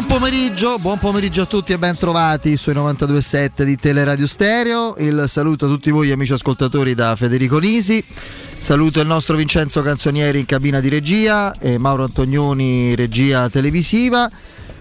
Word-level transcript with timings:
Buon 0.00 0.18
pomeriggio, 0.18 0.78
buon 0.78 0.98
pomeriggio 0.98 1.42
a 1.42 1.44
tutti 1.44 1.74
e 1.74 1.78
ben 1.78 1.94
trovati 1.94 2.56
sui 2.56 2.72
92.7 2.72 3.64
di 3.64 3.76
Teleradio 3.76 4.26
Stereo. 4.26 4.94
Il 4.96 5.24
saluto 5.28 5.66
a 5.66 5.68
tutti 5.68 5.90
voi 5.90 6.10
amici 6.10 6.32
ascoltatori 6.32 6.94
da 6.94 7.14
Federico 7.16 7.58
Nisi. 7.58 8.02
Saluto 8.56 9.02
il 9.02 9.06
nostro 9.06 9.36
Vincenzo 9.36 9.82
Canzonieri 9.82 10.38
in 10.38 10.46
cabina 10.46 10.80
di 10.80 10.88
regia 10.88 11.54
e 11.58 11.76
Mauro 11.76 12.04
Antonioni 12.04 12.94
regia 12.94 13.50
televisiva. 13.50 14.30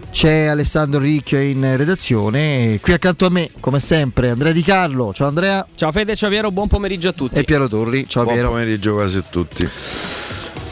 C'è 0.10 0.46
Alessandro 0.46 1.02
Ricchio 1.02 1.42
in 1.42 1.76
redazione. 1.76 2.80
Qui 2.82 2.94
accanto 2.94 3.26
a 3.26 3.30
me, 3.30 3.50
come 3.60 3.80
sempre, 3.80 4.30
Andrea 4.30 4.54
Di 4.54 4.64
Carlo. 4.64 5.12
Ciao 5.14 5.28
Andrea. 5.28 5.68
Ciao 5.76 5.92
Fede, 5.92 6.16
ciao 6.16 6.30
Piero, 6.30 6.50
buon 6.50 6.70
pomeriggio 6.70 7.10
a 7.10 7.14
tutti. 7.14 7.38
E 7.38 7.44
Piero 7.44 7.68
Torri. 7.68 8.06
Ciao 8.08 8.24
buon 8.24 8.36
Piero. 8.36 8.50
Buon 8.51 8.62
pomeriggio 8.62 8.93
quasi 8.93 9.18
a 9.18 9.24
tutti. 9.29 9.70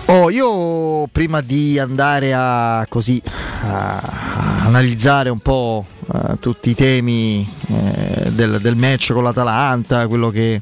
Oh, 0.10 0.30
io 0.30 1.06
prima 1.12 1.42
di 1.42 1.78
andare 1.78 2.34
a 2.34 2.86
così 2.88 3.22
a 3.64 4.64
analizzare 4.64 5.30
un 5.30 5.40
po' 5.40 5.86
uh, 6.06 6.40
tutti 6.40 6.70
i 6.70 6.76
temi 6.76 7.46
eh, 7.68 8.32
del, 8.32 8.62
del, 8.62 8.78
match 8.78 9.12
con 9.12 9.24
l'Atalanta, 9.24 10.08
quello 10.08 10.30
che, 10.30 10.62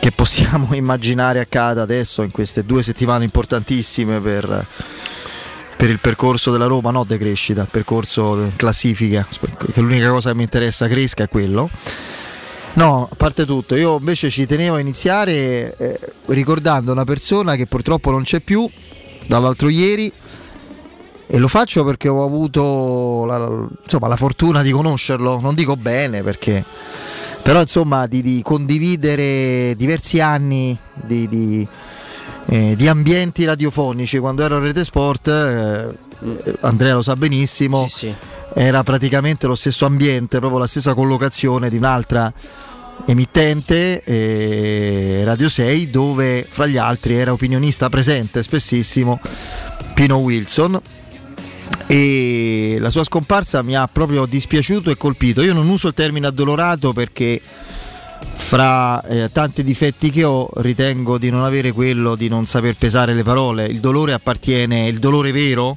che, 0.00 0.10
possiamo 0.10 0.72
immaginare 0.74 1.40
accada 1.40 1.82
adesso 1.82 2.22
in 2.22 2.30
queste 2.30 2.64
due 2.64 2.82
settimane 2.82 3.24
importantissime 3.24 4.20
per, 4.20 4.66
per 5.76 5.90
il 5.90 5.98
percorso 5.98 6.50
della 6.50 6.64
Roma, 6.64 6.90
no 6.92 7.04
decrescita, 7.04 7.66
percorso 7.70 8.52
classifica, 8.56 9.28
che 9.70 9.80
l'unica 9.82 10.08
cosa 10.08 10.30
che 10.30 10.36
mi 10.36 10.44
interessa 10.44 10.88
cresca 10.88 11.24
è 11.24 11.28
quello. 11.28 11.68
No, 12.74 13.06
a 13.10 13.14
parte 13.14 13.44
tutto, 13.44 13.76
io 13.76 13.98
invece 13.98 14.30
ci 14.30 14.46
tenevo 14.46 14.76
a 14.76 14.80
iniziare 14.80 15.76
eh, 15.76 16.00
ricordando 16.26 16.90
una 16.92 17.04
persona 17.04 17.54
che 17.54 17.66
purtroppo 17.66 18.10
non 18.10 18.22
c'è 18.22 18.40
più 18.40 18.68
dall'altro 19.26 19.68
ieri 19.68 20.10
e 21.26 21.38
lo 21.38 21.48
faccio 21.48 21.84
perché 21.84 22.08
ho 22.08 22.24
avuto 22.24 23.24
la, 23.26 23.68
insomma, 23.82 24.08
la 24.08 24.16
fortuna 24.16 24.62
di 24.62 24.70
conoscerlo, 24.70 25.38
non 25.40 25.54
dico 25.54 25.76
bene 25.76 26.22
perché 26.22 26.64
però 27.42 27.60
insomma 27.60 28.06
di, 28.06 28.22
di 28.22 28.40
condividere 28.42 29.74
diversi 29.76 30.20
anni 30.20 30.76
di, 30.94 31.28
di, 31.28 31.66
eh, 32.46 32.74
di, 32.76 32.88
ambienti 32.88 33.44
radiofonici 33.44 34.18
quando 34.18 34.44
ero 34.44 34.56
a 34.56 34.60
Rete 34.60 34.84
Sport, 34.84 35.28
eh, 35.28 36.54
Andrea 36.60 36.94
lo 36.94 37.02
sa 37.02 37.16
benissimo. 37.16 37.86
Sì, 37.86 38.06
sì 38.06 38.14
era 38.54 38.82
praticamente 38.82 39.46
lo 39.46 39.54
stesso 39.54 39.86
ambiente, 39.86 40.38
proprio 40.38 40.60
la 40.60 40.66
stessa 40.66 40.94
collocazione 40.94 41.70
di 41.70 41.76
un'altra 41.76 42.32
emittente 43.06 44.02
eh, 44.04 45.22
Radio 45.24 45.48
6 45.48 45.90
dove 45.90 46.46
fra 46.48 46.66
gli 46.66 46.76
altri 46.76 47.16
era 47.16 47.32
opinionista 47.32 47.88
presente 47.88 48.42
spessissimo 48.42 49.18
Pino 49.94 50.18
Wilson 50.18 50.80
e 51.86 52.76
la 52.78 52.90
sua 52.90 53.04
scomparsa 53.04 53.62
mi 53.62 53.76
ha 53.76 53.88
proprio 53.88 54.24
dispiaciuto 54.26 54.90
e 54.90 54.96
colpito. 54.96 55.42
Io 55.42 55.52
non 55.52 55.68
uso 55.68 55.88
il 55.88 55.94
termine 55.94 56.26
addolorato 56.26 56.92
perché 56.92 57.40
fra 58.34 59.02
eh, 59.02 59.30
tanti 59.32 59.62
difetti 59.62 60.10
che 60.10 60.24
ho 60.24 60.48
ritengo 60.56 61.18
di 61.18 61.30
non 61.30 61.44
avere 61.44 61.72
quello 61.72 62.14
di 62.14 62.28
non 62.28 62.46
saper 62.46 62.76
pesare 62.76 63.14
le 63.14 63.22
parole. 63.22 63.66
Il 63.66 63.80
dolore 63.80 64.12
appartiene, 64.12 64.86
il 64.86 64.98
dolore 64.98 65.32
vero 65.32 65.76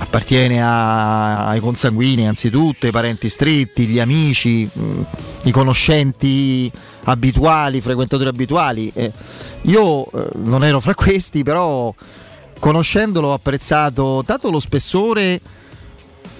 appartiene 0.00 0.62
a, 0.62 1.46
ai 1.46 1.60
consanguini 1.60 2.26
anzitutto, 2.26 2.86
ai 2.86 2.92
parenti 2.92 3.28
stretti, 3.28 3.86
gli 3.86 4.00
amici, 4.00 4.68
mh, 4.70 5.04
i 5.42 5.50
conoscenti 5.50 6.70
abituali, 7.04 7.80
frequentatori 7.80 8.28
abituali. 8.28 8.90
Eh, 8.94 9.12
io 9.62 10.04
eh, 10.06 10.28
non 10.44 10.64
ero 10.64 10.80
fra 10.80 10.94
questi, 10.96 11.42
però 11.42 11.92
conoscendolo 12.58 13.28
ho 13.28 13.32
apprezzato 13.32 14.22
tanto 14.26 14.50
lo 14.50 14.60
spessore, 14.60 15.40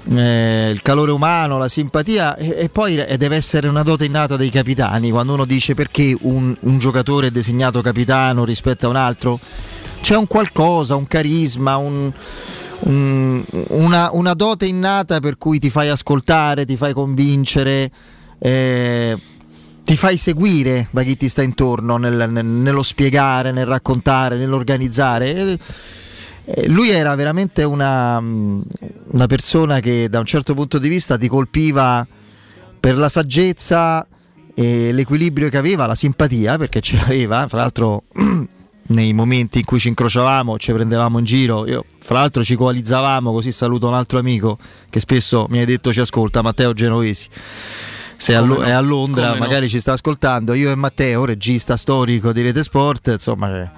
eh, 0.09 0.71
il 0.73 0.81
calore 0.83 1.11
umano, 1.11 1.59
la 1.59 1.69
simpatia 1.69 2.37
e, 2.37 2.57
e, 2.59 2.69
poi 2.71 2.97
deve 3.19 3.37
essere 3.37 3.69
una 3.69 3.83
dote 3.83 4.07
innata 4.07 4.37
dei 4.37 4.51
capitani, 4.51 5.11
quando 5.11 5.35
uno 5.35 5.45
dice 5.45 5.75
perché 5.75 6.17
un, 6.23 6.57
un 6.61 6.79
giocatore 6.79 7.27
è 7.27 7.31
designato 7.31 7.83
capitano 7.83 8.45
rispetto 8.45 8.87
a 8.87 8.89
un 8.89 8.97
altro, 8.97 9.39
c'è 10.01 10.17
un 10.17 10.27
qualcosa, 10.27 10.95
un 10.97 11.07
carisma, 11.07 11.77
un 11.77 12.11
un, 12.81 13.43
una, 13.69 14.11
una, 14.13 14.35
dote 14.35 14.67
innata 14.67 15.21
per 15.21 15.37
cui 15.39 15.59
ti 15.59 15.71
fai 15.71 15.89
ascoltare, 15.89 16.65
ti 16.65 16.77
fai 16.77 16.93
convincere, 16.93 17.91
eh, 18.39 19.17
ti 19.85 19.97
fai 19.97 20.17
seguire 20.17 20.89
da 20.91 21.03
chi 21.03 21.17
ti 21.17 21.29
sta 21.29 21.43
intorno 21.43 21.97
nel, 21.97 22.31
nel, 22.31 22.45
nello 22.45 22.83
spiegare, 22.83 23.53
nel 23.53 23.67
raccontare, 23.67 24.37
nell'organizzare. 24.37 25.59
Eh, 26.45 26.69
lui 26.69 26.91
era 26.91 27.15
veramente 27.15 27.65
una, 27.65 28.19
una 28.19 29.27
persona 29.27 29.81
che 29.81 30.09
da 30.09 30.19
un 30.19 30.27
certo 30.27 30.55
punto 30.55 30.79
di 30.79 30.89
vista 30.89 31.17
ti 31.19 31.29
colpiva 31.29 32.07
per 32.79 32.97
la 32.97 33.09
saggezza 33.09 34.07
e 34.55 34.93
l'equilibrio 34.93 35.49
che 35.49 35.57
aveva, 35.57 35.87
la 35.87 35.95
simpatia, 35.95 36.59
perché 36.59 36.81
ce 36.81 36.97
l'aveva, 36.97 37.47
fra 37.49 37.59
l'altro 37.59 38.05
nei 38.89 39.13
momenti 39.13 39.59
in 39.59 39.65
cui 39.65 39.79
ci 39.79 39.89
incrociavamo, 39.89 40.59
ci 40.59 40.73
prendevamo 40.73 41.19
in 41.19 41.25
giro. 41.25 41.67
Io, 41.67 41.85
fra 41.99 42.21
l'altro, 42.21 42.43
ci 42.43 42.57
coalizzavamo. 42.57 43.33
Così 43.33 43.53
saluto 43.53 43.89
un 43.89 43.95
altro 43.95 44.19
amico 44.19 44.59
che 44.89 45.01
spesso 45.01 45.47
mi 45.51 45.59
hai 45.59 45.67
detto 45.67 45.93
ci 45.93 46.01
ascolta, 46.01 46.43
Matteo 46.43 46.73
Genovesi. 46.73 47.29
Se 48.17 48.35
a, 48.35 48.43
no? 48.43 48.63
è 48.63 48.71
a 48.71 48.81
Londra, 48.81 49.29
Come 49.29 49.41
magari 49.41 49.63
no? 49.63 49.69
ci 49.69 49.81
sta 49.81 49.93
ascoltando. 49.93 50.55
Io 50.55 50.71
e 50.71 50.75
Matteo, 50.75 51.25
regista 51.25 51.77
storico 51.77 52.33
di 52.33 52.43
Rete 52.43 52.63
Sport, 52.63 53.09
insomma, 53.09 53.73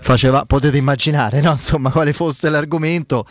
faceva, 0.00 0.44
potete 0.46 0.78
immaginare 0.78 1.40
no? 1.42 1.50
insomma, 1.52 1.90
quale 1.90 2.12
fosse 2.12 2.48
l'argomento. 2.48 3.26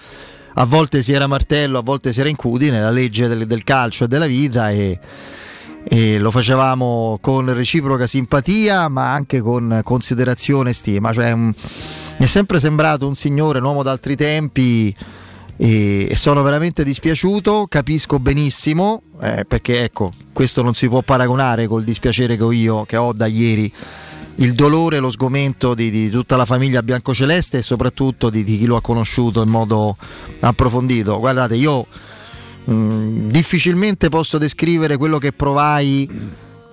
A 0.55 0.65
volte 0.65 1.01
si 1.01 1.13
era 1.13 1.27
martello, 1.27 1.79
a 1.79 1.81
volte 1.81 2.11
si 2.11 2.19
era 2.19 2.27
incudine, 2.27 2.81
la 2.81 2.91
legge 2.91 3.27
del, 3.27 3.47
del 3.47 3.63
calcio 3.63 4.03
e 4.03 4.07
della 4.07 4.27
vita. 4.27 4.69
E, 4.69 4.99
e 5.83 6.19
lo 6.19 6.31
facevamo 6.31 7.17
con 7.21 7.53
reciproca 7.53 8.07
simpatia 8.07 8.87
ma 8.87 9.13
anche 9.13 9.41
con 9.41 9.81
considerazione 9.83 10.71
e 10.71 10.73
stima. 10.73 11.11
Cioè, 11.11 11.31
um, 11.31 11.53
mi 12.17 12.25
è 12.25 12.27
sempre 12.27 12.59
sembrato 12.59 13.07
un 13.07 13.15
signore, 13.15 13.59
un 13.59 13.65
uomo 13.65 13.83
d'altri 13.83 14.15
tempi 14.15 14.95
e, 15.57 16.07
e 16.09 16.15
sono 16.15 16.41
veramente 16.41 16.83
dispiaciuto 16.83 17.67
capisco 17.67 18.19
benissimo 18.19 19.03
eh, 19.21 19.45
perché 19.47 19.83
ecco 19.83 20.11
questo 20.33 20.61
non 20.61 20.73
si 20.73 20.87
può 20.87 21.01
paragonare 21.01 21.67
col 21.67 21.83
dispiacere 21.83 22.35
che 22.37 22.43
ho 22.43 22.51
io 22.51 22.85
che 22.85 22.97
ho 22.97 23.13
da 23.13 23.25
ieri. 23.25 23.71
Il 24.35 24.53
dolore 24.53 24.97
lo 24.99 25.11
sgomento 25.11 25.75
di, 25.75 25.91
di, 25.91 26.09
tutta 26.09 26.35
la 26.35 26.45
famiglia 26.45 26.81
biancoceleste 26.81 27.59
e 27.59 27.61
soprattutto 27.61 28.29
di, 28.29 28.43
di 28.43 28.57
chi 28.57 28.65
lo 28.65 28.75
ha 28.75 28.81
conosciuto 28.81 29.41
in 29.41 29.49
modo 29.49 29.97
approfondito. 30.39 31.19
Guardate 31.19 31.55
io 31.55 31.85
Mm, 32.69 33.29
difficilmente 33.29 34.09
posso 34.09 34.37
descrivere 34.37 34.97
quello 34.97 35.17
che 35.17 35.31
provai 35.31 36.07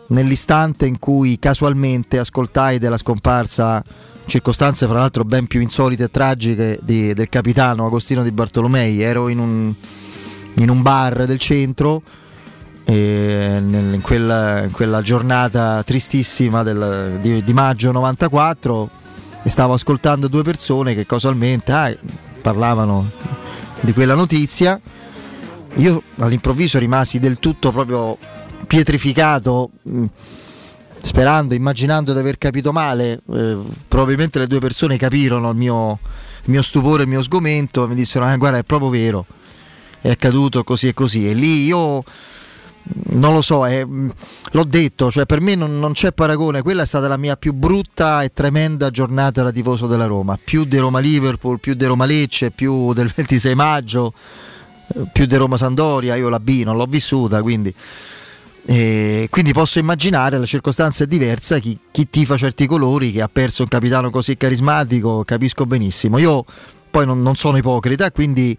nell'istante 0.08 0.86
in 0.86 0.98
cui 0.98 1.38
casualmente 1.38 2.18
ascoltai 2.18 2.78
della 2.78 2.96
scomparsa 2.96 3.82
circostanze 4.26 4.86
fra 4.86 4.98
l'altro 4.98 5.24
ben 5.24 5.46
più 5.46 5.60
insolite 5.60 6.04
e 6.04 6.10
tragiche 6.10 6.78
di, 6.82 7.14
del 7.14 7.28
capitano 7.28 7.86
Agostino 7.86 8.22
di 8.22 8.30
Bartolomei. 8.30 9.00
Ero 9.00 9.28
in 9.28 9.38
un, 9.38 9.72
in 10.54 10.68
un 10.68 10.82
bar 10.82 11.24
del 11.24 11.38
centro 11.38 12.02
nel, 12.84 13.94
in, 13.94 14.00
quella, 14.00 14.64
in, 14.64 14.70
quella, 14.70 15.02
giornata 15.02 15.82
tristissima 15.82 16.62
del, 16.62 17.18
di, 17.20 17.42
di, 17.42 17.52
maggio 17.52 17.92
94 17.92 18.90
e 19.42 19.50
stavo 19.50 19.74
ascoltando 19.74 20.28
due 20.28 20.42
persone 20.42 20.94
che 20.94 21.04
casualmente 21.04 21.72
ah, 21.72 21.94
parlavano 22.40 23.10
di 23.80 23.92
quella 23.92 24.14
notizia 24.14 24.80
io 25.78 26.02
all'improvviso 26.18 26.78
rimasi 26.78 27.18
del 27.18 27.38
tutto 27.38 27.70
proprio 27.72 28.18
pietrificato 28.66 29.70
mm, 29.88 30.04
sperando, 31.00 31.54
immaginando 31.54 32.12
di 32.12 32.18
aver 32.18 32.38
capito 32.38 32.72
male, 32.72 33.20
eh, 33.32 33.56
probabilmente 33.86 34.38
le 34.38 34.46
due 34.46 34.58
persone 34.58 34.96
capirono 34.96 35.50
il 35.50 35.56
mio, 35.56 35.98
il 36.44 36.50
mio 36.50 36.62
stupore, 36.62 37.04
il 37.04 37.08
mio 37.08 37.22
sgomento, 37.22 37.86
mi 37.86 37.94
dissero, 37.94 38.28
eh, 38.28 38.36
guarda 38.36 38.58
è 38.58 38.64
proprio 38.64 38.90
vero, 38.90 39.26
è 40.00 40.10
accaduto 40.10 40.64
così 40.64 40.88
e 40.88 40.94
così. 40.94 41.28
E 41.28 41.34
lì 41.34 41.64
io 41.64 41.98
mm, 41.98 42.00
non 43.18 43.32
lo 43.32 43.40
so, 43.40 43.64
eh, 43.64 43.86
l'ho 43.86 44.64
detto, 44.64 45.10
cioè 45.12 45.26
per 45.26 45.40
me 45.40 45.54
non, 45.54 45.78
non, 45.78 45.92
c'è 45.92 46.10
paragone, 46.12 46.62
quella 46.62 46.82
è 46.82 46.86
stata 46.86 47.06
la 47.06 47.16
mia 47.16 47.36
più 47.36 47.52
brutta 47.52 48.22
e 48.22 48.32
tremenda 48.32 48.90
giornata 48.90 49.44
da 49.44 49.52
tifoso 49.52 49.86
della 49.86 50.06
Roma, 50.06 50.36
più 50.42 50.64
di 50.64 50.76
Roma 50.78 50.98
Liverpool, 50.98 51.60
più 51.60 51.74
di 51.74 51.84
Roma 51.84 52.04
Lecce, 52.04 52.50
più 52.50 52.92
del 52.92 53.10
26 53.14 53.54
maggio 53.54 54.12
più 55.12 55.26
di 55.26 55.36
Roma 55.36 55.56
Sandoria, 55.56 56.16
io 56.16 56.28
la 56.28 56.40
B 56.40 56.62
non 56.64 56.76
l'ho 56.76 56.86
vissuta, 56.86 57.42
quindi, 57.42 57.74
eh, 58.66 59.28
quindi 59.30 59.52
posso 59.52 59.78
immaginare 59.78 60.38
la 60.38 60.46
circostanza 60.46 61.04
è 61.04 61.06
diversa, 61.06 61.58
chi, 61.58 61.78
chi 61.90 62.08
tifa 62.08 62.36
certi 62.36 62.66
colori, 62.66 63.12
che 63.12 63.22
ha 63.22 63.28
perso 63.28 63.62
un 63.62 63.68
capitano 63.68 64.10
così 64.10 64.36
carismatico, 64.36 65.24
capisco 65.24 65.66
benissimo. 65.66 66.18
Io 66.18 66.44
poi 66.90 67.06
non, 67.06 67.20
non 67.20 67.36
sono 67.36 67.56
ipocrita, 67.56 68.10
quindi 68.10 68.56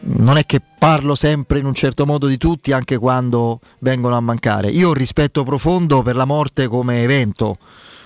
non 0.00 0.36
è 0.36 0.44
che 0.44 0.60
parlo 0.78 1.14
sempre 1.14 1.58
in 1.58 1.66
un 1.66 1.74
certo 1.74 2.04
modo 2.04 2.26
di 2.26 2.36
tutti 2.36 2.72
anche 2.72 2.98
quando 2.98 3.60
vengono 3.80 4.16
a 4.16 4.20
mancare. 4.20 4.68
Io 4.68 4.90
ho 4.90 4.94
rispetto 4.94 5.44
profondo 5.44 6.02
per 6.02 6.16
la 6.16 6.24
morte 6.24 6.66
come 6.66 7.02
evento, 7.02 7.56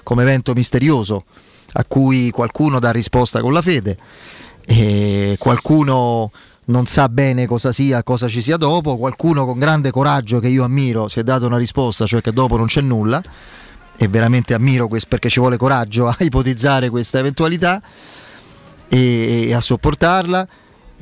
come 0.03 0.23
evento 0.23 0.53
misterioso 0.53 1.25
a 1.73 1.85
cui 1.85 2.31
qualcuno 2.31 2.79
dà 2.79 2.91
risposta 2.91 3.41
con 3.41 3.53
la 3.53 3.63
fede 3.63 3.97
e 4.65 5.37
qualcuno 5.39 6.31
non 6.69 6.87
sa 6.87 7.09
bene 7.09 7.47
cosa 7.47 7.73
sia, 7.73 8.03
cosa 8.03 8.29
ci 8.29 8.43
sia 8.43 8.57
dopo, 8.57 8.97
qualcuno 8.97 9.45
con 9.45 9.59
grande 9.59 9.91
coraggio 9.91 10.39
che 10.39 10.49
io 10.49 10.65
ammiro 10.65 11.09
si 11.09 11.21
è 11.21 11.23
dato 11.23 11.47
una 11.47 11.57
risposta, 11.57 12.07
cioè 12.07 12.21
che 12.21 12.33
dopo 12.33 12.57
non 12.57 12.67
c'è 12.67 12.81
nulla. 12.81 13.23
E 14.01 14.07
veramente 14.07 14.55
ammiro 14.55 14.87
questo 14.87 15.09
perché 15.09 15.29
ci 15.29 15.41
vuole 15.41 15.57
coraggio 15.57 16.07
a 16.07 16.17
ipotizzare 16.21 16.89
questa 16.89 17.19
eventualità 17.19 17.83
e, 18.89 19.47
e 19.49 19.55
a 19.55 19.61
sopportarla, 19.61 20.47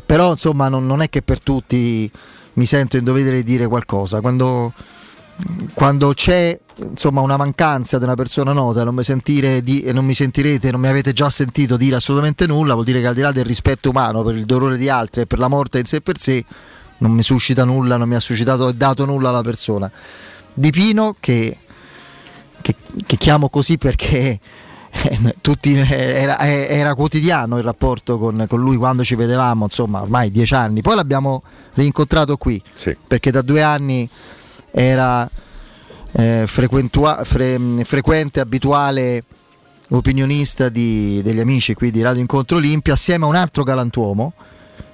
però 0.05 0.31
insomma 0.31 0.69
non, 0.69 0.87
non, 0.87 1.03
è 1.03 1.11
che 1.11 1.21
per 1.21 1.41
tutti 1.41 2.11
mi 2.55 2.65
sento 2.65 2.97
in 2.97 3.05
dovere 3.05 3.37
di 3.37 3.43
dire 3.43 3.67
qualcosa, 3.67 4.21
quando, 4.21 4.73
quando 5.75 6.15
c'è 6.15 6.59
insomma 6.79 7.21
una 7.21 7.37
mancanza 7.37 7.99
di 7.99 8.05
una 8.05 8.15
persona 8.15 8.53
nota 8.53 8.85
non 8.85 8.95
mi, 8.95 9.03
sentire 9.03 9.63
di, 9.63 9.91
non 9.93 10.05
mi 10.05 10.15
sentirete, 10.15 10.71
non 10.71 10.81
mi 10.81 10.89
avete 10.89 11.13
già 11.13 11.31
sentito 11.31 11.77
dire 11.77 11.97
assolutamente 11.97 12.47
nulla, 12.47 12.75
vuol 12.75 12.85
dire 12.85 13.01
che 13.01 13.07
al 13.07 13.15
di 13.15 13.23
là 13.23 13.33
del 13.33 13.45
rispetto 13.45 13.91
umano 13.91 14.23
per 14.23 14.37
il 14.37 14.45
dolore 14.45 14.77
di 14.77 14.89
altri 14.89 15.23
e 15.23 15.27
per 15.27 15.39
la 15.39 15.49
morte 15.49 15.79
in 15.79 15.85
sé 15.85 16.01
per 16.01 16.19
sé, 16.19 16.45
non 16.99 17.13
mi 17.13 17.23
suscita 17.23 17.65
nulla, 17.65 17.97
non 17.97 18.09
mi 18.09 18.15
ha 18.15 18.21
suscitato 18.21 18.69
e 18.69 18.75
dato 18.75 19.05
nulla 19.05 19.31
alla 19.31 19.43
persona. 19.43 19.91
Di 20.53 20.71
Pino 20.71 21.15
che, 21.19 21.57
che, 22.61 22.75
che 23.07 23.17
chiamo 23.17 23.49
così 23.49 23.79
perché 23.79 24.39
eh, 24.91 25.35
tutti, 25.41 25.75
era, 25.75 26.39
era, 26.41 26.95
quotidiano 26.95 27.59
il 27.59 27.65
rapporto 27.65 28.19
con, 28.19 28.45
con, 28.49 28.61
lui 28.61 28.77
quando 28.77 29.05
ci 29.05 29.15
vedevamo, 29.15 29.65
insomma 29.65 30.03
ormai 30.03 30.31
dieci 30.31 30.55
anni, 30.55 30.83
poi 30.83 30.95
l'abbiamo 30.95 31.43
rincontrato 31.75 32.37
qui 32.37 32.63
sì. 32.75 32.97
perché 33.07 33.31
da 33.31 33.43
due 33.43 33.63
anni 33.63 34.09
era 34.71 35.29
eh, 36.17 36.45
frequentua- 36.47 37.23
fre- 37.25 37.85
frequente, 37.85 38.41
abituale 38.41 39.25
opinionista 39.91 40.69
di, 40.69 41.21
degli 41.23 41.39
amici 41.39 41.75
qui 41.75 41.91
di 41.91 42.03
Radio 42.03 42.21
Incontro 42.21 42.57
Olimpia 42.57 42.95
assieme 42.95 43.25
a 43.25 43.29
un 43.29 43.37
altro 43.37 43.63
galantuomo 43.63 44.33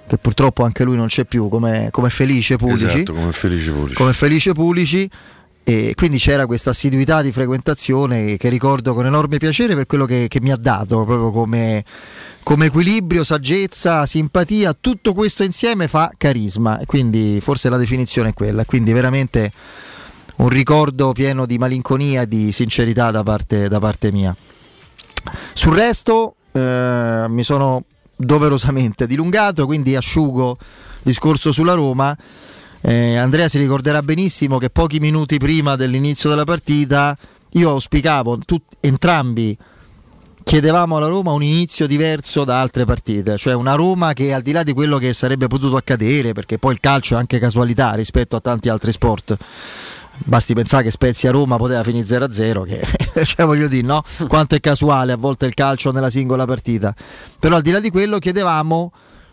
che 0.06 0.18
purtroppo 0.18 0.64
anche 0.64 0.84
lui 0.84 0.96
non 0.96 1.06
c'è 1.06 1.24
più 1.24 1.48
come, 1.48 1.88
come 1.90 2.10
Felice 2.10 2.56
Pulici. 2.56 2.84
Esatto, 2.84 3.14
come 3.14 3.32
Felice 3.32 3.70
Pulici, 3.70 3.94
come 3.94 4.12
Felice 4.12 4.52
Pulici. 4.52 5.10
E 5.64 5.92
quindi 5.94 6.18
c'era 6.18 6.44
questa 6.44 6.70
assiduità 6.70 7.22
di 7.22 7.30
frequentazione 7.30 8.36
che 8.36 8.48
ricordo 8.48 8.94
con 8.94 9.06
enorme 9.06 9.38
piacere 9.38 9.76
per 9.76 9.86
quello 9.86 10.06
che, 10.06 10.26
che 10.28 10.40
mi 10.40 10.50
ha 10.50 10.56
dato 10.56 11.04
proprio 11.04 11.30
come, 11.30 11.84
come, 12.42 12.66
equilibrio, 12.66 13.22
saggezza, 13.22 14.04
simpatia, 14.04 14.76
tutto 14.78 15.14
questo 15.14 15.44
insieme 15.44 15.86
fa 15.86 16.10
carisma. 16.18 16.80
E 16.80 16.86
quindi 16.86 17.38
forse 17.40 17.68
la 17.68 17.76
definizione 17.76 18.30
è 18.30 18.34
quella, 18.34 18.64
quindi 18.64 18.92
veramente 18.92 19.52
un 20.36 20.48
ricordo 20.48 21.12
pieno 21.12 21.46
di 21.46 21.58
malinconia 21.58 22.22
e 22.22 22.28
di 22.28 22.52
sincerità 22.52 23.10
da 23.10 23.22
parte, 23.22 23.68
da 23.68 23.78
parte 23.78 24.12
mia. 24.12 24.34
Sul 25.52 25.74
resto 25.74 26.36
eh, 26.52 27.26
mi 27.28 27.42
sono 27.42 27.84
doverosamente 28.16 29.06
dilungato, 29.06 29.66
quindi 29.66 29.96
asciugo 29.96 30.56
il 30.58 31.00
discorso 31.02 31.52
sulla 31.52 31.74
Roma. 31.74 32.16
Eh, 32.80 33.16
Andrea 33.16 33.48
si 33.48 33.58
ricorderà 33.58 34.02
benissimo 34.02 34.58
che 34.58 34.70
pochi 34.70 34.98
minuti 34.98 35.38
prima 35.38 35.76
dell'inizio 35.76 36.28
della 36.28 36.44
partita 36.44 37.16
io 37.52 37.70
auspicavo, 37.70 38.38
tut- 38.38 38.76
entrambi 38.80 39.56
chiedevamo 40.42 40.96
alla 40.96 41.06
Roma 41.06 41.32
un 41.32 41.42
inizio 41.42 41.86
diverso 41.86 42.44
da 42.44 42.60
altre 42.60 42.84
partite, 42.84 43.36
cioè 43.36 43.54
una 43.54 43.74
Roma 43.74 44.12
che 44.12 44.32
al 44.32 44.42
di 44.42 44.52
là 44.52 44.62
di 44.62 44.72
quello 44.72 44.98
che 44.98 45.12
sarebbe 45.12 45.46
potuto 45.46 45.76
accadere, 45.76 46.32
perché 46.32 46.58
poi 46.58 46.72
il 46.72 46.80
calcio 46.80 47.14
è 47.14 47.18
anche 47.18 47.38
casualità 47.38 47.94
rispetto 47.94 48.36
a 48.36 48.40
tanti 48.40 48.68
altri 48.68 48.92
sport, 48.92 49.36
basti 50.24 50.54
pensare 50.54 50.84
che 50.84 50.90
Spezia 50.90 51.30
Roma 51.30 51.56
poteva 51.56 51.82
finire 51.82 52.06
0-0 52.06 52.64
che 52.64 53.24
cioè 53.24 53.46
voglio 53.46 53.68
dire 53.68 53.86
no? 53.86 54.02
Quanto 54.28 54.54
è 54.54 54.60
casuale 54.60 55.12
a 55.12 55.16
volte 55.16 55.46
il 55.46 55.54
calcio 55.54 55.92
nella 55.92 56.10
singola 56.10 56.44
partita. 56.44 56.94
Però 57.38 57.56
al 57.56 57.62
di 57.62 57.70
là 57.70 57.80
di 57.80 57.90
quello 57.90 58.18
chiedevamo 58.18 58.92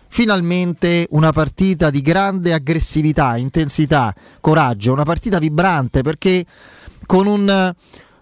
finalmente 0.09 1.07
una 1.11 1.31
partita 1.31 1.89
di 1.89 2.01
grande 2.01 2.51
aggressività 2.53 3.37
intensità 3.37 4.13
coraggio 4.41 4.91
una 4.91 5.03
partita 5.03 5.37
vibrante 5.37 6.01
perché 6.01 6.43
con, 7.05 7.27
un, 7.27 7.73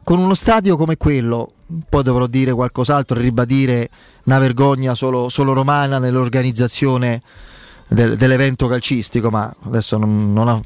con 0.04 0.20
uno 0.20 0.34
stadio 0.34 0.76
come 0.76 0.98
quello 0.98 1.54
poi 1.88 2.04
dovrò 2.04 2.28
dire 2.28 2.52
qualcos'altro 2.52 3.20
ribadire 3.20 3.90
una 4.26 4.38
vergogna 4.38 4.96
solo, 4.96 5.30
solo 5.30 5.54
romana 5.54 5.98
nell'organizzazione 5.98 7.22
del, 7.88 8.18
dell'evento 8.18 8.68
calcistico 8.68 9.30
ma 9.30 9.54
adesso 9.64 9.98
non, 9.98 10.34
non 10.34 10.50
ha 10.50 10.62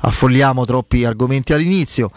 affolliamo 0.00 0.64
troppi 0.64 1.04
argomenti 1.04 1.52
all'inizio, 1.52 2.10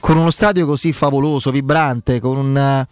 con 0.00 0.16
uno 0.16 0.30
stadio 0.30 0.66
così 0.66 0.92
favoloso, 0.92 1.50
vibrante, 1.50 2.20
con 2.20 2.36
un, 2.36 2.86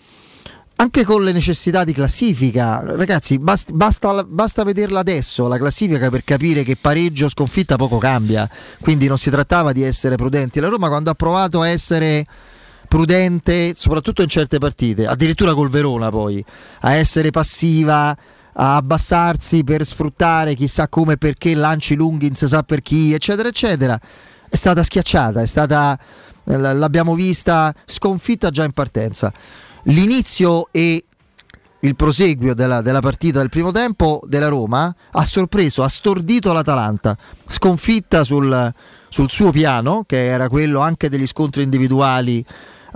anche 0.77 1.05
con 1.05 1.23
le 1.23 1.33
necessità 1.33 1.85
di 1.85 1.93
classifica, 1.93 2.83
ragazzi, 2.85 3.39
basta, 3.39 3.73
basta, 3.73 4.25
basta, 4.25 4.65
vederla 4.65 5.01
adesso 5.01 5.47
la 5.47 5.57
classifica 5.57 6.11
per 6.11 6.25
capire 6.25 6.63
che 6.63 6.77
pareggio 6.77 7.29
sconfitta 7.29 7.77
poco 7.77 7.99
cambia. 7.99 8.49
Quindi 8.81 9.07
non 9.07 9.17
si 9.17 9.31
trattava 9.31 9.73
di 9.73 9.83
essere 9.83 10.17
prudenti. 10.17 10.61
La 10.61 10.69
Roma, 10.69 10.89
quando 10.89 11.11
ha 11.11 11.15
provato 11.15 11.61
a 11.61 11.69
essere 11.69 12.27
prudente, 12.89 13.73
soprattutto 13.75 14.23
in 14.23 14.29
certe 14.29 14.59
partite, 14.59 15.07
addirittura 15.07 15.55
col 15.55 15.69
Verona, 15.69 16.11
poi 16.11 16.45
a 16.81 16.95
essere 16.95 17.31
passiva, 17.31 18.17
a 18.55 18.77
abbassarsi 18.77 19.65
per 19.65 19.85
sfruttare 19.85 20.55
chissà 20.55 20.89
come 20.89 21.17
perché 21.17 21.55
lanci 21.55 21.95
lunghi 21.95 22.27
non 22.27 22.37
si 22.37 22.49
sa 22.49 22.63
per 22.63 22.81
chi, 22.81 23.13
eccetera, 23.13 23.49
eccetera. 23.49 23.99
È 24.49 24.57
stata 24.57 24.83
schiacciata, 24.83 25.41
è 25.41 25.47
stata, 25.47 25.99
l'abbiamo 26.45 27.15
vista 27.15 27.75
sconfitta 27.85 28.51
già 28.51 28.65
in 28.65 28.73
partenza. 28.73 29.33
L'inizio 29.85 30.69
e 30.71 31.05
il 31.81 31.97
proseguio 31.97 32.55
della, 32.55 32.81
della, 32.81 33.01
partita 33.01 33.41
del 33.41 33.51
primo 33.51 33.71
tempo 33.71 34.23
della 34.27 34.49
Roma 34.49 34.95
ha 35.13 35.25
sorpreso, 35.25 35.83
ha 35.83 35.89
stordito 35.89 36.53
l'Atalanta, 36.53 37.17
sconfitta 37.47 38.25
sul, 38.25 38.73
sul 39.09 39.31
suo 39.31 39.51
piano, 39.51 40.05
che 40.07 40.25
era 40.25 40.49
quello 40.49 40.81
anche 40.81 41.09
degli 41.09 41.27
scontri 41.27 41.63
individuali 41.63 42.45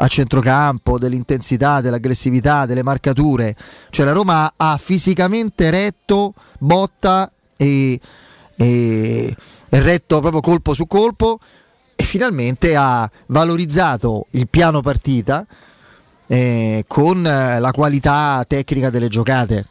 a 0.00 0.06
centrocampo, 0.06 0.98
dell'intensità, 0.98 1.80
dell'aggressività, 1.80 2.66
delle 2.66 2.82
marcature. 2.82 3.54
Cioè 3.90 4.06
la 4.06 4.12
Roma 4.12 4.52
ha 4.56 4.76
fisicamente 4.76 5.70
retto 5.70 6.34
botta 6.58 7.30
e, 7.56 7.98
e, 8.56 9.36
e 9.68 9.80
retto 9.80 10.20
proprio 10.20 10.40
colpo 10.40 10.74
su 10.74 10.86
colpo 10.86 11.38
e 11.96 12.04
finalmente 12.04 12.76
ha 12.76 13.10
valorizzato 13.26 14.26
il 14.30 14.48
piano 14.48 14.80
partita 14.80 15.44
eh, 16.28 16.84
con 16.86 17.22
la 17.22 17.70
qualità 17.72 18.44
tecnica 18.46 18.90
delle 18.90 19.08
giocate. 19.08 19.66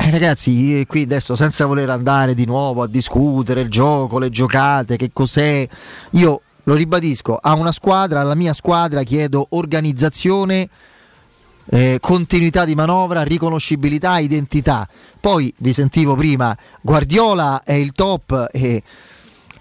Eh, 0.00 0.10
ragazzi, 0.10 0.84
qui 0.88 1.02
adesso 1.02 1.34
senza 1.34 1.66
voler 1.66 1.90
andare 1.90 2.34
di 2.34 2.46
nuovo 2.46 2.82
a 2.82 2.86
discutere 2.86 3.62
il 3.62 3.68
gioco, 3.68 4.20
le 4.20 4.30
giocate, 4.30 4.96
che 4.96 5.10
cos'è, 5.12 5.68
io 6.12 6.42
lo 6.68 6.74
ribadisco, 6.74 7.38
a 7.40 7.54
una 7.54 7.72
squadra, 7.72 8.20
alla 8.20 8.34
mia 8.34 8.52
squadra 8.52 9.02
chiedo 9.02 9.46
organizzazione, 9.50 10.68
eh, 11.70 11.96
continuità 11.98 12.66
di 12.66 12.74
manovra, 12.74 13.22
riconoscibilità, 13.22 14.18
identità. 14.18 14.86
Poi 15.18 15.52
vi 15.58 15.72
sentivo 15.72 16.14
prima, 16.14 16.54
Guardiola 16.82 17.62
è 17.64 17.72
il 17.72 17.92
top 17.92 18.48
e, 18.52 18.82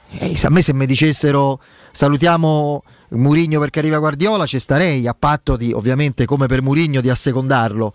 e 0.09 0.39
a 0.43 0.49
me 0.49 0.61
se 0.61 0.73
mi 0.73 0.85
dicessero 0.85 1.61
salutiamo 1.93 2.83
Murigno 3.11 3.61
perché 3.61 3.79
arriva 3.79 3.99
Guardiola 3.99 4.45
ci 4.45 4.59
starei, 4.59 5.07
a 5.07 5.15
patto 5.17 5.55
di 5.55 5.71
ovviamente 5.71 6.25
come 6.25 6.47
per 6.47 6.61
Murigno 6.61 6.99
di 6.99 7.09
assecondarlo, 7.09 7.93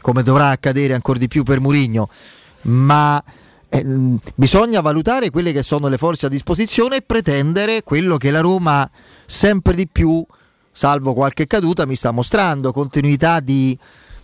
come 0.00 0.24
dovrà 0.24 0.48
accadere 0.48 0.94
ancora 0.94 1.20
di 1.20 1.28
più 1.28 1.44
per 1.44 1.60
Murigno, 1.60 2.08
ma 2.62 3.22
eh, 3.70 3.84
bisogna 4.34 4.80
valutare 4.80 5.30
quelle 5.30 5.52
che 5.52 5.62
sono 5.62 5.88
le 5.88 5.98
forze 5.98 6.26
a 6.26 6.28
disposizione 6.28 6.96
e 6.96 7.02
pretendere 7.02 7.82
quello 7.82 8.16
che 8.16 8.30
la 8.30 8.40
Roma 8.40 8.88
sempre 9.26 9.74
di 9.74 9.86
più, 9.86 10.24
salvo 10.72 11.12
qualche 11.12 11.46
caduta, 11.46 11.84
mi 11.84 11.94
sta 11.94 12.10
mostrando, 12.10 12.72
continuità 12.72 13.40
di, 13.40 13.76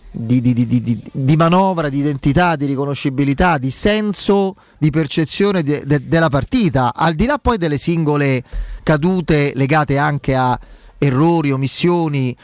di, 0.09 0.41
di, 0.41 1.03
di 1.11 1.35
manovra, 1.35 1.89
di 1.89 1.99
identità, 1.99 2.55
di 2.55 2.65
riconoscibilità, 2.65 3.57
di 3.59 3.69
senso 3.69 4.55
di 4.79 4.89
percezione 4.89 5.61
de, 5.61 5.83
de, 5.85 6.07
della 6.07 6.29
partita, 6.29 6.93
al 6.93 7.13
di 7.13 7.25
là 7.27 7.37
poi 7.37 7.57
delle 7.57 7.77
singole 7.77 8.41
cadute 8.81 9.51
legate 9.53 9.99
anche 9.99 10.33
a 10.33 10.57
errori, 10.97 11.51
omissioni, 11.51 12.35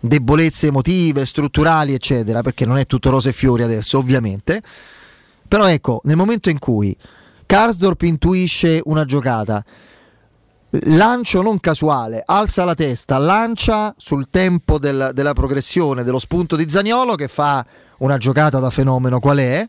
debolezze 0.00 0.68
emotive, 0.68 1.24
strutturali, 1.24 1.94
eccetera, 1.94 2.42
perché 2.42 2.66
non 2.66 2.78
è 2.78 2.86
tutto 2.86 3.10
rose 3.10 3.28
e 3.28 3.32
fiori 3.32 3.62
adesso, 3.62 3.98
ovviamente 3.98 4.60
però 5.48 5.66
ecco, 5.66 6.00
nel 6.04 6.16
momento 6.16 6.50
in 6.50 6.58
cui 6.58 6.96
Karsdorp 7.46 8.02
intuisce 8.02 8.80
una 8.84 9.04
giocata, 9.06 9.64
lancio 10.70 11.40
non 11.40 11.58
casuale, 11.60 12.22
alza 12.24 12.64
la 12.64 12.74
testa, 12.74 13.16
lancia 13.16 13.94
sul 13.96 14.28
tempo 14.30 14.78
del, 14.78 15.12
della 15.14 15.32
progressione 15.32 16.04
dello 16.04 16.18
spunto 16.18 16.56
di 16.56 16.68
Zagnolo 16.68 17.14
che 17.14 17.28
fa 17.28 17.64
una 17.98 18.18
giocata 18.18 18.58
da 18.58 18.70
fenomeno. 18.70 19.18
Qual 19.18 19.38
è 19.38 19.66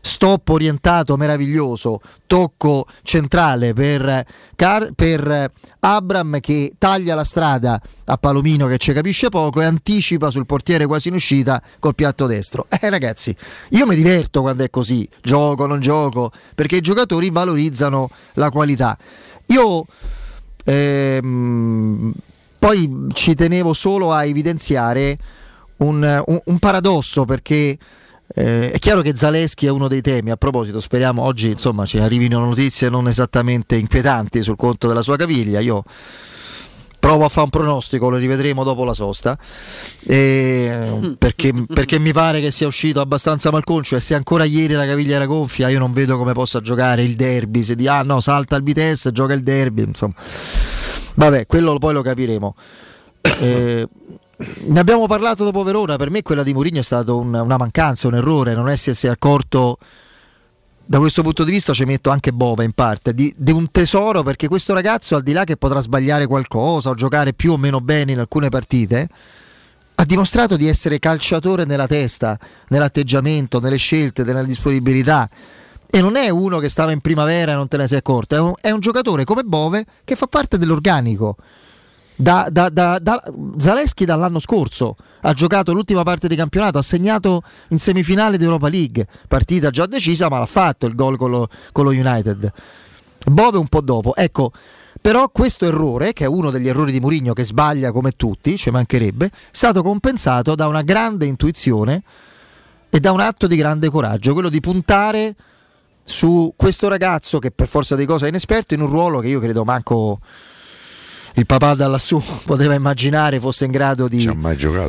stop 0.00 0.48
orientato 0.48 1.16
meraviglioso, 1.16 2.00
tocco 2.26 2.86
centrale 3.02 3.72
per, 3.74 4.24
Car- 4.56 4.92
per 4.94 5.50
Abram 5.80 6.40
che 6.40 6.72
taglia 6.78 7.14
la 7.14 7.24
strada 7.24 7.80
a 8.06 8.16
Palomino 8.16 8.66
che 8.66 8.78
ci 8.78 8.92
capisce 8.92 9.28
poco 9.28 9.60
e 9.60 9.64
anticipa 9.64 10.30
sul 10.30 10.46
portiere 10.46 10.86
quasi 10.86 11.08
in 11.08 11.14
uscita 11.14 11.62
col 11.78 11.94
piatto 11.94 12.26
destro. 12.26 12.66
Eh 12.80 12.88
ragazzi, 12.88 13.34
io 13.70 13.86
mi 13.86 13.94
diverto 13.94 14.40
quando 14.40 14.64
è 14.64 14.70
così, 14.70 15.08
gioco, 15.20 15.66
non 15.66 15.80
gioco, 15.80 16.30
perché 16.54 16.76
i 16.76 16.80
giocatori 16.80 17.30
valorizzano 17.30 18.08
la 18.34 18.50
qualità. 18.50 18.96
Io 19.46 19.84
ehm, 20.64 22.12
poi 22.58 23.06
ci 23.12 23.34
tenevo 23.34 23.72
solo 23.72 24.12
a 24.12 24.24
evidenziare 24.24 25.18
un, 25.78 26.22
un, 26.26 26.40
un 26.44 26.58
paradosso 26.58 27.24
perché 27.24 27.78
eh, 28.34 28.70
è 28.70 28.78
chiaro 28.78 29.00
che 29.00 29.16
Zaleschi 29.16 29.66
è 29.66 29.70
uno 29.70 29.88
dei 29.88 30.00
temi, 30.00 30.30
a 30.30 30.36
proposito 30.36 30.80
speriamo 30.80 31.22
oggi 31.22 31.48
insomma 31.48 31.84
ci 31.84 31.98
arrivino 31.98 32.38
notizie 32.38 32.88
non 32.88 33.08
esattamente 33.08 33.76
inquietanti 33.76 34.42
sul 34.42 34.56
conto 34.56 34.86
della 34.86 35.02
sua 35.02 35.16
caviglia, 35.16 35.58
io 35.60 35.82
provo 37.00 37.24
a 37.24 37.28
fare 37.28 37.44
un 37.44 37.50
pronostico, 37.50 38.08
lo 38.08 38.18
rivedremo 38.18 38.62
dopo 38.62 38.84
la 38.84 38.92
sosta, 38.92 39.36
eh, 40.06 41.14
perché, 41.18 41.52
perché, 41.66 41.98
mi 41.98 42.12
pare 42.12 42.40
che 42.40 42.50
sia 42.50 42.66
uscito 42.66 43.00
abbastanza 43.00 43.50
malconcio 43.50 43.96
e 43.96 44.00
se 44.00 44.14
ancora 44.14 44.44
ieri 44.44 44.74
la 44.74 44.86
caviglia 44.86 45.16
era 45.16 45.24
gonfia 45.24 45.70
io 45.70 45.78
non 45.78 45.92
vedo 45.92 46.18
come 46.18 46.32
possa 46.32 46.60
giocare 46.60 47.02
il 47.02 47.16
derby, 47.16 47.64
se 47.64 47.74
di 47.74 47.88
ah 47.88 48.02
no 48.02 48.20
salta 48.20 48.54
il 48.54 48.62
Vitesse, 48.62 49.10
gioca 49.12 49.32
il 49.32 49.42
derby, 49.42 49.82
insomma, 49.82 50.14
vabbè 51.14 51.46
quello 51.46 51.78
poi 51.78 51.94
lo 51.94 52.02
capiremo. 52.02 52.54
Eh, 53.22 53.88
ne 54.40 54.80
abbiamo 54.80 55.06
parlato 55.06 55.44
dopo 55.44 55.62
Verona, 55.62 55.96
per 55.96 56.10
me 56.10 56.22
quella 56.22 56.42
di 56.42 56.54
Mourinho 56.54 56.78
è 56.78 56.82
stata 56.82 57.12
un, 57.12 57.34
una 57.34 57.56
mancanza, 57.58 58.08
un 58.08 58.14
errore, 58.14 58.54
non 58.54 58.68
essersi 58.70 59.06
accorto. 59.06 59.78
Da 60.84 60.98
questo 60.98 61.22
punto 61.22 61.44
di 61.44 61.52
vista 61.52 61.72
ci 61.72 61.84
metto 61.84 62.10
anche 62.10 62.32
Bova 62.32 62.64
in 62.64 62.72
parte, 62.72 63.14
di, 63.14 63.32
di, 63.36 63.52
un 63.52 63.70
tesoro 63.70 64.24
perché 64.24 64.48
questo 64.48 64.74
ragazzo 64.74 65.14
al 65.14 65.22
di 65.22 65.32
là 65.32 65.44
che 65.44 65.56
potrà 65.56 65.78
sbagliare 65.78 66.26
qualcosa 66.26 66.90
o 66.90 66.94
giocare 66.94 67.32
più 67.32 67.52
o 67.52 67.56
meno 67.56 67.80
bene 67.80 68.10
in 68.12 68.18
alcune 68.18 68.48
partite, 68.48 69.08
ha 69.94 70.04
dimostrato 70.04 70.56
di 70.56 70.66
essere 70.66 70.98
calciatore 70.98 71.64
nella 71.64 71.86
testa, 71.86 72.36
nell'atteggiamento, 72.68 73.60
nelle 73.60 73.76
scelte, 73.76 74.24
nella 74.24 74.42
disponibilità. 74.42 75.28
E 75.88 76.00
non 76.00 76.16
è 76.16 76.28
uno 76.28 76.58
che 76.58 76.68
stava 76.68 76.90
in 76.90 77.00
primavera 77.00 77.52
e 77.52 77.54
non 77.54 77.68
te 77.68 77.76
ne 77.76 77.86
sei 77.86 77.98
accorto, 77.98 78.34
è 78.34 78.40
un, 78.40 78.54
è 78.60 78.70
un 78.70 78.80
giocatore 78.80 79.22
come 79.24 79.44
Bove 79.44 79.84
che 80.02 80.16
fa 80.16 80.26
parte 80.26 80.58
dell'organico 80.58 81.36
da, 82.20 82.48
da, 82.50 82.68
da, 82.68 82.98
da, 82.98 83.22
Zaleschi 83.56 84.04
dall'anno 84.04 84.40
scorso 84.40 84.94
ha 85.22 85.32
giocato 85.32 85.72
l'ultima 85.72 86.02
parte 86.02 86.28
di 86.28 86.36
campionato, 86.36 86.76
ha 86.76 86.82
segnato 86.82 87.42
in 87.68 87.78
semifinale 87.78 88.36
di 88.36 88.44
Europa 88.44 88.68
League, 88.68 89.06
partita 89.26 89.70
già 89.70 89.86
decisa 89.86 90.28
ma 90.28 90.38
l'ha 90.38 90.46
fatto 90.46 90.86
il 90.86 90.94
gol 90.94 91.16
con 91.16 91.30
lo, 91.30 91.48
con 91.72 91.84
lo 91.84 91.90
United. 91.90 92.52
Bove 93.26 93.58
un 93.58 93.68
po' 93.68 93.80
dopo, 93.80 94.14
ecco, 94.14 94.52
però 95.00 95.28
questo 95.30 95.66
errore, 95.66 96.12
che 96.12 96.24
è 96.24 96.26
uno 96.26 96.50
degli 96.50 96.68
errori 96.68 96.92
di 96.92 97.00
Mourinho 97.00 97.32
che 97.32 97.44
sbaglia 97.44 97.90
come 97.90 98.12
tutti, 98.12 98.56
ci 98.58 98.70
mancherebbe, 98.70 99.26
è 99.26 99.30
stato 99.50 99.82
compensato 99.82 100.54
da 100.54 100.66
una 100.66 100.82
grande 100.82 101.26
intuizione 101.26 102.02
e 102.90 103.00
da 103.00 103.12
un 103.12 103.20
atto 103.20 103.46
di 103.46 103.56
grande 103.56 103.88
coraggio, 103.88 104.34
quello 104.34 104.48
di 104.50 104.60
puntare 104.60 105.34
su 106.02 106.52
questo 106.56 106.88
ragazzo 106.88 107.38
che 107.38 107.50
per 107.50 107.68
forza 107.68 107.94
di 107.94 108.04
cose 108.04 108.26
è 108.26 108.28
inesperto 108.28 108.74
in 108.74 108.80
un 108.80 108.88
ruolo 108.88 109.20
che 109.20 109.28
io 109.28 109.40
credo 109.40 109.64
manco 109.64 110.18
il 111.34 111.46
papà 111.46 111.74
da 111.74 111.86
lassù 111.86 112.22
poteva 112.44 112.74
immaginare 112.74 113.40
fosse 113.40 113.64
in 113.64 113.70
grado 113.70 114.08
di, 114.08 114.30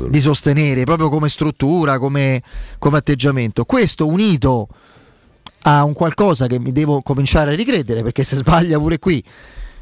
di 0.10 0.22
sostenere 0.22 0.84
proprio 0.84 1.10
come 1.10 1.30
struttura, 1.30 2.00
come, 2.00 2.42
come, 2.80 2.98
atteggiamento. 2.98 3.66
Questo 3.66 4.08
unito 4.08 4.68
a 5.64 5.84
un 5.84 5.94
qualcosa 5.94 6.48
che 6.48 6.60
mi 6.60 6.72
devo 6.72 7.02
cominciare 7.02 7.54
a 7.54 7.56
ricredere 7.56 8.02
perché 8.02 8.24
se 8.24 8.36
sbaglia 8.36 8.78
pure 8.80 9.00
qui, 9.00 9.24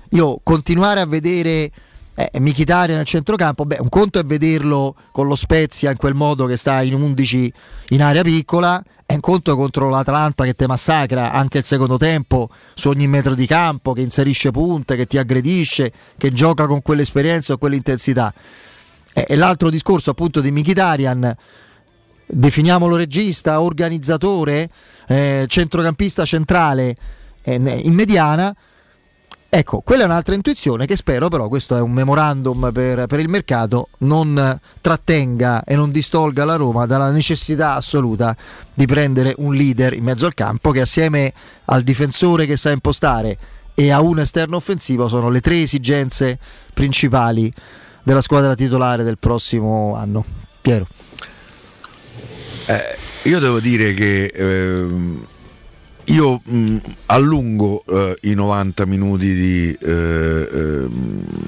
io 0.09 0.39
continuare 0.43 0.99
a 0.99 1.05
vedere 1.05 1.71
eh, 2.15 2.39
Michitaria 2.39 2.95
nel 2.95 3.05
centrocampo, 3.05 3.65
beh, 3.65 3.77
un 3.79 3.89
conto 3.89 4.19
è 4.19 4.23
vederlo 4.23 4.95
con 5.11 5.27
lo 5.27 5.35
Spezia 5.35 5.91
in 5.91 5.97
quel 5.97 6.15
modo 6.15 6.45
che 6.45 6.57
sta 6.57 6.81
in 6.81 6.93
11 6.93 7.53
in 7.89 8.03
area 8.03 8.23
piccola 8.23 8.83
è 9.09 9.15
un 9.15 9.21
conto 9.21 9.55
contro 9.55 9.89
l'Atalanta 9.89 10.43
che 10.43 10.53
ti 10.53 10.67
massacra 10.67 11.31
anche 11.31 11.57
il 11.57 11.63
secondo 11.63 11.97
tempo 11.97 12.47
su 12.75 12.89
ogni 12.89 13.07
metro 13.07 13.33
di 13.33 13.47
campo, 13.47 13.91
che 13.93 14.01
inserisce 14.01 14.51
punte, 14.51 14.95
che 14.95 15.07
ti 15.07 15.17
aggredisce, 15.17 15.91
che 16.15 16.31
gioca 16.31 16.67
con 16.67 16.83
quell'esperienza 16.83 17.53
o 17.53 17.57
quell'intensità. 17.57 18.31
E, 19.11 19.35
l'altro 19.35 19.71
discorso 19.71 20.11
appunto 20.11 20.41
di 20.41 20.51
Mkhitaryan, 20.51 21.35
definiamolo 22.27 22.97
regista, 22.97 23.61
organizzatore, 23.61 24.69
eh, 25.07 25.45
centrocampista 25.47 26.23
centrale 26.23 26.95
eh, 27.41 27.55
in 27.55 27.93
mediana, 27.95 28.55
Ecco, 29.51 29.81
quella 29.81 30.03
è 30.03 30.05
un'altra 30.05 30.35
intuizione 30.35 30.85
che 30.85 30.95
spero 30.95 31.27
però, 31.27 31.47
questo 31.47 31.75
è 31.75 31.81
un 31.81 31.91
memorandum 31.91 32.69
per, 32.71 33.07
per, 33.07 33.19
il 33.19 33.29
mercato, 33.29 33.89
non 33.99 34.59
trattenga 34.79 35.63
e 35.63 35.75
non 35.75 35.89
distolga 35.89 36.45
la 36.45 36.55
Roma 36.55 36.85
dalla 36.85 37.09
necessità 37.09 37.73
assoluta 37.73 38.37
di 38.71 38.85
prendere 38.85 39.33
un 39.37 39.55
leader 39.55 39.93
in 39.93 40.03
mezzo 40.03 40.27
al 40.27 40.35
campo 40.35 40.69
che 40.69 40.81
assieme 40.81 41.33
al 41.65 41.81
difensore 41.81 42.45
che 42.45 42.57
sa 42.57 42.69
impostare 42.69 43.37
e 43.73 43.89
a 43.89 44.01
un 44.01 44.19
esterno 44.19 44.57
offensivo 44.57 45.07
sono 45.07 45.29
le 45.29 45.41
tre 45.41 45.63
esigenze 45.63 46.37
principali 46.71 47.51
della 48.03 48.21
squadra 48.21 48.53
titolare 48.53 49.01
del 49.01 49.17
prossimo 49.17 49.95
anno. 49.95 50.23
Piero. 50.61 50.87
Eh, 52.67 52.97
io 53.23 53.39
devo 53.39 53.59
dire 53.59 53.95
che... 53.95 54.25
Eh 54.25 55.37
io 56.09 56.41
mh, 56.43 56.77
allungo 57.07 57.83
eh, 57.87 58.17
i 58.21 58.33
90 58.33 58.85
minuti 58.85 59.33
di, 59.33 59.77
eh, 59.81 60.49
eh, 60.51 60.87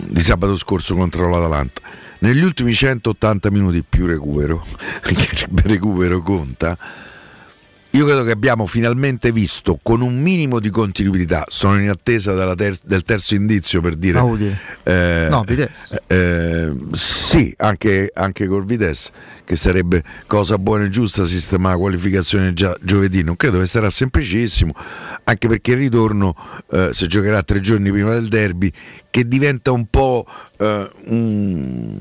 di, 0.09 0.21
sabato 0.21 0.55
scorso 0.55 0.95
contro 0.95 1.29
l'Atalanta. 1.29 1.81
Negli 2.19 2.43
ultimi 2.43 2.73
180 2.73 3.49
minuti 3.49 3.83
più 3.87 4.05
recupero, 4.05 4.63
perché 5.01 5.47
recupero 5.63 6.21
conta, 6.21 6.77
io 7.93 8.05
credo 8.05 8.23
che 8.23 8.31
abbiamo 8.31 8.67
finalmente 8.67 9.31
visto 9.33 9.77
con 9.81 10.01
un 10.01 10.21
minimo 10.21 10.59
di 10.59 10.69
continuità, 10.69 11.43
sono 11.49 11.77
in 11.77 11.89
attesa 11.89 12.55
ter- 12.55 12.79
del 12.85 13.03
terzo 13.03 13.35
indizio 13.35 13.81
per 13.81 13.95
dire... 13.95 14.19
Audi. 14.19 14.55
Eh, 14.83 15.27
no, 15.29 15.43
Vitesse. 15.45 16.01
Eh, 16.07 16.71
sì, 16.93 17.53
anche, 17.57 18.09
anche 18.13 18.47
col 18.47 18.63
Vitesse, 18.63 19.11
che 19.43 19.55
sarebbe 19.55 20.03
cosa 20.27 20.57
buona 20.57 20.85
e 20.85 20.89
giusta 20.89 21.25
sistemare 21.25 21.75
la 21.75 21.81
qualificazione 21.81 22.53
già 22.53 22.75
giovedì. 22.81 23.23
Non 23.23 23.35
credo 23.35 23.59
che 23.59 23.65
sarà 23.65 23.89
semplicissimo, 23.89 24.73
anche 25.23 25.47
perché 25.47 25.71
il 25.71 25.77
ritorno, 25.77 26.35
eh, 26.71 26.89
se 26.91 27.07
giocherà 27.07 27.43
tre 27.43 27.59
giorni 27.59 27.91
prima 27.91 28.11
del 28.11 28.27
derby, 28.27 28.71
che 29.09 29.27
diventa 29.27 29.71
un 29.71 29.85
po' 29.89 30.25
eh, 30.57 30.89
un, 31.05 31.99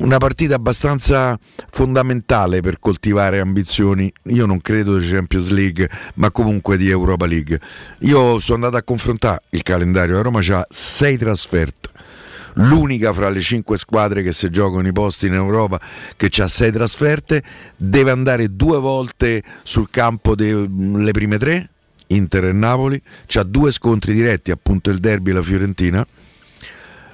una 0.00 0.18
partita 0.18 0.54
abbastanza 0.54 1.38
fondamentale 1.70 2.60
per 2.60 2.78
coltivare 2.78 3.40
ambizioni. 3.40 4.12
Io 4.24 4.46
non 4.46 4.60
credo 4.60 4.98
di 4.98 5.08
Champions 5.08 5.50
League, 5.50 5.88
ma 6.14 6.30
comunque 6.30 6.76
di 6.76 6.88
Europa 6.88 7.26
League. 7.26 7.60
Io 8.00 8.38
sono 8.38 8.56
andato 8.56 8.76
a 8.76 8.82
confrontare 8.82 9.42
il 9.50 9.62
calendario. 9.62 10.14
La 10.14 10.22
Roma 10.22 10.40
ha 10.40 10.66
sei 10.68 11.16
trasferte 11.16 11.89
l'unica 12.54 13.12
fra 13.12 13.28
le 13.28 13.40
cinque 13.40 13.76
squadre 13.76 14.22
che 14.22 14.32
si 14.32 14.50
giocano 14.50 14.86
i 14.86 14.92
posti 14.92 15.26
in 15.26 15.34
Europa 15.34 15.80
che 16.16 16.30
ha 16.42 16.48
sei 16.48 16.72
trasferte, 16.72 17.42
deve 17.76 18.10
andare 18.10 18.54
due 18.54 18.78
volte 18.78 19.42
sul 19.62 19.88
campo 19.90 20.34
delle 20.34 21.10
prime 21.12 21.38
tre, 21.38 21.68
Inter 22.08 22.46
e 22.46 22.52
Napoli, 22.52 23.00
ha 23.34 23.42
due 23.42 23.70
scontri 23.70 24.14
diretti, 24.14 24.50
appunto 24.50 24.90
il 24.90 24.98
derby 24.98 25.30
e 25.30 25.34
la 25.34 25.42
Fiorentina. 25.42 26.06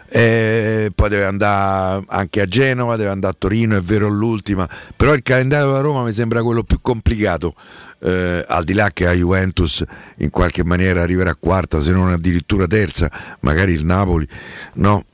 E 0.08 0.92
poi 0.94 1.08
deve 1.08 1.24
andare 1.24 2.04
anche 2.06 2.40
a 2.40 2.46
Genova, 2.46 2.96
deve 2.96 3.10
andare 3.10 3.34
a 3.34 3.36
Torino, 3.36 3.76
è 3.76 3.80
vero 3.80 4.08
l'ultima, 4.08 4.66
però 4.94 5.12
il 5.12 5.22
calendario 5.22 5.66
della 5.66 5.80
Roma 5.80 6.04
mi 6.04 6.12
sembra 6.12 6.44
quello 6.44 6.62
più 6.62 6.78
complicato, 6.80 7.54
eh, 7.98 8.42
al 8.46 8.62
di 8.62 8.72
là 8.72 8.90
che 8.92 9.04
la 9.04 9.12
Juventus 9.12 9.84
in 10.18 10.30
qualche 10.30 10.64
maniera 10.64 11.02
arriverà 11.02 11.34
quarta, 11.34 11.80
se 11.80 11.90
non 11.90 12.12
addirittura 12.12 12.68
terza, 12.68 13.10
magari 13.40 13.72
il 13.72 13.84
Napoli, 13.84 14.26
no, 14.74 15.04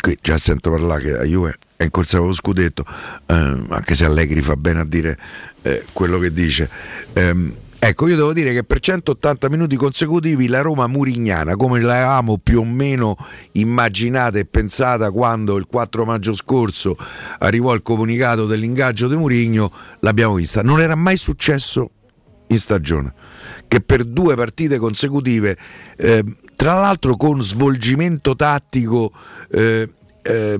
qui 0.00 0.18
già 0.20 0.38
sento 0.38 0.70
parlare 0.70 1.02
che 1.02 1.10
la 1.10 1.24
Juve 1.24 1.56
è 1.76 1.84
in 1.84 1.90
corsa 1.90 2.18
con 2.18 2.28
lo 2.28 2.32
scudetto, 2.32 2.84
eh, 3.26 3.34
anche 3.68 3.94
se 3.94 4.04
Allegri 4.04 4.40
fa 4.40 4.56
bene 4.56 4.80
a 4.80 4.84
dire 4.84 5.18
eh, 5.62 5.84
quello 5.92 6.18
che 6.18 6.32
dice. 6.32 6.68
Eh, 7.12 7.52
ecco, 7.78 8.08
io 8.08 8.16
devo 8.16 8.32
dire 8.32 8.52
che 8.52 8.64
per 8.64 8.80
180 8.80 9.48
minuti 9.48 9.76
consecutivi 9.76 10.48
la 10.48 10.62
Roma 10.62 10.86
murignana, 10.86 11.54
come 11.56 11.80
l'avevamo 11.80 12.38
più 12.38 12.60
o 12.60 12.64
meno 12.64 13.16
immaginata 13.52 14.38
e 14.38 14.46
pensata 14.46 15.10
quando 15.10 15.56
il 15.56 15.66
4 15.66 16.04
maggio 16.04 16.34
scorso 16.34 16.96
arrivò 17.38 17.74
il 17.74 17.82
comunicato 17.82 18.46
dell'ingaggio 18.46 19.08
di 19.08 19.16
Murigno, 19.16 19.70
l'abbiamo 20.00 20.34
vista. 20.34 20.62
Non 20.62 20.80
era 20.80 20.94
mai 20.94 21.16
successo 21.16 21.90
in 22.48 22.58
stagione 22.58 23.12
che 23.68 23.80
per 23.80 24.04
due 24.04 24.34
partite 24.34 24.78
consecutive 24.78 25.56
eh, 25.96 26.24
tra 26.56 26.74
l'altro 26.74 27.16
con 27.16 27.40
svolgimento 27.40 28.34
tattico 28.34 29.12
eh, 29.50 29.88
eh, 30.22 30.58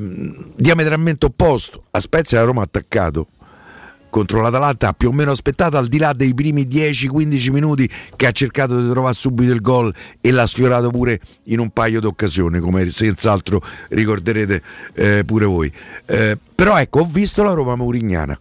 diametralmente 0.55 1.26
opposto. 1.26 1.85
A 1.91 2.00
Spezia 2.00 2.38
la 2.38 2.45
Roma 2.45 2.61
ha 2.61 2.65
attaccato, 2.65 3.29
contro 4.17 4.41
l'Atalanta 4.41 4.88
ha 4.88 4.93
più 4.93 5.09
o 5.09 5.12
meno 5.12 5.31
aspettato 5.31 5.76
al 5.76 5.88
di 5.88 5.99
là 5.99 6.12
dei 6.12 6.33
primi 6.33 6.67
10-15 6.67 7.50
minuti 7.50 7.91
che 8.15 8.26
ha 8.26 8.31
cercato 8.31 8.81
di 8.81 8.88
trovare 8.88 9.15
subito 9.15 9.53
il 9.53 9.61
gol 9.61 9.93
e 10.21 10.31
l'ha 10.31 10.47
sfiorato 10.47 10.88
pure 10.91 11.21
in 11.45 11.59
un 11.59 11.71
paio 11.71 12.00
di 12.00 12.07
occasioni 12.07 12.59
come 12.61 12.88
senz'altro 12.88 13.61
ricorderete 13.91 14.62
eh, 14.95 15.25
pure 15.26 15.45
voi 15.45 15.71
eh, 16.07 16.38
però 16.55 16.79
ecco 16.79 17.00
ho 17.00 17.05
visto 17.05 17.43
la 17.43 17.53
Roma 17.53 17.76
Murignana 17.76 18.38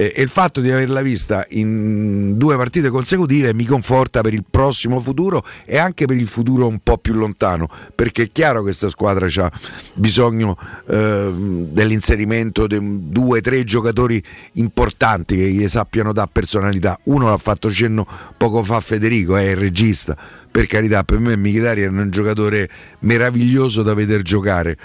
eh, 0.00 0.14
e 0.16 0.22
il 0.22 0.30
fatto 0.30 0.62
di 0.62 0.70
averla 0.70 1.02
vista 1.02 1.44
in 1.50 2.38
due 2.38 2.56
partite 2.56 2.88
consecutive 2.88 3.52
mi 3.52 3.66
conforta 3.66 4.22
per 4.22 4.32
il 4.32 4.44
prossimo 4.48 4.98
futuro 4.98 5.44
e 5.66 5.76
anche 5.76 6.06
per 6.06 6.16
il 6.16 6.26
futuro 6.26 6.66
un 6.66 6.78
po' 6.78 6.96
più 6.96 7.12
lontano, 7.12 7.68
perché 7.94 8.22
è 8.22 8.28
chiaro 8.32 8.60
che 8.60 8.64
questa 8.70 8.88
squadra 8.88 9.26
ha 9.26 9.52
bisogno 9.94 10.56
eh, 10.86 11.30
dell'inserimento 11.34 12.66
di 12.66 12.78
due 12.80 13.38
o 13.38 13.40
tre 13.42 13.62
giocatori 13.64 14.22
importanti 14.52 15.36
che 15.36 15.50
gli 15.50 15.68
sappiano 15.68 16.14
dare 16.14 16.30
personalità. 16.32 16.98
Uno 17.04 17.28
l'ha 17.28 17.36
fatto 17.36 17.70
cenno 17.70 18.06
poco 18.38 18.62
fa 18.62 18.80
Federico, 18.80 19.36
è 19.36 19.50
il 19.50 19.56
regista, 19.56 20.16
per 20.50 20.64
carità, 20.64 21.04
per 21.04 21.18
me 21.18 21.36
Michitari 21.36 21.82
è 21.82 21.88
un 21.88 22.08
giocatore 22.10 22.70
meraviglioso 23.00 23.82
da 23.82 23.92
vedere 23.92 24.22
giocare, 24.22 24.78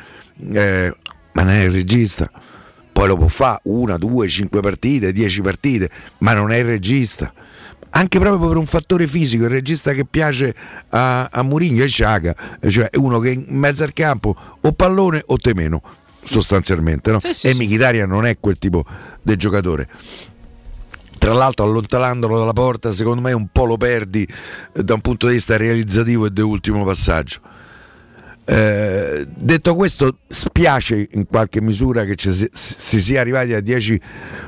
eh, 0.51 0.93
ma 1.31 1.43
non 1.43 1.53
è 1.53 1.63
il 1.63 1.71
regista 1.71 2.29
poi 2.95 3.09
lo 3.09 3.17
può 3.17 3.27
fare 3.27 3.59
una, 3.63 3.97
due, 3.97 4.25
cinque 4.29 4.61
partite, 4.61 5.11
dieci 5.11 5.41
partite, 5.41 5.89
ma 6.19 6.31
non 6.31 6.53
è 6.53 6.59
il 6.59 6.63
regista. 6.63 7.29
Anche 7.89 8.19
proprio 8.19 8.47
per 8.47 8.55
un 8.55 8.65
fattore 8.65 9.05
fisico, 9.05 9.43
il 9.43 9.49
regista 9.49 9.91
che 9.91 10.05
piace 10.05 10.55
a, 10.91 11.25
a 11.25 11.43
Murigno 11.43 11.83
è 11.83 11.89
Ciaga, 11.89 12.33
cioè 12.69 12.87
uno 12.93 13.19
che 13.19 13.31
in 13.31 13.47
mezzo 13.49 13.83
al 13.83 13.91
campo 13.91 14.33
o 14.61 14.71
pallone 14.71 15.21
o 15.25 15.35
temeno, 15.35 15.81
sostanzialmente. 16.23 17.11
No? 17.11 17.19
Sì, 17.19 17.33
sì, 17.33 17.47
e 17.47 17.51
sì. 17.51 17.57
Michitaria 17.57 18.05
non 18.05 18.25
è 18.25 18.37
quel 18.39 18.57
tipo 18.57 18.85
di 19.21 19.35
giocatore 19.35 19.89
tra 21.17 21.33
l'altro 21.33 21.65
allontanandolo 21.65 22.37
dalla 22.37 22.53
porta 22.53 22.91
secondo 22.91 23.21
me 23.21 23.31
un 23.31 23.47
po' 23.51 23.65
lo 23.65 23.77
perdi 23.77 24.27
da 24.73 24.93
un 24.93 25.01
punto 25.01 25.27
di 25.27 25.33
vista 25.33 25.57
realizzativo 25.57 26.27
e 26.27 26.33
di 26.33 26.41
ultimo 26.41 26.83
passaggio 26.83 27.39
eh, 28.47 29.25
detto 29.27 29.75
questo, 29.75 30.19
spiace 30.27 31.07
in 31.13 31.25
qualche 31.25 31.61
misura 31.61 32.03
che 32.05 32.13
si, 32.17 32.47
si 32.53 33.01
sia 33.01 33.19
arrivati 33.19 33.53
a 33.53 33.59
10 33.59 33.99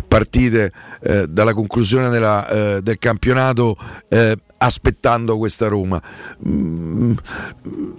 partite 0.08 0.72
eh, 1.02 1.28
dalla 1.28 1.54
conclusione 1.54 2.10
della, 2.10 2.48
eh, 2.48 2.82
del 2.84 3.00
campionato 3.00 3.76
eh, 4.10 4.38
aspettando 4.58 5.40
questa 5.40 5.68
Roma. 5.68 6.00
Mm, 6.48 7.14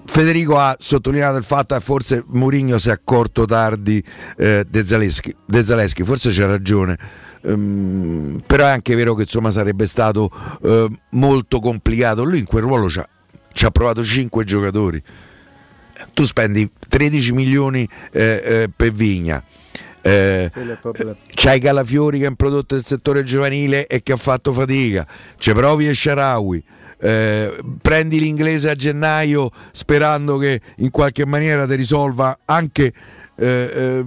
Federico 0.05 0.57
ha 0.57 0.77
sottolineato 0.79 1.37
il 1.37 1.45
fatto 1.45 1.75
che 1.75 1.81
forse 1.81 2.23
Mourinho 2.29 2.79
si 2.79 2.91
è 2.91 2.93
accorto 2.93 3.45
tardi 3.45 4.03
eh, 4.37 4.65
De, 4.69 4.85
Zaleschi, 4.85 5.35
De 5.45 5.65
Zaleschi, 5.65 6.05
forse 6.05 6.31
c'ha 6.31 6.47
ragione. 6.47 7.27
Um, 7.41 8.43
però 8.45 8.67
è 8.67 8.71
anche 8.71 8.97
vero 8.97 9.15
che 9.15 9.23
insomma 9.23 9.51
sarebbe 9.51 9.87
stato 9.87 10.31
molto 11.11 11.61
complicato. 11.61 12.25
Lui 12.25 12.41
in 12.41 12.45
quel 12.45 12.63
ruolo 12.63 12.89
ci 12.89 13.65
ha 13.65 13.71
provato 13.71 14.03
5 14.03 14.45
giocatori 14.45 15.03
tu 16.15 16.25
spendi 16.25 16.69
13 16.89 17.33
milioni 17.33 17.89
eh, 18.13 18.43
eh, 18.45 18.71
per 18.75 18.93
Vigna. 18.93 19.43
Eh, 20.01 20.51
c'hai 21.35 21.61
Calafiori 21.61 22.21
che 22.21 22.25
è 22.25 22.29
un 22.29 22.37
prodotto 22.37 22.75
del 22.75 22.85
settore 22.85 23.25
giovanile 23.25 23.87
e 23.87 24.03
che 24.03 24.13
ha 24.13 24.17
fatto 24.17 24.53
fatica, 24.53 25.07
c'è 25.37 25.53
Provi 25.53 25.89
e 25.89 25.95
Sharawi. 25.95 26.65
Eh, 27.01 27.57
prendi 27.81 28.19
l'inglese 28.19 28.71
a 28.71 28.75
gennaio 28.75 29.51
sperando 29.71 30.37
che 30.37 30.61
in 30.79 30.91
qualche 30.91 31.25
maniera 31.25 31.65
ti 31.65 31.77
risolva 31.77 32.41
anche 32.45 32.93
eh, 33.37 33.47
eh, 33.73 34.05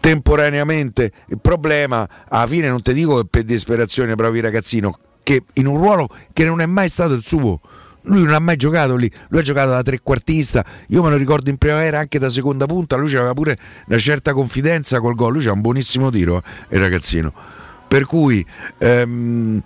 temporaneamente 0.00 1.12
il 1.26 1.38
problema 1.38 2.08
alla 2.28 2.46
fine 2.46 2.70
non 2.70 2.80
ti 2.80 2.94
dico 2.94 3.20
che 3.20 3.26
per 3.28 3.42
disperazione 3.42 4.14
provi 4.14 4.40
ragazzino 4.40 4.98
che 5.22 5.42
in 5.54 5.66
un 5.66 5.76
ruolo 5.76 6.08
che 6.32 6.46
non 6.46 6.62
è 6.62 6.66
mai 6.66 6.88
stato 6.88 7.12
il 7.12 7.22
suo 7.22 7.60
lui 8.08 8.22
non 8.24 8.34
ha 8.34 8.38
mai 8.38 8.56
giocato 8.56 8.96
lì, 8.96 9.10
lui 9.28 9.40
ha 9.40 9.42
giocato 9.42 9.70
da 9.70 9.82
trequartista, 9.82 10.64
io 10.88 11.02
me 11.02 11.10
lo 11.10 11.16
ricordo 11.16 11.50
in 11.50 11.56
primavera 11.56 11.98
anche 11.98 12.18
da 12.18 12.28
seconda 12.28 12.66
punta, 12.66 12.96
lui 12.96 13.14
aveva 13.14 13.34
pure 13.34 13.56
una 13.86 13.98
certa 13.98 14.32
confidenza 14.32 15.00
col 15.00 15.14
gol, 15.14 15.34
lui 15.34 15.44
c'ha 15.44 15.52
un 15.52 15.60
buonissimo 15.60 16.10
tiro, 16.10 16.42
eh, 16.68 16.76
il 16.76 16.80
ragazzino. 16.80 17.32
Per 17.88 18.04
cui... 18.04 18.44
Ehm... 18.78 19.62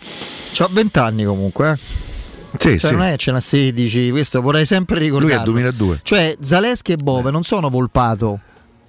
C'ha 0.53 0.69
20 0.71 0.99
anni 0.99 1.25
comunque, 1.25 1.73
eh. 1.73 1.77
Sì, 1.77 2.79
cioè, 2.79 2.79
sì. 2.79 2.93
non 2.93 3.03
è 3.03 3.17
ce 3.17 3.33
n'ha 3.33 3.40
16, 3.40 4.11
questo 4.11 4.43
vorrei 4.43 4.67
sempre 4.67 4.99
ricordare. 4.99 5.33
Lui 5.33 5.40
è 5.40 5.45
2002. 5.45 6.01
Cioè 6.03 6.37
Zaleschi 6.38 6.93
e 6.93 6.97
Bove 6.97 7.31
non 7.31 7.43
sono 7.45 7.71
Volpato, 7.71 8.40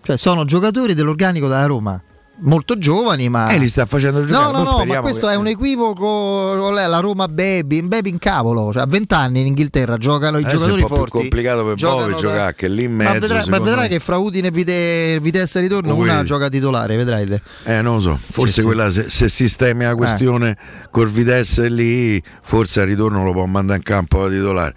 cioè 0.04 0.18
sono 0.18 0.44
giocatori 0.44 0.94
dell'organico 0.94 1.48
della 1.48 1.66
Roma 1.66 2.02
molto 2.40 2.78
giovani, 2.78 3.30
ma. 3.30 3.50
Eh, 3.50 3.58
li 3.58 3.70
sta 3.70 3.86
facendo 3.86 4.26
giocare. 4.26 4.52
No, 4.52 4.64
no, 4.64 4.78
no, 4.78 4.86
ma 4.86 5.00
questo 5.02 5.28
che... 5.28 5.34
è 5.34 5.36
un 5.36 5.48
equivoco. 5.48 6.72
La 6.72 7.00
Roma 7.00 7.28
Baby, 7.28 7.78
in 7.78 7.88
Baby 7.88 8.10
in 8.10 8.20
cavolo. 8.20 8.72
Cioè, 8.72 8.84
a 8.84 8.86
20 8.86 9.14
anni 9.14 9.42
in 9.42 9.48
Inghilterra 9.48 9.98
giocano 9.98 10.38
i 10.40 10.44
Adesso 10.44 10.58
giocatori 10.58 10.82
è 10.82 10.84
un 10.84 10.90
po' 10.90 10.96
forti. 10.96 11.12
Più 11.12 11.20
complicato 11.20 11.66
per 11.66 11.76
Bove 11.76 12.16
giocare, 12.16 12.56
che 12.56 12.68
lì 12.68 12.84
in 12.84 12.96
mezzo. 12.96 13.14
Ma 13.14 13.20
vedrai, 13.20 13.50
ma 13.50 13.60
vedrai 13.60 13.88
che 13.88 14.00
fra 14.00 14.18
Udine 14.18 14.48
e 14.48 14.52
Vite, 14.52 15.20
Vitesse 15.22 15.60
ritorno, 15.60 15.96
Ui. 15.96 16.10
una 16.10 16.24
gioca 16.24 16.50
titolare, 16.50 16.96
vedrai. 16.96 17.26
Te. 17.26 17.42
Eh, 17.64 17.82
non 17.82 17.96
lo 17.96 18.02
so. 18.02 18.20
Forse 18.20 18.62
sì, 18.62 18.62
quella, 18.62 18.90
sì. 18.90 19.02
Se, 19.04 19.10
se, 19.10 19.30
sistemi 19.30 19.84
la 19.84 19.92
eh. 19.92 19.96
questione 19.96 20.50
eh. 20.50 20.88
col 20.92 21.10
Vitesse 21.10 21.70
lì, 21.70 22.22
forse 22.42 22.82
al 22.82 22.88
ritorno 22.88 23.24
lo 23.24 23.32
può 23.32 23.46
mandare 23.46 23.78
in 23.78 23.84
campo 23.84 24.24
da 24.24 24.30
titolare. 24.30 24.76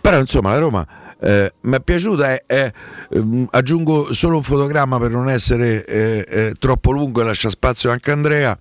Però 0.00 0.18
insomma, 0.18 0.52
la 0.52 0.58
Roma 0.58 0.86
eh, 1.20 1.52
mi 1.60 1.76
è 1.76 1.80
piaciuta 1.80 2.44
eh, 2.46 2.72
eh, 3.10 3.46
aggiungo 3.50 4.12
solo 4.12 4.36
un 4.36 4.42
fotogramma 4.42 4.98
per 4.98 5.10
non 5.10 5.28
essere 5.28 5.84
eh, 5.84 6.24
eh, 6.26 6.54
troppo 6.58 6.90
lungo 6.92 7.20
e 7.20 7.24
lascia 7.24 7.50
spazio 7.50 7.90
anche 7.90 8.10
a 8.10 8.14
Andrea. 8.14 8.58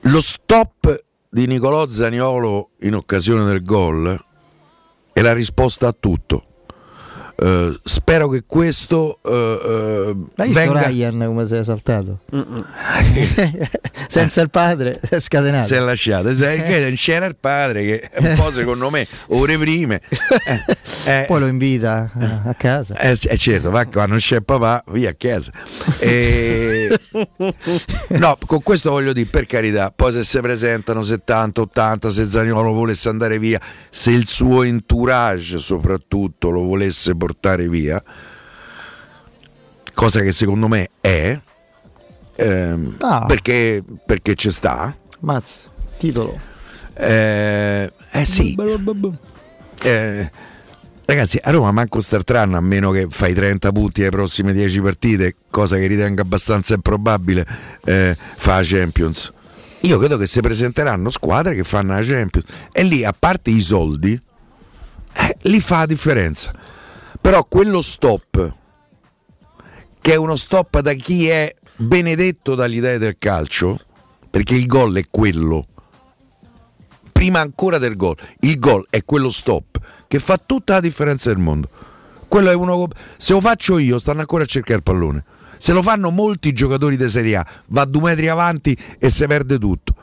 Lo 0.00 0.20
stop 0.20 1.04
di 1.28 1.46
Nicolò 1.46 1.88
Zaniolo 1.88 2.70
in 2.80 2.94
occasione 2.94 3.44
del 3.44 3.62
gol 3.62 4.18
è 5.12 5.20
la 5.20 5.32
risposta 5.32 5.88
a 5.88 5.96
tutto. 5.98 6.44
Uh, 7.36 7.76
spero 7.84 8.30
che 8.30 8.44
questo 8.46 9.18
uh, 9.22 9.28
uh, 9.30 10.28
Hai 10.36 10.48
visto 10.48 10.72
venga... 10.72 10.86
Ryan 10.86 11.24
come 11.26 11.44
si 11.44 11.54
è 11.54 11.62
saltato 11.64 12.20
senza 14.08 14.40
il 14.40 14.48
padre 14.48 14.98
si 15.02 15.14
è 15.14 15.20
scatenato. 15.20 15.66
Si 15.66 15.74
è 15.74 15.80
lasciato 15.80 16.34
se, 16.34 16.94
c'era 16.96 17.26
il 17.26 17.36
padre 17.36 17.84
che 17.84 18.10
un 18.26 18.34
po' 18.38 18.50
secondo 18.50 18.88
me 18.88 19.06
ore 19.28 19.58
prime. 19.58 20.00
Eh, 21.06 21.20
eh, 21.20 21.24
poi 21.26 21.38
lo 21.38 21.46
invita 21.46 22.10
a 22.44 22.54
casa. 22.54 22.96
Eh, 22.98 23.16
eh, 23.28 23.36
certo 23.36 23.70
va 23.70 23.84
quando 23.84 24.12
non 24.12 24.18
c'è 24.18 24.40
papà 24.40 24.82
via 24.88 25.10
a 25.10 25.14
casa. 25.14 25.52
E... 26.00 26.98
no 28.08 28.36
con 28.44 28.62
questo 28.62 28.90
voglio 28.90 29.12
dire 29.12 29.28
per 29.30 29.46
carità 29.46 29.92
poi 29.94 30.10
se 30.10 30.24
si 30.24 30.40
presentano 30.40 31.02
70 31.02 31.60
80 31.60 32.10
se 32.10 32.24
Zaniolo 32.24 32.72
volesse 32.72 33.08
andare 33.08 33.38
via 33.38 33.60
se 33.88 34.10
il 34.10 34.26
suo 34.26 34.64
entourage 34.64 35.58
soprattutto 35.58 36.50
lo 36.50 36.62
volesse 36.62 37.14
portare 37.14 37.25
portare 37.26 37.68
via, 37.68 38.00
cosa 39.92 40.20
che 40.20 40.30
secondo 40.30 40.68
me 40.68 40.90
è, 41.00 41.38
ehm, 42.36 42.96
ah. 43.00 43.24
perché, 43.26 43.82
perché 44.04 44.34
c'è 44.34 44.50
sta. 44.50 44.94
Mazzo, 45.20 45.70
titolo. 45.98 46.38
Eh, 46.94 47.92
eh 48.12 48.24
sì. 48.24 48.54
Eh, 49.82 50.30
ragazzi, 51.04 51.38
a 51.42 51.50
Roma 51.50 51.72
manco 51.72 52.00
Startran 52.00 52.54
a 52.54 52.60
meno 52.60 52.90
che 52.92 53.06
fai 53.08 53.34
30 53.34 53.72
punti 53.72 54.02
alle 54.02 54.10
prossime 54.10 54.52
10 54.52 54.80
partite, 54.80 55.34
cosa 55.50 55.76
che 55.76 55.86
ritengo 55.88 56.22
abbastanza 56.22 56.74
improbabile, 56.74 57.44
eh, 57.84 58.16
fa 58.36 58.56
la 58.56 58.62
Champions. 58.62 59.32
Io 59.80 59.98
credo 59.98 60.16
che 60.16 60.26
si 60.26 60.40
presenteranno 60.40 61.10
squadre 61.10 61.54
che 61.54 61.64
fanno 61.64 61.94
la 61.94 62.02
Champions 62.02 62.46
e 62.72 62.82
lì, 62.84 63.04
a 63.04 63.14
parte 63.16 63.50
i 63.50 63.60
soldi, 63.60 64.18
eh, 65.16 65.36
lì 65.42 65.60
fa 65.60 65.78
la 65.78 65.86
differenza. 65.86 66.52
Però 67.20 67.44
quello 67.44 67.82
stop, 67.82 68.54
che 70.00 70.12
è 70.12 70.16
uno 70.16 70.36
stop 70.36 70.80
da 70.80 70.92
chi 70.92 71.28
è 71.28 71.54
benedetto 71.76 72.54
dagli 72.54 72.80
dei 72.80 72.98
del 72.98 73.16
calcio, 73.18 73.78
perché 74.30 74.54
il 74.54 74.66
gol 74.66 74.96
è 74.96 75.04
quello, 75.10 75.66
prima 77.12 77.40
ancora 77.40 77.78
del 77.78 77.96
gol, 77.96 78.16
il 78.40 78.58
gol 78.58 78.86
è 78.90 79.04
quello 79.04 79.28
stop 79.28 79.78
che 80.06 80.18
fa 80.18 80.38
tutta 80.38 80.74
la 80.74 80.80
differenza 80.80 81.32
del 81.32 81.42
mondo. 81.42 81.68
Quello 82.28 82.50
è 82.50 82.54
uno, 82.54 82.88
se 83.16 83.32
lo 83.32 83.40
faccio 83.40 83.78
io, 83.78 83.98
stanno 83.98 84.20
ancora 84.20 84.42
a 84.42 84.46
cercare 84.46 84.76
il 84.76 84.82
pallone. 84.82 85.24
Se 85.58 85.72
lo 85.72 85.82
fanno 85.82 86.10
molti 86.10 86.52
giocatori 86.52 86.96
di 86.96 87.08
Serie 87.08 87.36
A, 87.36 87.46
va 87.66 87.84
due 87.84 88.02
metri 88.02 88.28
avanti 88.28 88.76
e 88.98 89.08
si 89.08 89.26
perde 89.26 89.58
tutto. 89.58 89.94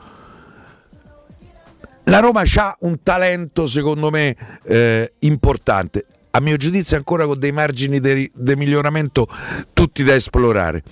La 2.04 2.18
Roma 2.18 2.42
ha 2.56 2.76
un 2.80 3.02
talento, 3.02 3.66
secondo 3.66 4.10
me, 4.10 4.36
eh, 4.64 5.12
importante 5.20 6.06
a 6.36 6.40
mio 6.40 6.56
giudizio 6.56 6.96
ancora 6.96 7.26
con 7.26 7.38
dei 7.38 7.52
margini 7.52 8.00
di 8.00 8.30
miglioramento 8.56 9.28
tutti 9.72 10.02
da 10.02 10.14
esplorare. 10.14 10.82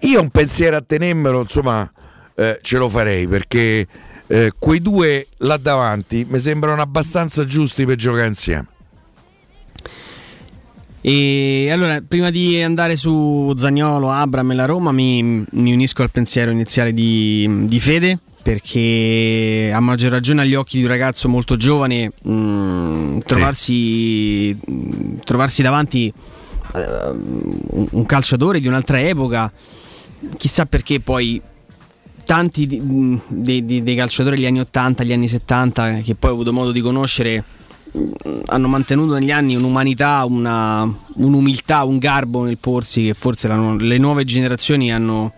Io 0.00 0.20
un 0.20 0.30
pensiero 0.30 0.76
a 0.76 0.82
tenermelo, 0.82 1.42
insomma, 1.42 1.90
eh, 2.34 2.58
ce 2.62 2.78
lo 2.78 2.88
farei 2.88 3.26
perché 3.26 3.86
eh, 4.26 4.52
quei 4.58 4.80
due 4.80 5.26
là 5.38 5.56
davanti 5.58 6.26
mi 6.28 6.38
sembrano 6.38 6.80
abbastanza 6.80 7.44
giusti 7.44 7.84
per 7.84 7.96
giocare 7.96 8.26
insieme. 8.26 8.68
E 11.00 11.70
allora, 11.70 12.00
prima 12.00 12.30
di 12.30 12.60
andare 12.60 12.96
su 12.96 13.54
Zagnolo, 13.56 14.10
Abram 14.10 14.50
e 14.50 14.54
la 14.54 14.64
Roma, 14.64 14.90
mi, 14.90 15.44
mi 15.50 15.72
unisco 15.72 16.02
al 16.02 16.10
pensiero 16.10 16.50
iniziale 16.50 16.92
di, 16.92 17.66
di, 17.66 17.78
Fede. 17.78 18.18
Perché 18.46 19.72
a 19.74 19.80
maggior 19.80 20.12
ragione 20.12 20.42
agli 20.42 20.54
occhi 20.54 20.76
di 20.76 20.84
un 20.84 20.88
ragazzo 20.88 21.28
molto 21.28 21.56
giovane 21.56 22.12
mh, 22.22 22.30
mm, 22.30 23.18
trovarsi, 23.26 24.56
mh, 24.64 24.72
mm, 24.72 25.16
trovarsi, 25.24 25.62
davanti 25.62 26.12
uh, 26.72 27.88
un 27.90 28.06
calciatore 28.06 28.60
di 28.60 28.68
un'altra 28.68 29.00
epoca, 29.00 29.50
chissà 30.36 30.64
perché 30.64 31.00
poi 31.00 31.42
tanti 32.24 32.68
dei, 33.26 33.64
dei, 33.66 33.82
dei 33.82 33.96
calciatori 33.96 34.36
degli 34.36 34.46
anni 34.46 34.60
80, 34.60 35.02
gli 35.02 35.12
anni 35.12 35.26
70 35.26 36.02
che 36.02 36.14
poi 36.14 36.30
ho 36.30 36.34
avuto 36.34 36.52
modo 36.52 36.70
di 36.70 36.80
conoscere 36.80 37.42
hanno 38.46 38.68
mantenuto 38.68 39.14
negli 39.14 39.32
anni 39.32 39.56
un'umanità, 39.56 40.24
una, 40.24 40.88
un'umiltà, 41.14 41.82
un 41.82 41.98
garbo 41.98 42.44
nel 42.44 42.58
porsi 42.58 43.06
che 43.06 43.14
forse 43.14 43.48
la, 43.48 43.74
le 43.76 43.98
nuove 43.98 44.22
generazioni 44.24 44.92
hanno. 44.92 45.32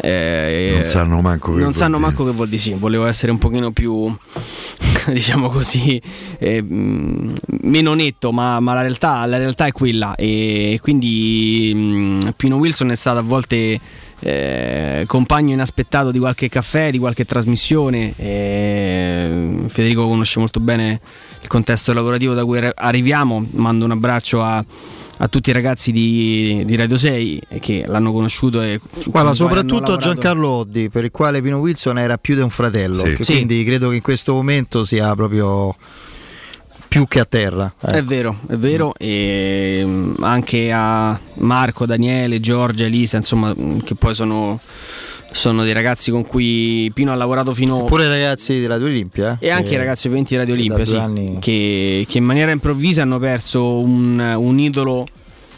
Eh, 0.00 0.70
non 0.74 0.84
sanno 0.84 1.20
manco 1.20 1.54
che 1.54 1.60
non 1.60 1.74
sanno 1.74 1.98
manco 1.98 2.24
che 2.24 2.30
vuol 2.30 2.48
dire 2.48 2.60
sì 2.60 2.72
volevo 2.72 3.06
essere 3.06 3.32
un 3.32 3.38
pochino 3.38 3.72
più 3.72 4.14
diciamo 5.12 5.48
così 5.48 6.00
eh, 6.38 6.62
meno 6.62 7.94
netto 7.94 8.30
ma, 8.30 8.60
ma 8.60 8.74
la, 8.74 8.82
realtà, 8.82 9.26
la, 9.26 9.38
realtà, 9.38 9.66
è 9.66 9.72
quella 9.72 10.14
e 10.14 10.78
quindi 10.80 11.72
mh, 11.74 12.34
Pino 12.36 12.56
Wilson 12.56 12.92
è 12.92 12.94
stato 12.94 13.18
a 13.18 13.22
volte 13.22 13.80
eh, 14.20 15.04
compagno 15.06 15.52
inaspettato 15.52 16.10
di 16.10 16.18
qualche 16.18 16.48
caffè, 16.48 16.90
di 16.90 16.98
qualche 16.98 17.24
trasmissione. 17.24 18.12
Eh, 18.16 19.64
Federico 19.68 20.06
conosce 20.06 20.38
molto 20.40 20.60
bene 20.60 21.00
il 21.40 21.46
contesto 21.48 21.92
lavorativo 21.92 22.34
da 22.34 22.44
cui 22.44 22.58
arriviamo. 22.74 23.46
Mando 23.52 23.84
un 23.84 23.92
abbraccio 23.92 24.42
a, 24.42 24.64
a 25.18 25.28
tutti 25.28 25.50
i 25.50 25.52
ragazzi 25.52 25.92
di, 25.92 26.62
di, 26.64 26.76
Radio 26.76 26.96
6 26.96 27.42
che 27.60 27.84
l'hanno 27.86 28.12
conosciuto. 28.12 28.62
E 28.62 28.80
Guarda, 29.06 29.34
soprattutto 29.34 29.92
a 29.92 29.96
Giancarlo 29.96 30.48
Oddi, 30.48 30.88
per 30.88 31.04
il 31.04 31.10
quale 31.10 31.42
Pino 31.42 31.58
Wilson 31.58 31.98
era 31.98 32.18
più 32.18 32.34
di 32.34 32.40
un 32.40 32.50
fratello. 32.50 33.04
Sì. 33.04 33.16
Quindi 33.16 33.58
sì. 33.58 33.64
credo 33.64 33.90
che 33.90 33.96
in 33.96 34.02
questo 34.02 34.32
momento 34.32 34.84
sia 34.84 35.14
proprio 35.14 35.74
più 36.88 37.06
che 37.06 37.20
a 37.20 37.24
terra. 37.24 37.72
Ecco. 37.80 37.94
È 37.94 38.02
vero, 38.02 38.38
è 38.48 38.56
vero, 38.56 38.94
e 38.96 39.82
mm, 39.84 40.14
anche 40.20 40.72
a 40.72 41.18
Marco, 41.34 41.86
Daniele, 41.86 42.40
Giorgia, 42.40 42.86
Elisa, 42.86 43.18
insomma, 43.18 43.54
mm, 43.56 43.80
che 43.80 43.94
poi 43.94 44.14
sono, 44.14 44.58
sono 45.30 45.64
dei 45.64 45.72
ragazzi 45.72 46.10
con 46.10 46.26
cui 46.26 46.90
Pino 46.94 47.12
ha 47.12 47.14
lavorato 47.14 47.54
fino. 47.54 47.84
Pure 47.84 48.04
i 48.04 48.08
ragazzi 48.08 48.54
di 48.54 48.66
Radio 48.66 48.86
Olimpia. 48.86 49.36
Eh? 49.40 49.48
E 49.48 49.50
anche 49.50 49.74
i 49.74 49.76
ragazzi 49.76 50.06
ovviamente 50.06 50.34
di 50.34 50.40
Radio 50.40 50.54
Olimpia, 50.54 50.84
sì, 50.84 50.96
anni... 50.96 51.36
che, 51.38 52.06
che, 52.08 52.18
in 52.18 52.24
maniera 52.24 52.50
improvvisa 52.50 53.02
hanno 53.02 53.18
perso 53.18 53.80
un, 53.80 54.18
un 54.18 54.58
idolo 54.58 55.06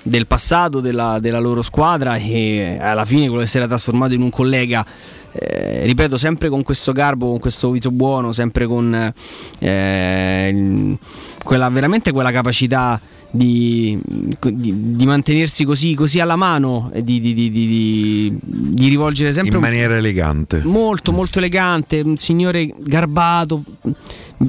del 0.02 0.26
passato 0.26 0.80
della, 0.80 1.18
della, 1.20 1.38
loro 1.38 1.62
squadra 1.62 2.16
e 2.16 2.78
alla 2.80 3.04
fine 3.04 3.26
quello 3.28 3.42
che 3.42 3.48
si 3.48 3.58
era 3.58 3.66
trasformato 3.66 4.14
in 4.14 4.22
un 4.22 4.30
collega 4.30 4.84
eh, 5.32 5.82
ripeto 5.84 6.16
sempre 6.16 6.48
con 6.48 6.62
questo 6.62 6.92
garbo 6.92 7.28
con 7.28 7.38
questo 7.38 7.70
viso 7.70 7.90
buono 7.90 8.32
sempre 8.32 8.66
con 8.66 9.12
eh, 9.58 10.98
quella, 11.44 11.68
veramente 11.68 12.12
quella 12.12 12.30
capacità 12.30 13.00
di, 13.30 13.98
di, 14.04 14.96
di, 14.96 15.06
mantenersi 15.06 15.64
così, 15.64 15.94
così, 15.94 16.18
alla 16.20 16.36
mano 16.36 16.90
di, 17.02 17.20
di, 17.20 18.88
rivolgere 18.88 19.32
sempre 19.32 19.56
in 19.56 19.62
maniera 19.62 19.96
elegante. 19.96 20.62
Molto 20.64 21.12
molto 21.12 21.38
elegante 21.38 22.00
un 22.00 22.16
signore 22.16 22.72
garbato 22.76 23.62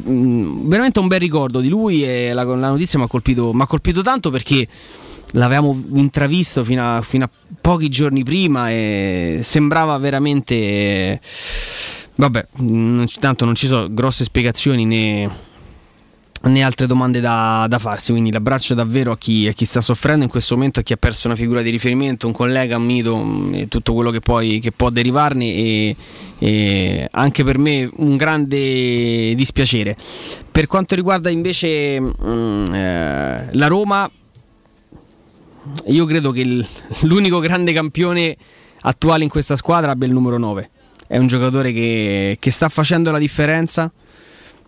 mm, 0.09 0.67
veramente 0.67 0.99
un 0.99 1.07
bel 1.07 1.19
ricordo 1.19 1.59
di 1.59 1.69
lui 1.69 2.03
e 2.03 2.33
la, 2.33 2.43
la 2.43 2.69
notizia 2.69 2.97
mi 2.97 3.05
ha 3.05 3.07
colpito, 3.07 3.53
colpito 3.67 4.01
tanto 4.01 4.31
perché 4.31 4.67
l'avevamo 5.31 5.79
intravisto 5.93 6.63
fino 6.63 6.97
a, 6.97 7.01
fino 7.01 7.25
a, 7.25 7.29
pochi 7.59 7.89
giorni 7.89 8.23
prima 8.23 8.69
e 8.69 9.39
sembrava 9.43 9.97
veramente... 9.97 11.19
Vabbè, 12.13 12.47
tanto 13.19 13.45
non 13.45 13.55
ci 13.55 13.67
sono 13.67 13.91
grosse 13.91 14.25
spiegazioni 14.25 14.85
né, 14.85 15.29
né 16.43 16.63
altre 16.63 16.87
domande 16.87 17.19
da, 17.19 17.65
da, 17.67 17.77
farsi, 17.77 18.11
quindi 18.11 18.31
l'abbraccio 18.31 18.73
davvero 18.73 19.11
a 19.11 19.17
chi, 19.17 19.47
a 19.47 19.53
chi, 19.53 19.65
sta 19.65 19.81
soffrendo 19.81 20.23
in 20.23 20.29
questo 20.29 20.55
momento, 20.55 20.79
a 20.79 20.83
chi 20.83 20.93
ha 20.93 20.97
perso 20.97 21.27
una 21.27 21.35
figura 21.35 21.61
di 21.61 21.69
riferimento, 21.69 22.27
un 22.27 22.33
collega, 22.33 22.77
un 22.77 22.83
mito 22.83 23.15
mm, 23.17 23.53
e 23.53 23.67
tutto 23.67 23.93
quello 23.93 24.11
che, 24.11 24.19
poi, 24.19 24.59
che 24.59 24.71
può 24.71 24.89
derivarne 24.89 25.45
e, 25.45 25.95
e, 26.39 27.07
anche 27.11 27.43
per 27.43 27.57
me 27.57 27.89
un 27.97 28.15
grande 28.17 29.35
dispiacere. 29.35 29.95
Per 30.51 30.67
quanto 30.67 30.95
riguarda 30.95 31.29
invece 31.29 31.99
mh, 31.99 32.13
mm, 32.23 32.65
eh, 32.73 33.49
la 33.51 33.67
Roma, 33.67 34.09
io 35.85 36.05
credo 36.05 36.31
che 36.31 36.41
il, 36.41 36.65
l'unico 37.01 37.39
grande 37.39 37.73
campione 37.73 38.35
attuale 38.81 39.23
in 39.23 39.29
questa 39.29 39.55
squadra 39.55 39.91
abbia 39.91 40.07
il 40.07 40.13
numero 40.13 40.37
9. 40.37 40.69
È 41.07 41.17
un 41.17 41.27
giocatore 41.27 41.73
che, 41.73 42.37
che 42.39 42.51
sta 42.51 42.69
facendo 42.69 43.11
la 43.11 43.17
differenza, 43.17 43.91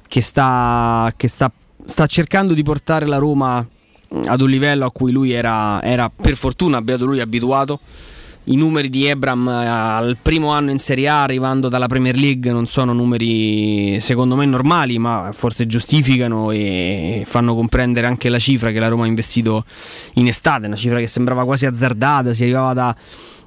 che, 0.07 0.21
sta, 0.21 1.13
che 1.15 1.27
sta, 1.27 1.51
sta, 1.85 2.05
cercando 2.05 2.53
di 2.53 2.63
portare 2.63 3.05
la 3.05 3.17
Roma 3.17 3.65
ad 4.25 4.41
un 4.41 4.49
livello 4.49 4.85
a 4.85 4.91
cui 4.91 5.11
lui 5.11 5.31
era, 5.31 5.81
era 5.81 6.09
per 6.09 6.35
fortuna, 6.35 6.81
beato 6.81 7.05
lui, 7.05 7.19
abituato 7.19 7.79
i 8.45 8.55
numeri 8.57 8.89
di 8.89 9.05
Ebram 9.05 9.47
eh, 9.47 9.65
al 9.65 10.17
primo 10.21 10.49
anno 10.49 10.71
in 10.71 10.79
Serie 10.79 11.07
A 11.07 11.23
arrivando 11.23 11.69
dalla 11.69 11.87
Premier 11.87 12.15
League 12.15 12.51
non 12.51 12.65
sono 12.65 12.91
numeri 12.91 13.99
secondo 13.99 14.35
me 14.35 14.45
normali 14.45 14.97
ma 14.99 15.29
forse 15.31 15.65
giustificano 15.65 16.51
e 16.51 17.23
fanno 17.25 17.55
comprendere 17.55 18.07
anche 18.07 18.29
la 18.29 18.39
cifra 18.39 18.71
che 18.71 18.79
la 18.79 18.89
Roma 18.89 19.03
ha 19.05 19.07
investito 19.07 19.63
in 20.15 20.27
estate, 20.27 20.67
una 20.67 20.75
cifra 20.75 20.99
che 20.99 21.07
sembrava 21.07 21.45
quasi 21.45 21.65
azzardata, 21.65 22.33
si 22.33 22.43
arrivava 22.43 22.73
da 22.73 22.95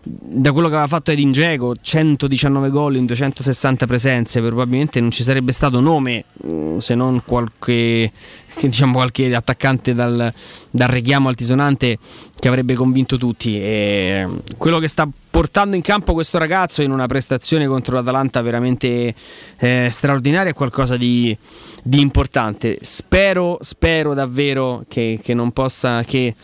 da 0.09 0.53
quello 0.53 0.69
che 0.69 0.75
aveva 0.75 0.89
fatto 0.89 1.11
Edin 1.11 1.33
Dzeko 1.33 1.75
119 1.81 2.71
gol 2.71 2.95
in 2.95 3.07
260 3.07 3.87
presenze 3.87 4.41
probabilmente 4.41 5.01
non 5.01 5.11
ci 5.11 5.25
sarebbe 5.25 5.51
stato 5.51 5.81
nome 5.81 6.25
mm, 6.47 6.77
se 6.77 6.95
non 6.95 7.23
qualche, 7.25 8.13
diciamo, 8.61 8.93
qualche 8.95 9.35
attaccante 9.35 9.95
dal, 9.95 10.33
dal, 10.71 10.89
richiamo 10.89 11.29
altisonante 11.29 11.99
che 12.39 12.49
avrebbe 12.49 12.75
convinto 12.75 13.17
tutti. 13.17 13.61
E 13.61 14.29
quello 14.57 14.79
che 14.79 14.87
sta 14.87 15.09
portando 15.29 15.75
in 15.75 15.83
campo 15.83 16.13
questo 16.13 16.39
ragazzo 16.39 16.83
in 16.83 16.93
una 16.93 17.07
prestazione 17.07 17.67
contro 17.67 17.97
l'Atalanta 17.97 18.41
veramente 18.43 19.15
eh, 19.59 19.89
straordinaria 19.91 20.53
è 20.53 20.55
qualcosa 20.55 20.97
di, 20.97 21.37
di 21.83 22.01
importante. 22.01 22.79
Spero, 22.81 23.59
spero 23.61 24.15
davvero 24.15 24.85
che, 24.87 25.19
che 25.23 25.35
non 25.35 25.51
possa 25.51 26.05
che 26.05 26.35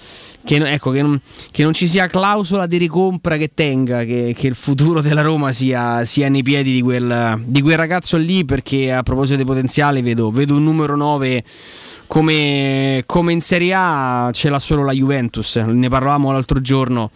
che, 0.44 0.56
ecco, 0.56 0.90
che, 0.90 1.02
non, 1.02 1.20
che, 1.50 1.62
non, 1.62 1.72
ci 1.72 1.86
sia 1.86 2.06
clausola 2.06 2.66
di 2.66 2.76
ricompra 2.76 3.36
che 3.36 3.52
tenga, 3.54 4.04
che, 4.04 4.34
che 4.36 4.46
il 4.46 4.54
futuro 4.54 5.00
della 5.00 5.22
Roma 5.22 5.52
sia, 5.52 6.04
sia 6.04 6.28
nei 6.28 6.42
piedi 6.42 6.72
di 6.72 6.82
quel, 6.82 7.42
di 7.46 7.60
quel, 7.62 7.76
ragazzo 7.76 8.16
lì, 8.16 8.44
perché 8.44 8.92
a 8.92 9.02
proposito 9.02 9.38
di 9.38 9.44
potenziale 9.44 10.02
vedo, 10.02 10.30
vedo 10.30 10.54
un 10.54 10.64
numero 10.64 10.96
9 10.96 11.44
come, 12.06 13.02
come 13.06 13.32
in 13.32 13.40
Serie 13.40 13.72
A 13.74 14.30
ce 14.32 14.48
l'ha 14.50 14.58
solo 14.58 14.84
la 14.84 14.92
Juventus, 14.92 15.56
ne 15.56 15.88
parlavamo 15.88 16.32
l'altro 16.32 16.60
giorno 16.60 17.10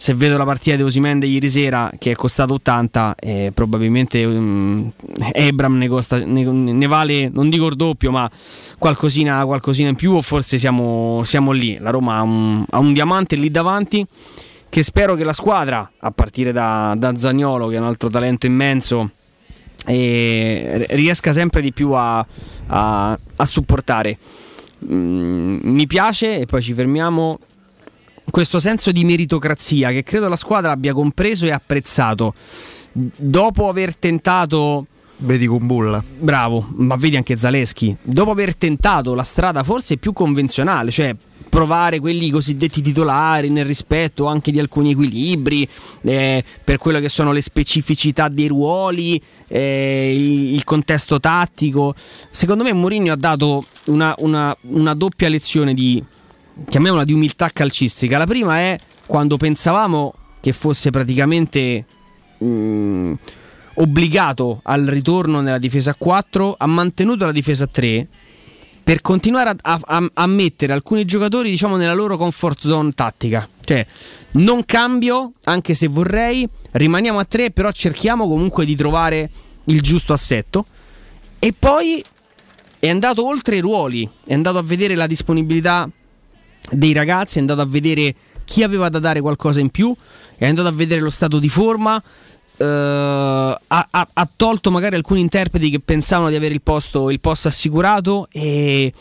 se 0.00 0.14
vedo 0.14 0.36
la 0.36 0.44
partita 0.44 0.76
di 0.76 0.82
Osimende 0.82 1.26
ieri 1.26 1.50
sera 1.50 1.90
che 1.98 2.12
è 2.12 2.14
costato 2.14 2.54
80 2.54 3.16
eh, 3.18 3.50
probabilmente 3.52 4.20
Ebram 5.32 5.76
ne, 5.76 5.88
costa, 5.88 6.24
ne, 6.24 6.44
ne, 6.44 6.86
vale 6.86 7.28
non 7.28 7.50
dico 7.50 7.66
il 7.66 7.74
doppio 7.74 8.12
ma 8.12 8.30
qualcosina, 8.78 9.44
qualcosina 9.44 9.88
in 9.88 9.96
più 9.96 10.12
o 10.12 10.22
forse 10.22 10.56
siamo, 10.56 11.22
siamo 11.24 11.50
lì. 11.50 11.78
La 11.80 11.90
Roma 11.90 12.18
ha 12.18 12.22
un, 12.22 12.64
ha 12.70 12.78
un, 12.78 12.92
diamante 12.92 13.34
lì 13.34 13.50
davanti 13.50 14.06
che 14.68 14.84
spero 14.84 15.16
che 15.16 15.24
la 15.24 15.32
squadra 15.32 15.90
a 15.98 16.10
partire 16.12 16.52
da, 16.52 16.94
da 16.96 17.16
Zagnolo 17.16 17.66
che 17.66 17.74
è 17.74 17.80
un 17.80 17.86
altro 17.86 18.08
talento 18.08 18.46
immenso 18.46 19.10
eh, 19.84 20.86
riesca 20.90 21.32
sempre 21.32 21.60
di 21.60 21.72
più 21.72 21.90
a, 21.90 22.24
a, 22.68 23.18
a 23.34 23.44
supportare. 23.44 24.16
Mm, 24.88 25.58
mi 25.62 25.88
piace 25.88 26.38
e 26.38 26.46
poi 26.46 26.62
ci 26.62 26.72
fermiamo 26.72 27.40
questo 28.30 28.60
senso 28.60 28.90
di 28.90 29.04
meritocrazia 29.04 29.90
che 29.90 30.02
credo 30.02 30.28
la 30.28 30.36
squadra 30.36 30.72
abbia 30.72 30.92
compreso 30.92 31.46
e 31.46 31.50
apprezzato 31.50 32.34
dopo 32.92 33.68
aver 33.68 33.96
tentato 33.96 34.86
Vedi 35.20 35.48
Kumbulla. 35.48 36.02
Bravo, 36.20 36.68
ma 36.76 36.94
vedi 36.94 37.16
anche 37.16 37.36
Zaleschi. 37.36 37.96
Dopo 38.00 38.30
aver 38.30 38.54
tentato 38.54 39.14
la 39.14 39.24
strada 39.24 39.64
forse 39.64 39.96
più 39.96 40.12
convenzionale, 40.12 40.92
cioè 40.92 41.14
provare 41.48 41.98
quelli 41.98 42.30
cosiddetti 42.30 42.80
titolari 42.80 43.48
nel 43.48 43.64
rispetto 43.64 44.26
anche 44.26 44.52
di 44.52 44.60
alcuni 44.60 44.92
equilibri, 44.92 45.68
eh, 46.02 46.44
per 46.62 46.78
quello 46.78 47.00
che 47.00 47.08
sono 47.08 47.32
le 47.32 47.40
specificità 47.40 48.28
dei 48.28 48.46
ruoli, 48.46 49.20
eh, 49.48 50.14
il, 50.14 50.54
il, 50.54 50.62
contesto 50.62 51.18
tattico. 51.18 51.96
Secondo 52.30 52.62
me 52.62 52.72
Mourinho 52.72 53.12
ha 53.12 53.16
dato 53.16 53.64
una, 53.86 54.14
una, 54.18 54.56
una 54.62 54.94
doppia 54.94 55.28
lezione 55.28 55.74
di 55.74 56.00
chiamiamola 56.66 57.04
di 57.04 57.12
umiltà 57.12 57.50
calcistica. 57.50 58.18
La 58.18 58.26
prima 58.26 58.58
è 58.58 58.78
quando 59.06 59.36
pensavamo 59.36 60.14
che 60.40 60.52
fosse 60.52 60.90
praticamente 60.90 61.84
mh, 62.38 62.46
mm, 62.46 63.12
obbligato 63.74 64.60
al 64.64 64.84
ritorno 64.84 65.40
nella 65.40 65.58
difesa 65.58 65.90
a 65.90 65.96
4, 65.96 66.56
ha 66.58 66.66
mantenuto 66.66 67.24
la 67.24 67.32
difesa 67.32 67.64
a 67.64 67.68
3 67.70 68.08
per 68.82 69.02
continuare 69.02 69.54
a, 69.60 69.80
a, 69.84 70.10
a, 70.14 70.26
mettere 70.26 70.72
alcuni 70.72 71.04
giocatori 71.04 71.50
diciamo 71.50 71.76
nella 71.76 71.92
loro 71.92 72.16
comfort 72.16 72.60
zone 72.60 72.92
tattica. 72.92 73.46
Cioè, 73.62 73.86
non 74.32 74.64
cambio, 74.64 75.32
anche 75.44 75.74
se 75.74 75.88
vorrei, 75.88 76.48
rimaniamo 76.70 77.18
a 77.18 77.24
tre, 77.24 77.50
però 77.50 77.70
cerchiamo 77.70 78.26
comunque 78.26 78.64
di 78.64 78.74
trovare 78.74 79.30
il 79.64 79.82
giusto 79.82 80.14
assetto. 80.14 80.64
E 81.38 81.52
poi 81.56 82.02
è 82.78 82.88
andato 82.88 83.26
oltre 83.26 83.56
i 83.56 83.60
ruoli, 83.60 84.08
è 84.24 84.32
andato 84.32 84.56
a 84.56 84.62
vedere 84.62 84.94
la 84.94 85.06
disponibilità 85.06 85.86
dei 86.70 86.92
ragazzi, 86.92 87.38
è 87.38 87.40
andato 87.40 87.60
a 87.60 87.66
vedere 87.66 88.14
chi 88.44 88.62
aveva 88.62 88.88
da 88.88 88.98
dare 88.98 89.20
qualcosa 89.20 89.60
in 89.60 89.70
più, 89.70 89.94
è 90.36 90.46
andato 90.46 90.68
a 90.68 90.72
vedere 90.72 91.00
lo 91.00 91.10
stato 91.10 91.38
di 91.38 91.48
forma, 91.48 92.02
Uh, 92.58 92.64
ha, 92.64 93.56
ha, 93.68 94.08
ha, 94.12 94.28
tolto 94.34 94.72
magari 94.72 94.96
alcuni 94.96 95.20
interpreti 95.20 95.70
che 95.70 95.78
pensavano 95.78 96.28
di 96.28 96.34
avere 96.34 96.54
il 96.54 96.60
posto, 96.60 97.08
il 97.08 97.20
posto 97.20 97.46
assicurato 97.46 98.26
e 98.32 98.92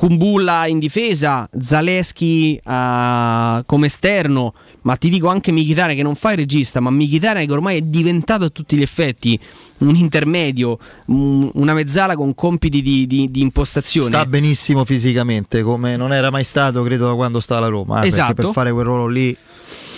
Kumbulla 0.00 0.66
in 0.66 0.78
difesa, 0.78 1.46
Zaleschi 1.58 2.58
uh, 2.64 3.62
come 3.66 3.84
esterno, 3.84 4.54
ma 4.80 4.96
ti 4.96 5.10
dico 5.10 5.28
anche 5.28 5.52
Michitane 5.52 5.94
che 5.94 6.02
non 6.02 6.14
fa 6.14 6.30
il 6.30 6.38
regista, 6.38 6.80
ma 6.80 6.88
Michitane 6.88 7.44
che 7.44 7.52
ormai 7.52 7.76
è 7.76 7.80
diventato 7.82 8.44
a 8.44 8.48
tutti 8.48 8.78
gli 8.78 8.80
effetti 8.80 9.38
un 9.80 9.94
intermedio, 9.94 10.78
un, 11.08 11.50
una 11.52 11.74
mezzala 11.74 12.14
con 12.16 12.34
compiti 12.34 12.80
di, 12.80 13.06
di, 13.06 13.30
di, 13.30 13.42
impostazione. 13.42 14.06
Sta 14.06 14.24
benissimo 14.24 14.86
fisicamente, 14.86 15.60
come 15.60 15.96
non 15.96 16.14
era 16.14 16.30
mai 16.30 16.44
stato 16.44 16.82
credo 16.82 17.08
da 17.08 17.14
quando 17.14 17.38
sta 17.38 17.58
alla 17.58 17.68
Roma, 17.68 18.00
eh, 18.00 18.06
esatto. 18.06 18.32
per 18.32 18.48
fare 18.52 18.72
quel 18.72 18.86
ruolo 18.86 19.06
lì 19.06 19.36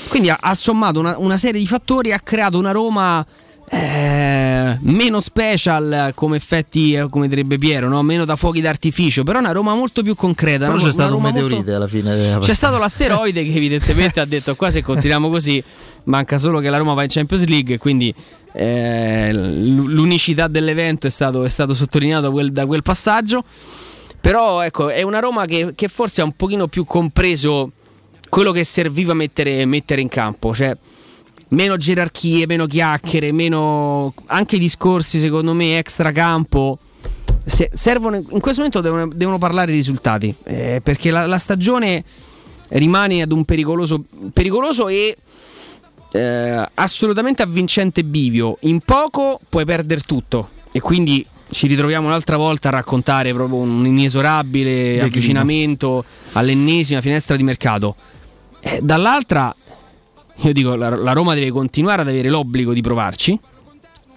quindi 0.08 0.30
ha, 0.30 0.38
ha 0.40 0.56
sommato 0.56 0.98
una, 0.98 1.16
una, 1.16 1.36
serie 1.36 1.60
di 1.60 1.66
fattori 1.66 2.12
ha 2.12 2.18
creato 2.18 2.58
una 2.58 2.72
Roma 2.72 3.24
eh, 3.70 4.41
meno 4.80 5.20
special 5.20 6.12
come 6.14 6.36
effetti, 6.36 6.94
eh, 6.94 7.08
come 7.08 7.28
direbbe 7.28 7.58
Piero, 7.58 7.88
no? 7.88 8.02
meno 8.02 8.24
da 8.24 8.36
fuochi 8.36 8.60
d'artificio, 8.60 9.24
però 9.24 9.38
una 9.38 9.52
Roma 9.52 9.74
molto 9.74 10.02
più 10.02 10.14
concreta. 10.14 10.66
Però 10.66 10.78
c'è 10.78 10.90
stato 10.90 11.16
un 11.16 11.22
meteorite 11.22 11.54
molto... 11.56 11.74
alla 11.74 11.86
fine. 11.86 12.38
C'è 12.40 12.54
stato 12.54 12.78
l'asteroide 12.78 13.44
che 13.44 13.54
evidentemente 13.54 14.20
ha 14.20 14.26
detto 14.26 14.54
qua 14.56 14.70
se 14.70 14.82
continuiamo 14.82 15.28
così 15.28 15.62
manca 16.04 16.38
solo 16.38 16.58
che 16.60 16.70
la 16.70 16.78
Roma 16.78 16.94
va 16.94 17.02
in 17.02 17.08
Champions 17.08 17.46
League, 17.46 17.78
quindi 17.78 18.14
eh, 18.52 19.30
l'unicità 19.32 20.48
dell'evento 20.48 21.06
è 21.06 21.10
stato, 21.10 21.44
è 21.44 21.48
stato 21.48 21.74
sottolineato 21.74 22.30
quel, 22.30 22.52
da 22.52 22.66
quel 22.66 22.82
passaggio. 22.82 23.44
Però 24.20 24.60
ecco, 24.62 24.88
è 24.88 25.02
una 25.02 25.18
Roma 25.18 25.46
che, 25.46 25.72
che 25.74 25.88
forse 25.88 26.20
ha 26.20 26.24
un 26.24 26.34
pochino 26.36 26.68
più 26.68 26.84
compreso 26.84 27.72
quello 28.28 28.52
che 28.52 28.62
serviva 28.62 29.14
mettere, 29.14 29.64
mettere 29.66 30.00
in 30.00 30.08
campo. 30.08 30.54
Cioè, 30.54 30.76
meno 31.52 31.76
gerarchie, 31.76 32.46
meno 32.46 32.66
chiacchiere, 32.66 33.32
meno 33.32 34.12
anche 34.26 34.58
discorsi, 34.58 35.18
secondo 35.18 35.52
me, 35.54 35.78
extra 35.78 36.12
campo. 36.12 36.78
Se, 37.44 37.70
servono, 37.72 38.16
in 38.16 38.40
questo 38.40 38.62
momento 38.62 38.80
devono, 38.80 39.08
devono 39.08 39.38
parlare 39.38 39.72
i 39.72 39.74
risultati 39.74 40.32
eh, 40.44 40.80
perché 40.82 41.10
la, 41.10 41.26
la, 41.26 41.38
stagione 41.38 42.04
rimane 42.68 43.22
ad 43.22 43.32
un 43.32 43.44
pericoloso, 43.44 44.04
pericoloso 44.32 44.86
e 44.86 45.16
eh, 46.12 46.68
assolutamente 46.74 47.42
avvincente 47.42 48.04
bivio. 48.04 48.58
In 48.60 48.80
poco 48.80 49.40
puoi 49.48 49.64
perdere 49.64 50.02
tutto 50.02 50.50
e 50.70 50.80
quindi 50.80 51.26
ci 51.50 51.66
ritroviamo 51.66 52.06
un'altra 52.06 52.36
volta 52.36 52.68
a 52.68 52.72
raccontare 52.72 53.32
proprio 53.34 53.58
un 53.58 53.84
inesorabile 53.84 55.00
avvicinamento 55.00 56.04
all'ennesima 56.32 57.00
finestra 57.00 57.36
di 57.36 57.42
mercato. 57.42 57.96
Eh, 58.60 58.78
dall'altra, 58.80 59.54
io 60.42 60.52
dico, 60.52 60.74
la, 60.74 60.88
la, 60.96 61.12
Roma 61.12 61.34
deve 61.34 61.50
continuare 61.50 62.02
ad 62.02 62.08
avere 62.08 62.28
l'obbligo 62.28 62.72
di 62.72 62.80
provarci. 62.80 63.38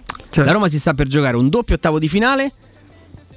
Certo. 0.06 0.44
La 0.44 0.52
Roma 0.52 0.68
si 0.68 0.78
sta 0.78 0.94
per 0.94 1.06
giocare 1.06 1.36
un 1.36 1.48
doppio 1.48 1.74
ottavo 1.76 1.98
di 1.98 2.08
finale 2.08 2.52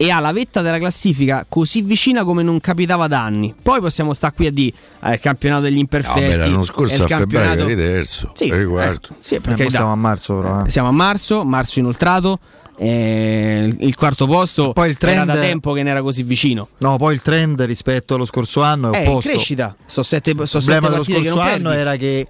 e 0.02 0.12
ha 0.12 0.21
la 0.21 0.32
vetta 0.32 0.62
della 0.62 0.78
classifica 0.78 1.45
così 1.47 1.82
vicina 1.82 2.23
come 2.23 2.41
non 2.41 2.62
capitava 2.62 3.08
da 3.08 3.21
anni. 3.21 3.54
Poi 3.62 3.82
possiamo 3.82 4.13
stare 4.13 4.34
qui 4.34 4.47
a 4.47 4.52
dire 4.52 4.73
eh, 5.04 5.13
il 5.13 5.19
campionato 5.19 5.63
degli 5.63 5.78
imperfetti. 5.78 6.38
No, 6.38 6.38
l'anno 6.38 6.63
scorso 6.63 7.04
a 7.04 7.08
campionato... 7.08 7.58
febbraio 7.58 7.78
eri 7.78 7.93
terzo. 7.93 8.32
Sì, 8.34 8.47
eh, 8.47 8.99
sì 9.19 9.39
perché 9.41 9.65
eh, 9.65 9.69
siamo 9.69 9.91
a 9.91 9.95
marzo. 9.95 10.39
Però, 10.39 10.65
eh. 10.65 10.69
Siamo 10.69 10.88
a 10.88 10.91
marzo, 10.91 11.43
marzo 11.43 11.80
inoltrato. 11.80 12.39
Eh, 12.78 13.75
il 13.78 13.95
quarto 13.95 14.25
posto 14.25 14.71
poi 14.71 14.88
il 14.88 14.97
trend, 14.97 15.17
era 15.17 15.34
da 15.34 15.41
tempo 15.41 15.73
che 15.73 15.84
ne 15.84 15.89
era 15.89 16.02
così 16.02 16.23
vicino. 16.23 16.69
No, 16.78 16.95
poi 16.95 17.13
il 17.13 17.21
trend 17.21 17.62
rispetto 17.63 18.15
allo 18.15 18.23
scorso 18.23 18.62
anno 18.62 18.93
è 18.93 19.02
eh, 19.02 19.08
opposto. 19.08 19.32
crescita. 19.32 19.75
So 19.86 20.02
sette, 20.02 20.34
so 20.45 20.60
il 20.60 20.63
problema 20.63 20.88
dello 20.88 21.04
scorso 21.04 21.39
anno 21.41 21.71
era 21.71 21.97
che 21.97 22.25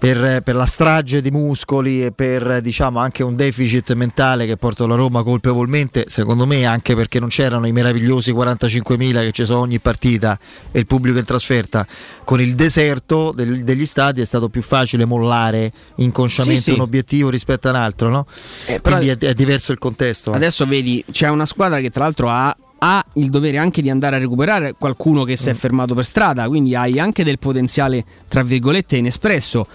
per, 0.00 0.40
per, 0.42 0.54
la 0.54 0.64
strage 0.64 1.20
di 1.20 1.30
muscoli 1.30 2.02
e 2.06 2.10
per 2.10 2.62
diciamo, 2.62 2.98
anche 2.98 3.22
un 3.22 3.36
deficit 3.36 3.92
mentale 3.92 4.46
che 4.46 4.56
porta 4.56 4.86
la 4.86 4.94
Roma 4.94 5.22
colpevolmente, 5.22 6.06
secondo 6.08 6.46
me 6.46 6.64
anche 6.64 6.94
perché 6.94 7.20
non 7.20 7.28
c'erano 7.28 7.66
i 7.66 7.72
meravigliosi 7.72 8.32
45.000 8.32 9.20
che 9.20 9.32
ci 9.32 9.44
sono 9.44 9.60
ogni 9.60 9.78
partita 9.78 10.38
e 10.72 10.78
il 10.78 10.86
pubblico 10.86 11.18
in 11.18 11.24
trasferta, 11.26 11.86
con 12.24 12.40
il 12.40 12.54
deserto 12.54 13.32
del, 13.32 13.62
degli 13.62 13.84
stadi 13.84 14.22
è 14.22 14.24
stato 14.24 14.48
più 14.48 14.62
facile 14.62 15.04
mollare 15.04 15.70
inconsciamente 15.96 16.62
sì, 16.62 16.70
sì. 16.70 16.76
un 16.76 16.80
obiettivo 16.80 17.28
rispetto 17.28 17.68
a 17.68 17.72
un 17.72 17.76
altro, 17.76 18.08
no? 18.08 18.26
eh, 18.68 18.80
quindi 18.80 19.08
è, 19.08 19.18
è, 19.18 19.34
diverso 19.34 19.70
il 19.72 19.78
contesto. 19.78 20.32
Adesso 20.32 20.64
vedi, 20.64 21.04
c'è 21.10 21.28
una 21.28 21.44
squadra 21.44 21.78
che 21.80 21.90
tra 21.90 22.04
l'altro 22.04 22.30
ha 22.30 22.56
ha 22.82 23.04
il 23.14 23.30
dovere 23.30 23.58
anche 23.58 23.82
di 23.82 23.90
andare 23.90 24.16
a 24.16 24.18
recuperare 24.18 24.74
qualcuno 24.78 25.24
che 25.24 25.36
si 25.36 25.48
è 25.50 25.52
mm. 25.52 25.56
fermato 25.56 25.94
per 25.94 26.04
strada, 26.04 26.48
quindi 26.48 26.74
hai 26.74 26.98
anche 26.98 27.24
del 27.24 27.38
potenziale, 27.38 28.04
tra 28.28 28.42
virgolette, 28.42 28.96
inespresso. 28.96 29.66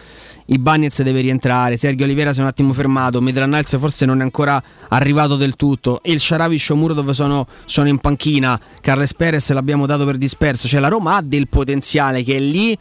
I 0.48 0.60
Bagnets 0.60 1.02
deve 1.02 1.22
rientrare, 1.22 1.76
Sergio 1.76 2.04
Olivera 2.04 2.32
si 2.32 2.39
è 2.39 2.44
un 2.44 2.48
attimo 2.48 2.72
fermato, 2.72 3.20
Medranals 3.20 3.80
forse 3.80 4.06
non 4.06 4.20
è 4.20 4.24
ancora 4.24 4.62
arrivato 4.89 5.38
del 5.38 5.56
tutto, 5.56 6.02
il 6.04 6.20
Sharavi 6.20 6.60
Shomurodov 6.60 7.10
sono, 7.12 7.48
sono 7.65 7.88
in 7.88 7.98
panchina, 7.98 8.60
Carles 8.80 9.15
Perez 9.15 9.50
l'abbiamo 9.52 9.88
dato 9.88 10.06
per 10.06 10.18
disperso, 10.18 10.68
cioè 10.68 10.80
la 10.80 10.88
Roma 10.88 11.15
ha 11.15 11.22
del 11.24 11.48
potenziale 11.48 12.24
che 12.24 12.36
è 12.36 12.39
lì 12.39 12.78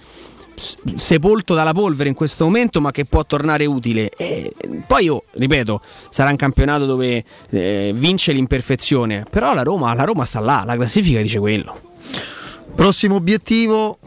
sepolto 0.97 1.55
dalla 1.55 1.73
polvere 1.73 2.09
in 2.09 2.15
questo 2.15 2.45
momento, 2.45 2.81
ma 2.81 2.91
che 2.91 3.05
può 3.05 3.25
tornare 3.25 3.67
utile. 3.67 4.11
E 4.17 4.53
poi 4.87 5.05
io, 5.05 5.25
ripeto, 5.33 5.81
sarà 6.11 6.31
un 6.31 6.37
campionato 6.37 6.87
dove 6.87 7.25
eh, 7.51 7.93
vince 7.95 8.33
l'imperfezione, 8.33 9.25
però 9.29 9.55
la 9.55 9.63
Roma, 9.63 9.95
la 9.95 10.05
Roma 10.05 10.25
sta 10.25 10.41
là, 10.41 10.63
la 10.65 10.77
classifica 10.77 11.21
dice 11.21 11.39
quello. 11.39 11.93
Prossimo 12.75 13.17
obiettivo 13.17 13.99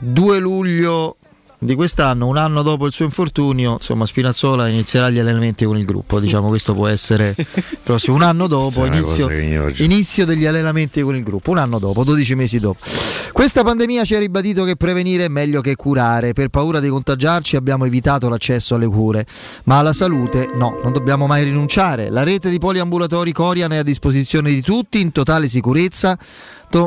2 0.00 0.38
luglio 0.38 1.16
di 1.64 1.74
quest'anno, 1.74 2.26
un 2.26 2.36
anno 2.36 2.62
dopo 2.62 2.86
il 2.86 2.92
suo 2.92 3.04
infortunio, 3.04 3.72
insomma 3.72 4.06
Spinazzola 4.06 4.68
inizierà 4.68 5.10
gli 5.10 5.18
allenamenti 5.18 5.64
con 5.64 5.76
il 5.76 5.84
gruppo, 5.84 6.20
diciamo 6.20 6.48
questo 6.48 6.74
può 6.74 6.86
essere 6.86 7.34
prossimo, 7.82 8.16
un 8.16 8.22
anno 8.22 8.46
dopo, 8.46 8.84
inizio, 8.84 9.28
inizio, 9.30 10.26
degli 10.26 10.46
allenamenti 10.46 11.00
con 11.00 11.16
il 11.16 11.22
gruppo, 11.22 11.50
un 11.50 11.58
anno 11.58 11.78
dopo, 11.78 12.04
12 12.04 12.34
mesi 12.34 12.58
dopo. 12.58 12.78
Questa 13.32 13.62
pandemia 13.62 14.04
ci 14.04 14.14
ha 14.14 14.18
ribadito 14.18 14.64
che 14.64 14.76
prevenire 14.76 15.24
è 15.24 15.28
meglio 15.28 15.60
che 15.60 15.74
curare, 15.74 16.32
per 16.32 16.48
paura 16.48 16.80
di 16.80 16.88
contagiarci 16.88 17.56
abbiamo 17.56 17.84
evitato 17.84 18.28
l'accesso 18.28 18.74
alle 18.74 18.86
cure, 18.86 19.26
ma 19.64 19.78
alla 19.78 19.92
salute 19.92 20.50
no, 20.54 20.78
non 20.82 20.92
dobbiamo 20.92 21.26
mai 21.26 21.44
rinunciare, 21.44 22.10
la 22.10 22.22
rete 22.22 22.50
di 22.50 22.58
poliambulatori 22.58 23.32
Corian 23.32 23.72
è 23.72 23.78
a 23.78 23.82
disposizione 23.82 24.50
di 24.50 24.60
tutti 24.60 25.00
in 25.00 25.12
totale 25.12 25.48
sicurezza 25.48 26.18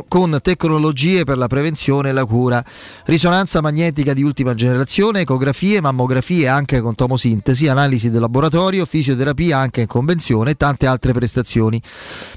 con 0.08 0.38
tecnologie 0.42 1.24
per 1.24 1.38
la 1.38 1.48
prevenzione 1.48 2.10
e 2.10 2.12
la 2.12 2.26
cura, 2.26 2.63
risonanza 3.06 3.62
magnetica 3.62 4.13
di 4.13 4.24
ultima 4.24 4.54
generazione, 4.54 5.22
ecografie, 5.22 5.82
mammografie 5.82 6.48
anche 6.48 6.82
con 6.82 6.96
tomosintesi, 6.96 7.68
analisi 7.68 8.10
del 8.10 8.22
laboratorio, 8.22 8.86
fisioterapia 8.86 9.58
anche 9.58 9.82
in 9.82 9.88
convenzione 9.88 10.52
e 10.52 10.56
tante 10.56 10.88
altre 10.88 11.13
prestazioni. 11.13 11.82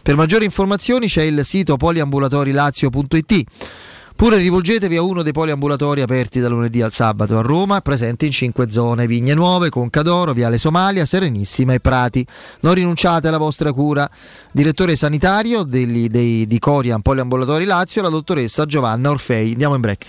Per 0.03 0.17
maggiori 0.17 0.45
informazioni 0.45 1.07
c'è 1.07 1.23
il 1.23 1.45
sito 1.45 1.77
poliambulatorilazio.it. 1.77 3.45
Pure 4.17 4.37
rivolgetevi 4.37 4.97
a 4.97 5.03
uno 5.03 5.23
dei 5.23 5.33
poliambulatori 5.33 6.03
aperti 6.03 6.41
da 6.41 6.49
lunedì 6.49 6.83
al 6.83 6.93
sabato 6.93 7.39
a 7.39 7.43
Roma, 7.43 7.81
presenti 7.81 8.27
in 8.27 8.33
cinque 8.33 8.71
zone: 8.71 9.07
Vigne 9.07 9.35
Nuove, 9.35 9.71
Concadoro, 9.71 10.33
Viale 10.33 10.59
Somalia, 10.59 11.07
Serenissima 11.07 11.73
e 11.73 11.81
Prati. 11.81 12.27
Non 12.61 12.75
rinunciate 12.75 13.29
alla 13.29 13.39
vostra 13.39 13.73
cura. 13.73 14.09
Direttore 14.53 14.97
sanitario 14.97 15.63
degli, 15.63 16.09
dei, 16.09 16.47
di 16.47 16.59
Corian 16.59 17.01
Poliambulatori 17.01 17.65
Lazio, 17.65 18.03
la 18.03 18.11
dottoressa 18.11 18.67
Giovanna 18.67 19.11
Orfei. 19.11 19.53
Andiamo 19.53 19.75
in 19.75 19.81
break. 19.81 20.07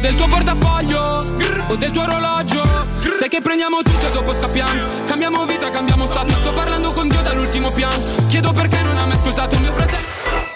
Del 0.00 0.14
tuo 0.16 0.26
portafoglio 0.26 0.98
o 0.98 1.76
del 1.76 1.90
tuo 1.92 2.02
orologio 2.02 2.62
Sai 3.18 3.28
che 3.28 3.40
prendiamo 3.40 3.82
tutto 3.82 4.08
e 4.08 4.10
dopo 4.10 4.32
scappiamo 4.32 5.04
Cambiamo 5.04 5.46
vita, 5.46 5.70
cambiamo 5.70 6.06
stato 6.06 6.32
Sto 6.32 6.52
parlando 6.52 6.90
con 6.90 7.08
Dio 7.08 7.20
dall'ultimo 7.20 7.70
piano 7.70 7.94
Chiedo 8.28 8.52
perché 8.52 8.82
non 8.82 8.98
ha 8.98 9.06
mai 9.06 9.14
ascoltato 9.14 9.56
mio 9.60 9.72
fratello 9.72 10.55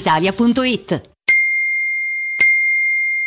brispalitalia.it. 0.01 1.10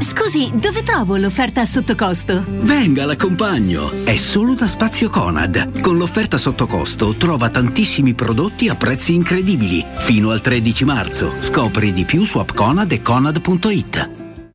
Scusi, 0.00 0.50
dove 0.54 0.82
trovo 0.82 1.16
l'offerta 1.16 1.64
sotto 1.64 1.94
costo? 1.94 2.44
Venga, 2.46 3.04
l'accompagno. 3.04 3.90
È 4.04 4.16
solo 4.16 4.54
da 4.54 4.66
Spazio 4.66 5.10
Conad. 5.10 5.80
Con 5.80 5.96
l'offerta 5.96 6.38
sotto 6.38 6.66
costo 6.66 7.14
trova 7.16 7.50
tantissimi 7.50 8.14
prodotti 8.14 8.68
a 8.68 8.74
prezzi 8.74 9.14
incredibili. 9.14 9.84
Fino 9.96 10.30
al 10.30 10.40
13 10.40 10.84
marzo. 10.84 11.34
Scopri 11.38 11.92
di 11.92 12.04
più 12.04 12.24
su 12.24 12.38
appconad 12.38 12.90
e 12.92 13.02
conad.it. 13.02 14.23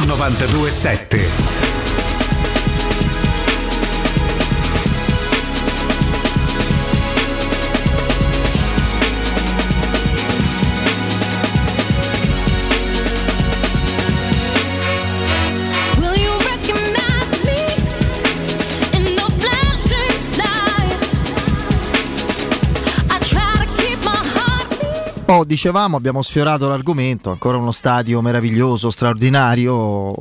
927. 0.00 1.73
Oh, 25.26 25.44
dicevamo, 25.44 25.96
abbiamo 25.96 26.20
sfiorato 26.20 26.68
l'argomento, 26.68 27.30
ancora 27.30 27.56
uno 27.56 27.72
stadio 27.72 28.20
meraviglioso, 28.20 28.90
straordinario, 28.90 30.12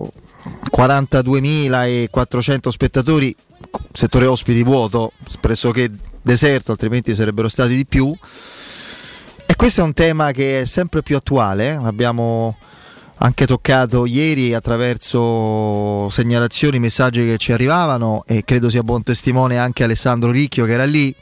42.400 0.71 2.69
spettatori, 2.69 3.35
settore 3.91 4.27
ospiti 4.27 4.63
vuoto, 4.63 5.11
pressoché 5.41 5.91
deserto, 6.21 6.71
altrimenti 6.71 7.13
sarebbero 7.13 7.49
stati 7.49 7.75
di 7.75 7.85
più. 7.85 8.15
E 9.45 9.55
questo 9.57 9.81
è 9.81 9.83
un 9.83 9.93
tema 9.93 10.31
che 10.31 10.61
è 10.61 10.65
sempre 10.65 11.03
più 11.03 11.17
attuale, 11.17 11.71
eh. 11.71 11.79
l'abbiamo 11.81 12.55
anche 13.17 13.45
toccato 13.45 14.05
ieri 14.05 14.53
attraverso 14.53 16.07
segnalazioni, 16.09 16.79
messaggi 16.79 17.25
che 17.25 17.37
ci 17.37 17.51
arrivavano 17.51 18.23
e 18.25 18.45
credo 18.45 18.69
sia 18.69 18.83
buon 18.83 19.03
testimone 19.03 19.57
anche 19.57 19.83
Alessandro 19.83 20.31
Ricchio 20.31 20.63
che 20.63 20.71
era 20.71 20.85
lì. 20.85 21.13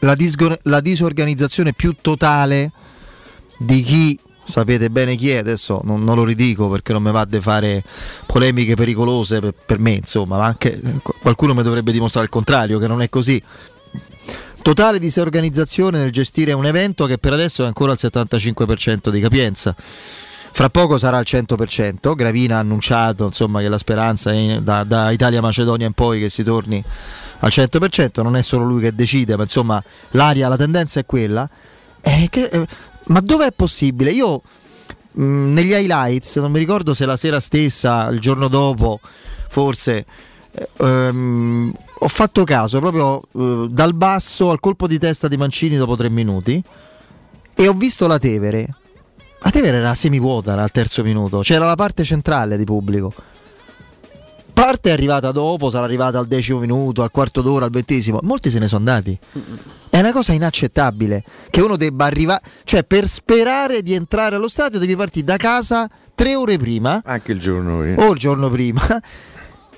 La, 0.00 0.14
disgo- 0.14 0.58
la 0.64 0.80
disorganizzazione 0.80 1.72
più 1.72 1.96
totale 1.98 2.72
di 3.64 3.82
chi, 3.82 4.18
sapete 4.44 4.90
bene 4.90 5.16
chi 5.16 5.30
è, 5.30 5.38
adesso 5.38 5.80
non, 5.84 6.02
non 6.04 6.16
lo 6.16 6.24
ridico 6.24 6.68
perché 6.68 6.92
non 6.92 7.02
mi 7.02 7.10
va 7.10 7.24
di 7.24 7.40
fare 7.40 7.82
polemiche 8.26 8.74
pericolose 8.74 9.40
per, 9.40 9.54
per 9.66 9.78
me, 9.78 9.92
insomma, 9.92 10.36
ma 10.36 10.46
anche 10.46 10.80
eh, 10.80 11.00
qualcuno 11.20 11.54
mi 11.54 11.62
dovrebbe 11.62 11.92
dimostrare 11.92 12.26
il 12.26 12.32
contrario, 12.32 12.78
che 12.78 12.86
non 12.86 13.02
è 13.02 13.08
così 13.08 13.42
totale 14.62 14.98
disorganizzazione 14.98 15.98
nel 15.98 16.12
gestire 16.12 16.52
un 16.52 16.66
evento 16.66 17.06
che 17.06 17.18
per 17.18 17.32
adesso 17.32 17.64
è 17.64 17.66
ancora 17.66 17.92
al 17.92 17.98
75% 18.00 19.10
di 19.10 19.20
capienza. 19.20 19.74
Fra 20.54 20.68
poco 20.68 20.98
sarà 20.98 21.16
al 21.16 21.24
100%, 21.26 22.14
Gravina 22.14 22.56
ha 22.56 22.58
annunciato 22.58 23.24
insomma, 23.24 23.60
che 23.60 23.68
la 23.70 23.78
speranza 23.78 24.32
è 24.32 24.60
da, 24.60 24.84
da 24.84 25.10
Italia-Macedonia 25.10 25.86
in 25.86 25.94
poi 25.94 26.20
che 26.20 26.28
si 26.28 26.42
torni 26.42 26.82
al 27.38 27.50
100%, 27.50 28.22
non 28.22 28.36
è 28.36 28.42
solo 28.42 28.64
lui 28.64 28.82
che 28.82 28.94
decide, 28.94 29.34
ma 29.36 29.44
insomma 29.44 29.82
l'aria, 30.10 30.48
la 30.48 30.58
tendenza 30.58 31.00
è 31.00 31.06
quella. 31.06 31.48
Eh, 32.02 32.26
che, 32.30 32.44
eh, 32.44 32.66
ma 33.12 33.20
dove 33.20 33.46
è 33.46 33.52
possibile? 33.52 34.10
Io 34.10 34.42
mh, 35.12 35.52
negli 35.52 35.72
highlights, 35.72 36.36
non 36.36 36.50
mi 36.50 36.58
ricordo 36.58 36.94
se 36.94 37.06
la 37.06 37.16
sera 37.16 37.40
stessa, 37.40 38.08
il 38.08 38.18
giorno 38.18 38.48
dopo, 38.48 39.00
forse... 39.48 40.04
eh, 40.52 40.68
ehm, 40.78 41.72
ho 42.02 42.08
fatto 42.08 42.42
caso 42.42 42.80
proprio 42.80 43.22
eh, 43.34 43.68
dal 43.70 43.94
basso 43.94 44.50
al 44.50 44.58
colpo 44.58 44.88
di 44.88 44.98
testa 44.98 45.28
di 45.28 45.36
Mancini 45.36 45.76
dopo 45.76 45.94
tre 45.94 46.10
minuti 46.10 46.60
e 47.54 47.68
ho 47.68 47.72
visto 47.74 48.08
la 48.08 48.18
Tevere. 48.18 48.74
La 49.38 49.50
Tevere 49.50 49.76
era 49.76 49.94
semivuota 49.94 50.60
al 50.60 50.70
terzo 50.70 51.04
minuto, 51.04 51.40
c'era 51.40 51.66
la 51.66 51.76
parte 51.76 52.02
centrale 52.02 52.56
di 52.56 52.64
pubblico. 52.64 53.12
Parte 54.52 54.90
è 54.90 54.92
arrivata 54.92 55.30
dopo, 55.32 55.70
sarà 55.70 55.84
arrivata 55.84 56.18
al 56.18 56.26
decimo 56.26 56.58
minuto, 56.60 57.02
al 57.02 57.10
quarto 57.10 57.40
d'ora, 57.42 57.64
al 57.64 57.70
ventesimo. 57.70 58.18
Molti 58.22 58.50
se 58.50 58.58
ne 58.58 58.68
sono 58.68 58.80
andati. 58.88 59.18
È 59.88 59.98
una 59.98 60.12
cosa 60.12 60.32
inaccettabile 60.32 61.24
che 61.50 61.60
uno 61.60 61.76
debba 61.76 62.04
arrivare, 62.04 62.42
cioè 62.64 62.84
per 62.84 63.08
sperare 63.08 63.82
di 63.82 63.94
entrare 63.94 64.36
allo 64.36 64.48
stadio 64.48 64.78
devi 64.78 64.94
partire 64.96 65.24
da 65.24 65.36
casa 65.36 65.88
tre 66.14 66.34
ore 66.36 66.58
prima 66.58 67.00
Anche 67.04 67.32
il 67.32 67.40
giorno 67.40 67.78
prima. 67.78 68.04
o 68.06 68.12
il 68.12 68.18
giorno 68.18 68.48
prima. 68.50 68.82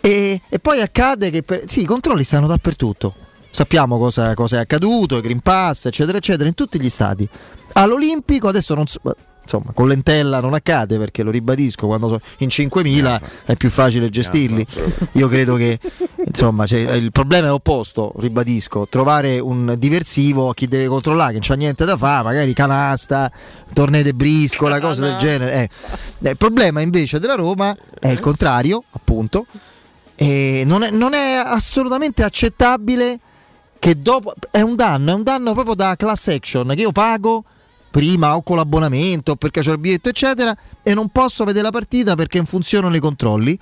E, 0.00 0.40
e 0.50 0.58
poi 0.58 0.80
accade 0.82 1.30
che 1.30 1.42
per- 1.42 1.62
sì, 1.66 1.80
i 1.82 1.86
controlli 1.86 2.24
stanno 2.24 2.46
dappertutto. 2.46 3.14
Sappiamo 3.50 3.96
cosa, 3.98 4.34
cosa 4.34 4.58
è 4.58 4.60
accaduto, 4.60 5.16
i 5.16 5.20
Green 5.22 5.40
Pass, 5.40 5.86
eccetera, 5.86 6.18
eccetera, 6.18 6.46
in 6.48 6.54
tutti 6.54 6.78
gli 6.80 6.90
stati. 6.90 7.26
All'Olimpico 7.74 8.48
adesso 8.48 8.74
non 8.74 8.86
so- 8.86 9.00
insomma, 9.44 9.72
con 9.74 9.86
l'entella 9.88 10.40
non 10.40 10.54
accade 10.54 10.98
perché 10.98 11.22
lo 11.22 11.30
ribadisco, 11.30 11.86
quando 11.86 12.08
so- 12.08 12.20
in 12.38 12.48
5.000 12.48 13.20
è 13.44 13.54
più 13.56 13.70
facile 13.70 14.08
gestirli. 14.10 14.66
Io 15.12 15.28
credo 15.28 15.54
che 15.54 15.78
insomma, 16.24 16.66
cioè, 16.66 16.80
il 16.92 17.12
problema 17.12 17.48
è 17.48 17.52
opposto, 17.52 18.12
ribadisco, 18.16 18.86
trovare 18.88 19.38
un 19.38 19.74
diversivo 19.78 20.48
a 20.48 20.54
chi 20.54 20.66
deve 20.66 20.86
controllare, 20.86 21.32
che 21.32 21.38
non 21.38 21.46
c'ha 21.46 21.54
niente 21.54 21.84
da 21.84 21.96
fare, 21.96 22.24
magari 22.24 22.52
canasta, 22.54 23.30
tornei 23.72 24.02
di 24.02 24.12
briscola, 24.14 24.80
cose 24.80 25.02
del 25.02 25.16
genere. 25.16 25.52
eh. 25.52 25.68
Eh, 26.22 26.30
Il 26.30 26.36
problema 26.36 26.80
invece 26.80 27.18
della 27.18 27.34
Roma 27.34 27.76
è 28.00 28.08
il 28.08 28.20
contrario, 28.20 28.82
appunto. 28.92 29.46
E 30.16 30.62
non, 30.64 30.82
è, 30.82 30.90
non 30.90 31.12
è 31.12 31.34
assolutamente 31.44 32.22
accettabile 32.22 33.18
che 33.78 34.00
dopo 34.00 34.32
è 34.50 34.60
un 34.60 34.76
danno, 34.76 35.10
è 35.10 35.14
un 35.14 35.22
danno 35.22 35.52
proprio 35.52 35.74
da 35.74 35.94
class 35.96 36.28
action 36.28 36.68
che 36.68 36.80
io 36.82 36.92
pago 36.92 37.44
prima 37.94 38.34
o 38.34 38.42
con 38.42 38.56
l'abbonamento 38.56 39.30
o 39.30 39.36
perché 39.36 39.60
c'ho 39.60 39.70
il 39.70 39.78
biglietto 39.78 40.08
eccetera 40.08 40.52
e 40.82 40.94
non 40.94 41.10
posso 41.10 41.44
vedere 41.44 41.66
la 41.66 41.70
partita 41.70 42.16
perché 42.16 42.38
non 42.38 42.46
funzionano 42.46 42.96
i 42.96 42.98
controlli 42.98 43.56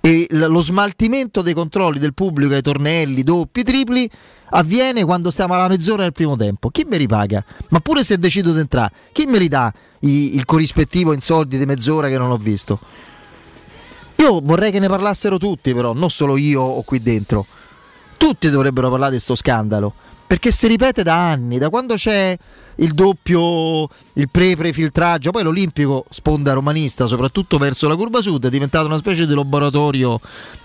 e 0.00 0.28
lo 0.30 0.60
smaltimento 0.60 1.42
dei 1.42 1.54
controlli 1.54 1.98
del 1.98 2.14
pubblico 2.14 2.54
ai 2.54 2.62
tornelli 2.62 3.24
doppi, 3.24 3.64
tripli 3.64 4.08
avviene 4.50 5.02
quando 5.04 5.32
stiamo 5.32 5.54
alla 5.54 5.66
mezz'ora 5.66 6.02
del 6.02 6.12
primo 6.12 6.36
tempo. 6.36 6.68
Chi 6.70 6.84
me 6.86 6.98
li 6.98 7.08
paga? 7.08 7.44
Ma 7.70 7.80
pure 7.80 8.04
se 8.04 8.16
decido 8.16 8.52
di 8.52 8.60
entrare, 8.60 8.92
chi 9.10 9.24
me 9.26 9.38
li 9.38 9.48
dà 9.48 9.72
i- 10.00 10.36
il 10.36 10.44
corrispettivo 10.44 11.12
in 11.12 11.20
soldi 11.20 11.58
di 11.58 11.66
mezz'ora 11.66 12.06
che 12.06 12.16
non 12.16 12.30
ho 12.30 12.36
visto? 12.36 12.78
Io 14.16 14.40
vorrei 14.40 14.70
che 14.70 14.78
ne 14.78 14.86
parlassero 14.88 15.36
tutti, 15.36 15.74
però, 15.74 15.92
non 15.94 16.10
solo 16.10 16.36
io 16.36 16.60
o 16.60 16.82
qui 16.82 17.02
dentro. 17.02 17.44
Tutti 18.16 18.48
dovrebbero 18.50 18.88
parlare 18.88 19.14
di 19.14 19.20
sto 19.20 19.34
scandalo. 19.34 19.94
Perché 20.26 20.50
si 20.50 20.66
ripete 20.66 21.02
da 21.02 21.30
anni, 21.30 21.58
da 21.58 21.68
quando 21.68 21.94
c'è 21.94 22.36
il 22.76 22.92
doppio, 22.92 23.88
il 24.14 24.28
pre-prefiltraggio, 24.30 25.30
poi 25.30 25.42
l'Olimpico, 25.42 26.06
sponda 26.08 26.52
romanista, 26.54 27.06
soprattutto 27.06 27.58
verso 27.58 27.88
la 27.88 27.94
curva 27.94 28.20
sud, 28.20 28.46
è 28.46 28.50
diventato 28.50 28.86
una 28.86 28.96
specie 28.96 29.26
di 29.26 29.34
laboratorio 29.34 30.18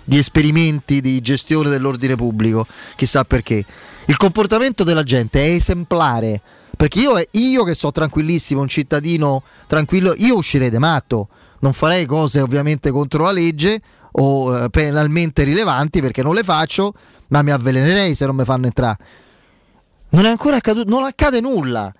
di 0.03 0.17
esperimenti 0.17 1.01
di 1.01 1.19
gestione 1.21 1.69
dell'ordine 1.69 2.15
pubblico, 2.15 2.65
chissà 2.95 3.23
perché. 3.25 3.63
Il 4.05 4.17
comportamento 4.17 4.83
della 4.83 5.03
gente 5.03 5.39
è 5.39 5.49
esemplare, 5.49 6.41
perché 6.75 6.99
io, 6.99 7.21
io 7.31 7.63
che 7.63 7.75
so 7.75 7.91
tranquillissimo, 7.91 8.61
un 8.61 8.69
cittadino 8.69 9.43
tranquillo, 9.67 10.13
io 10.17 10.37
uscirei 10.37 10.69
de 10.69 10.79
matto, 10.79 11.27
non 11.59 11.73
farei 11.73 12.05
cose 12.05 12.39
ovviamente 12.39 12.89
contro 12.89 13.23
la 13.25 13.31
legge 13.31 13.81
o 14.11 14.57
eh, 14.57 14.69
penalmente 14.69 15.43
rilevanti 15.43 16.01
perché 16.01 16.23
non 16.23 16.33
le 16.33 16.43
faccio, 16.43 16.93
ma 17.27 17.41
mi 17.41 17.51
avvelenerei 17.51 18.15
se 18.15 18.25
non 18.25 18.35
mi 18.35 18.45
fanno 18.45 18.65
entrare. 18.65 18.97
Non 20.09 20.25
è 20.25 20.29
ancora 20.29 20.55
accaduto, 20.57 20.89
non 20.89 21.03
accade 21.03 21.39
nulla. 21.39 21.93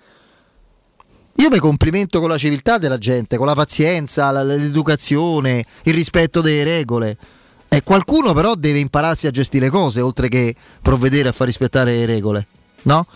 Io 1.36 1.48
mi 1.48 1.58
complimento 1.58 2.20
con 2.20 2.28
la 2.28 2.36
civiltà 2.36 2.76
della 2.76 2.98
gente, 2.98 3.36
con 3.36 3.46
la 3.46 3.54
pazienza, 3.54 4.30
l'educazione, 4.42 5.64
il 5.84 5.94
rispetto 5.94 6.40
delle 6.40 6.64
regole. 6.64 7.16
E 7.68 7.82
qualcuno 7.82 8.32
però 8.32 8.54
deve 8.56 8.80
impararsi 8.80 9.26
a 9.26 9.30
gestire 9.30 9.66
le 9.66 9.70
cose 9.70 10.00
oltre 10.00 10.28
che 10.28 10.54
provvedere 10.82 11.28
a 11.28 11.32
far 11.32 11.46
rispettare 11.46 11.96
le 11.96 12.04
regole, 12.04 12.46
no? 12.82 13.06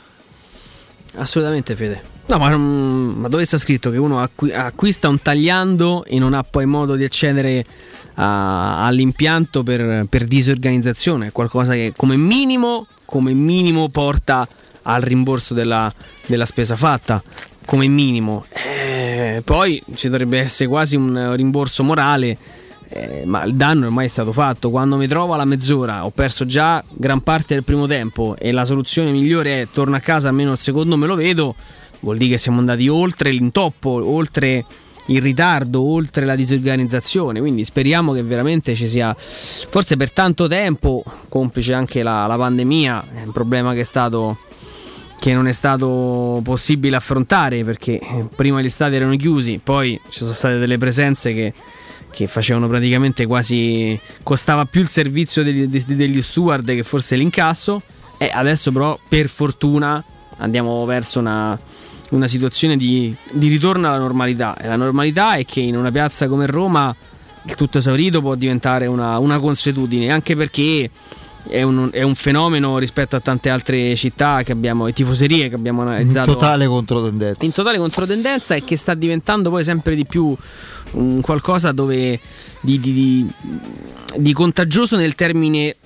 Assolutamente 1.17 1.75
Fede. 1.75 2.03
No, 2.27 2.39
ma, 2.39 2.57
ma 2.57 3.29
dove 3.29 3.45
sta 3.45 3.59
scritto 3.59 3.91
che 3.91 3.99
uno 3.99 4.23
acqui- 4.23 4.53
acquista 4.53 5.09
un 5.09 5.21
tagliando 5.21 6.05
e 6.05 6.19
non 6.19 6.33
ha 6.35 6.43
poi 6.45 6.67
modo 6.67 6.95
di 6.95 7.05
accedere 7.05 7.67
a- 8.15 8.87
all'impianto 8.87 9.63
per, 9.63 10.07
per 10.09 10.25
disorganizzazione? 10.25 11.27
È 11.27 11.33
qualcosa 11.33 11.73
che 11.73 11.93
come 11.95 12.17
minimo, 12.17 12.87
come 13.05 13.33
minimo 13.33 13.89
porta 13.89 14.49
al 14.85 15.03
rimborso 15.03 15.53
della, 15.53 15.93
della 16.27 16.47
spesa 16.47 16.77
fatta. 16.77 17.23
Come 17.67 17.87
minimo. 17.89 18.45
Eh, 18.53 19.43
poi 19.45 19.83
ci 19.95 20.09
dovrebbe 20.09 20.39
essere 20.39 20.69
quasi 20.69 20.97
un 20.97 21.35
rimborso 21.37 21.83
morale. 21.83 22.39
eh, 22.95 23.23
ma 23.25 23.43
il 23.43 23.55
danno 23.55 23.87
ormai 23.87 24.07
è 24.07 24.09
stato 24.09 24.33
fatto. 24.33 24.71
Quando 24.71 24.97
mi 24.97 25.09
trovo 25.09 25.35
alla 25.35 25.45
mezz'ora, 25.45 26.05
ho 26.05 26.11
perso 26.11 26.47
già 26.47 26.83
gran 26.91 27.23
parte 27.23 27.55
del 27.55 27.65
primo 27.65 27.87
tempo 27.87 28.37
e 28.39 28.53
la 28.53 28.65
soluzione 28.65 29.11
migliore 29.11 29.63
è 29.63 29.69
torno 29.73 29.97
a 29.97 30.01
casa 30.01 30.29
almeno 30.29 30.53
il 30.53 30.59
secondo 30.59 30.97
me 30.97 31.07
lo 31.07 31.17
vedo. 31.17 31.55
Vuol 32.01 32.19
dire 32.19 32.33
che 32.33 32.39
siamo 32.39 32.61
andati 32.61 32.87
oltre 32.89 33.31
l'intoppo, 33.31 33.89
oltre 33.91 34.65
il 35.07 35.21
ritardo, 35.21 35.83
oltre 35.83 36.25
la 36.25 36.37
disorganizzazione. 36.37 37.41
Quindi 37.41 37.65
speriamo 37.65 38.13
che 38.13 38.23
veramente 38.23 38.75
ci 38.75 38.89
sia, 38.89 39.15
forse 39.17 39.97
per 39.97 40.13
tanto 40.13 40.47
tempo, 40.47 41.03
complice 41.29 41.73
anche 41.73 42.03
la, 42.03 42.27
la 42.27 42.37
pandemia, 42.37 43.05
è 43.15 43.23
un 43.25 43.33
problema 43.33 43.73
che 43.73 43.81
è 43.81 43.85
stato 43.85 44.39
che 45.25 45.33
non 45.33 45.49
è 45.49 45.53
stato 45.53 46.43
possibile 46.45 46.97
affrontare 46.97 47.65
perché 47.65 47.99
eh, 47.99 48.29
prima 48.37 48.61
gli 48.61 48.69
stadi 48.69 48.97
erano 48.97 49.17
chiusi, 49.17 49.59
poi 49.59 49.99
ci 50.11 50.19
sono 50.19 50.33
state 50.33 50.59
delle 50.59 50.77
presenze 50.77 51.33
che, 51.33 51.55
che 52.11 52.27
facevano 52.27 52.69
praticamente 52.69 53.25
quasi 53.25 53.99
costava 54.23 54.67
più 54.67 54.83
il 54.83 54.89
servizio 54.89 55.43
degli, 55.43 55.65
de- 55.65 55.97
degli 55.97 56.21
steward 56.21 56.67
che 56.67 56.83
forse 56.83 57.17
l'incasso. 57.17 57.81
E 58.19 58.31
adesso 58.35 58.71
però 58.71 58.99
per 59.09 59.31
fortuna 59.31 60.05
andiamo 60.37 60.85
verso 60.85 61.21
una, 61.21 61.59
una 62.11 62.27
situazione 62.27 62.77
di, 62.77 63.17
di 63.33 63.49
ritorno 63.49 63.89
alla 63.89 63.97
normalità. 63.97 64.55
E 64.59 64.67
la 64.67 64.77
normalità 64.77 65.37
è 65.37 65.47
che 65.47 65.61
in 65.61 65.75
una 65.75 65.91
piazza 65.91 66.29
come 66.29 66.45
Roma 66.45 66.95
il 67.45 67.55
tutto 67.55 67.79
esaurito 67.79 68.21
può 68.21 68.35
diventare 68.35 68.85
una, 68.89 69.19
una 69.19 69.39
consuetudine 69.39 70.13
anche 70.13 70.37
perché 70.37 70.91
è 71.49 71.63
un, 71.63 71.89
è 71.93 72.03
un 72.03 72.15
fenomeno 72.15 72.79
rispetto 72.79 73.17
a 73.17 73.21
tante 73.21 73.51
altre 73.51 73.95
città 73.97 74.43
che 74.43 74.53
abbiamo 74.53 74.87
e 74.87 74.93
tifoserie 74.93 75.49
che 75.49 75.55
abbiamo 75.55 75.83
In 75.83 75.89
analizzato 75.89 76.33
totale 76.33 76.67
controtendenza. 76.67 77.45
in 77.45 77.53
totale 77.53 77.79
controtendenza 77.79 78.55
e 78.55 78.65
che 78.65 78.77
sta 78.77 78.95
diventando 78.95 79.51
poi 79.51 79.63
sempre 79.65 79.95
di 79.95 80.07
più 80.07 80.35
un 80.93 81.21
qualcosa 81.21 81.73
dove 81.73 82.19
di, 82.61 82.81
di- 82.81 82.93
di- 82.93 83.27
di 84.17 84.33
contagioso 84.33 84.97
nel 84.97 85.15
termine 85.15 85.77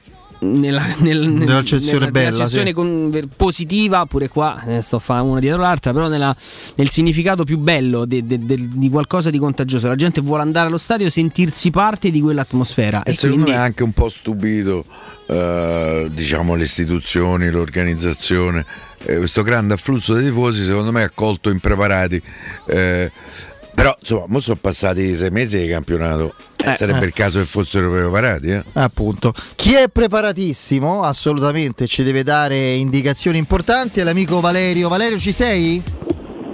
nella, 0.40 0.84
nel- 0.98 1.18
nel- 1.20 1.30
Nell'accezione 1.46 1.98
nella- 1.98 2.10
bella, 2.10 2.30
nell'accezione 2.30 2.66
sì. 2.68 2.72
con- 2.72 3.10
ver- 3.10 3.28
positiva, 3.34 4.06
pure 4.06 4.28
qua 4.28 4.62
eh, 4.66 4.80
sto 4.80 4.96
a 4.96 4.98
fare 5.00 5.22
una 5.22 5.40
dietro 5.40 5.60
l'altra, 5.60 5.92
però 5.92 6.08
nella- 6.08 6.34
nel 6.76 6.88
significato 6.88 7.44
più 7.44 7.58
bello 7.58 8.04
de- 8.04 8.26
de- 8.26 8.44
de- 8.44 8.68
di 8.70 8.88
qualcosa 8.90 9.30
di 9.30 9.38
contagioso. 9.38 9.88
La 9.88 9.96
gente 9.96 10.20
vuole 10.20 10.42
andare 10.42 10.68
allo 10.68 10.78
stadio 10.78 11.06
e 11.06 11.10
sentirsi 11.10 11.70
parte 11.70 12.10
di 12.10 12.20
quell'atmosfera. 12.20 13.02
E 13.02 13.10
E, 13.10 13.14
secondo 13.14 13.34
quindi 13.36 13.50
me 13.52 13.56
ha 13.58 13.62
anche 13.64 13.82
un 13.82 13.92
po' 13.92 14.08
stupito 14.08 14.84
eh, 15.26 16.08
diciamo, 16.12 16.54
le 16.54 16.62
istituzioni, 16.62 17.50
l'organizzazione. 17.50 18.64
Eh, 19.04 19.16
questo 19.18 19.42
grande 19.42 19.74
afflusso 19.74 20.14
dei 20.14 20.24
tifosi 20.24 20.64
secondo 20.64 20.90
me 20.90 21.02
ha 21.04 21.10
colto 21.10 21.50
impreparati. 21.50 22.20
eh, 22.66 23.10
però 23.78 23.94
insomma, 23.96 24.24
mo 24.26 24.40
sono 24.40 24.58
passati 24.60 25.14
sei 25.14 25.30
mesi 25.30 25.56
di 25.56 25.68
campionato. 25.68 26.34
Eh, 26.56 26.70
Eh, 26.70 26.74
sarebbe 26.74 27.04
eh. 27.04 27.06
il 27.06 27.12
caso 27.12 27.38
che 27.38 27.44
fossero 27.44 27.88
preparati. 27.88 28.48
Eh? 28.48 28.64
Appunto, 28.72 29.32
chi 29.54 29.74
è 29.74 29.88
preparatissimo 29.88 31.04
assolutamente 31.04 31.86
ci 31.86 32.02
deve 32.02 32.24
dare 32.24 32.72
indicazioni 32.72 33.38
importanti 33.38 34.00
è 34.00 34.02
l'amico 34.02 34.40
Valerio. 34.40 34.88
Valerio, 34.88 35.16
ci 35.16 35.30
sei? 35.30 35.80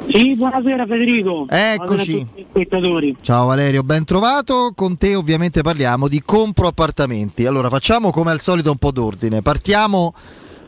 Sì, 0.06 0.34
buonasera 0.36 0.84
Federico. 0.84 1.46
Eccoci. 1.48 2.26
Buonasera. 2.52 3.16
Ciao 3.22 3.46
Valerio, 3.46 3.82
ben 3.82 4.04
trovato. 4.04 4.72
Con 4.74 4.98
te 4.98 5.14
ovviamente 5.14 5.62
parliamo 5.62 6.08
di 6.08 6.20
compro 6.22 6.66
appartamenti. 6.66 7.46
Allora 7.46 7.70
facciamo 7.70 8.10
come 8.10 8.32
al 8.32 8.40
solito 8.40 8.70
un 8.70 8.76
po' 8.76 8.90
d'ordine. 8.90 9.40
Partiamo 9.40 10.12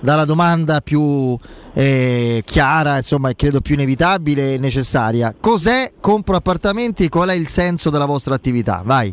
dalla 0.00 0.24
domanda 0.24 0.80
più 0.80 1.36
eh, 1.72 2.42
chiara, 2.44 2.96
insomma, 2.96 3.32
credo 3.34 3.60
più 3.60 3.74
inevitabile 3.74 4.54
e 4.54 4.58
necessaria. 4.58 5.34
Cos'è 5.38 5.92
compro 6.00 6.36
appartamenti 6.36 7.04
e 7.04 7.08
qual 7.08 7.28
è 7.28 7.34
il 7.34 7.48
senso 7.48 7.90
della 7.90 8.06
vostra 8.06 8.34
attività? 8.34 8.82
Vai. 8.84 9.12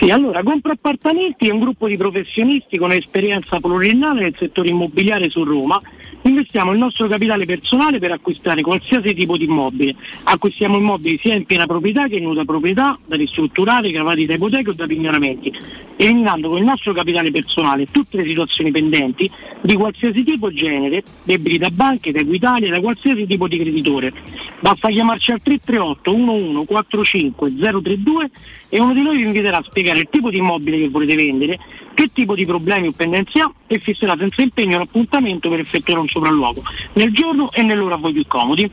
Sì, 0.00 0.10
allora, 0.10 0.42
Compro 0.42 0.72
Appartamenti 0.72 1.48
è 1.48 1.52
un 1.52 1.60
gruppo 1.60 1.86
di 1.86 1.98
professionisti 1.98 2.78
con 2.78 2.90
esperienza 2.90 3.60
pluriennale 3.60 4.20
nel 4.20 4.36
settore 4.38 4.70
immobiliare 4.70 5.28
su 5.28 5.44
Roma. 5.44 5.80
Investiamo 6.22 6.72
il 6.72 6.78
nostro 6.78 7.06
capitale 7.08 7.46
personale 7.46 7.98
per 7.98 8.12
acquistare 8.12 8.60
qualsiasi 8.60 9.14
tipo 9.14 9.36
di 9.36 9.44
immobile. 9.44 9.94
Acquistiamo 10.24 10.76
immobili 10.76 11.18
sia 11.18 11.34
in 11.34 11.46
piena 11.46 11.66
proprietà 11.66 12.08
che 12.08 12.16
in 12.16 12.24
nuda 12.24 12.44
proprietà, 12.44 12.98
da 13.06 13.16
ristrutturare, 13.16 13.90
cavati 13.90 14.26
da 14.26 14.34
ipoteche 14.34 14.70
o 14.70 14.72
da 14.74 14.86
pignoramenti, 14.86 15.52
eliminando 15.96 16.50
con 16.50 16.58
il 16.58 16.64
nostro 16.64 16.92
capitale 16.92 17.30
personale 17.30 17.86
tutte 17.90 18.18
le 18.18 18.28
situazioni 18.28 18.70
pendenti 18.70 19.30
di 19.62 19.74
qualsiasi 19.74 20.22
tipo 20.22 20.48
e 20.48 20.54
genere, 20.54 21.02
debiti 21.22 21.58
da 21.58 21.70
banche, 21.70 22.12
da 22.12 22.20
Equitalia, 22.20 22.70
da 22.70 22.80
qualsiasi 22.80 23.26
tipo 23.26 23.48
di 23.48 23.58
creditore. 23.58 24.12
Basta 24.60 24.88
chiamarci 24.88 25.32
al 25.32 25.40
338 25.42 26.14
11 26.14 26.66
45 26.66 27.54
032 27.56 28.30
e 28.68 28.80
uno 28.80 28.92
di 28.92 29.02
noi 29.02 29.16
vi 29.16 29.24
inviterà 29.24 29.58
a 29.58 29.64
spiegare 29.66 30.00
il 30.00 30.08
tipo 30.10 30.30
di 30.30 30.38
immobile 30.38 30.78
che 30.78 30.88
volete 30.88 31.14
vendere, 31.16 31.58
che 31.94 32.10
tipo 32.12 32.34
di 32.34 32.46
problemi 32.46 32.88
o 32.88 32.92
pendenze 32.92 33.40
ha 33.40 33.52
e 33.66 33.78
fisserà 33.78 34.16
senza 34.18 34.42
impegno 34.42 34.76
un 34.76 34.82
appuntamento 34.82 35.48
per 35.48 35.60
effettuare 35.60 36.00
un 36.00 36.08
sopralluogo 36.08 36.62
nel 36.94 37.12
giorno 37.12 37.50
e 37.52 37.62
nell'ora 37.62 37.94
a 37.94 37.98
voi 37.98 38.12
più 38.12 38.26
comodi. 38.26 38.70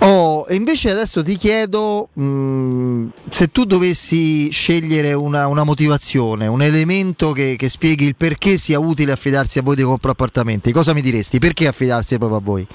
Oh, 0.00 0.44
e 0.48 0.54
invece 0.54 0.90
adesso 0.90 1.22
ti 1.22 1.36
chiedo 1.36 2.08
mh, 2.12 3.06
se 3.30 3.48
tu 3.48 3.64
dovessi 3.64 4.50
scegliere 4.50 5.14
una, 5.14 5.46
una 5.46 5.64
motivazione, 5.64 6.46
un 6.46 6.60
elemento 6.60 7.32
che, 7.32 7.56
che 7.56 7.70
spieghi 7.70 8.04
il 8.04 8.16
perché 8.16 8.58
sia 8.58 8.78
utile 8.78 9.12
affidarsi 9.12 9.60
a 9.60 9.62
voi 9.62 9.76
dei 9.76 9.84
compro 9.84 10.10
appartamenti, 10.10 10.72
cosa 10.72 10.92
mi 10.92 11.00
diresti? 11.00 11.38
Perché 11.38 11.68
affidarsi 11.68 12.18
proprio 12.18 12.38
a 12.38 12.42
voi? 12.42 12.66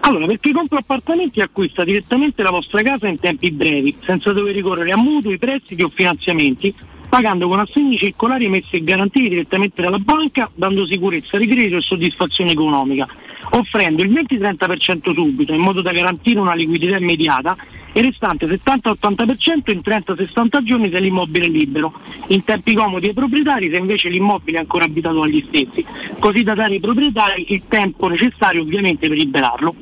Allora, 0.00 0.26
perché 0.26 0.52
compro 0.52 0.78
appartamenti 0.78 1.40
acquista 1.40 1.82
direttamente 1.82 2.42
la 2.42 2.50
vostra 2.50 2.82
casa 2.82 3.08
in 3.08 3.18
tempi 3.18 3.50
brevi, 3.50 3.96
senza 4.04 4.32
dover 4.32 4.54
ricorrere 4.54 4.92
a 4.92 4.96
mutui, 4.96 5.38
prestiti 5.38 5.82
o 5.82 5.88
finanziamenti, 5.88 6.72
pagando 7.14 7.46
con 7.46 7.60
assegni 7.60 7.96
circolari 7.96 8.46
emessi 8.46 8.74
e 8.74 8.82
garantiti 8.82 9.28
direttamente 9.28 9.80
dalla 9.80 10.00
banca, 10.00 10.50
dando 10.52 10.84
sicurezza 10.84 11.38
di 11.38 11.46
credito 11.46 11.76
e 11.76 11.80
soddisfazione 11.80 12.50
economica, 12.50 13.06
offrendo 13.50 14.02
il 14.02 14.10
20-30% 14.10 15.14
subito 15.14 15.54
in 15.54 15.60
modo 15.60 15.80
da 15.80 15.92
garantire 15.92 16.40
una 16.40 16.56
liquidità 16.56 16.96
immediata 16.96 17.56
e 17.92 18.02
restante 18.02 18.46
70-80% 18.46 19.70
in 19.70 19.80
30-60 19.84 20.62
giorni 20.64 20.90
se 20.90 20.98
l'immobile 20.98 21.46
è 21.46 21.48
libero, 21.48 21.92
in 22.28 22.42
tempi 22.42 22.74
comodi 22.74 23.06
ai 23.06 23.14
proprietari 23.14 23.70
se 23.72 23.78
invece 23.78 24.08
l'immobile 24.08 24.56
è 24.56 24.60
ancora 24.62 24.86
abitato 24.86 25.20
dagli 25.20 25.44
stessi, 25.46 25.86
così 26.18 26.42
da 26.42 26.54
dare 26.54 26.74
ai 26.74 26.80
proprietari 26.80 27.46
il 27.50 27.62
tempo 27.68 28.08
necessario 28.08 28.62
ovviamente 28.62 29.06
per 29.06 29.16
liberarlo. 29.16 29.74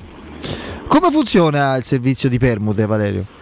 Come 0.86 1.10
funziona 1.10 1.78
il 1.78 1.82
servizio 1.82 2.28
di 2.28 2.36
permute, 2.36 2.84
Valerio? 2.84 3.40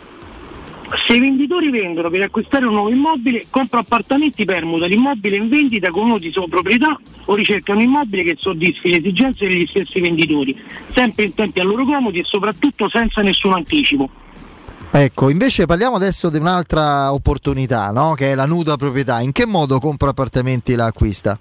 Se 1.07 1.15
i 1.15 1.21
venditori 1.21 1.71
vendono 1.71 2.11
per 2.11 2.23
acquistare 2.23 2.67
un 2.67 2.73
nuovo 2.73 2.91
immobile, 2.91 3.47
compra 3.49 3.79
appartamenti 3.79 4.45
permuta 4.45 4.87
l'immobile 4.87 5.37
in 5.37 5.49
vendita 5.49 5.91
con 5.91 6.07
uno 6.07 6.19
di 6.19 6.33
sua 6.33 6.49
proprietà 6.49 6.99
o 7.27 7.35
ricerca 7.35 7.73
un 7.73 7.81
immobile 7.81 8.25
che 8.25 8.35
soddisfi 8.37 8.91
le 8.91 8.99
esigenze 8.99 9.47
degli 9.47 9.67
stessi 9.69 10.01
venditori, 10.01 10.61
sempre 10.93 11.25
in 11.25 11.35
tempi 11.35 11.61
a 11.61 11.65
loro 11.65 11.85
comodi 11.85 12.19
e 12.19 12.25
soprattutto 12.25 12.89
senza 12.89 13.23
nessun 13.23 13.53
anticipo. 13.53 14.11
Ecco, 14.91 15.29
invece 15.29 15.67
parliamo 15.67 15.95
adesso 15.95 16.29
di 16.29 16.39
un'altra 16.39 17.13
opportunità, 17.13 17.93
no? 17.93 18.15
che 18.15 18.33
è 18.33 18.35
la 18.35 18.47
nuda 18.47 18.77
proprietà. 18.77 19.21
In 19.21 19.31
che 19.31 19.47
modo 19.47 19.79
compra 19.79 20.11
appartamenti 20.11 20.75
la 20.75 20.87
acquista? 20.87 21.39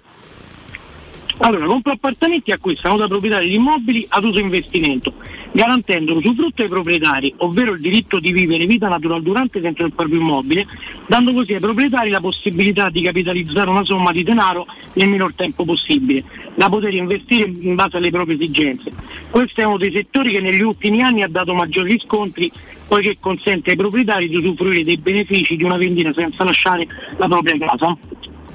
Allora, 1.42 1.64
compra 1.64 1.92
appartamenti 1.92 2.52
acquistano 2.52 2.98
da 2.98 3.08
proprietari 3.08 3.48
di 3.48 3.54
immobili 3.54 4.04
ad 4.10 4.24
uso 4.24 4.40
investimento, 4.40 5.14
garantendo 5.52 6.12
l'usufrutto 6.12 6.60
ai 6.60 6.68
proprietari, 6.68 7.32
ovvero 7.38 7.72
il 7.72 7.80
diritto 7.80 8.20
di 8.20 8.30
vivere 8.30 8.66
vita 8.66 8.88
natural 8.88 9.22
durante 9.22 9.58
dentro 9.58 9.86
il 9.86 9.94
proprio 9.94 10.20
immobile, 10.20 10.66
dando 11.08 11.32
così 11.32 11.54
ai 11.54 11.60
proprietari 11.60 12.10
la 12.10 12.20
possibilità 12.20 12.90
di 12.90 13.00
capitalizzare 13.00 13.70
una 13.70 13.84
somma 13.86 14.12
di 14.12 14.22
denaro 14.22 14.66
nel 14.92 15.08
minor 15.08 15.32
tempo 15.34 15.64
possibile, 15.64 16.24
da 16.54 16.68
poter 16.68 16.92
investire 16.92 17.50
in 17.58 17.74
base 17.74 17.96
alle 17.96 18.10
proprie 18.10 18.34
esigenze. 18.34 18.90
Questo 19.30 19.62
è 19.62 19.64
uno 19.64 19.78
dei 19.78 19.92
settori 19.92 20.32
che 20.32 20.40
negli 20.40 20.60
ultimi 20.60 21.00
anni 21.00 21.22
ha 21.22 21.28
dato 21.28 21.54
maggiori 21.54 21.92
riscontri 21.92 22.52
poiché 22.86 23.16
consente 23.18 23.70
ai 23.70 23.76
proprietari 23.76 24.28
di 24.28 24.36
usufruire 24.36 24.82
dei 24.82 24.96
benefici 24.96 25.56
di 25.56 25.64
una 25.64 25.76
vendita 25.76 26.12
senza 26.12 26.44
lasciare 26.44 26.86
la 27.16 27.28
propria 27.28 27.56
casa. 27.56 27.96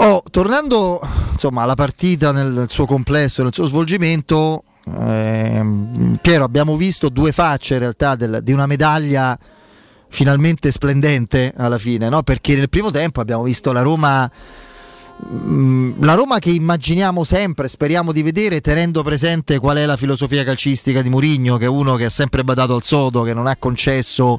Oh, 0.00 0.22
tornando 0.30 1.00
insomma 1.32 1.62
alla 1.62 1.74
partita 1.74 2.30
nel, 2.30 2.66
suo 2.68 2.86
complesso, 2.86 3.42
nel 3.42 3.52
suo 3.52 3.66
svolgimento, 3.66 4.62
ehm, 4.86 6.18
Piero, 6.22 6.44
abbiamo 6.44 6.76
visto 6.76 7.08
due 7.08 7.32
facce 7.32 7.74
in 7.74 7.80
realtà 7.80 8.14
del- 8.14 8.40
di 8.42 8.52
una 8.52 8.66
medaglia 8.66 9.36
finalmente 10.08 10.70
splendente 10.70 11.52
alla 11.56 11.78
fine, 11.78 12.08
no? 12.08 12.22
perché 12.22 12.54
nel 12.54 12.68
primo 12.68 12.92
tempo 12.92 13.20
abbiamo 13.20 13.42
visto 13.42 13.72
la 13.72 13.82
Roma 13.82 14.30
Mm, 15.30 16.02
la 16.04 16.14
Roma 16.14 16.38
che 16.38 16.50
immaginiamo 16.50 17.24
sempre, 17.24 17.66
speriamo 17.66 18.12
di 18.12 18.22
vedere, 18.22 18.60
tenendo 18.60 19.02
presente 19.02 19.58
qual 19.58 19.76
è 19.78 19.84
la 19.84 19.96
filosofia 19.96 20.44
calcistica 20.44 21.02
di 21.02 21.08
Mourinho, 21.08 21.56
che 21.56 21.64
è 21.64 21.68
uno 21.68 21.96
che 21.96 22.04
ha 22.04 22.10
sempre 22.10 22.44
badato 22.44 22.74
al 22.74 22.84
sodo, 22.84 23.22
che 23.22 23.34
non 23.34 23.48
ha 23.48 23.56
concesso 23.56 24.38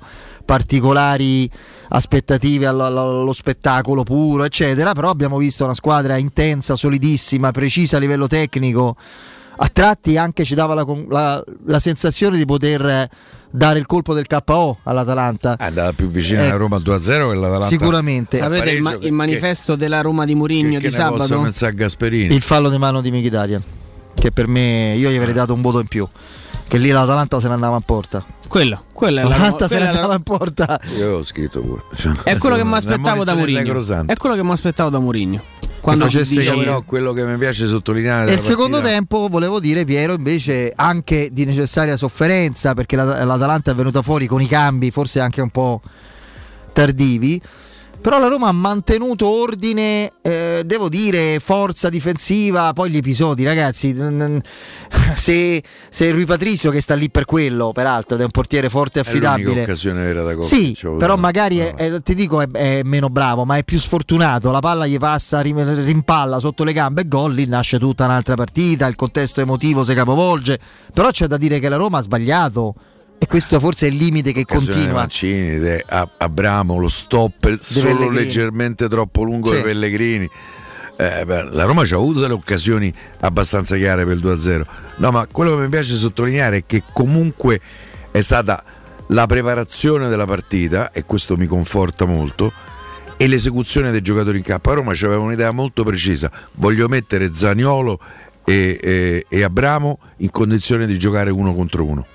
particolari 0.54 1.48
aspettative 1.90 2.66
allo, 2.66 2.84
allo- 2.86 3.22
allo 3.22 3.34
spettacolo 3.34 4.02
puro, 4.04 4.44
eccetera. 4.44 4.94
Però 4.94 5.10
abbiamo 5.10 5.38
visto 5.38 5.64
una 5.64 5.76
squadra 5.76 6.18
intensa, 6.18 6.76
solidissima, 6.76 7.52
precisa 7.52 7.98
a 7.98 8.00
livello 8.00 8.26
tecnico, 8.28 8.96
a 9.58 9.70
tratti 9.72 10.18
anche 10.18 10.44
ci 10.44 10.56
dava 10.56 10.74
la, 10.74 10.86
la- 11.10 11.44
la 11.68 11.80
sensazione 11.80 12.36
di 12.38 12.46
poter 12.46 12.84
eh, 12.84 13.10
dare 13.52 13.78
il 13.78 13.86
colpo 13.86 14.16
del 14.16 14.26
KO 14.26 14.78
all'Atalanta. 14.84 15.56
È 15.56 15.66
andata 15.66 15.94
più 15.94 16.08
vicina 16.08 16.42
Eh, 16.42 16.46
alla 16.48 16.56
Roma 16.58 16.78
2-0 16.78 17.06
che 17.30 17.36
l'Atalanta. 17.36 17.66
Sicuramente. 17.68 18.38
Sapete 18.38 18.72
il, 18.72 18.82
ma- 18.82 18.98
che- 18.98 19.06
il 19.06 19.14
manifesto 19.14 19.76
della 19.76 20.02
Roma 20.02 20.26
di 20.26 20.34
Mourinho 20.34 20.72
che 20.72 20.78
di 20.80 20.84
possa 20.86 20.98
sabato? 21.16 21.42
pensare 21.42 21.72
a 21.72 21.76
Gasperini. 21.76 22.34
Il 22.34 22.42
fallo 22.42 22.70
di 22.72 22.78
mano 22.80 23.02
di 23.02 23.12
Mkhitaryan, 23.12 23.64
che 24.16 24.32
per 24.32 24.48
me 24.48 24.96
io 24.98 25.10
gli 25.12 25.16
avrei 25.16 25.34
dato 25.34 25.54
un 25.54 25.62
voto 25.62 25.80
in 25.80 25.88
più. 25.88 26.08
Che 26.70 26.78
lì 26.78 26.90
l'Atalanta 26.92 27.40
se 27.40 27.48
ne 27.48 27.56
andava 27.56 27.78
in 27.78 27.82
porta. 27.82 28.24
Quello, 28.48 28.84
quella 28.94 29.22
è 29.22 29.24
L'Atalanta 29.24 29.68
se 29.68 29.76
ne 29.80 29.82
è 29.82 29.84
la- 29.86 29.90
andava 29.96 30.14
in 30.16 30.22
porta. 30.22 30.80
Io 30.98 31.04
avevo 31.04 31.24
scritto 31.24 31.62
pure. 31.62 31.82
Cioè, 31.96 32.12
È 32.24 32.38
quello 32.38 32.56
che 32.58 32.64
mi 32.64 32.74
aspettavo 32.76 33.24
da 33.24 33.34
Mourinho. 33.34 34.06
È 34.06 34.16
quello 34.16 34.36
che 34.36 34.44
mi 34.44 34.52
aspettavo 34.52 34.90
da 34.92 35.00
Mourinho. 35.00 35.42
Quando 35.82 36.06
facesse 36.06 36.40
dice- 36.42 36.56
però 36.56 36.82
quello 36.84 37.14
che 37.14 37.24
mi 37.26 37.38
piace 37.38 37.66
sottolineare 37.66 38.30
E 38.30 38.34
il 38.36 38.40
secondo 38.42 38.78
partita- 38.78 38.94
tempo, 38.94 39.28
volevo 39.32 39.60
dire, 39.60 39.84
Piero, 39.86 40.14
invece 40.14 40.72
anche 40.76 41.30
di 41.32 41.46
necessaria 41.46 41.98
sofferenza, 41.98 42.74
perché 42.76 42.96
la- 42.96 43.24
l'Atalanta 43.26 43.72
è 43.72 43.74
venuta 43.76 44.02
fuori 44.04 44.28
con 44.28 44.40
i 44.42 44.48
cambi, 44.48 44.92
forse 44.92 45.20
anche 45.22 45.42
un 45.42 45.50
po' 45.50 45.82
tardivi. 46.74 47.42
Però 48.02 48.18
la 48.18 48.28
Roma 48.30 48.48
ha 48.48 48.52
mantenuto 48.54 49.28
ordine, 49.28 50.10
eh, 50.22 50.64
devo 50.66 50.88
dire, 50.88 51.40
forza 51.40 51.90
difensiva, 51.90 52.72
poi 52.74 52.90
gli 52.92 52.98
episodi, 52.98 53.44
ragazzi. 53.44 53.94
Se, 55.16 55.62
se 55.90 56.12
Rui 56.12 56.26
Patricio 56.26 56.70
che 56.70 56.82
sta 56.82 56.94
lì 56.94 57.10
per 57.10 57.26
quello, 57.26 57.72
peraltro, 57.74 58.16
ed 58.16 58.22
è 58.22 58.24
un 58.26 58.30
portiere 58.32 58.70
forte 58.70 59.00
e 59.00 59.02
È 59.04 59.06
affidabile. 59.06 59.64
occasione 59.64 60.04
vera 60.04 60.24
da 60.24 60.42
Sì, 60.42 60.78
però 60.98 61.18
magari 61.18 61.58
è- 61.58 61.74
è- 61.74 62.02
ti 62.02 62.14
dico 62.16 62.42
è, 62.42 62.48
è 62.48 62.82
meno 62.84 63.10
bravo, 63.10 63.44
ma 63.44 63.58
è 63.58 63.64
più 63.64 63.80
sfortunato. 63.80 64.52
La 64.52 64.60
palla 64.60 64.86
gli 64.86 64.98
passa, 64.98 65.42
rim- 65.42 65.84
rimpalla 65.84 66.40
sotto 66.40 66.64
le 66.64 66.74
gambe 66.74 67.02
e 67.02 67.08
gol, 67.08 67.34
lì 67.34 67.46
nasce 67.48 67.80
tutta 67.80 68.06
un'altra 68.06 68.36
partita, 68.36 68.86
il 68.88 68.96
contesto 68.96 69.42
emotivo 69.42 69.84
si 69.84 69.94
capovolge. 69.96 70.60
Però 70.94 71.10
c'è 71.10 71.26
da 71.28 71.38
dire 71.38 71.60
che 71.60 71.70
la 71.70 71.76
Roma 71.78 71.98
ha 71.98 72.02
sbagliato 72.02 72.76
e 73.22 73.28
questo 73.28 73.60
forse 73.60 73.86
è 73.88 73.90
il 73.90 73.98
limite 73.98 74.32
che 74.32 74.46
continua. 74.46 74.94
Mancini, 74.94 75.60
de- 75.60 75.84
Abramo, 76.18 76.78
lo 76.78 76.88
stop 76.88 77.60
solo 77.60 78.10
leggermente 78.10 78.88
troppo 78.88 79.24
lungo 79.24 79.48
Sì. 79.50 79.56
dei 79.56 79.64
Pellegrini. 79.64 80.30
Eh, 80.96 81.26
beh, 81.26 81.44
la 81.52 81.64
Roma 81.66 81.86
ci 81.86 81.94
ha 81.94 81.98
avuto 81.98 82.20
delle 82.20 82.34
occasioni 82.34 82.94
abbastanza 83.22 83.76
chiare 83.78 84.04
per 84.06 84.16
il 84.16 84.22
2-0. 84.22 84.66
No, 84.98 85.12
ma 85.12 85.28
quello 85.32 85.56
che 85.56 85.62
mi 85.62 85.70
piace 85.70 85.96
sottolineare 85.96 86.58
è 86.58 86.64
che 86.66 86.84
comunque 86.94 87.62
è 88.12 88.20
stata 88.22 88.64
la 89.08 89.26
preparazione 89.26 90.08
della 90.10 90.26
partita, 90.26 90.92
e 90.92 91.04
questo 91.06 91.36
mi 91.38 91.46
conforta 91.48 92.06
molto, 92.06 92.52
e 93.18 93.28
l'esecuzione 93.28 93.92
dei 93.92 94.02
giocatori 94.02 94.38
in 94.38 94.44
campo. 94.44 94.72
A 94.72 94.76
Roma 94.76 94.92
c'aveva 94.94 95.22
un'idea 95.22 95.52
molto 95.52 95.84
precisa. 95.84 96.32
Voglio 96.54 96.88
mettere 96.88 97.34
Zaniolo 97.34 98.00
e, 98.46 98.80
e- 98.82 99.26
e 99.28 99.44
Abramo 99.44 100.00
in 100.18 100.32
condizione 100.32 100.86
di 100.86 100.98
giocare 100.98 101.30
uno 101.32 101.54
contro 101.56 101.84
uno. 101.86 102.06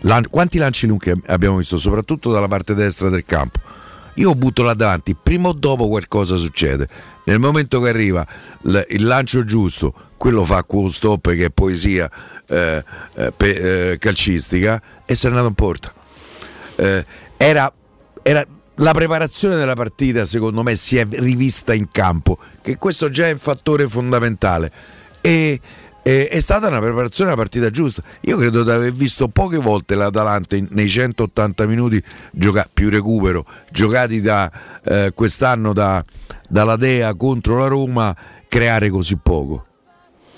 Lan- 0.00 0.28
quanti 0.30 0.58
lanci 0.58 0.86
lunghi 0.86 1.12
abbiamo 1.26 1.56
visto, 1.56 1.78
soprattutto 1.78 2.30
dalla 2.30 2.48
parte 2.48 2.74
destra 2.74 3.08
del 3.08 3.24
campo? 3.24 3.60
Io 4.14 4.34
butto 4.34 4.62
là 4.62 4.74
davanti, 4.74 5.14
prima 5.14 5.48
o 5.48 5.52
dopo 5.52 5.88
qualcosa 5.88 6.36
succede. 6.36 6.88
Nel 7.24 7.38
momento 7.38 7.80
che 7.80 7.88
arriva 7.88 8.26
l- 8.62 8.80
il 8.88 9.04
lancio 9.04 9.44
giusto, 9.44 9.92
quello 10.16 10.44
fa 10.44 10.62
quello 10.62 10.88
stop 10.88 11.30
che 11.30 11.46
è 11.46 11.50
poesia 11.50 12.10
eh, 12.48 12.82
eh, 13.14 13.32
pe- 13.36 13.90
eh, 13.90 13.98
calcistica 13.98 14.80
e 15.04 15.14
se 15.14 15.28
n'è 15.28 15.36
andato 15.36 15.48
in 15.48 15.54
porta. 15.54 15.92
Eh, 16.76 17.04
era, 17.36 17.70
era 18.22 18.46
la 18.76 18.92
preparazione 18.92 19.56
della 19.56 19.74
partita, 19.74 20.24
secondo 20.24 20.62
me, 20.62 20.76
si 20.76 20.96
è 20.96 21.06
rivista 21.08 21.74
in 21.74 21.90
campo, 21.90 22.38
che 22.62 22.76
questo 22.76 23.10
già 23.10 23.26
è 23.26 23.32
un 23.32 23.38
fattore 23.38 23.86
fondamentale. 23.88 24.72
E, 25.20 25.60
e- 26.06 26.28
è 26.28 26.38
stata 26.38 26.68
una 26.68 26.78
preparazione 26.78 27.30
della 27.30 27.42
partita 27.42 27.68
giusta. 27.70 28.00
Io 28.20 28.36
credo 28.36 28.62
di 28.62 28.70
aver 28.70 28.92
visto 28.92 29.26
poche 29.26 29.56
volte 29.56 29.96
l'Atalanta 29.96 30.54
in- 30.54 30.68
nei 30.70 30.88
180 30.88 31.66
minuti 31.66 32.00
gioca- 32.30 32.68
più 32.72 32.90
recupero 32.90 33.44
giocati 33.72 34.20
da 34.20 34.48
eh, 34.84 35.10
quest'anno 35.12 35.72
da, 35.72 36.04
dalla 36.48 36.76
Dea 36.76 37.12
contro 37.16 37.58
la 37.58 37.66
Roma 37.66 38.14
creare 38.48 38.88
così 38.88 39.16
poco. 39.16 39.66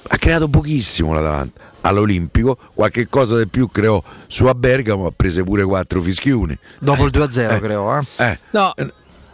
Ha 0.08 0.16
creato 0.16 0.48
pochissimo 0.48 1.12
l'Atalanta. 1.12 1.66
All'Olimpico 1.82 2.56
qualche 2.72 3.06
cosa 3.08 3.36
di 3.38 3.46
più 3.46 3.68
creò 3.68 4.02
su 4.26 4.46
a 4.46 4.54
Bergamo, 4.54 5.06
ha 5.06 5.12
preso 5.14 5.44
pure 5.44 5.64
quattro 5.64 6.00
fischioni. 6.00 6.58
Dopo 6.80 7.04
il 7.04 7.10
2-0, 7.12 7.60
credo. 7.60 7.94
Eh. 7.98 8.24
Eh, 8.24 8.38
No, 8.52 8.72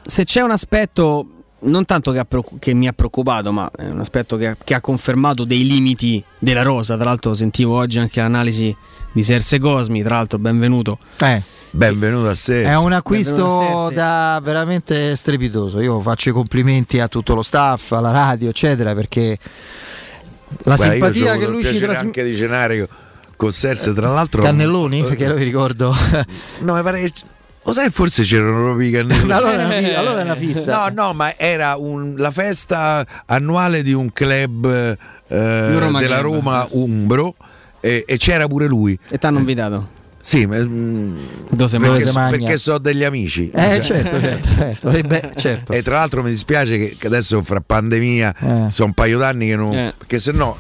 se 0.05 0.25
c'è 0.25 0.41
un 0.41 0.51
aspetto 0.51 1.27
non 1.65 1.85
tanto 1.85 2.13
che, 2.13 2.19
ha 2.19 2.27
che 2.59 2.75
mi 2.75 2.87
ha 2.87 2.93
preoccupato, 2.93 3.53
ma 3.53 3.71
è 3.77 3.87
un 3.87 4.01
aspetto 4.01 4.37
che 4.37 4.49
ha, 4.49 4.57
che 4.63 4.75
ha 4.75 4.81
confermato 4.81 5.45
dei 5.45 5.67
limiti 5.67 6.23
della 6.39 6.63
rosa. 6.63 6.97
Tra 6.97 7.05
l'altro 7.05 7.35
sentivo 7.35 7.77
oggi 7.77 7.99
anche 7.99 8.21
l'analisi 8.21 8.75
di 9.13 9.23
Serse 9.23 9.59
Cosmi, 9.59 10.03
tra 10.03 10.17
l'altro 10.17 10.39
benvenuto. 10.39 10.99
Eh, 11.21 11.43
benvenuto 11.71 12.29
a 12.29 12.35
sé. 12.35 12.65
È 12.65 12.77
un 12.77 12.93
acquisto 12.93 13.91
da 13.93 14.41
veramente 14.43 15.17
strepitoso. 15.17 15.81
Io 15.81 16.01
faccio 16.01 16.31
i 16.31 16.33
complimenti 16.33 17.01
a 17.01 17.09
tutto 17.09 17.35
lo 17.35 17.43
staff, 17.43 17.93
alla 17.93 18.11
radio, 18.11 18.49
eccetera, 18.49 18.95
perché 18.95 19.39
la 20.63 20.77
Guarda, 20.77 20.93
simpatia 20.93 21.37
che 21.37 21.47
lui 21.47 21.65
ci 21.65 21.79
trasmette. 21.79 21.97
anche 21.99 22.25
di 22.25 22.37
cenare 22.37 22.89
con 23.37 23.53
Serse, 23.53 23.93
tra 23.93 24.13
l'altro. 24.13 24.43
Cannelloni, 24.43 25.03
perché 25.07 25.29
lo 25.29 25.37
ricordo. 25.37 25.95
No, 26.61 26.75
mi 26.75 26.83
pare 26.83 27.01
che. 27.03 27.13
Lo 27.67 27.73
sai, 27.73 27.91
forse 27.91 28.23
c'erano 28.23 28.63
proprio 28.65 28.89
i 28.89 28.91
cannelloni. 28.91 29.33
allora, 29.33 29.71
è 29.71 29.95
allora 29.95 30.23
una 30.23 30.35
fissa. 30.35 30.91
No, 30.91 31.03
no, 31.07 31.13
ma 31.15 31.37
era 31.37 31.77
un- 31.77 32.15
la 32.17 32.31
festa 32.31 33.07
annuale 33.27 33.83
di 33.83 33.93
un 33.95 34.13
club 34.13 34.67
eh, 35.29 35.79
Roma 35.79 36.01
della 36.01 36.19
Club. 36.19 36.33
Roma 36.35 36.67
Umbro 36.73 37.35
e, 37.81 38.05
e 38.07 38.17
c'era 38.19 38.47
pure 38.47 38.67
lui. 38.67 38.99
E 39.09 39.17
ti 39.19 39.25
hanno 39.27 39.39
invitato. 39.39 39.89
Sì, 40.21 40.47
ma, 40.47 40.57
mm, 40.59 41.17
perché, 41.55 42.01
so, 42.07 42.13
perché 42.31 42.57
so 42.57 42.79
degli 42.79 43.05
amici. 43.05 43.51
Eh, 43.51 43.81
certo, 43.83 44.19
certo, 44.21 44.49
certo. 44.49 44.91
Eh, 44.91 45.03
beh, 45.03 45.31
certo. 45.37 45.73
E 45.73 45.83
tra 45.83 45.97
l'altro 45.97 46.23
mi 46.23 46.31
dispiace 46.31 46.79
che, 46.79 46.97
che 46.99 47.07
adesso 47.07 47.43
fra 47.43 47.61
pandemia 47.61 48.35
Eh. 48.39 48.67
sono 48.71 48.89
un 48.89 48.93
paio 48.95 49.19
d'anni 49.19 49.49
che 49.49 49.57
non. 49.57 49.73
Eh. 49.75 49.95
Perché 49.97 50.19
se 50.19 50.33
no 50.33 50.57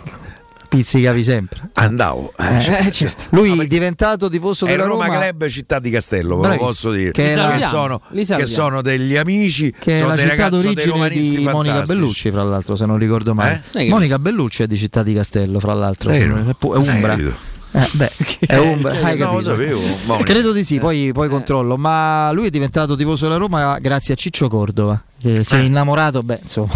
Pizzicavi 0.77 1.23
sempre. 1.25 1.61
andavo. 1.75 2.33
eh, 2.39 2.61
cioè, 2.61 2.85
Eh, 2.87 2.91
certo. 2.91 3.23
Lui 3.31 3.59
è 3.59 3.67
diventato 3.67 4.29
tifoso 4.29 4.67
È 4.67 4.71
della 4.71 4.85
Roma, 4.85 5.07
Roma. 5.07 5.19
Club 5.21 5.47
Città 5.49 5.79
di 5.79 5.91
Castello, 5.91 6.39
ve 6.39 6.49
lo 6.49 6.57
posso 6.57 6.91
dire. 6.93 7.11
Che 7.13 7.33
è 7.33 7.35
la- 7.37 7.57
che, 7.57 7.67
sono, 7.67 8.01
che 8.13 8.45
sono 8.47 8.83
degli 8.83 9.17
amici, 9.17 9.73
Che 9.79 9.95
è 9.95 9.99
sono 9.99 10.11
la 10.11 10.15
dei 10.17 10.29
città 10.29 10.49
d'origine 10.49 11.09
di 11.11 11.49
Monica. 11.51 11.83
Bellucci, 11.83 12.31
fra 12.31 12.43
l'altro, 12.43 12.77
se 12.77 12.87
non 12.87 12.99
ricordo 12.99 13.35
male. 13.35 13.63
Eh? 13.75 13.89
Monica 13.89 14.19
Bellucci 14.19 14.63
è 14.63 14.67
di 14.67 14.77
Città 14.77 15.03
di 15.03 15.15
Castello, 15.15 15.61
fra 15.61 15.75
l'altro. 15.75 16.11
È 16.11 16.19
è 16.19 16.27
Umbra. 16.61 17.15
Eh. 17.17 17.53
Eh, 17.77 17.89
beh, 17.91 18.11
è 18.47 18.57
Umbra, 18.59 18.93
Eh, 18.93 19.05
hai 19.05 19.19
no, 19.19 19.41
sapevo. 19.41 19.81
Credo 20.23 20.53
di 20.53 20.63
sì, 20.63 20.79
poi, 20.79 21.11
poi 21.13 21.29
controllo. 21.29 21.77
Ma 21.77 22.31
lui 22.31 22.47
è 22.47 22.51
diventato 22.51 22.95
tifoso 22.95 23.25
della 23.27 23.37
Roma 23.39 23.79
grazie 23.81 24.15
a 24.15 24.17
Ciccio 24.17 24.47
Cordova. 24.49 25.03
Che 25.21 25.43
si 25.43 25.55
è 25.57 25.59
innamorato, 25.59 26.23
beh, 26.23 26.39
insomma, 26.43 26.71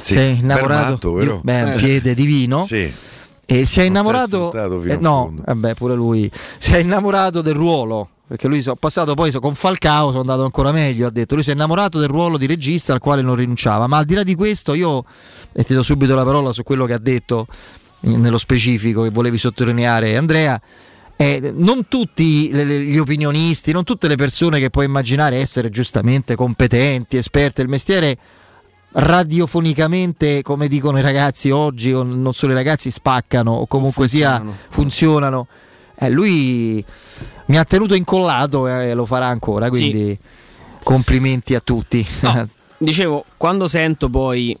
si 0.00 0.14
è 0.14 0.20
innamorato 0.22 0.90
matto, 0.90 1.18
di- 1.18 1.24
vero? 1.24 1.40
beh, 1.42 1.62
un 1.62 1.70
Eh. 1.70 1.74
piede 1.76 2.14
divino. 2.14 2.64
Sì. 2.64 2.92
E 3.46 3.64
si 3.64 3.80
è 3.80 3.84
innamorato. 3.84 4.50
eh, 4.94 4.96
no, 4.98 5.34
vabbè, 5.44 5.74
pure 5.74 5.94
lui. 5.94 6.30
Si 6.58 6.72
è 6.72 6.78
innamorato 6.78 7.40
del 7.42 7.54
ruolo. 7.54 8.08
Perché 8.28 8.48
lui 8.48 8.60
so, 8.60 8.74
passato 8.74 9.14
poi 9.14 9.30
so- 9.30 9.38
con 9.38 9.54
Falcao 9.54 10.08
sono 10.08 10.22
andato 10.22 10.42
ancora 10.42 10.72
meglio. 10.72 11.06
Ha 11.06 11.10
detto 11.10 11.34
lui 11.36 11.44
si 11.44 11.50
è 11.50 11.52
innamorato 11.52 12.00
del 12.00 12.08
ruolo 12.08 12.36
di 12.38 12.46
regista 12.46 12.92
al 12.92 12.98
quale 12.98 13.22
non 13.22 13.36
rinunciava. 13.36 13.86
Ma 13.86 13.98
al 13.98 14.04
di 14.04 14.14
là 14.14 14.24
di 14.24 14.34
questo, 14.34 14.74
io 14.74 15.04
e 15.52 15.62
ti 15.62 15.74
do 15.74 15.82
subito 15.84 16.16
la 16.16 16.24
parola 16.24 16.50
su 16.52 16.64
quello 16.64 16.86
che 16.86 16.92
ha 16.92 16.98
detto 16.98 17.46
nello 18.00 18.38
specifico 18.38 19.02
che 19.02 19.10
volevi 19.10 19.38
sottolineare, 19.38 20.16
Andrea. 20.16 20.60
eh, 21.16 21.52
non 21.54 21.86
tutti 21.88 22.52
gli 22.52 22.98
opinionisti, 22.98 23.70
non 23.72 23.84
tutte 23.84 24.08
le 24.08 24.16
persone 24.16 24.58
che 24.58 24.70
puoi 24.70 24.84
immaginare 24.86 25.36
essere 25.38 25.70
giustamente 25.70 26.34
competenti, 26.34 27.16
esperte 27.16 27.62
del 27.62 27.70
mestiere, 27.70 28.18
radiofonicamente, 28.98 30.42
come 30.42 30.68
dicono 30.68 30.98
i 30.98 31.02
ragazzi 31.02 31.50
oggi, 31.50 31.92
o 31.92 32.02
non 32.02 32.32
solo 32.32 32.52
i 32.52 32.54
ragazzi, 32.54 32.90
spaccano 32.90 33.52
o 33.52 33.66
comunque 33.66 34.08
sia 34.08 34.36
funzionano. 34.38 34.56
funzionano. 34.70 35.46
Eh, 35.98 36.10
lui 36.10 36.84
mi 37.46 37.58
ha 37.58 37.64
tenuto 37.64 37.94
incollato 37.94 38.66
e 38.68 38.94
lo 38.94 39.06
farà 39.06 39.26
ancora, 39.26 39.68
quindi 39.68 40.16
complimenti 40.82 41.54
a 41.54 41.60
tutti. 41.60 42.06
No, 42.20 42.48
dicevo, 42.78 43.24
quando 43.36 43.68
sento 43.68 44.08
poi 44.08 44.56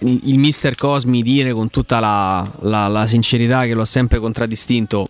il, 0.00 0.20
il 0.24 0.38
mister 0.38 0.74
Cosmi 0.76 1.22
dire 1.22 1.52
con 1.52 1.68
tutta 1.70 1.98
la, 2.00 2.48
la- 2.60 2.86
la 2.88 3.06
sincerità 3.06 3.64
che 3.64 3.74
l'ho 3.74 3.84
sempre 3.84 4.18
contraddistinto, 4.20 5.08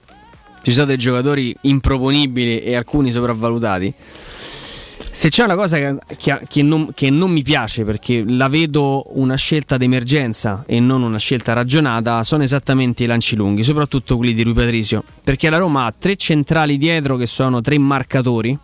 ci 0.63 0.73
sono 0.73 0.87
dei 0.87 0.97
giocatori 0.99 1.55
improponibili 1.63 2.63
e 2.63 2.77
alcuni 2.77 3.13
sopravvalutati. 3.13 3.93
Se 5.19 5.31
c'è 5.31 5.43
una 5.43 5.57
cosa 5.57 5.79
che, 5.79 5.97
che- 6.17 6.41
che 6.47 6.63
non, 6.63 6.93
che 6.95 7.11
non 7.11 7.33
mi 7.33 7.43
piace 7.43 7.83
perché 7.83 8.23
la 8.25 8.47
vedo 8.47 9.05
una 9.19 9.35
scelta 9.35 9.77
d'emergenza 9.77 10.63
e 10.65 10.79
non 10.79 11.03
una 11.03 11.19
scelta 11.19 11.55
ragionata, 11.55 12.23
sono 12.23 12.45
esattamente 12.45 13.03
i 13.03 13.07
lanci 13.09 13.35
lunghi, 13.35 13.65
soprattutto 13.65 14.17
quelli 14.17 14.33
di 14.33 14.45
Rui 14.45 14.53
Patricio. 14.53 15.03
Perché 15.25 15.51
la 15.51 15.57
Roma 15.57 15.87
ha 15.87 15.93
tre 15.99 16.15
centrali 16.15 16.79
dietro 16.79 17.17
che 17.17 17.27
sono 17.27 17.61
tre 17.61 17.77
marcatori 17.79 18.57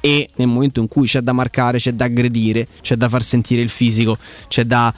e 0.00 0.28
nel 0.34 0.48
momento 0.48 0.80
in 0.80 0.86
cui 0.88 1.06
c'è 1.06 1.20
da 1.20 1.32
marcare, 1.32 1.78
c'è 1.78 1.92
da 1.92 2.04
aggredire, 2.04 2.68
c'è 2.82 2.96
da 2.96 3.08
far 3.08 3.22
sentire 3.22 3.62
il 3.62 3.70
fisico, 3.70 4.18
c'è 4.48 4.64
da 4.64 4.92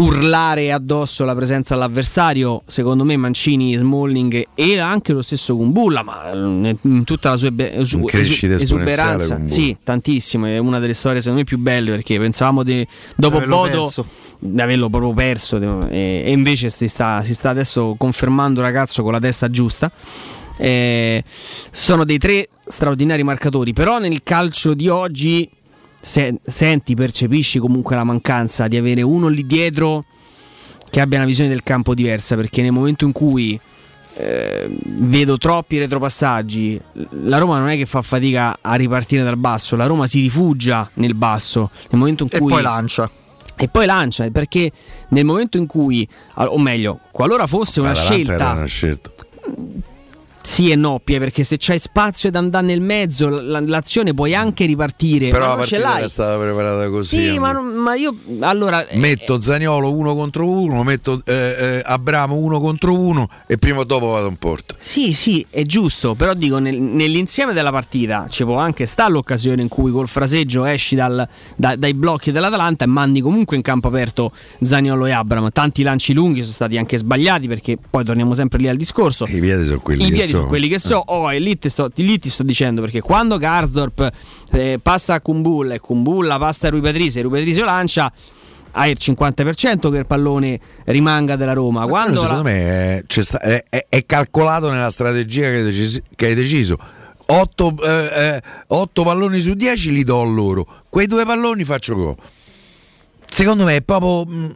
urlare 0.00 0.72
addosso 0.72 1.24
la 1.24 1.34
presenza 1.34 1.74
all'avversario, 1.74 2.62
secondo 2.66 3.04
me 3.04 3.16
Mancini, 3.16 3.76
Smalling 3.76 4.48
e 4.54 4.78
anche 4.78 5.12
lo 5.12 5.22
stesso 5.22 5.54
Kumbulla, 5.54 6.02
ma 6.02 6.30
in 6.32 7.04
tutta 7.04 7.30
la 7.30 7.36
sua 7.36 7.50
esu- 7.56 8.08
esuberanza, 8.10 9.40
sì, 9.44 9.76
tantissimo, 9.82 10.46
è 10.46 10.58
una 10.58 10.78
delle 10.78 10.94
storie 10.94 11.20
secondo 11.20 11.40
me 11.40 11.44
più 11.44 11.58
belle 11.58 11.90
perché 11.90 12.18
pensavamo 12.18 12.62
di, 12.62 12.86
dopo 13.14 13.36
Averlo 13.36 13.56
Bodo 13.56 13.82
perso. 13.82 14.06
di 14.38 14.60
averlo 14.60 14.88
proprio 14.88 15.12
perso 15.12 15.88
e, 15.88 16.22
e 16.24 16.30
invece 16.32 16.70
si 16.70 16.88
sta, 16.88 17.22
si 17.22 17.34
sta 17.34 17.50
adesso 17.50 17.94
confermando 17.98 18.60
ragazzo 18.62 19.02
con 19.02 19.12
la 19.12 19.20
testa 19.20 19.50
giusta. 19.50 19.90
Eh, 20.56 21.24
sono 21.70 22.04
dei 22.04 22.18
tre 22.18 22.48
straordinari 22.66 23.22
marcatori, 23.22 23.72
però 23.72 23.98
nel 23.98 24.22
calcio 24.22 24.74
di 24.74 24.88
oggi 24.88 25.48
se- 26.00 26.38
senti, 26.42 26.94
percepisci 26.94 27.58
comunque 27.58 27.96
la 27.96 28.04
mancanza 28.04 28.68
di 28.68 28.76
avere 28.76 29.02
uno 29.02 29.28
lì 29.28 29.46
dietro 29.46 30.04
che 30.90 31.00
abbia 31.00 31.18
una 31.18 31.26
visione 31.26 31.50
del 31.50 31.62
campo 31.62 31.94
diversa, 31.94 32.34
perché 32.36 32.62
nel 32.62 32.72
momento 32.72 33.04
in 33.04 33.12
cui 33.12 33.58
eh, 34.16 34.68
vedo 34.86 35.38
troppi 35.38 35.78
retropassaggi, 35.78 36.80
la 37.22 37.38
Roma 37.38 37.58
non 37.58 37.68
è 37.68 37.76
che 37.76 37.86
fa 37.86 38.02
fatica 38.02 38.58
a 38.60 38.74
ripartire 38.74 39.22
dal 39.22 39.36
basso, 39.36 39.76
la 39.76 39.86
Roma 39.86 40.06
si 40.06 40.20
rifugia 40.20 40.90
nel 40.94 41.14
basso, 41.14 41.70
nel 41.90 41.98
momento 42.00 42.24
in 42.24 42.28
E 42.32 42.38
cui 42.38 42.50
poi 42.52 42.62
lancia. 42.62 43.08
e 43.56 43.68
poi 43.68 43.86
lancia 43.86 44.28
perché 44.30 44.70
nel 45.10 45.24
momento 45.24 45.58
in 45.58 45.66
cui, 45.66 46.06
o 46.34 46.58
meglio, 46.58 46.98
qualora 47.12 47.46
fosse 47.46 47.80
una 47.80 47.94
scelta 47.94 48.50
una 48.50 48.64
scelta. 48.64 49.10
Sì 50.42 50.70
e 50.70 50.74
no, 50.76 51.00
Pie, 51.02 51.18
perché 51.18 51.44
se 51.44 51.56
c'hai 51.58 51.78
spazio 51.78 52.30
da 52.30 52.38
andare 52.38 52.66
nel 52.66 52.80
mezzo, 52.80 53.28
l- 53.28 53.64
l'azione 53.66 54.14
puoi 54.14 54.34
anche 54.34 54.64
ripartire. 54.66 55.28
Però 55.30 55.44
ma 55.44 55.50
la 55.50 55.56
partita 55.56 55.80
l'hai. 55.80 55.98
era 55.98 56.08
stata 56.08 56.38
preparata 56.38 56.88
così. 56.88 57.08
Sì, 57.08 57.16
Andrea. 57.28 57.40
ma, 57.40 57.52
non- 57.52 57.66
ma 57.74 57.94
io 57.94 58.14
allora 58.40 58.86
eh, 58.86 58.96
Metto 58.98 59.40
Zaniolo 59.40 59.92
uno 59.92 60.14
contro 60.14 60.48
uno, 60.48 60.82
metto 60.82 61.22
eh, 61.24 61.32
eh, 61.58 61.82
Abramo 61.84 62.34
uno 62.36 62.60
contro 62.60 62.98
uno 62.98 63.28
e 63.46 63.58
prima 63.58 63.80
o 63.80 63.84
dopo 63.84 64.06
vado 64.08 64.28
in 64.28 64.36
porta. 64.36 64.74
Sì, 64.78 65.12
sì, 65.12 65.44
è 65.50 65.62
giusto, 65.62 66.14
però 66.14 66.34
dico 66.34 66.58
nel- 66.58 66.80
nell'insieme 66.80 67.52
della 67.52 67.70
partita 67.70 68.26
ci 68.28 68.44
può 68.44 68.56
anche 68.56 68.86
stare 68.86 69.12
l'occasione 69.12 69.62
in 69.62 69.68
cui 69.68 69.90
col 69.92 70.08
fraseggio 70.08 70.64
esci 70.64 70.94
dal- 70.94 71.26
da- 71.56 71.76
dai 71.76 71.94
blocchi 71.94 72.32
dell'Atalanta 72.32 72.84
e 72.84 72.88
mandi 72.88 73.20
comunque 73.20 73.56
in 73.56 73.62
campo 73.62 73.88
aperto 73.88 74.32
Zaniolo 74.62 75.06
e 75.06 75.12
Abram. 75.12 75.50
Tanti 75.52 75.82
lanci 75.82 76.12
lunghi 76.12 76.40
sono 76.40 76.52
stati 76.52 76.76
anche 76.76 76.96
sbagliati 76.98 77.46
perché 77.48 77.76
poi 77.88 78.04
torniamo 78.04 78.34
sempre 78.34 78.58
lì 78.58 78.68
al 78.68 78.76
discorso. 78.76 79.24
I 79.28 79.40
piedi 79.40 79.64
sono 79.64 79.80
quelli 79.80 80.02
I 80.02 80.06
che 80.06 80.12
piedi 80.12 80.32
sono 80.32 80.39
quelli 80.46 80.68
che 80.68 80.78
so, 80.78 81.02
oh, 81.06 81.32
e 81.32 81.38
lì, 81.38 81.58
sto, 81.62 81.90
lì 81.94 82.18
ti 82.18 82.28
sto 82.28 82.42
dicendo 82.42 82.80
perché 82.80 83.00
quando 83.00 83.36
Garsdorp 83.38 84.10
eh, 84.52 84.78
passa 84.82 85.14
a 85.14 85.20
Kumbulla 85.20 85.74
e 85.74 85.80
Kumbulla 85.80 86.38
passa 86.38 86.66
a 86.66 86.70
Rui 86.70 86.80
Patricio 86.80 87.18
e 87.18 87.22
Rui 87.22 87.32
Patricio 87.38 87.64
lancia, 87.64 88.12
hai 88.72 88.90
il 88.92 88.98
50% 89.00 89.90
che 89.90 89.98
il 89.98 90.06
pallone 90.06 90.60
rimanga 90.84 91.36
della 91.36 91.52
Roma. 91.54 91.86
Quando 91.86 92.20
secondo 92.20 92.36
la- 92.36 92.42
me 92.42 92.58
è, 92.98 93.02
c'è 93.06 93.22
sta- 93.22 93.40
è- 93.40 93.64
è- 93.68 93.86
è 93.88 94.06
calcolato 94.06 94.70
nella 94.70 94.90
strategia 94.90 95.48
che 95.48 95.56
hai, 95.56 95.62
decisi- 95.64 96.02
che 96.14 96.26
hai 96.26 96.34
deciso. 96.34 96.78
8, 97.32 99.02
palloni 99.04 99.38
su 99.38 99.54
10 99.54 99.92
li 99.92 100.02
do 100.04 100.20
a 100.20 100.24
loro, 100.24 100.66
quei 100.88 101.06
due 101.06 101.24
palloni 101.24 101.64
faccio 101.64 101.94
gol. 101.94 102.16
Secondo 103.28 103.64
me 103.64 103.76
è 103.76 103.82
proprio. 103.82 104.26
mm, 104.26 104.50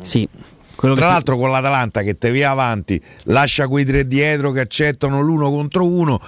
Sì. 0.00 0.26
Quello 0.78 0.94
Tra 0.94 1.06
che- 1.06 1.12
l'altro 1.12 1.36
con 1.36 1.50
l'Atalanta 1.50 2.02
che 2.02 2.14
te 2.16 2.30
via 2.30 2.50
avanti, 2.50 3.02
lascia 3.24 3.66
quei 3.66 3.84
tre 3.84 4.06
dietro 4.06 4.52
che 4.52 4.60
accettano 4.60 5.20
l'uno 5.20 5.50
contro 5.50 5.84
uno. 5.84 6.20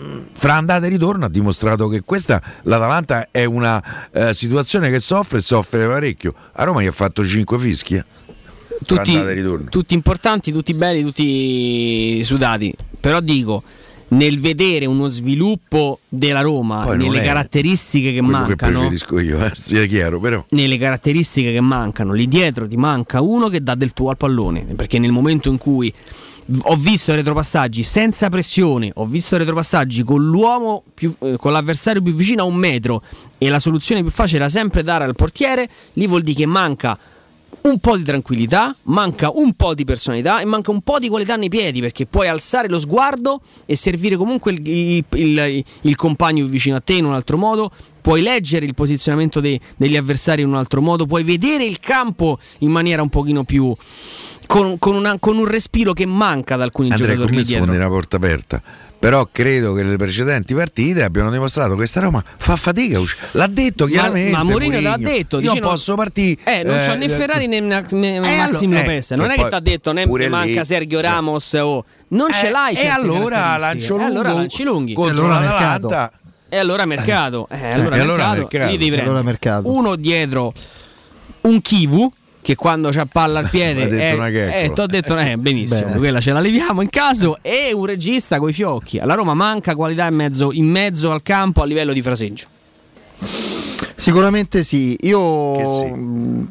mm, 0.00 0.18
Fra 0.34 0.54
andata 0.54 0.86
e 0.86 0.88
ritorno 0.88 1.26
ha 1.26 1.28
dimostrato 1.28 1.86
che 1.86 2.00
questa 2.00 2.42
l'Atalanta 2.62 3.28
è 3.30 3.44
una 3.44 3.80
eh, 4.10 4.34
situazione 4.34 4.90
che 4.90 4.98
soffre 4.98 5.38
e 5.38 5.40
soffre 5.42 5.86
parecchio. 5.86 6.34
A 6.54 6.64
Roma 6.64 6.82
gli 6.82 6.86
ha 6.86 6.92
fatto 6.92 7.24
5 7.24 7.58
fischi. 7.58 7.94
eh. 7.94 8.04
Tutti, 8.84 9.14
e 9.14 9.64
tutti 9.70 9.94
importanti, 9.94 10.50
tutti 10.50 10.74
belli, 10.74 11.02
tutti 11.04 12.20
sudati. 12.24 12.74
Però 12.98 13.20
dico, 13.20 13.62
nel 14.12 14.40
vedere 14.40 14.86
uno 14.86 15.08
sviluppo 15.08 16.00
della 16.08 16.40
Roma, 16.40 16.82
Poi 16.82 16.98
nelle 16.98 17.22
caratteristiche 17.22 18.12
che 18.12 18.20
che 18.22 18.22
mancano, 18.22 18.78
preferisco 18.78 19.18
io, 19.18 19.44
eh, 19.44 19.52
sia 19.54 19.84
chiaro, 19.86 20.20
però. 20.20 20.44
nelle 20.50 20.78
caratteristiche 20.78 21.52
che 21.52 21.60
mancano, 21.60 22.12
lì 22.12 22.28
dietro 22.28 22.66
ti 22.68 22.76
manca 22.76 23.20
uno 23.20 23.48
che 23.48 23.62
dà 23.62 23.74
del 23.74 23.92
tuo 23.92 24.10
al 24.10 24.16
pallone. 24.16 24.62
Perché 24.76 24.98
nel 24.98 25.12
momento 25.12 25.48
in 25.48 25.58
cui 25.58 25.92
ho 26.62 26.76
visto 26.76 27.14
retropassaggi 27.14 27.82
senza 27.82 28.28
pressione, 28.28 28.90
ho 28.94 29.06
visto 29.06 29.36
retropassaggi 29.36 30.02
con 30.02 30.24
l'uomo 30.24 30.82
più, 30.92 31.14
eh, 31.20 31.36
con 31.36 31.52
l'avversario 31.52 32.02
più 32.02 32.12
vicino 32.12 32.42
a 32.42 32.46
un 32.46 32.56
metro 32.56 33.02
e 33.38 33.48
la 33.48 33.58
soluzione 33.58 34.02
più 34.02 34.10
facile 34.10 34.40
era 34.40 34.48
sempre 34.48 34.82
dare 34.82 35.04
al 35.04 35.14
portiere, 35.14 35.68
lì 35.94 36.06
vuol 36.06 36.22
dire 36.22 36.38
che 36.38 36.46
manca 36.46 36.98
un 37.62 37.78
po' 37.78 37.96
di 37.96 38.02
tranquillità, 38.02 38.74
manca 38.84 39.30
un 39.32 39.52
po' 39.52 39.74
di 39.74 39.84
personalità 39.84 40.40
e 40.40 40.44
manca 40.44 40.70
un 40.70 40.80
po' 40.80 40.98
di 40.98 41.08
qualità 41.08 41.36
nei 41.36 41.48
piedi 41.48 41.80
perché 41.80 42.06
puoi 42.06 42.26
alzare 42.26 42.68
lo 42.68 42.78
sguardo 42.78 43.40
e 43.66 43.76
servire 43.76 44.16
comunque 44.16 44.52
il, 44.52 44.66
il- 44.68 45.04
il- 45.10 45.64
il 45.82 45.96
compagno 45.96 46.46
vicino 46.46 46.76
a 46.76 46.80
te 46.80 46.94
in 46.94 47.04
un 47.04 47.12
altro 47.12 47.36
modo, 47.36 47.70
puoi 48.00 48.20
leggere 48.22 48.66
il 48.66 48.74
posizionamento 48.74 49.38
dei- 49.40 49.60
degli 49.76 49.96
avversari 49.96 50.42
in 50.42 50.48
un 50.48 50.56
altro 50.56 50.80
modo, 50.80 51.06
puoi 51.06 51.22
vedere 51.22 51.64
il 51.64 51.78
campo 51.78 52.38
in 52.60 52.70
maniera 52.70 53.02
un 53.02 53.08
pochino 53.10 53.44
più... 53.44 53.74
con, 54.46 54.78
con 54.78 54.94
una- 54.94 55.16
con 55.18 55.36
un 55.38 55.46
respiro 55.46 55.92
che 55.92 56.06
manca 56.06 56.54
ad 56.54 56.62
alcuni 56.62 56.90
Andrea, 56.90 57.08
giocatori 57.14 57.32
con 57.32 57.40
lì 57.40 57.46
dietro. 57.46 57.72
una 57.72 57.88
porta 57.88 58.16
aperta. 58.16 58.62
Però 59.02 59.28
credo 59.32 59.72
che 59.74 59.82
nelle 59.82 59.96
precedenti 59.96 60.54
partite 60.54 61.02
abbiano 61.02 61.28
dimostrato 61.32 61.70
che 61.70 61.74
questa 61.76 61.98
Roma 61.98 62.22
fa 62.36 62.54
fatica. 62.54 63.00
L'ha 63.32 63.48
detto 63.48 63.84
Ma, 63.86 63.90
chiaramente. 63.90 64.30
ma 64.30 64.44
Mourinho 64.44 64.76
te 64.76 64.80
l'ha 64.80 64.90
Mourinho. 64.90 65.08
detto. 65.10 65.36
Io 65.40 65.48
dice 65.50 65.60
no- 65.60 65.68
posso 65.70 65.94
partire. 65.96 66.40
Eh, 66.44 66.62
non 66.62 66.78
c'ho 66.78 66.94
né 66.94 67.08
Ferrari 67.08 67.46
né, 67.48 67.58
né, 67.58 67.84
né 67.90 68.20
Massimo 68.20 68.74
eh, 68.76 68.78
Lopez. 68.78 69.10
Non 69.12 69.30
è 69.30 69.34
che 69.36 69.48
ti 69.48 69.54
ha 69.54 69.60
detto 69.60 69.92
né 69.92 70.04
ne 70.06 70.28
manca 70.28 70.60
lì, 70.60 70.64
Sergio 70.64 71.00
cioè- 71.00 71.10
Ramos 71.10 71.52
o. 71.54 71.84
Non 72.08 72.30
ce 72.30 72.46
Eh, 72.46 72.50
l'hai. 72.52 72.74
e 72.76 72.86
allora 72.86 73.56
lancio 73.56 73.86
E 73.94 73.98
lungo 73.98 74.04
allora 74.06 74.32
lanci 74.34 74.62
lunghi. 74.62 74.92
contro 74.94 75.24
allora 75.24 75.40
l'Atalanta. 75.40 76.12
E 76.48 76.56
allora 76.58 76.84
mercato. 76.86 77.48
Eh, 77.50 77.70
allora 77.72 77.96
e 77.96 77.98
allora 77.98 78.16
mercato. 78.28 78.48
mercato. 78.52 78.70
Lì 78.70 78.78
devi 78.78 78.96
E 78.96 79.00
allora 79.00 79.22
mercato. 79.22 79.72
uno 79.72 79.96
dietro 79.96 80.52
un 81.40 81.60
Kivu. 81.60 82.12
Che 82.42 82.56
quando 82.56 82.90
c'ha 82.90 83.06
palla 83.06 83.38
al 83.38 83.48
piede, 83.50 83.88
eh, 83.88 84.64
eh, 84.64 84.72
t'ho 84.72 84.86
detto, 84.86 85.16
eh, 85.16 85.36
benissimo, 85.36 85.86
Bene. 85.86 85.98
quella 85.98 86.20
ce 86.20 86.32
la 86.32 86.40
leviamo 86.40 86.82
in 86.82 86.90
caso. 86.90 87.38
E 87.40 87.70
un 87.72 87.86
regista 87.86 88.38
coi 88.40 88.52
fiocchi. 88.52 88.98
Alla 88.98 89.14
Roma 89.14 89.32
manca 89.34 89.76
qualità 89.76 90.06
in 90.08 90.14
mezzo, 90.16 90.50
in 90.52 90.66
mezzo 90.66 91.12
al 91.12 91.22
campo 91.22 91.62
a 91.62 91.64
livello 91.64 91.92
di 91.92 92.02
fraseggio. 92.02 92.46
Sicuramente 93.94 94.64
sì. 94.64 94.96
Io 95.02 95.56
Che 95.56 95.64
sì. 95.66 96.50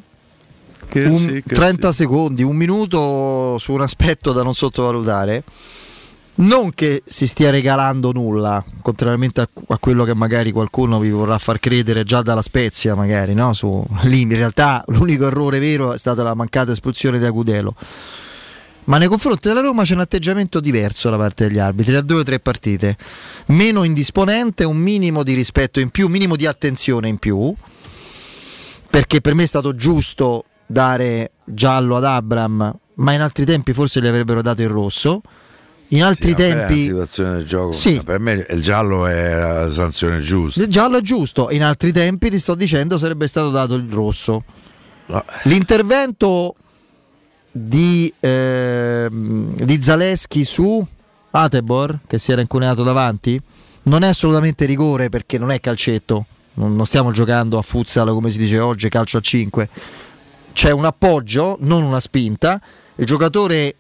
Che 0.88 1.04
un- 1.04 1.18
sì, 1.18 1.44
che 1.46 1.56
30 1.56 1.92
sì. 1.92 1.98
secondi, 1.98 2.44
un 2.44 2.56
minuto 2.56 3.58
su 3.60 3.74
un 3.74 3.82
aspetto 3.82 4.32
da 4.32 4.44
non 4.44 4.54
sottovalutare. 4.54 5.44
Non 6.34 6.74
che 6.74 7.04
si 7.06 7.28
stia 7.28 7.52
regalando 7.52 8.12
nulla, 8.12 8.64
contrariamente 8.82 9.42
a, 9.42 9.50
a 9.68 9.78
quello 9.78 10.06
che 10.06 10.16
magari 10.16 10.52
qualcuno 10.52 11.00
vi 11.00 11.10
vorrà 11.10 11.38
far 11.38 11.60
credere 11.60 12.04
già 12.04 12.22
dalla 12.22 12.42
Spezia, 12.42 12.96
magari, 12.96 13.34
no? 13.34 13.54
Su, 13.54 13.86
lì 14.04 14.22
in 14.22 14.30
realtà 14.30 14.84
l'unico 14.88 15.28
errore 15.28 15.60
vero 15.60 15.94
è 15.94 15.98
stata 15.98 16.24
la 16.24 16.34
mancata 16.34 16.72
espulsione 16.72 17.20
di 17.20 17.26
Agudelo. 17.26 17.76
Ma 18.86 18.98
nei 18.98 19.08
confronti 19.08 19.48
della 19.48 19.62
Roma 19.62 19.84
c'è 19.84 19.94
un 19.94 20.00
atteggiamento 20.00 20.60
diverso 20.60 21.10
da 21.12 21.18
parte 21.18 21.48
degli 21.48 21.60
arbitri, 21.60 21.94
da 21.94 22.02
due 22.02 22.22
o 22.22 22.24
tre 22.24 22.40
partite. 22.40 22.98
Meno 23.48 23.84
indisponente, 23.84 24.64
un 24.64 24.78
minimo 24.78 25.22
di 25.22 25.34
rispetto 25.34 25.80
in 25.80 25.90
più, 25.90 26.08
un 26.08 26.12
minimo 26.12 26.36
di 26.36 26.48
attenzione 26.48 27.08
in 27.08 27.18
più. 27.18 27.54
Perché 28.90 29.22
per 29.22 29.36
me 29.36 29.44
è 29.44 29.48
stato 29.48 29.76
giusto 29.76 30.46
dare 30.66 31.32
giallo 31.44 31.98
ad 31.98 32.06
Abram, 32.06 32.76
ma 32.96 33.14
in 33.14 33.22
altri 33.22 33.46
tempi 33.46 33.72
forse 33.74 34.02
gli 34.02 34.08
avrebbero 34.08 34.42
dato 34.42 34.64
il 34.64 34.70
rosso. 34.70 35.22
In 35.94 36.04
altri 36.04 36.30
Sì, 36.30 36.36
tempi 36.36 36.74
una 36.74 37.06
situazione 37.06 37.36
del 37.38 37.46
gioco. 37.46 37.72
Sì. 37.74 38.02
Per 38.04 38.20
me 38.20 38.46
il 38.50 38.62
giallo 38.62 39.06
è 39.08 39.36
la 39.36 39.70
sanzione 39.70 40.22
giusta. 40.22 40.62
il 40.62 40.68
giallo 40.68 40.98
è 40.98 41.02
giusto, 41.02 41.50
in 41.52 41.64
altri 41.64 41.92
tempi 41.92 42.30
ti 42.30 42.40
sto 42.40 42.56
dicendo 42.56 42.98
sarebbe 42.98 43.28
stato 43.28 43.50
dato 43.50 43.76
il 43.76 43.90
rosso. 43.92 44.44
No. 45.08 45.24
L'intervento 45.44 46.56
di, 47.52 48.12
ehm, 48.20 49.54
di 49.56 49.82
Zaleschi 49.82 50.46
su 50.46 50.86
Atebor, 51.32 52.00
che 52.08 52.18
si 52.18 52.32
era 52.32 52.40
incuneato 52.40 52.84
davanti, 52.84 53.40
non 53.84 54.04
è 54.04 54.08
assolutamente 54.08 54.66
rigore 54.66 55.10
perché 55.10 55.38
non 55.38 55.52
è 55.52 55.60
calcetto. 55.60 56.26
Non, 56.54 56.76
non 56.76 56.86
stiamo 56.86 57.12
giocando 57.12 57.58
a 57.58 57.62
futsal 57.62 58.10
come 58.10 58.30
si 58.32 58.38
dice 58.38 58.60
oggi, 58.60 58.88
calcio 58.88 59.18
a 59.18 59.22
5. 59.22 59.70
C'è 60.54 60.72
un 60.72 60.86
appoggio, 60.86 61.58
non 61.62 61.84
una 61.84 62.00
spinta. 62.00 62.62
Il 62.96 63.06
giocatore 63.06 63.76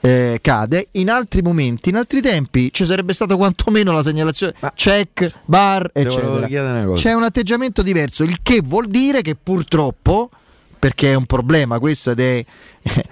eh, 0.00 0.38
cade. 0.40 0.88
In 0.92 1.10
altri 1.10 1.42
momenti, 1.42 1.88
in 1.88 1.96
altri 1.96 2.20
tempi, 2.20 2.72
ci 2.72 2.84
sarebbe 2.84 3.12
stato 3.12 3.36
quantomeno 3.36 3.92
la 3.92 4.02
segnalazione 4.02 4.54
check, 4.74 5.32
bar, 5.44 5.90
eccetera. 5.92 6.92
C'è 6.92 7.12
un 7.12 7.22
atteggiamento 7.22 7.82
diverso, 7.82 8.22
il 8.24 8.38
che 8.42 8.60
vuol 8.62 8.88
dire 8.88 9.22
che 9.22 9.36
purtroppo, 9.40 10.30
perché 10.78 11.12
è 11.12 11.14
un 11.14 11.26
problema 11.26 11.78
questo 11.78 12.10
ed 12.12 12.20
è 12.20 12.44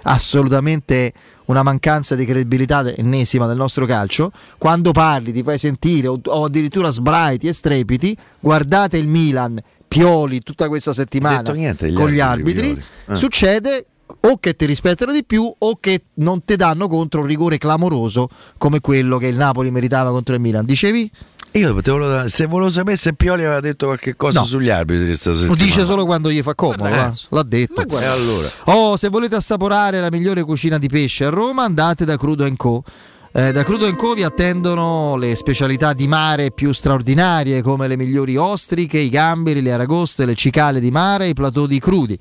assolutamente 0.03 1.13
una 1.45 1.63
mancanza 1.63 2.15
di 2.15 2.25
credibilità 2.25 2.83
ennesima 2.95 3.45
del 3.45 3.57
nostro 3.57 3.85
calcio, 3.85 4.31
quando 4.57 4.91
parli, 4.91 5.31
ti 5.31 5.43
fai 5.43 5.57
sentire 5.57 6.07
o, 6.07 6.19
o 6.23 6.43
addirittura 6.45 6.89
sbraiti 6.89 7.47
e 7.47 7.53
strepiti, 7.53 8.17
guardate 8.39 8.97
il 8.97 9.07
Milan, 9.07 9.61
Pioli 9.87 10.41
tutta 10.41 10.67
questa 10.67 10.93
settimana 10.93 11.51
niente 11.53 11.91
con 11.93 12.09
gli 12.09 12.19
arbitri, 12.19 12.69
arbitri. 12.69 12.85
Eh. 13.07 13.15
succede 13.15 13.85
o 14.21 14.37
che 14.39 14.55
ti 14.55 14.65
rispettano 14.65 15.11
di 15.11 15.23
più 15.25 15.51
o 15.57 15.77
che 15.79 16.03
non 16.15 16.43
ti 16.43 16.55
danno 16.55 16.87
contro 16.87 17.21
un 17.21 17.27
rigore 17.27 17.57
clamoroso 17.57 18.29
come 18.57 18.79
quello 18.79 19.17
che 19.17 19.27
il 19.27 19.37
Napoli 19.37 19.71
meritava 19.71 20.09
contro 20.11 20.33
il 20.35 20.41
Milan. 20.41 20.65
Dicevi? 20.65 21.11
Io 21.51 21.73
volevo- 21.73 22.27
se 22.27 22.47
volevo 22.47 22.69
sapere 22.69 22.97
se 22.97 23.13
Pioli 23.13 23.45
aveva 23.45 23.61
detto 23.61 23.85
qualche 23.85 24.15
cosa 24.17 24.39
No. 24.41 24.45
sugli 24.45 24.69
arbitri 24.69 25.05
questa 25.05 25.31
Lo 25.31 25.55
dice 25.55 25.85
solo 25.85 26.03
quando 26.05 26.29
gli 26.29 26.41
fa 26.41 26.53
comodo, 26.53 26.83
cazzo. 26.83 27.27
l'ha 27.29 27.43
detto. 27.43 27.81
E 27.87 28.05
allora? 28.05 28.49
Oh, 28.65 28.97
se 28.97 29.07
volete 29.07 29.35
assaporare 29.35 30.01
la 30.01 30.09
migliore 30.11 30.43
cucina 30.43 30.77
di 30.77 30.89
pesce 30.89 31.23
a 31.25 31.29
Roma, 31.29 31.63
andate 31.63 32.03
da 32.03 32.17
Crudo 32.17 32.45
Co. 32.57 32.83
Eh, 33.31 33.51
da 33.53 33.63
Crudo 33.63 33.89
Co 33.95 34.13
vi 34.13 34.23
attendono 34.23 35.15
le 35.15 35.33
specialità 35.35 35.93
di 35.93 36.07
mare 36.07 36.51
più 36.51 36.73
straordinarie 36.73 37.61
come 37.61 37.87
le 37.87 37.95
migliori 37.95 38.35
ostriche, 38.35 38.97
i 38.97 39.09
gamberi, 39.09 39.61
le 39.61 39.71
aragoste, 39.71 40.25
le 40.25 40.35
cicale 40.35 40.81
di 40.81 40.91
mare 40.91 41.25
e 41.25 41.29
i 41.29 41.33
plateau 41.33 41.67
di 41.67 41.79
crudi. 41.79 42.17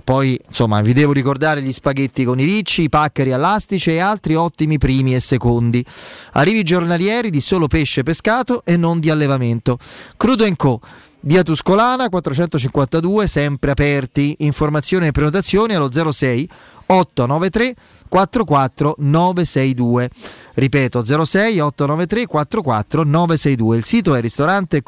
E 0.00 0.02
poi, 0.02 0.40
insomma, 0.46 0.80
vi 0.80 0.94
devo 0.94 1.12
ricordare 1.12 1.60
gli 1.60 1.72
spaghetti 1.72 2.24
con 2.24 2.40
i 2.40 2.44
ricci, 2.44 2.84
i 2.84 2.88
paccheri 2.88 3.32
all'astice 3.32 3.92
e 3.92 3.98
altri 3.98 4.34
ottimi 4.34 4.78
primi 4.78 5.14
e 5.14 5.20
secondi. 5.20 5.84
Arrivi 6.32 6.62
giornalieri 6.62 7.28
di 7.28 7.42
solo 7.42 7.66
pesce 7.66 8.02
pescato 8.02 8.62
e 8.64 8.78
non 8.78 8.98
di 8.98 9.10
allevamento. 9.10 9.76
Crudo 10.16 10.50
Co. 10.56 10.80
Via 11.20 11.42
Tuscolana 11.42 12.08
452, 12.08 13.26
sempre 13.26 13.72
aperti. 13.72 14.36
Informazioni 14.38 15.08
e 15.08 15.10
prenotazioni 15.10 15.74
allo 15.74 15.90
06 15.92 16.48
893 16.86 17.74
44 18.08 18.94
962. 18.96 20.10
Ripeto 20.54 21.04
06 21.04 21.60
893 21.60 22.26
44 22.26 23.02
962. 23.04 23.76
Il 23.76 23.84
sito 23.84 24.14
è 24.14 24.20
ristorante 24.22 24.82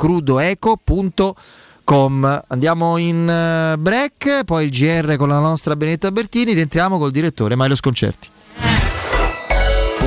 crudoeco.com. 1.84 2.44
Andiamo 2.48 2.96
in 2.96 3.28
eh, 3.28 3.76
break, 3.78 4.44
poi 4.44 4.64
il 4.66 4.70
GR 4.70 5.16
con 5.16 5.28
la 5.28 5.40
nostra 5.40 5.76
Benetta 5.76 6.10
Bertini, 6.10 6.52
rientriamo 6.52 6.98
col 6.98 7.10
direttore 7.10 7.54
Mario 7.54 7.76
Sconcerti. 7.76 8.28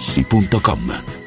artigianamaterassi.com. 0.00 1.19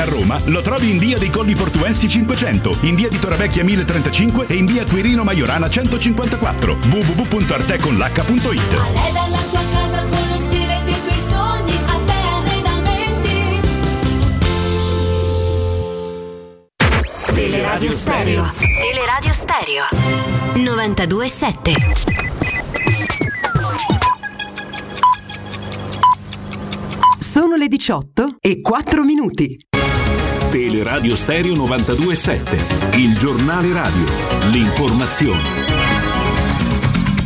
A 0.00 0.04
Roma 0.04 0.40
lo 0.46 0.62
trovi 0.62 0.90
in 0.90 0.98
via 0.98 1.18
dei 1.18 1.30
Colli 1.30 1.54
Portuensi 1.54 2.08
500, 2.08 2.78
in 2.82 2.94
via 2.94 3.08
di 3.08 3.18
Torrevecchia 3.18 3.62
1035 3.64 4.46
e 4.46 4.54
in 4.54 4.66
via 4.66 4.84
Quirino 4.84 5.24
Maiorana 5.24 5.68
154. 5.68 6.76
www.arteconlh.it 6.90 8.74
Arreda 8.74 9.26
la 9.28 9.42
tua 9.50 9.62
casa 9.72 10.02
con 10.04 10.28
lo 10.28 10.36
stile 10.36 10.80
dei 10.84 10.94
tuoi 10.94 11.22
sogni, 11.28 11.78
Arte 11.86 12.12
Arredamenti. 12.46 13.60
Teleradio 17.34 17.90
Stereo. 17.90 18.52
Teleradio 18.56 19.32
Stereo. 19.32 19.84
92.7. 20.54 22.38
Sono 27.18 27.56
le 27.56 27.68
18 27.68 28.36
e 28.40 28.60
4 28.60 29.04
minuti. 29.04 29.68
Teleradio 30.50 31.14
Stereo 31.14 31.54
927, 31.54 32.98
il 32.98 33.16
giornale 33.16 33.72
radio, 33.72 34.04
l'informazione. 34.50 35.42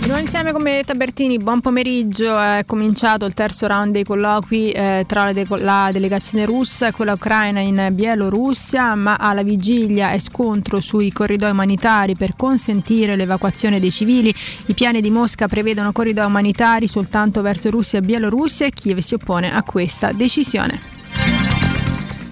Nuovo 0.04 0.20
insieme 0.20 0.52
come 0.52 0.82
Tabertini, 0.84 1.38
buon 1.38 1.62
pomeriggio. 1.62 2.38
È 2.38 2.64
cominciato 2.66 3.24
il 3.24 3.32
terzo 3.32 3.66
round 3.66 3.92
dei 3.92 4.04
colloqui 4.04 4.72
eh, 4.72 5.04
tra 5.08 5.24
la, 5.24 5.32
de- 5.32 5.46
la 5.48 5.88
delegazione 5.90 6.44
russa 6.44 6.88
e 6.88 6.92
quella 6.92 7.14
ucraina 7.14 7.60
in 7.60 7.88
Bielorussia, 7.92 8.94
ma 8.94 9.16
alla 9.16 9.42
vigilia 9.42 10.10
è 10.10 10.18
scontro 10.18 10.80
sui 10.80 11.10
corridoi 11.10 11.50
umanitari 11.50 12.16
per 12.16 12.36
consentire 12.36 13.16
l'evacuazione 13.16 13.80
dei 13.80 13.90
civili. 13.90 14.34
I 14.66 14.74
piani 14.74 15.00
di 15.00 15.08
Mosca 15.08 15.48
prevedono 15.48 15.92
corridoi 15.92 16.26
umanitari 16.26 16.86
soltanto 16.86 17.40
verso 17.40 17.70
Russia 17.70 18.00
e 18.00 18.02
Bielorussia 18.02 18.66
e 18.66 18.70
Kiev 18.70 18.98
si 18.98 19.14
oppone 19.14 19.50
a 19.50 19.62
questa 19.62 20.12
decisione. 20.12 21.03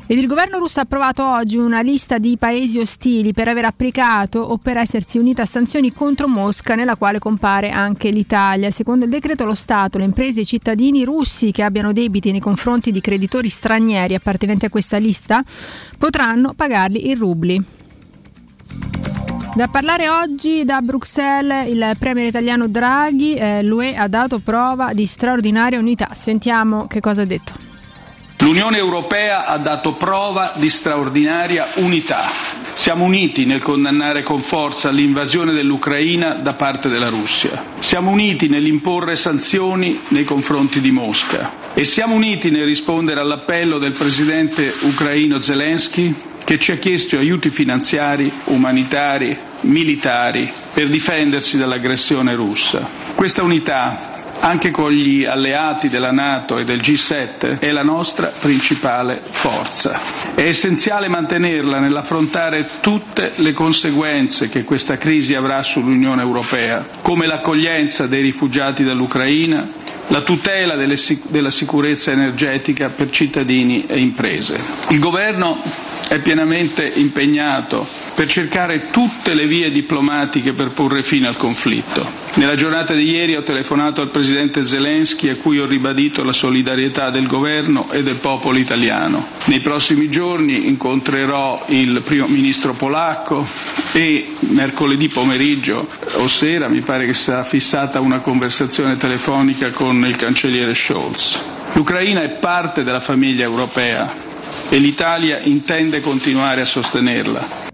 Ed 0.05 0.19
il 0.19 0.27
governo 0.27 0.59
russo 0.59 0.81
ha 0.81 0.83
approvato 0.83 1.25
oggi 1.25 1.57
una 1.57 1.81
lista 1.81 2.19
di 2.19 2.37
paesi 2.37 2.79
ostili 2.79 3.33
per 3.33 3.49
aver 3.49 3.65
applicato 3.65 4.41
o 4.41 4.59
per 4.59 4.77
essersi 4.77 5.17
unita 5.17 5.43
a 5.43 5.47
sanzioni 5.47 5.93
contro 5.93 6.29
Mosca, 6.29 6.75
nella 6.75 6.97
quale 6.97 7.19
compare 7.19 7.71
anche 7.71 8.11
l'Italia. 8.11 8.71
Secondo 8.71 9.05
il 9.05 9.11
decreto, 9.11 9.45
lo 9.45 9.55
Stato, 9.55 9.99
le 9.99 10.05
imprese 10.05 10.41
e 10.41 10.43
i 10.43 10.47
cittadini 10.47 11.05
russi 11.05 11.53
che 11.53 11.63
abbiano 11.63 11.93
debiti 11.93 12.31
nei 12.31 12.41
confronti 12.41 12.91
di 12.91 13.01
creditori 13.01 13.49
stranieri 13.49 14.15
appartenenti 14.15 14.67
a 14.67 14.71
questa 14.71 14.99
lista 14.99 15.43
potranno 15.97 16.53
pagarli 16.55 17.09
in 17.09 17.17
rubli. 17.17 17.65
Da 19.55 19.69
parlare 19.69 20.09
oggi 20.09 20.65
da 20.65 20.81
Bruxelles 20.81 21.71
il 21.71 21.95
premier 21.99 22.27
italiano 22.27 22.69
Draghi, 22.69 23.35
eh, 23.35 23.63
l'UE 23.63 23.95
ha 23.95 24.09
dato 24.09 24.41
prova 24.41 24.93
di 24.95 25.07
straordinaria 25.07 25.79
unità. 25.79 26.09
Sentiamo 26.13 26.87
che 26.87 27.01
cosa 27.01 27.23
ha 27.23 27.27
detto. 27.27 27.72
L'Unione 28.43 28.77
Europea 28.77 29.47
ha 29.47 29.57
dato 29.57 29.93
prova 29.93 30.53
di 30.57 30.69
straordinaria 30.69 31.69
unità. 31.77 32.29
Siamo 32.75 33.05
uniti 33.05 33.45
nel 33.45 33.63
condannare 33.63 34.25
con 34.25 34.41
forza 34.41 34.91
l'invasione 34.91 35.53
dell'Ucraina 35.53 36.31
da 36.31 36.53
parte 36.53 36.89
della 36.89 37.09
Russia. 37.09 37.63
Siamo 37.79 38.11
uniti 38.11 38.49
nell'imporre 38.49 39.15
sanzioni 39.15 40.01
nei 40.09 40.25
confronti 40.25 40.81
di 40.81 40.91
Mosca. 40.91 41.53
E 41.73 41.85
siamo 41.85 42.17
uniti 42.17 42.51
nel 42.51 42.65
rispondere 42.65 43.21
all'appello 43.21 43.79
del 43.79 43.93
presidente 43.93 44.75
ucraino 44.81 45.41
Zelensky 45.41 46.13
che 46.43 46.59
ci 46.59 46.73
ha 46.73 46.77
chiesto 46.79 47.17
aiuti 47.17 47.49
finanziari, 47.49 48.31
umanitari, 48.47 49.39
militari 49.61 50.53
per 50.73 50.89
difendersi 50.89 51.57
dall'aggressione 51.57 52.35
russa. 52.35 52.89
Questa 53.15 53.45
unità 53.45 54.12
anche 54.43 54.73
con 54.73 54.91
gli 54.91 55.25
alleati 55.25 55.89
della 55.89 56.11
Nato 56.11 56.59
e 56.59 56.65
del 56.65 56.81
G7 56.81 57.61
è 57.61 57.71
la 57.71 57.85
nostra 57.85 58.27
principale 58.27 59.21
forza. 59.25 60.01
È 60.35 60.43
essenziale 60.43 61.09
mantenerla 61.09 61.79
nell'affrontare 61.79 62.69
tutte 62.81 63.33
le 63.37 63.53
conseguenze 63.53 64.49
che 64.49 64.65
questa 64.65 64.99
crisi 64.99 65.35
avrà 65.35 65.63
sull'Unione 65.63 66.23
Europea, 66.23 66.85
come 67.03 67.27
l'accoglienza 67.27 68.07
dei 68.09 68.23
rifugiati 68.23 68.83
dall'Ucraina, 68.83 69.69
la 70.09 70.23
tutela 70.23 70.75
delle 70.75 70.97
della 71.29 71.51
sicurezza 71.51 72.11
energetica 72.11 72.89
per 72.89 73.11
cittadini 73.11 73.87
e 73.87 74.01
imprese. 74.01 74.59
Il 74.89 74.99
Governo 74.99 75.63
è 76.09 76.19
pienamente 76.19 76.91
impegnato 76.97 77.87
per 78.15 78.29
cercare 78.29 78.91
tutte 78.91 79.35
le 79.35 79.47
vie 79.47 79.71
diplomatiche 79.71 80.53
per 80.53 80.71
porre 80.71 81.03
fine 81.03 81.27
al 81.27 81.37
conflitto. 81.37 82.21
Nella 82.35 82.55
giornata 82.55 82.95
di 82.95 83.11
ieri 83.11 83.37
ho 83.37 83.43
telefonato 83.43 84.01
al 84.01 84.11
presidente 84.11 84.65
Zelensky 84.65 85.29
a 85.29 85.37
cui 85.37 85.59
ho 85.59 85.67
ribadito 85.67 86.23
la 86.23 86.33
solidarietà 86.33 87.11
del 87.11 87.27
governo 87.27 87.91
e 87.91 88.03
del 88.03 88.17
popolo 88.17 88.59
italiano. 88.59 89.29
Nei 89.45 89.61
prossimi 89.61 90.09
giorni 90.09 90.67
incontrerò 90.67 91.65
il 91.69 92.03
primo 92.03 92.27
ministro 92.27 92.73
polacco 92.73 93.47
e 93.93 94.35
mercoledì 94.41 95.09
pomeriggio 95.09 95.89
o 96.15 96.27
sera 96.29 96.69
mi 96.69 96.81
pare 96.81 97.07
che 97.07 97.15
sarà 97.15 97.45
fissata 97.45 98.01
una 98.01 98.21
conversazione 98.21 98.97
telefonica 98.97 99.71
con 99.71 100.05
il 100.07 100.17
cancelliere 100.17 100.75
Scholz. 100.75 101.43
L'Ucraina 101.73 102.23
è 102.23 102.29
parte 102.29 102.85
della 102.85 103.01
famiglia 103.01 103.45
europea 103.45 104.13
e 104.69 104.79
l'Italia 104.79 105.39
intende 105.43 106.01
continuare 106.01 106.61
a 106.61 106.67
sostenerla. 106.67 107.72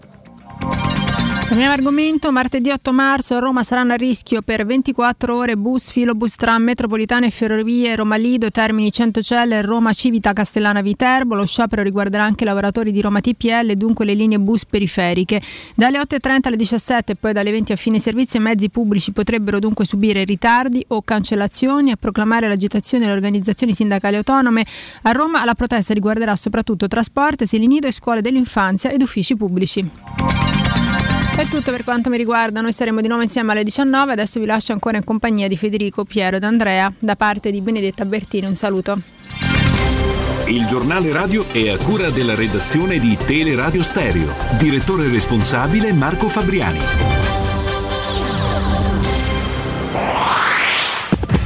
Cambiamo 1.49 1.73
argomento, 1.73 2.31
martedì 2.31 2.69
8 2.69 2.93
marzo 2.93 3.35
a 3.35 3.39
Roma 3.39 3.63
saranno 3.63 3.95
a 3.95 3.97
rischio 3.97 4.43
per 4.43 4.67
24 4.67 5.35
ore 5.35 5.57
bus, 5.57 5.91
filobus, 5.91 6.35
tram, 6.35 6.63
metropolitane 6.63 7.29
e 7.29 7.31
ferrovie 7.31 7.97
Roma 7.97 8.17
Lido, 8.17 8.51
Termini 8.51 8.93
Centocelle, 8.93 9.63
Roma 9.63 9.95
Civita 9.95 10.35
Castellana 10.35 10.83
Viterbo. 10.83 11.35
Lo 11.35 11.47
sciopero 11.47 11.83
riguarderà 11.83 12.23
anche 12.23 12.45
i 12.45 12.47
lavoratori 12.47 12.93
di 12.93 13.01
Roma 13.01 13.23
TPL 13.23 13.71
e 13.71 13.77
dunque 13.77 14.05
le 14.05 14.13
linee 14.13 14.39
bus 14.39 14.67
periferiche. 14.67 15.41
Dalle 15.75 15.99
8.30 15.99 16.39
alle 16.49 16.57
17 16.57 17.13
e 17.13 17.17
poi 17.17 17.33
dalle 17.33 17.51
20 17.51 17.73
a 17.73 17.77
fine 17.77 17.99
servizio 17.99 18.39
i 18.39 18.43
mezzi 18.43 18.69
pubblici 18.69 19.13
potrebbero 19.13 19.59
dunque 19.59 19.87
subire 19.87 20.25
ritardi 20.25 20.85
o 20.89 21.01
cancellazioni. 21.01 21.93
A 21.93 21.97
proclamare 21.97 22.47
l'agitazione 22.47 23.05
delle 23.05 23.17
organizzazioni 23.17 23.73
sindacali 23.73 24.17
autonome 24.17 24.67
a 25.05 25.13
Roma 25.13 25.43
la 25.47 25.55
protesta 25.55 25.95
riguarderà 25.95 26.37
soprattutto 26.37 26.89
trasporti, 26.89 27.45
asili 27.45 27.67
nido 27.67 27.87
e 27.87 27.93
scuole 27.93 28.21
dell'infanzia 28.21 28.91
ed 28.91 29.01
uffici 29.01 29.35
pubblici. 29.35 30.68
È 31.39 31.47
tutto 31.47 31.71
per 31.71 31.85
quanto 31.85 32.11
mi 32.11 32.17
riguarda, 32.17 32.61
noi 32.61 32.73
saremo 32.73 33.01
di 33.01 33.07
nuovo 33.07 33.23
insieme 33.23 33.53
alle 33.53 33.63
19, 33.63 34.11
adesso 34.11 34.41
vi 34.41 34.47
lascio 34.47 34.73
ancora 34.73 34.97
in 34.97 35.05
compagnia 35.05 35.47
di 35.47 35.57
Federico, 35.57 36.03
Piero 36.03 36.35
ed 36.35 36.43
Andrea, 36.43 36.93
da 36.99 37.15
parte 37.15 37.53
di 37.53 37.61
Benedetta 37.61 38.05
Bertini, 38.05 38.49
un 38.49 38.57
saluto. 38.57 39.01
Il 40.47 40.67
giornale 40.67 41.13
radio 41.13 41.47
è 41.53 41.69
a 41.69 41.77
cura 41.77 42.11
della 42.11 42.35
redazione 42.35 42.99
di 42.99 43.17
Teleradio 43.25 43.85
Stereo. 43.85 44.35
Direttore 44.59 45.09
responsabile 45.09 45.93
Marco 45.93 46.29
Fabriani. 46.29 46.81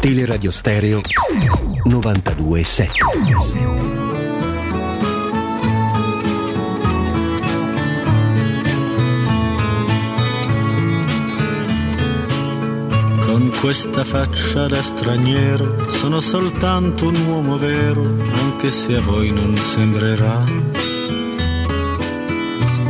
Teleradio 0.00 0.52
Stereo 0.52 1.00
92.7 1.84 2.86
Con 13.24 13.50
questa 13.60 14.04
faccia 14.04 14.68
da 14.68 14.80
straniero 14.80 15.90
sono 15.90 16.20
soltanto 16.20 17.08
un 17.08 17.16
uomo 17.26 17.58
vero, 17.58 18.02
anche 18.02 18.70
se 18.70 18.94
a 18.94 19.00
voi 19.00 19.32
non 19.32 19.56
sembrerà. 19.56 20.85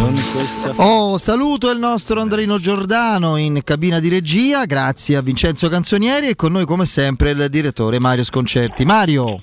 Oh, 0.76 1.18
saluto 1.18 1.70
il 1.70 1.78
nostro 1.78 2.20
Andrino 2.20 2.58
Giordano 2.58 3.36
in 3.36 3.60
cabina 3.62 4.00
di 4.00 4.08
regia, 4.08 4.64
grazie 4.64 5.16
a 5.16 5.20
Vincenzo 5.20 5.68
Canzonieri 5.68 6.28
e 6.28 6.36
con 6.36 6.52
noi 6.52 6.64
come 6.64 6.86
sempre 6.86 7.30
il 7.30 7.48
direttore 7.50 7.98
Mario 7.98 8.24
Sconcerti. 8.24 8.84
Mario! 8.84 9.42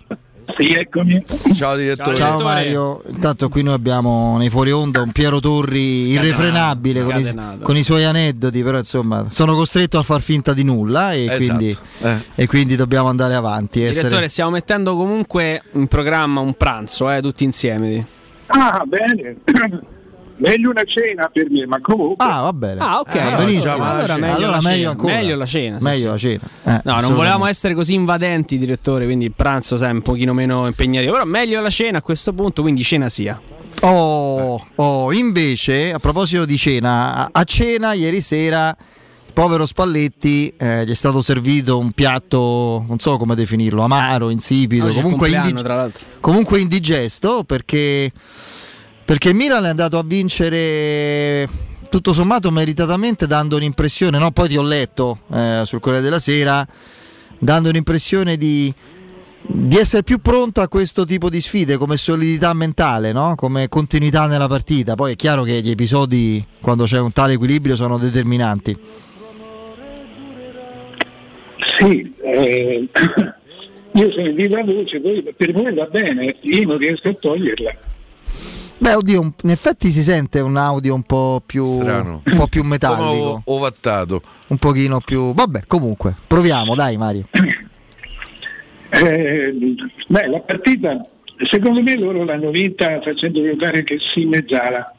Sì, 0.57 0.73
eccomi. 0.73 1.23
Ciao 1.53 1.75
direttore. 1.75 2.15
Ciao 2.15 2.41
Mario, 2.41 3.03
intanto 3.09 3.49
qui 3.49 3.61
noi 3.63 3.73
abbiamo 3.73 4.37
nei 4.37 4.49
fuori 4.49 4.71
onda 4.71 5.01
un 5.01 5.11
Piero 5.11 5.39
Torri 5.39 6.03
Scatenato, 6.03 6.25
irrefrenabile 6.25 7.03
con 7.03 7.19
i, 7.19 7.59
con 7.61 7.77
i 7.77 7.83
suoi 7.83 8.05
aneddoti, 8.05 8.63
però 8.63 8.77
insomma 8.77 9.25
sono 9.29 9.53
costretto 9.53 9.99
a 9.99 10.03
far 10.03 10.21
finta 10.21 10.53
di 10.53 10.63
nulla 10.63 11.13
e, 11.13 11.25
Esatto. 11.25 11.37
quindi, 11.37 11.77
e 12.33 12.47
quindi 12.47 12.75
dobbiamo 12.75 13.09
andare 13.09 13.35
avanti. 13.35 13.79
Direttore, 13.79 14.07
Essere... 14.07 14.27
stiamo 14.29 14.51
mettendo 14.51 14.95
comunque 14.95 15.61
in 15.73 15.87
programma 15.87 16.39
un 16.39 16.53
pranzo, 16.53 17.11
eh, 17.11 17.21
tutti 17.21 17.43
insieme. 17.43 18.07
Ah, 18.47 18.83
bene. 18.87 19.35
Meglio 20.39 20.69
una 20.69 20.83
cena 20.85 21.29
per 21.33 21.49
me, 21.49 21.65
ma 21.65 21.79
comunque. 21.81 22.23
Ah, 22.25 22.41
va 22.41 22.53
bene. 22.53 22.79
Ah, 22.79 22.99
ok. 22.99 23.38
Benissimo. 23.38 23.83
Allora, 23.83 24.17
meglio, 24.17 24.35
Allora 24.35 24.51
la 24.51 24.61
meglio 24.61 24.75
cena. 24.77 24.89
ancora. 24.91 25.13
Meglio 25.15 25.35
la 25.35 25.45
cena. 25.45 25.77
sì, 25.77 25.83
Meglio 25.83 25.97
sì. 25.99 26.05
la 26.05 26.17
cena. 26.63 26.77
Eh, 26.77 26.81
No, 26.83 26.99
non 26.99 27.13
volevamo 27.15 27.45
essere 27.47 27.73
così 27.73 27.93
invadenti, 27.95 28.57
direttore, 28.57 29.05
quindi 29.05 29.25
il 29.25 29.33
pranzo 29.35 29.77
sai 29.77 29.91
un 29.91 30.01
pochino 30.01 30.33
meno 30.33 30.67
impegnativo. 30.67 31.13
Però 31.13 31.25
meglio 31.25 31.59
la 31.61 31.69
cena 31.69 31.97
a 31.97 32.01
questo 32.01 32.33
punto, 32.33 32.61
quindi 32.61 32.83
cena 32.83 33.09
sia. 33.09 33.39
Oh, 33.81 34.63
oh, 34.75 35.13
invece, 35.13 35.93
a 35.93 35.99
proposito 35.99 36.45
di 36.45 36.57
cena, 36.57 37.29
a- 37.31 37.43
cena 37.43 37.93
ieri 37.93 38.21
sera, 38.21 38.75
povero 39.33 39.65
Spalletti, 39.67 40.51
eh, 40.57 40.83
gli 40.85 40.89
è 40.89 40.95
stato 40.95 41.21
servito 41.21 41.77
un 41.77 41.91
piatto, 41.91 42.83
non 42.88 42.97
so 42.97 43.17
come 43.17 43.35
definirlo, 43.35 43.83
amaro, 43.83 44.29
insipido, 44.31 44.88
comunque, 44.89 45.29
indig- 45.29 45.61
tra 45.61 45.75
l'altro. 45.75 46.03
comunque 46.19 46.59
indigesto, 46.59 47.43
perché, 47.43 48.11
perché 49.07 49.29
il 49.29 49.35
Milan 49.35 49.63
è 49.63 49.69
andato 49.69 49.97
a 49.97 50.03
vincere 50.03 51.47
tutto 51.89 52.11
sommato 52.11 52.51
meritatamente 52.51 53.25
dando 53.25 53.55
un'impressione, 53.55 54.17
no? 54.17 54.31
poi 54.31 54.49
ti 54.49 54.57
ho 54.57 54.61
letto 54.61 55.19
eh, 55.31 55.61
sul 55.63 55.79
Corriere 55.79 56.03
della 56.03 56.19
Sera, 56.19 56.67
dando 57.39 57.69
un'impressione 57.69 58.35
di, 58.35 58.71
di 59.39 59.77
essere 59.77 60.03
più 60.03 60.19
pronto 60.19 60.59
a 60.59 60.67
questo 60.67 61.05
tipo 61.05 61.29
di 61.29 61.39
sfide 61.39 61.77
come 61.77 61.95
solidità 61.95 62.51
mentale, 62.51 63.13
no? 63.13 63.35
come 63.37 63.69
continuità 63.69 64.27
nella 64.27 64.47
partita. 64.47 64.95
Poi 64.95 65.13
è 65.13 65.15
chiaro 65.15 65.43
che 65.43 65.61
gli 65.61 65.69
episodi, 65.69 66.45
quando 66.59 66.83
c'è 66.83 66.99
un 66.99 67.13
tale 67.13 67.35
equilibrio, 67.35 67.77
sono 67.77 67.97
determinanti. 67.97 68.77
Sì, 71.79 72.13
eh, 72.23 72.89
io 73.93 74.11
sono 74.11 74.27
in 74.27 74.35
viva 74.35 74.61
voce, 74.65 74.99
per 74.99 75.53
voi 75.53 75.73
va 75.73 75.85
bene, 75.85 76.35
io 76.41 76.67
non 76.67 76.77
riesco 76.77 77.07
a 77.07 77.13
toglierla. 77.13 77.85
Beh, 78.80 78.93
oddio, 78.93 79.34
in 79.43 79.49
effetti 79.49 79.89
si 79.89 80.01
sente 80.01 80.39
un 80.39 80.55
audio 80.55 80.93
un 80.93 81.01
po' 81.01 81.41
più, 81.43 81.65
Strano. 81.65 82.21
un 82.23 82.36
po' 82.36 82.45
più 82.45 82.63
metallico, 82.63 83.41
ovattato. 83.45 84.21
un 84.47 84.57
pochino 84.57 84.99
più... 85.03 85.34
Vabbè, 85.34 85.61
comunque, 85.65 86.15
proviamo, 86.28 86.75
dai 86.75 86.95
Mario. 86.95 87.25
Eh, 88.89 89.53
beh, 90.07 90.28
la 90.28 90.39
partita, 90.39 91.05
secondo 91.49 91.82
me 91.82 91.97
loro 91.97 92.23
l'hanno 92.23 92.51
vinta 92.51 93.01
facendo 93.01 93.43
giocare 93.43 93.84
che 93.84 93.97
sì 93.99 94.25
Mezzala, 94.25 94.95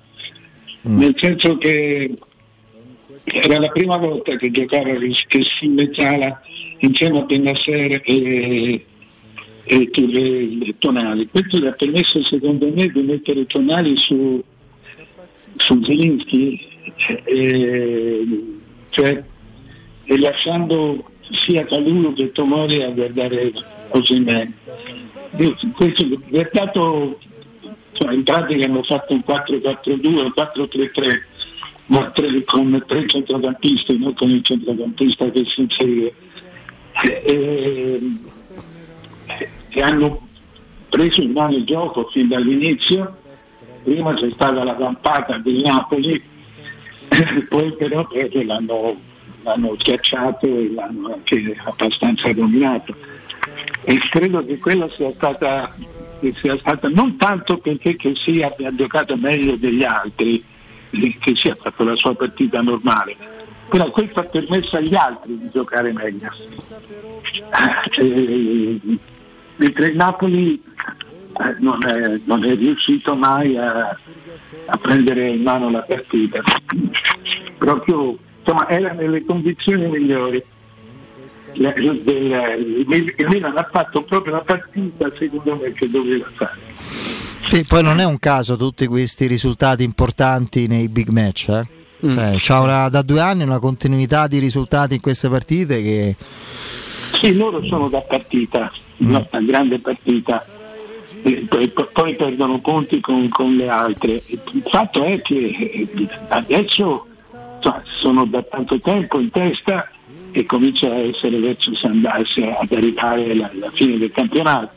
nel 0.83 1.15
senso 1.17 1.57
che 1.57 2.19
era 3.25 3.59
la 3.59 3.69
prima 3.69 3.97
volta 3.97 4.37
che 4.37 4.51
giocava 4.51 4.91
che 4.91 5.43
sì 5.59 5.69
Mezzala 5.69 6.41
insieme 6.81 7.21
a 7.21 7.23
Benasser 7.23 8.03
e, 8.05 8.87
e 9.71 9.91
tu- 9.91 10.07
le- 10.07 10.47
le 10.47 10.75
Tonali. 10.79 11.29
Questo 11.29 11.59
gli 11.59 11.67
ha 11.67 11.73
permesso 11.73 12.25
secondo 12.25 12.71
me 12.73 12.89
di 12.89 13.03
mettere 13.03 13.47
Tonali 13.47 13.97
su, 13.99 14.43
su 15.57 15.83
Zelinski, 15.85 16.67
eh, 17.25 18.45
cioè, 18.91 19.23
e 20.05 20.19
lasciando 20.19 21.05
sia 21.31 21.67
Calulu 21.67 22.15
che 22.15 22.33
Tomori 22.33 22.83
a 22.83 22.89
guardare 22.89 23.53
Osimhen. 23.91 24.55
Io- 25.37 25.57
Questo 25.75 26.07
è 26.31 26.49
stato, 26.51 27.19
cioè, 27.93 28.15
in 28.15 28.23
pratica 28.23 28.65
hanno 28.65 28.83
fatto 28.83 29.13
un 29.13 29.23
4-4-2, 29.27 30.07
un 30.23 30.33
4-3-3, 30.35 31.23
ma 31.87 32.11
tre- 32.11 32.43
con 32.45 32.83
tre 32.87 33.07
centrocampisti, 33.07 33.99
non 33.99 34.15
con 34.15 34.31
il 34.31 34.43
centrocampista 34.43 35.31
che 35.31 35.45
si 35.47 35.61
inseriva. 35.61 36.09
E, 37.03 38.01
e 39.69 39.81
hanno 39.81 40.27
preso 40.89 41.21
in 41.21 41.33
mano 41.33 41.55
il 41.55 41.65
gioco 41.65 42.09
fin 42.11 42.29
dall'inizio, 42.29 43.17
prima 43.83 44.15
c'è 44.15 44.31
stata 44.31 44.65
la 44.65 44.77
campata 44.77 45.39
del 45.39 45.61
Napoli, 45.63 46.23
poi 47.49 47.73
però 47.73 48.07
proprio 48.07 48.43
l'hanno, 48.45 48.97
l'hanno 49.43 49.77
schiacciato 49.79 50.47
e 50.47 50.73
l'hanno 50.73 51.15
anche 51.15 51.57
abbastanza 51.65 52.33
dominato. 52.33 52.95
E 53.83 53.99
credo 54.11 54.45
che 54.45 54.59
quella 54.59 54.89
sia 54.89 55.11
stata, 55.13 55.75
che 56.21 56.35
sia 56.41 56.57
stata 56.59 56.89
non 56.89 57.17
tanto 57.17 57.59
perché 57.59 57.97
che 57.97 58.15
si 58.15 58.43
abbia 58.43 58.75
giocato 58.75 59.17
meglio 59.17 59.57
degli 59.57 59.85
altri, 59.85 60.45
che 60.91 61.37
sia 61.37 61.55
fatto 61.55 61.85
la 61.85 61.97
sua 61.97 62.15
partita 62.15 62.61
normale, 62.61 63.17
però 63.69 63.91
questo 63.91 64.21
ha 64.21 64.25
permesso 64.25 64.77
agli 64.77 64.95
altri 64.95 65.39
di 65.39 65.51
giocare 65.51 65.93
meglio. 65.93 66.31
Eh, 67.97 68.99
mentre 69.59 69.87
il 69.89 69.97
Napoli 69.97 70.55
eh, 70.55 71.55
non, 71.61 71.79
è, 71.87 72.19
non 72.25 72.45
è 72.45 72.55
riuscito 72.57 73.15
mai 73.15 73.57
a, 73.57 73.97
a 74.67 74.77
prendere 74.79 75.29
in 75.29 75.43
mano 75.43 75.71
la 75.71 75.83
partita. 75.83 76.43
Proprio 77.59 78.17
insomma, 78.39 78.69
era 78.69 78.93
nelle 78.93 79.25
condizioni 79.25 79.87
migliori. 79.87 80.43
La- 81.55 81.73
del- 81.73 82.03
il 82.07 83.15
il 83.17 83.27
Milan 83.29 83.57
ha 83.57 83.69
fatto 83.71 84.03
proprio 84.03 84.35
la 84.35 84.41
partita 84.43 85.11
secondo 85.19 85.57
me 85.61 85.73
che 85.73 85.89
doveva 85.91 86.27
fare. 86.35 86.59
Sì, 87.51 87.65
poi 87.65 87.83
non 87.83 87.99
è 87.99 88.05
un 88.05 88.19
caso 88.19 88.57
tutti 88.57 88.87
questi 88.87 89.27
risultati 89.27 89.83
importanti 89.83 90.67
nei 90.67 90.89
big 90.89 91.09
match. 91.09 91.49
Eh? 91.49 91.67
Cioè, 92.01 92.35
c'ha 92.39 92.61
una- 92.61 92.89
da 92.89 93.03
due 93.03 93.21
anni 93.21 93.43
una 93.43 93.59
continuità 93.59 94.27
di 94.29 94.39
risultati 94.39 94.95
in 94.95 95.01
queste 95.01 95.29
partite 95.29 95.83
che 95.83 96.15
Sì, 96.19 97.35
loro 97.37 97.65
sono 97.65 97.89
da 97.89 98.01
partita, 98.03 98.71
una 98.99 99.27
una 99.31 99.43
grande 99.43 99.79
partita, 99.79 100.45
e 101.23 101.47
poi, 101.49 101.73
poi 101.93 102.15
perdono 102.15 102.59
punti 102.59 103.01
con, 103.01 103.29
con 103.29 103.57
le 103.57 103.69
altre. 103.69 104.23
Il 104.27 104.63
fatto 104.69 105.03
è 105.03 105.21
che 105.23 105.35
eh, 105.35 106.09
adesso 106.29 107.07
insomma, 107.57 107.83
sono 108.01 108.25
da 108.27 108.43
tanto 108.43 108.79
tempo 108.79 109.19
in 109.19 109.31
testa 109.31 109.91
e 110.31 110.45
comincia 110.45 110.89
a 110.91 110.99
essere 110.99 111.39
verso 111.39 111.73
andarsi 111.83 112.43
ad 112.43 112.71
arrivare 112.71 113.31
alla, 113.31 113.51
alla 113.51 113.71
fine 113.73 113.99
del 113.99 114.13
campionato. 114.13 114.71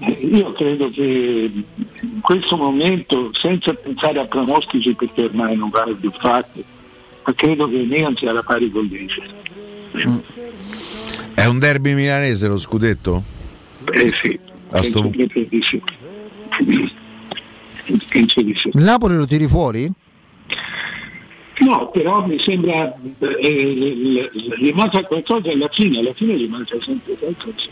Eh, 0.00 0.18
Io 0.32 0.52
credo 0.52 0.88
che 0.88 1.50
in 2.00 2.20
questo 2.20 2.56
momento, 2.56 3.30
senza 3.32 3.72
pensare 3.74 4.18
a 4.18 4.24
pronostici 4.24 4.94
perché 4.94 5.24
ormai 5.24 5.56
non 5.56 5.68
vanno 5.70 5.94
più 5.94 6.10
fatti, 6.10 6.64
ma 7.24 7.34
credo 7.34 7.68
che 7.68 7.76
il 7.76 7.88
Milan 7.88 8.16
sia 8.16 8.30
alla 8.30 8.42
pari 8.42 8.70
con 8.70 8.84
l'Inter. 8.84 9.34
È 11.40 11.46
un 11.46 11.58
derby 11.58 11.94
milanese 11.94 12.48
lo 12.48 12.58
scudetto? 12.58 13.22
Eh 13.90 14.08
sì, 14.08 14.38
A 14.72 14.82
sto- 14.82 15.08
penso 15.08 15.40
di 15.48 15.62
sì. 15.62 15.82
Penso 18.10 18.42
di 18.42 18.54
sì. 18.54 18.68
Il 18.74 18.82
Napoli 18.82 19.16
lo 19.16 19.24
tiri 19.24 19.48
fuori? 19.48 19.90
No, 21.60 21.88
però 21.88 22.26
mi 22.26 22.38
sembra 22.40 22.94
eh, 23.40 24.30
gli 24.58 24.70
manca 24.74 25.02
qualcosa 25.04 25.50
alla 25.50 25.70
fine, 25.72 26.00
alla 26.00 26.12
fine 26.12 26.34
gli 26.36 26.46
manca 26.46 26.76
sempre 26.78 27.14
qualcosa. 27.14 27.68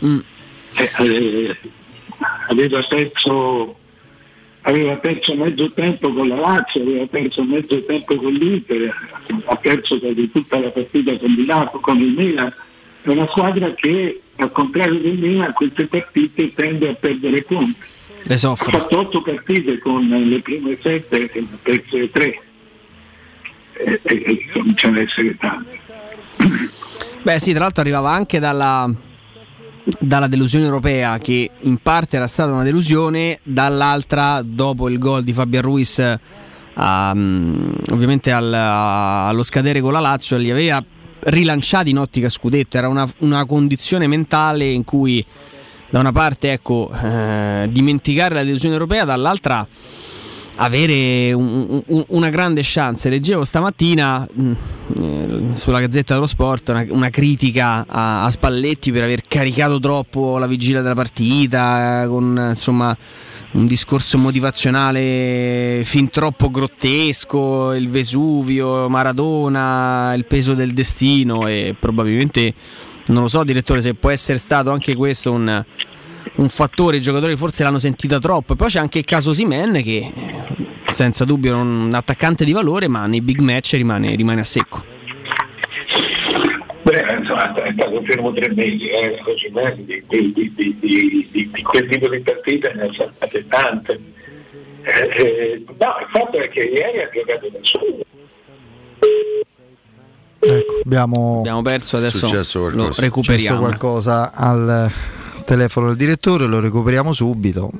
Eh, 0.00 0.90
eh, 0.98 1.56
aveva 2.48 2.82
perso 2.82 3.76
aveva 4.62 4.96
perso 4.96 5.36
mezzo 5.36 5.70
tempo 5.72 6.12
con 6.12 6.26
la 6.26 6.36
Lazio, 6.40 6.82
aveva 6.82 7.06
perso 7.06 7.44
mezzo 7.44 7.84
tempo 7.84 8.16
con 8.16 8.32
l'Inter, 8.32 8.92
ha 9.44 9.54
perso 9.54 10.00
quasi 10.00 10.28
tutta 10.32 10.58
la 10.58 10.70
partita 10.70 11.16
con 11.18 11.32
Milano, 11.32 11.70
con 11.80 12.00
il 12.00 12.14
Milan. 12.16 12.52
È 13.02 13.08
una 13.08 13.26
squadra 13.28 13.72
che 13.72 14.20
al 14.36 14.52
contrario 14.52 14.98
del 15.00 15.18
Milan 15.18 15.52
queste 15.52 15.86
partite 15.86 16.52
tende 16.54 16.90
a 16.90 16.94
perdere 16.94 17.42
punti. 17.42 17.80
Le 18.24 18.34
Ha 18.34 18.38
soffre. 18.38 18.70
fatto 18.70 18.98
otto 18.98 19.22
partite 19.22 19.78
con 19.78 20.06
le 20.06 20.40
prime 20.40 20.78
sette 20.80 21.30
e 21.32 21.40
ne 21.40 21.48
ha 21.52 21.58
perse 21.62 22.10
tre. 22.10 22.42
E, 23.74 24.00
e, 24.02 24.14
e 24.26 24.46
cominciano 24.52 24.96
ad 24.98 25.02
essere 25.06 25.36
tante. 25.36 25.80
Beh 27.22 27.38
sì, 27.40 27.50
tra 27.50 27.60
l'altro 27.60 27.82
arrivava 27.82 28.10
anche 28.12 28.38
dalla, 28.38 28.88
dalla 29.98 30.26
delusione 30.28 30.64
europea 30.64 31.18
che 31.18 31.50
in 31.60 31.78
parte 31.78 32.16
era 32.16 32.28
stata 32.28 32.52
una 32.52 32.62
delusione, 32.62 33.40
dall'altra 33.42 34.40
dopo 34.44 34.88
il 34.88 34.98
gol 34.98 35.22
di 35.24 35.32
Fabian 35.32 35.62
Ruiz 35.62 36.18
a, 36.74 37.12
mm, 37.14 37.72
ovviamente 37.90 38.30
al- 38.32 38.52
a- 38.52 39.28
allo 39.28 39.42
scadere 39.42 39.80
con 39.80 39.92
la 39.92 40.00
Lazio 40.00 40.36
li 40.36 40.50
aveva 40.50 40.82
rilanciati 41.24 41.90
in 41.90 41.98
ottica 41.98 42.28
scudetto, 42.28 42.76
era 42.76 42.88
una, 42.88 43.08
una 43.18 43.44
condizione 43.44 44.06
mentale 44.06 44.66
in 44.68 44.84
cui 44.84 45.24
da 45.90 46.00
una 46.00 46.12
parte 46.12 46.52
ecco, 46.52 46.90
eh, 47.02 47.68
dimenticare 47.70 48.34
la 48.34 48.44
delusione 48.44 48.74
europea, 48.74 49.04
dall'altra 49.04 49.66
avere 50.56 51.32
un- 51.32 51.82
un- 51.86 52.04
una 52.08 52.28
grande 52.30 52.60
chance. 52.62 53.08
Leggevo 53.08 53.44
stamattina 53.44 54.26
mh, 54.30 54.52
eh, 54.98 55.40
sulla 55.54 55.80
Gazzetta 55.80 56.14
dello 56.14 56.26
Sport 56.26 56.68
una, 56.68 56.84
una 56.90 57.10
critica 57.10 57.84
a, 57.88 58.24
a 58.24 58.30
Spalletti 58.30 58.90
per 58.92 59.02
aver 59.04 59.22
caricato 59.26 59.78
troppo 59.80 60.38
la 60.38 60.46
vigilia 60.46 60.82
della 60.82 60.94
partita, 60.94 62.02
eh, 62.02 62.06
con 62.06 62.48
insomma 62.50 62.96
un 63.52 63.66
discorso 63.66 64.16
motivazionale 64.16 65.82
fin 65.84 66.08
troppo 66.10 66.50
grottesco, 66.50 67.72
il 67.72 67.88
Vesuvio, 67.90 68.88
Maradona, 68.88 70.14
il 70.14 70.24
peso 70.24 70.54
del 70.54 70.72
destino 70.72 71.46
e 71.46 71.74
probabilmente 71.78 72.54
non 73.06 73.22
lo 73.22 73.28
so 73.28 73.44
direttore 73.44 73.80
se 73.80 73.94
può 73.94 74.10
essere 74.10 74.38
stato 74.38 74.70
anche 74.70 74.94
questo 74.94 75.32
un, 75.32 75.64
un 76.36 76.48
fattore, 76.48 76.96
i 76.96 77.00
giocatori 77.00 77.36
forse 77.36 77.62
l'hanno 77.62 77.78
sentita 77.78 78.18
troppo. 78.18 78.54
E 78.54 78.56
poi 78.56 78.68
c'è 78.68 78.78
anche 78.78 78.98
il 78.98 79.04
caso 79.04 79.34
Simen 79.34 79.82
che 79.82 80.12
eh, 80.14 80.92
senza 80.92 81.24
dubbio 81.24 81.52
è 81.52 81.56
un 81.56 81.92
attaccante 81.92 82.44
di 82.44 82.52
valore, 82.52 82.88
ma 82.88 83.06
nei 83.06 83.20
big 83.20 83.40
match 83.40 83.72
rimane, 83.72 84.14
rimane 84.14 84.40
a 84.40 84.44
secco. 84.44 84.84
Beh, 86.92 87.16
insomma, 87.20 87.54
è 87.54 87.72
stato 87.72 88.02
fermo 88.02 88.32
tre 88.34 88.52
mesi, 88.52 88.86
eh, 88.88 89.18
così, 89.22 89.50
di, 89.82 90.04
di, 90.06 90.32
di, 90.34 90.52
di, 90.54 90.76
di- 90.78 91.28
di- 91.32 91.50
di 91.50 91.62
quel 91.62 91.88
tipo 91.88 92.06
di 92.08 92.20
partite 92.20 92.72
ne 92.74 92.82
ha 92.82 92.92
saltate 92.94 93.46
tante. 93.48 94.00
Eh, 94.82 95.22
eh, 95.22 95.64
no, 95.66 95.94
il 96.00 96.06
fatto 96.08 96.36
è 96.36 96.50
che 96.50 96.60
ieri 96.60 96.98
ha 96.98 97.08
giocato 97.10 97.48
da 97.48 97.58
solo. 97.62 98.04
Ecco, 100.38 100.80
abbiamo, 100.84 101.38
abbiamo 101.38 101.62
perso 101.62 101.96
adesso 101.96 102.68
lo 102.68 102.92
recuperiamo. 102.94 103.60
qualcosa 103.60 104.32
al 104.34 104.90
telefono 105.46 105.86
del 105.86 105.96
direttore, 105.96 106.44
lo 106.44 106.60
recuperiamo 106.60 107.14
subito. 107.14 107.70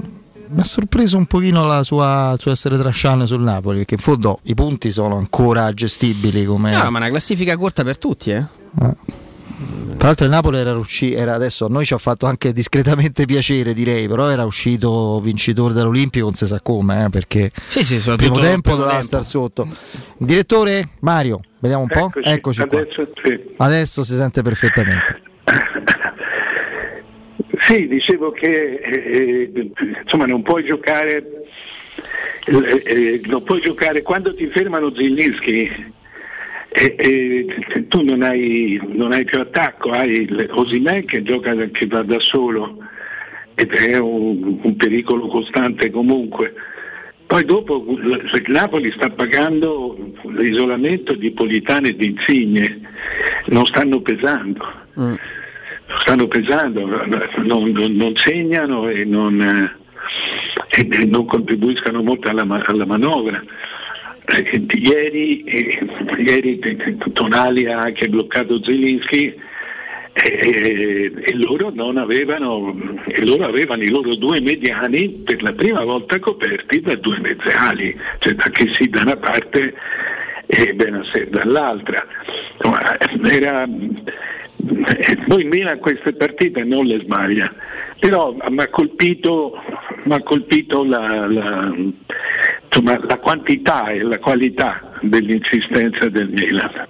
Mi 0.48 0.60
ha 0.60 0.64
sorpreso 0.64 1.18
un 1.18 1.26
pochino 1.26 1.66
la 1.66 1.82
sua, 1.82 2.30
il 2.34 2.40
suo 2.40 2.50
essere 2.50 2.78
trasciane 2.78 3.26
sul 3.26 3.42
Napoli, 3.42 3.78
perché 3.78 3.94
in 3.94 4.00
fondo 4.00 4.38
i 4.44 4.54
punti 4.54 4.90
sono 4.90 5.16
ancora 5.16 5.70
gestibili 5.74 6.46
come... 6.46 6.72
No, 6.72 6.90
ma 6.90 6.98
una 6.98 7.08
classifica 7.08 7.58
corta 7.58 7.82
per 7.84 7.98
tutti, 7.98 8.30
eh. 8.30 8.60
Tra 8.74 10.06
l'altro 10.08 10.24
il 10.24 10.32
Napoli 10.32 10.56
era 10.58 10.76
uscito, 10.76 11.16
era 11.18 11.34
adesso 11.34 11.66
a 11.66 11.68
noi 11.68 11.84
ci 11.84 11.94
ha 11.94 11.98
fatto 11.98 12.26
anche 12.26 12.52
discretamente 12.52 13.24
piacere 13.26 13.72
direi, 13.74 14.08
però 14.08 14.28
era 14.28 14.44
uscito 14.44 15.20
vincitore 15.20 15.74
dall'Olimpico 15.74 16.24
non 16.24 16.34
si 16.34 16.46
sa 16.46 16.60
come, 16.60 17.04
eh, 17.04 17.08
perché 17.10 17.52
Sì, 17.68 17.84
sì, 17.84 17.94
il 17.96 18.14
primo 18.16 18.38
tempo 18.40 18.60
primo 18.70 18.76
doveva 18.78 18.90
tempo. 18.92 19.02
star 19.06 19.22
sotto. 19.22 19.68
Direttore 20.16 20.88
Mario, 21.00 21.40
vediamo 21.60 21.82
un 21.82 21.88
po'. 21.88 22.10
Eccoci, 22.20 22.28
Eccoci 22.62 22.66
qua. 22.66 22.78
adesso 22.80 23.08
sì. 23.22 23.40
Adesso 23.58 24.04
si 24.04 24.16
sente 24.16 24.42
perfettamente. 24.42 25.22
Sì, 27.58 27.86
dicevo 27.86 28.32
che 28.32 28.80
eh, 28.82 29.52
eh, 29.54 29.70
insomma 30.02 30.24
non 30.26 30.42
puoi 30.42 30.64
giocare, 30.64 31.24
eh, 32.46 32.82
eh, 32.84 33.20
non 33.26 33.44
puoi 33.44 33.60
giocare 33.60 34.02
quando 34.02 34.34
ti 34.34 34.46
fermano 34.48 34.92
Zielinski. 34.92 35.70
Eh, 36.72 36.94
eh, 36.98 37.88
tu 37.88 38.02
non 38.02 38.22
hai, 38.22 38.80
non 38.92 39.12
hai 39.12 39.24
più 39.24 39.38
attacco, 39.38 39.90
hai 39.90 40.28
Osimè 40.50 41.04
che 41.04 41.22
gioca 41.22 41.54
che 41.54 41.86
va 41.86 42.02
da 42.02 42.18
solo 42.18 42.78
ed 43.54 43.72
è 43.72 43.98
un, 43.98 44.58
un 44.62 44.76
pericolo 44.76 45.26
costante 45.26 45.90
comunque. 45.90 46.54
Poi 47.26 47.44
dopo 47.44 47.84
il 47.98 48.44
Napoli 48.48 48.90
sta 48.92 49.08
pagando 49.08 49.96
l'isolamento 50.36 51.14
di 51.14 51.30
Politano 51.30 51.86
e 51.86 51.96
di 51.96 52.06
Insigne, 52.06 52.80
non 53.46 53.64
stanno 53.64 54.00
pesando 54.00 54.80
stanno 56.00 56.26
pesando, 56.26 56.86
non, 57.36 57.70
non- 57.70 57.92
non 57.92 58.16
segnano 58.16 58.88
e 58.88 59.04
non, 59.04 59.70
e 60.68 61.04
non 61.06 61.26
contribuiscono 61.26 62.02
molto 62.02 62.28
alla, 62.28 62.46
alla 62.64 62.86
manovra. 62.86 63.42
Eh, 64.34 64.66
Ieri, 64.74 65.44
eh, 65.44 65.86
ieri 66.18 66.58
Tonali 67.12 67.66
ha 67.66 67.80
anche 67.80 68.08
bloccato 68.08 68.62
Zelinski 68.62 69.34
e, 70.14 71.12
e 71.22 71.34
loro 71.34 71.72
avevano, 71.96 72.74
e 73.04 73.24
loro 73.24 73.44
avevano 73.44 73.82
i 73.82 73.88
loro 73.88 74.14
due 74.14 74.40
mediani 74.40 75.08
per 75.08 75.42
la 75.42 75.52
prima 75.52 75.84
volta 75.84 76.18
coperti 76.18 76.80
da 76.80 76.94
due 76.96 77.18
mezzeali, 77.20 77.98
cioè 78.18 78.34
da 78.34 78.48
che 78.50 78.72
si 78.74 78.88
da 78.88 79.02
una 79.02 79.16
parte 79.16 79.74
e 80.46 80.74
Benasser 80.74 81.28
dall'altra. 81.28 82.06
Era, 83.24 83.64
eh, 83.64 85.16
poi 85.26 85.42
il 85.42 85.48
Milan 85.48 85.78
queste 85.78 86.12
partite 86.12 86.62
non 86.64 86.84
le 86.86 87.00
sbaglia, 87.00 87.52
però 87.98 88.36
mi 88.48 88.60
ha 88.60 88.68
colpito, 88.68 89.62
m'ha 90.04 90.20
colpito 90.22 90.84
la, 90.84 91.26
la- 91.30 91.72
insomma, 92.64 92.98
la 93.06 93.18
quantità 93.18 93.88
e 93.88 94.02
la 94.02 94.18
qualità 94.18 94.80
dell'insistenza 95.00 96.08
del 96.08 96.28
Milan. 96.28 96.86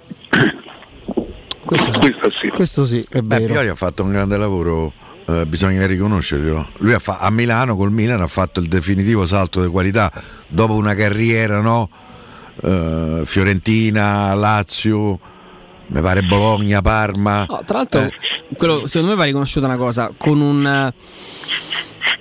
Questo 1.65 2.29
sì. 2.31 2.47
Questo 2.49 2.85
sì, 2.85 3.03
è 3.09 3.21
Beh. 3.21 3.41
Pioli 3.41 3.67
ha 3.69 3.75
fatto 3.75 4.03
un 4.03 4.11
grande 4.11 4.37
lavoro, 4.37 4.91
eh, 5.25 5.45
bisogna 5.45 5.85
riconoscerglielo. 5.85 6.69
Lui 6.79 6.93
ha 6.93 6.99
fa- 6.99 7.19
a 7.19 7.29
Milano 7.31 7.75
col 7.75 7.91
Milan 7.91 8.21
ha 8.21 8.27
fatto 8.27 8.59
il 8.59 8.67
definitivo 8.67 9.25
salto 9.25 9.61
di 9.61 9.67
qualità 9.67 10.11
dopo 10.47 10.73
una 10.73 10.93
carriera, 10.93 11.61
no? 11.61 11.89
Eh, 12.61 13.21
Fiorentina, 13.23 14.33
Lazio, 14.35 15.19
mi 15.87 16.01
pare 16.01 16.21
Bologna, 16.21 16.81
Parma. 16.81 17.45
No, 17.47 17.63
tra 17.65 17.77
l'altro, 17.77 18.09
quello, 18.55 18.85
secondo 18.85 19.11
me 19.13 19.17
va 19.17 19.23
riconosciuta 19.23 19.65
una 19.65 19.77
cosa: 19.77 20.11
con 20.15 20.41
un. 20.41 20.93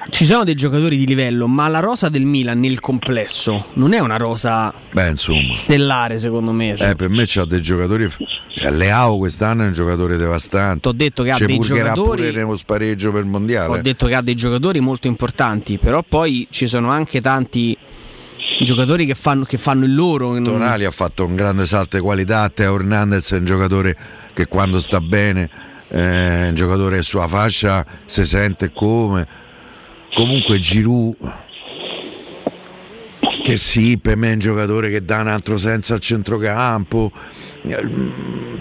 Eh, 0.07 0.11
Ci 0.11 0.25
sono 0.25 0.45
dei 0.45 0.55
giocatori 0.55 0.97
di 0.97 1.07
livello, 1.07 1.47
ma 1.47 1.69
la 1.69 1.81
rosa 1.81 2.09
del 2.09 2.25
Milan 2.25 2.61
nel 2.61 2.81
complesso 2.81 3.67
non 3.75 3.93
è 3.93 3.99
una 3.99 4.17
rosa 4.17 4.73
Beh, 4.91 5.15
stellare, 5.17 6.19
secondo 6.19 6.53
me. 6.53 6.73
Eh, 6.75 6.95
per 6.97 7.09
me 7.09 7.25
c'ha 7.27 7.45
dei 7.45 7.61
giocatori. 7.63 8.09
Cioè, 8.49 8.71
Leao 8.71 9.17
quest'anno 9.19 9.65
è 9.65 9.67
un 9.67 9.73
giocatore 9.73 10.17
devastante. 10.17 10.89
Ho 10.89 10.93
detto 10.93 11.23
che 11.23 11.31
ha 11.31 11.35
Ci 11.35 11.47
dei 11.47 11.59
giocatori- 11.59 12.23
pure 12.23 12.33
nello 12.33 12.57
spareggio 12.57 13.11
per 13.13 13.23
il 13.23 13.29
mondiale. 13.29 13.79
Ho 13.79 13.81
detto 13.81 14.07
che 14.07 14.15
ha 14.15 14.23
dei 14.23 14.35
giocatori 14.35 14.81
molto 14.81 15.07
importanti, 15.07 15.79
però 15.79 16.03
poi 16.07 16.47
ci 16.51 16.67
sono 16.67 16.91
anche 16.91 17.21
tanti 17.21 17.77
giocatori 18.61 19.07
che 19.07 19.15
fanno, 19.15 19.45
che 19.45 19.59
fanno 19.59 19.85
il 19.85 19.95
loro. 19.95 20.33
non- 20.33 20.45
Tonali 20.45 20.85
ha 20.85 20.91
fatto 20.91 21.25
un 21.25 21.35
grande 21.35 21.67
salto 21.67 21.97
di 21.97 22.03
qualità, 22.03 22.49
Teo 22.51 22.75
Hernandez 22.75 23.33
è 23.33 23.37
un 23.39 23.45
giocatore 23.45 23.97
che 24.35 24.47
quando 24.47 24.81
sta 24.81 25.01
bene 25.01 25.49
è 25.89 26.47
un 26.49 26.55
giocatore 26.55 26.97
che 26.97 27.03
sulla 27.03 27.29
fascia 27.29 27.85
si 28.05 28.25
sente 28.25 28.73
come. 28.73 29.41
Comunque 30.15 30.59
Giroud 30.59 31.17
che 33.43 33.57
sì, 33.57 33.99
per 33.99 34.17
me 34.17 34.31
è 34.31 34.33
un 34.35 34.39
giocatore 34.39 34.89
che 34.89 35.05
dà 35.05 35.21
un 35.21 35.27
altro 35.27 35.57
senso 35.57 35.95
al 35.95 36.01
centrocampo. 36.01 37.11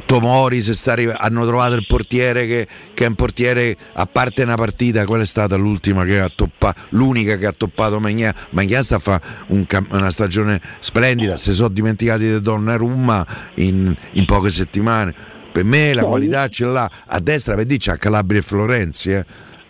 Tomori 0.06 0.60
se 0.60 0.74
sta 0.74 0.94
arri- 0.94 1.14
hanno 1.16 1.46
trovato 1.46 1.76
il 1.76 1.86
portiere 1.88 2.46
che, 2.48 2.68
che 2.94 3.06
è 3.06 3.08
un 3.08 3.16
portiere 3.16 3.76
a 3.94 4.06
parte 4.08 4.44
una 4.44 4.56
partita, 4.56 5.06
quella 5.06 5.24
è 5.24 5.28
stata 5.28 5.56
l'ultima 5.56 6.04
che 6.04 6.20
ha 6.20 6.32
toppato, 6.34 6.82
l'unica 6.90 7.38
che 7.38 7.46
ha 7.46 7.52
toppato 7.52 8.00
Magna. 8.00 8.34
Magna 8.50 8.82
sta 8.82 8.96
a 8.96 9.00
fare 9.00 9.24
un 9.48 9.66
cam- 9.66 9.88
una 9.92 10.10
stagione 10.10 10.60
splendida, 10.80 11.38
si 11.38 11.54
sono 11.54 11.70
dimenticati 11.70 12.24
di 12.24 12.42
Donnarumma 12.42 13.26
in, 13.56 13.96
in 14.14 14.26
poche 14.26 14.50
settimane. 14.50 15.14
Per 15.52 15.64
me 15.64 15.94
la 15.94 16.04
qualità 16.04 16.48
ce 16.48 16.66
l'ha 16.66 16.90
a 17.06 17.20
destra, 17.20 17.56
vedi 17.56 17.78
c'ha 17.78 17.98
Calabria 17.98 18.40
e 18.40 18.44
Florenzi. 18.44 19.12
Eh. 19.12 19.26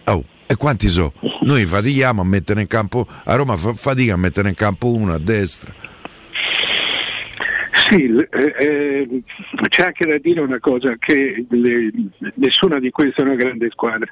Oh, 0.05 0.23
e 0.51 0.55
quanti 0.57 0.87
so? 0.89 1.13
Noi 1.41 1.65
fatichiamo 1.65 2.21
a 2.21 2.25
mettere 2.25 2.61
in 2.61 2.67
campo 2.67 3.07
a 3.23 3.35
Roma 3.35 3.55
fa- 3.57 3.73
fatica 3.73 4.13
a 4.13 4.17
mettere 4.17 4.49
in 4.49 4.55
campo 4.55 4.93
uno 4.93 5.13
a 5.13 5.17
destra. 5.19 5.73
Sì, 7.87 8.05
eh, 8.29 8.55
eh, 8.59 9.23
c'è 9.69 9.85
anche 9.85 10.05
da 10.05 10.17
dire 10.17 10.41
una 10.41 10.59
cosa, 10.59 10.95
che 10.97 11.45
le- 11.49 11.91
nessuna 12.35 12.79
di 12.79 12.89
queste 12.89 13.21
è 13.21 13.25
una 13.25 13.35
grande 13.35 13.69
squadra. 13.71 14.11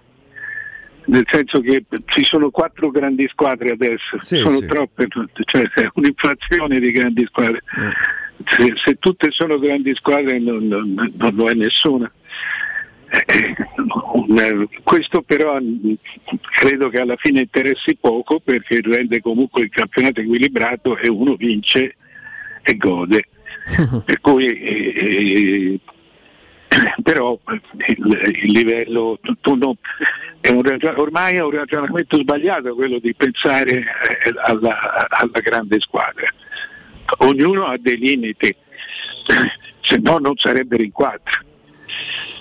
Nel 1.05 1.25
senso 1.29 1.59
che 1.61 1.83
ci 2.05 2.23
sono 2.23 2.49
quattro 2.51 2.91
grandi 2.91 3.27
squadre 3.29 3.71
adesso, 3.71 4.17
Sì, 4.21 4.35
sono 4.37 4.57
sì. 4.59 4.65
troppe, 4.67 5.07
tutte, 5.07 5.41
cioè 5.45 5.63
è 5.73 5.89
un'inflazione 5.93 6.79
di 6.79 6.91
grandi 6.91 7.25
squadre. 7.25 7.63
Se, 8.45 8.73
se 8.83 8.95
tutte 8.99 9.29
sono 9.31 9.57
grandi 9.59 9.93
squadre 9.95 10.39
non, 10.39 10.67
non- 10.67 11.11
non 11.17 11.35
lo 11.35 11.49
è 11.49 11.53
nessuna. 11.53 12.09
Eh, 13.11 14.67
questo 14.83 15.21
però 15.21 15.57
credo 16.51 16.89
che 16.89 16.99
alla 16.99 17.15
fine 17.17 17.41
interessi 17.41 17.95
poco 17.95 18.39
perché 18.39 18.81
rende 18.83 19.19
comunque 19.21 19.63
il 19.63 19.69
campionato 19.69 20.19
equilibrato 20.19 20.97
e 20.97 21.07
uno 21.07 21.35
vince 21.35 21.95
e 22.61 22.77
gode. 22.77 23.23
per 24.05 24.19
cui 24.21 24.45
eh, 24.47 25.73
eh, 25.73 25.79
però 27.03 27.37
il, 27.87 28.31
il 28.41 28.51
livello 28.51 29.19
non- 29.43 29.77
è 30.41 30.49
un 30.49 30.77
ormai 30.95 31.35
è 31.35 31.41
un 31.41 31.51
ragionamento 31.51 32.17
sbagliato 32.17 32.73
quello 32.73 32.99
di 32.99 33.13
pensare 33.13 33.71
eh, 33.79 34.33
alla, 34.43 35.07
alla 35.09 35.39
grande 35.39 35.79
squadra. 35.79 36.27
Ognuno 37.19 37.65
ha 37.65 37.77
dei 37.77 37.97
limiti, 37.97 38.55
se 39.81 39.97
no 39.97 40.17
non 40.19 40.37
sarebbero 40.37 40.83
in 40.83 40.91
quattro. 40.91 41.41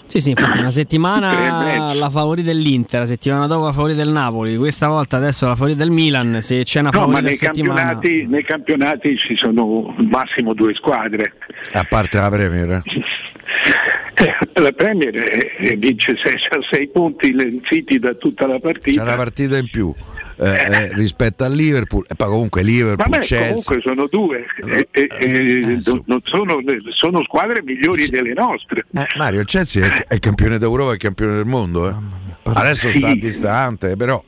Sì, 0.09 0.23
sì, 0.23 0.31
infatti 0.31 0.59
una 0.59 0.71
settimana 0.71 1.93
la 1.93 2.09
favori 2.09 2.43
dell'Inter, 2.43 3.01
la 3.01 3.07
settimana 3.07 3.47
dopo 3.47 3.67
la 3.67 3.73
favori 3.73 3.95
del 3.95 4.09
Napoli, 4.09 4.57
questa 4.57 4.89
volta 4.89 5.19
adesso 5.19 5.47
la 5.47 5.55
favori 5.55 5.77
del 5.77 5.91
Milan, 5.91 6.39
se 6.41 6.65
c'è 6.65 6.81
una 6.81 6.89
No, 6.91 7.01
ma 7.01 7.05
favorita 7.07 7.29
nei 7.29 7.37
settimana... 7.37 7.83
campionati, 7.93 8.27
nei 8.27 8.43
campionati 8.45 9.17
ci 9.19 9.37
sono 9.37 9.95
massimo 10.09 10.55
due 10.55 10.73
squadre. 10.75 11.35
A 11.73 11.85
parte 11.87 12.17
la 12.19 12.31
Premier. 12.31 12.83
eh. 14.15 14.35
La 14.61 14.73
Premier 14.73 15.15
eh, 15.15 15.77
vince 15.77 16.15
6 16.17 16.89
punti 16.89 17.33
lenziti 17.33 17.99
da 17.99 18.15
tutta 18.15 18.47
la 18.47 18.55
C'è 18.55 18.61
partita. 18.61 19.03
una 19.03 19.15
partita 19.17 19.59
in 19.59 19.69
più 19.71 19.95
eh, 20.41 20.47
eh, 20.49 20.95
rispetto 20.95 21.45
al 21.45 21.53
Liverpool 21.53 22.05
e 22.09 22.15
poi 22.15 22.29
comunque 22.29 22.63
Liverpool, 22.63 23.09
Vabbè, 23.09 23.25
Chelsea. 23.25 23.47
comunque 23.49 23.81
sono 23.83 24.07
due, 24.07 24.47
eh, 24.65 24.89
eh, 24.91 25.09
eh, 25.19 25.79
non- 25.85 26.03
non 26.07 26.21
sono, 26.25 26.59
sono 26.91 27.23
squadre 27.25 27.63
migliori 27.63 28.09
delle 28.09 28.33
nostre. 28.35 28.85
Eh, 28.95 29.07
Mario, 29.17 29.41
il 29.41 29.47
Chelsea 29.47 29.85
è, 29.85 30.05
è 30.07 30.19
campione 30.19 30.59
d'Europa 30.59 30.93
e 30.95 30.97
campione 30.97 31.35
del 31.35 31.45
mondo. 31.47 31.89
eh. 31.89 31.95
Adesso 32.45 32.91
Sì. 32.91 32.99
sta 32.99 33.15
distante, 33.15 33.97
però 33.97 34.23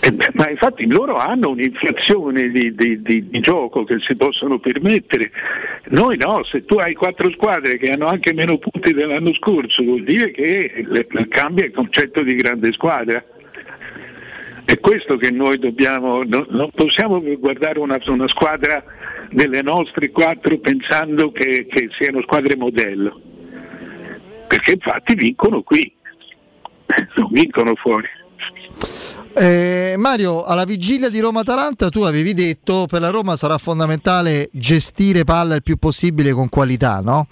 Eh, 0.00 0.14
ma 0.34 0.48
infatti 0.48 0.86
loro 0.86 1.16
hanno 1.16 1.50
un'inflazione 1.50 2.48
di, 2.50 2.74
di- 2.74 3.02
di- 3.02 3.28
di 3.28 3.40
gioco 3.40 3.82
che 3.84 3.96
si 4.06 4.14
possono 4.14 4.58
permettere. 4.58 5.30
Noi 5.88 6.16
no, 6.16 6.44
se 6.44 6.64
tu 6.64 6.76
hai 6.76 6.94
quattro 6.94 7.30
squadre 7.30 7.76
che 7.76 7.90
hanno 7.90 8.06
anche 8.06 8.32
meno 8.32 8.56
punti 8.58 8.92
dell'anno 8.92 9.34
scorso, 9.34 9.82
vuol 9.82 10.04
dire 10.04 10.30
che 10.30 10.84
le- 10.86 11.06
le- 11.08 11.28
cambia 11.28 11.64
il 11.64 11.72
concetto 11.72 12.22
di 12.22 12.34
grande 12.36 12.72
squadra. 12.72 13.22
È 14.66 14.80
questo 14.80 15.16
che 15.16 15.30
noi 15.30 15.60
dobbiamo, 15.60 16.24
no- 16.24 16.44
non 16.48 16.70
possiamo 16.74 17.20
guardare 17.38 17.78
una, 17.78 18.00
una 18.06 18.26
squadra 18.26 18.82
delle 19.30 19.62
nostre 19.62 20.10
quattro 20.10 20.58
pensando 20.58 21.30
che, 21.30 21.66
che 21.66 21.88
siano 21.96 22.20
squadre 22.22 22.56
modello, 22.56 23.20
perché 24.48 24.72
infatti 24.72 25.14
vincono 25.14 25.62
qui, 25.62 25.94
non 27.14 27.28
vincono 27.30 27.76
fuori. 27.76 28.08
Eh, 29.38 29.96
Mario, 29.98 30.44
alla 30.44 30.64
vigilia 30.64 31.10
di 31.10 31.20
Roma-Atalanta 31.20 31.90
tu 31.90 32.00
avevi 32.00 32.32
detto 32.32 32.86
per 32.88 33.02
la 33.02 33.10
Roma 33.10 33.36
sarà 33.36 33.58
fondamentale 33.58 34.48
gestire 34.50 35.24
palla 35.24 35.54
il 35.54 35.62
più 35.62 35.76
possibile 35.76 36.32
con 36.32 36.48
qualità, 36.48 37.00
no? 37.00 37.26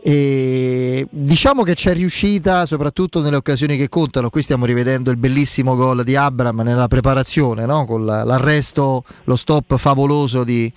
E 0.00 1.04
diciamo 1.10 1.64
che 1.64 1.74
c'è 1.74 1.94
riuscita 1.94 2.64
soprattutto 2.64 3.20
nelle 3.22 3.34
occasioni 3.34 3.76
che 3.76 3.88
contano. 3.88 4.30
Qui 4.30 4.40
stiamo 4.42 4.66
rivedendo 4.66 5.10
il 5.10 5.16
bellissimo 5.16 5.74
gol 5.74 6.04
di 6.04 6.14
Abram 6.14 6.60
nella 6.60 6.86
preparazione, 6.86 7.66
no? 7.66 7.86
con 7.86 8.04
la- 8.04 8.22
l'arresto, 8.22 9.02
lo 9.24 9.34
stop 9.34 9.76
favoloso 9.76 10.44
di, 10.44 10.72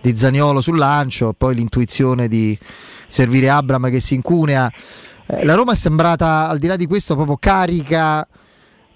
di 0.00 0.16
Zaniolo 0.16 0.60
sul 0.60 0.78
lancio, 0.78 1.34
poi 1.36 1.56
l'intuizione 1.56 2.28
di 2.28 2.56
servire 3.08 3.50
Abram 3.50 3.90
che 3.90 3.98
si 3.98 4.14
incunea. 4.14 4.72
Eh, 5.26 5.44
la 5.44 5.54
Roma 5.54 5.72
è 5.72 5.76
sembrata 5.76 6.48
al 6.48 6.58
di 6.58 6.68
là 6.68 6.76
di 6.76 6.86
questo 6.86 7.16
proprio 7.16 7.38
carica 7.38 8.24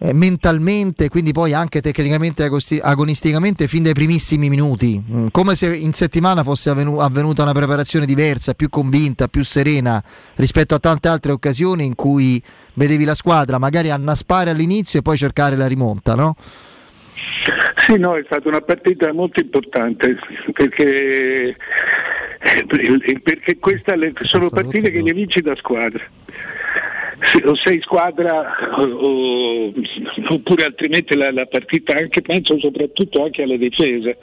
eh, 0.05 0.12
mentalmente, 0.12 1.09
quindi 1.09 1.31
poi 1.31 1.53
anche 1.53 1.81
tecnicamente 1.81 2.43
agosti- 2.43 2.81
agonisticamente 2.83 3.69
fin 3.69 3.85
dai 3.85 3.93
primissimi 3.93 4.49
minuti, 4.49 5.01
Mm, 5.03 5.27
come 5.31 5.55
se 5.55 5.74
in 5.77 5.93
settimana 5.93 6.43
fosse 6.43 6.70
avvenu- 6.70 7.01
avvenuta 7.01 7.43
una 7.43 7.53
preparazione 7.53 8.05
diversa, 8.05 8.55
più 8.55 8.69
convinta, 8.69 9.29
più 9.29 9.45
serena 9.45 10.03
rispetto 10.37 10.74
a 10.74 10.79
tante 10.79 11.09
altre 11.09 11.31
occasioni 11.31 11.85
in 11.85 11.95
cui 11.95 12.43
vedevi 12.74 13.05
la 13.05 13.15
squadra 13.15 13.59
magari 13.59 13.91
annaspare 13.91 14.51
all'inizio 14.51 14.99
e 14.99 15.03
poi 15.03 15.16
cercare 15.16 15.55
la 15.57 15.66
rimonta, 15.66 16.15
no? 16.15 16.35
Sì, 17.77 17.97
no, 17.97 18.15
è 18.15 18.23
stata 18.24 18.49
una 18.49 18.61
partita 18.61 19.12
molto 19.12 19.41
importante 19.41 20.19
perché, 20.53 21.57
perché 23.23 23.59
queste 23.59 24.12
sono 24.23 24.49
partite 24.51 24.91
che 24.91 25.01
le 25.01 25.12
vinci 25.12 25.41
da 25.41 25.55
squadra. 25.55 26.03
O 27.44 27.55
sei 27.55 27.81
squadra 27.82 28.57
o- 28.77 29.73
oppure 30.28 30.65
altrimenti 30.65 31.16
la, 31.16 31.31
la 31.31 31.47
partita 31.47 31.94
anche 31.94 32.20
penso 32.20 32.59
soprattutto 32.59 33.23
anche 33.24 33.43
alla 33.43 33.57
difesa. 33.57 34.15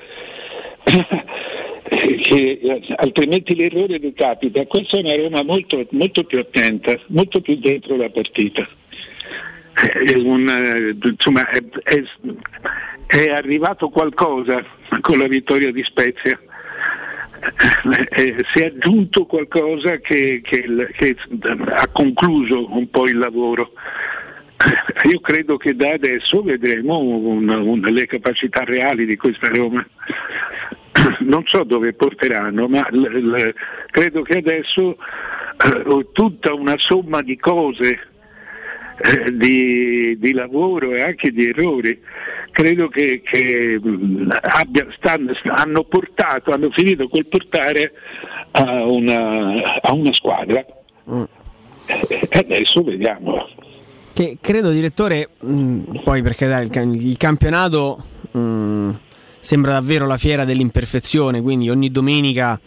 che 1.89 2.59
eh, 2.61 2.81
altrimenti 2.97 3.55
l'errore 3.55 3.99
ti 3.99 4.13
capita. 4.13 4.65
Questa 4.65 4.97
è 4.97 5.01
una 5.01 5.15
Roma 5.15 5.43
molto, 5.43 5.85
molto 5.91 6.23
più 6.23 6.39
attenta, 6.39 6.97
molto 7.07 7.41
più 7.41 7.55
dentro 7.55 7.95
la 7.95 8.09
partita. 8.09 8.67
È 9.73 10.13
un, 10.15 10.49
eh, 10.49 11.07
insomma, 11.07 11.47
è, 11.49 11.63
è- 11.83 12.03
è 13.07 13.29
arrivato 13.29 13.89
qualcosa 13.89 14.63
con 15.01 15.17
la 15.17 15.27
vittoria 15.27 15.71
di 15.71 15.83
Spezia. 15.83 16.39
Eh, 18.11 18.45
si 18.51 18.59
è 18.59 18.65
aggiunto 18.65 19.25
qualcosa 19.25 19.97
che, 19.97 20.41
che 20.43 20.65
che 20.97 21.15
ha 21.71 21.87
concluso 21.91 22.71
un 22.75 22.89
po' 22.89 23.07
il 23.07 23.17
lavoro. 23.17 23.71
Eh, 25.03 25.07
Io 25.09 25.19
credo 25.21 25.57
che 25.57 25.75
da 25.75 25.91
adesso 25.91 26.41
vedremo 26.41 26.99
un- 26.99 27.47
un- 27.49 27.79
le 27.81 28.05
capacità 28.05 28.63
reali 28.63 29.05
di 29.05 29.15
questa 29.15 29.47
Roma. 29.49 29.85
Non 31.19 31.43
so 31.45 31.63
dove 31.63 31.93
porteranno, 31.93 32.67
ma 32.67 32.85
l- 32.91 32.99
l- 32.99 33.53
credo 33.89 34.21
che 34.21 34.37
adesso 34.37 34.97
eh, 35.63 36.07
tutta 36.11 36.53
una 36.53 36.75
somma 36.77 37.21
di 37.21 37.37
cose 37.37 38.08
eh, 39.01 39.31
di, 39.37 40.17
di 40.19 40.33
lavoro 40.33 40.93
e 40.93 41.01
anche 41.01 41.31
di 41.31 41.47
errori. 41.47 41.99
Credo 42.51 42.87
che, 42.89 43.21
che, 43.23 43.79
abbia- 44.41 44.87
stanno- 44.97 45.33
hanno 45.45 45.83
portato, 45.83 46.51
hanno 46.51 46.69
finito 46.71 47.07
col 47.07 47.25
portare 47.27 47.93
a 48.51 48.85
una, 48.85 49.79
a 49.81 49.93
una 49.93 50.11
squadra. 50.13 50.65
E 51.85 52.29
adesso 52.31 52.83
vediamo. 52.83 53.47
Che 54.13 54.37
credo, 54.41 54.71
direttore, 54.71 55.29
mh, 55.39 56.01
poi 56.03 56.21
perché 56.21 56.47
dai, 56.47 56.67
il, 56.67 57.07
il 57.07 57.17
campionato 57.17 58.03
mh, 58.31 58.91
sembra 59.39 59.73
davvero 59.73 60.05
la 60.05 60.17
fiera 60.17 60.43
dell'imperfezione, 60.43 61.41
quindi 61.41 61.69
ogni 61.69 61.89
domenica 61.89 62.59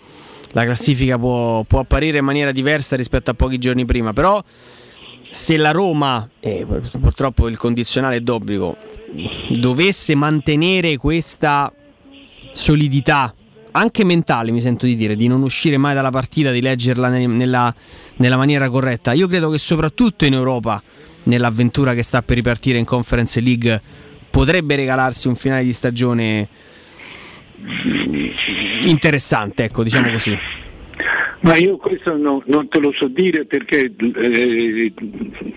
la 0.52 0.64
classifica 0.64 1.18
può, 1.18 1.62
può 1.64 1.80
apparire 1.80 2.18
in 2.18 2.24
maniera 2.24 2.52
diversa 2.52 2.96
rispetto 2.96 3.30
a 3.30 3.34
pochi 3.34 3.58
giorni 3.58 3.84
prima, 3.84 4.12
però 4.12 4.42
se 5.32 5.56
la 5.56 5.70
Roma, 5.70 6.28
e 6.40 6.66
purtroppo 7.00 7.48
il 7.48 7.56
condizionale 7.56 8.16
è 8.16 8.20
d'obbligo, 8.20 8.76
dovesse 9.48 10.14
mantenere 10.14 10.98
questa 10.98 11.72
solidità, 12.50 13.34
anche 13.70 14.04
mentale 14.04 14.50
mi 14.50 14.60
sento 14.60 14.84
di 14.84 14.94
dire, 14.94 15.16
di 15.16 15.28
non 15.28 15.40
uscire 15.40 15.78
mai 15.78 15.94
dalla 15.94 16.10
partita, 16.10 16.50
di 16.50 16.60
leggerla 16.60 17.08
ne- 17.08 17.26
nella, 17.26 17.74
nella 18.16 18.36
maniera 18.36 18.68
corretta, 18.68 19.12
io 19.12 19.26
credo 19.26 19.48
che 19.48 19.56
soprattutto 19.56 20.26
in 20.26 20.34
Europa, 20.34 20.82
nell'avventura 21.22 21.94
che 21.94 22.02
sta 22.02 22.20
per 22.20 22.36
ripartire 22.36 22.76
in 22.76 22.84
Conference 22.84 23.40
League, 23.40 23.80
potrebbe 24.28 24.76
regalarsi 24.76 25.28
un 25.28 25.36
finale 25.36 25.64
di 25.64 25.72
stagione 25.72 26.46
interessante, 28.82 29.64
ecco, 29.64 29.82
diciamo 29.82 30.10
così. 30.12 30.38
Ma 31.42 31.56
io 31.56 31.76
questo 31.76 32.16
no- 32.16 32.42
non 32.46 32.68
te 32.68 32.78
lo 32.78 32.92
so 32.92 33.08
dire 33.08 33.44
perché 33.44 33.92
eh, 33.96 34.92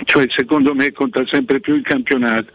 cioè, 0.03 0.25
secondo 0.29 0.73
me 0.73 0.91
conta 0.91 1.25
sempre 1.27 1.59
più 1.59 1.75
il 1.75 1.83
campionato 1.83 2.51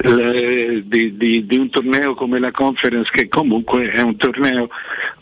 eh, 0.00 0.82
di, 0.84 1.16
di- 1.16 1.46
di 1.46 1.56
un 1.56 1.70
torneo 1.70 2.14
come 2.14 2.38
la 2.38 2.50
conference 2.50 3.10
che 3.12 3.28
comunque 3.28 3.88
è 3.88 4.00
un 4.00 4.16
torneo. 4.16 4.68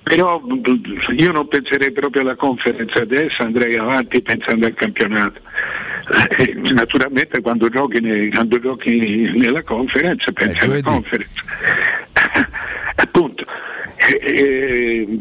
Però 0.03 0.41
mh, 0.41 1.17
io 1.17 1.33
non 1.33 1.49
penserei 1.49 1.93
proprio 1.93 2.23
alla 2.23 2.37
conference 2.37 2.99
adesso, 2.99 3.43
andrei 3.43 3.77
avanti 3.77 4.21
pensando 4.23 4.67
al 4.67 4.75
campionato. 4.75 5.41
Eh, 6.39 6.55
naturalmente 6.73 7.41
quando 7.41 7.69
giochi, 7.69 8.01
ne- 8.01 8.29
quando 8.29 8.61
giochi 8.61 9.33
nella 9.35 9.63
conference 9.63 10.33
pensi 10.33 10.65
alla 10.65 10.81
conference. 10.83 11.43
Appunto. 12.97 13.45
Eh, 13.99 14.21
eh, 14.23 15.19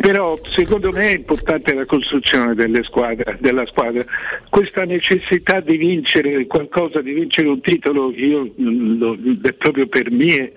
però 0.00 0.38
secondo 0.50 0.90
me 0.90 1.08
è 1.08 1.14
importante 1.14 1.72
la 1.72 1.86
costruzione 1.86 2.54
delle 2.54 2.82
squadre, 2.82 3.38
della 3.40 3.64
squadra. 3.66 4.04
Questa 4.50 4.84
necessità 4.84 5.60
di 5.60 5.76
vincere 5.76 6.46
qualcosa, 6.46 7.00
di 7.00 7.12
vincere 7.12 7.48
un 7.48 7.60
titolo, 7.60 8.12
io 8.14 8.52
mm, 8.60 8.95
lo- 8.98 9.16
è 9.42 9.52
proprio 9.52 9.86
per 9.86 10.10
mie 10.10 10.52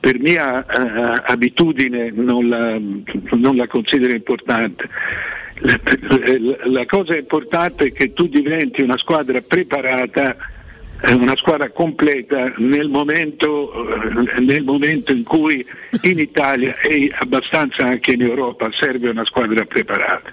per 0.00 0.18
mia 0.18 0.64
eh, 0.64 1.22
abitudine 1.26 2.10
non 2.10 2.48
la, 2.48 2.78
non 3.32 3.54
la 3.54 3.66
considero 3.66 4.14
importante. 4.14 4.88
La, 5.58 5.78
la- 6.08 6.56
la 6.64 6.86
cosa 6.86 7.14
importante 7.18 7.86
è 7.86 7.92
che 7.92 8.14
tu 8.14 8.26
diventi 8.26 8.80
una 8.80 8.96
squadra 8.96 9.42
preparata, 9.46 10.36
eh, 11.02 11.12
una 11.12 11.36
squadra 11.36 11.68
completa 11.68 12.50
nel 12.56 12.88
momento, 12.88 13.72
eh, 14.36 14.40
nel 14.40 14.64
momento 14.64 15.12
in 15.12 15.22
cui 15.22 15.62
in 16.02 16.18
Italia 16.18 16.74
e 16.78 17.12
abbastanza 17.18 17.84
anche 17.84 18.12
in 18.12 18.22
Europa 18.22 18.70
serve 18.72 19.10
una 19.10 19.26
squadra 19.26 19.66
preparata. 19.66 20.30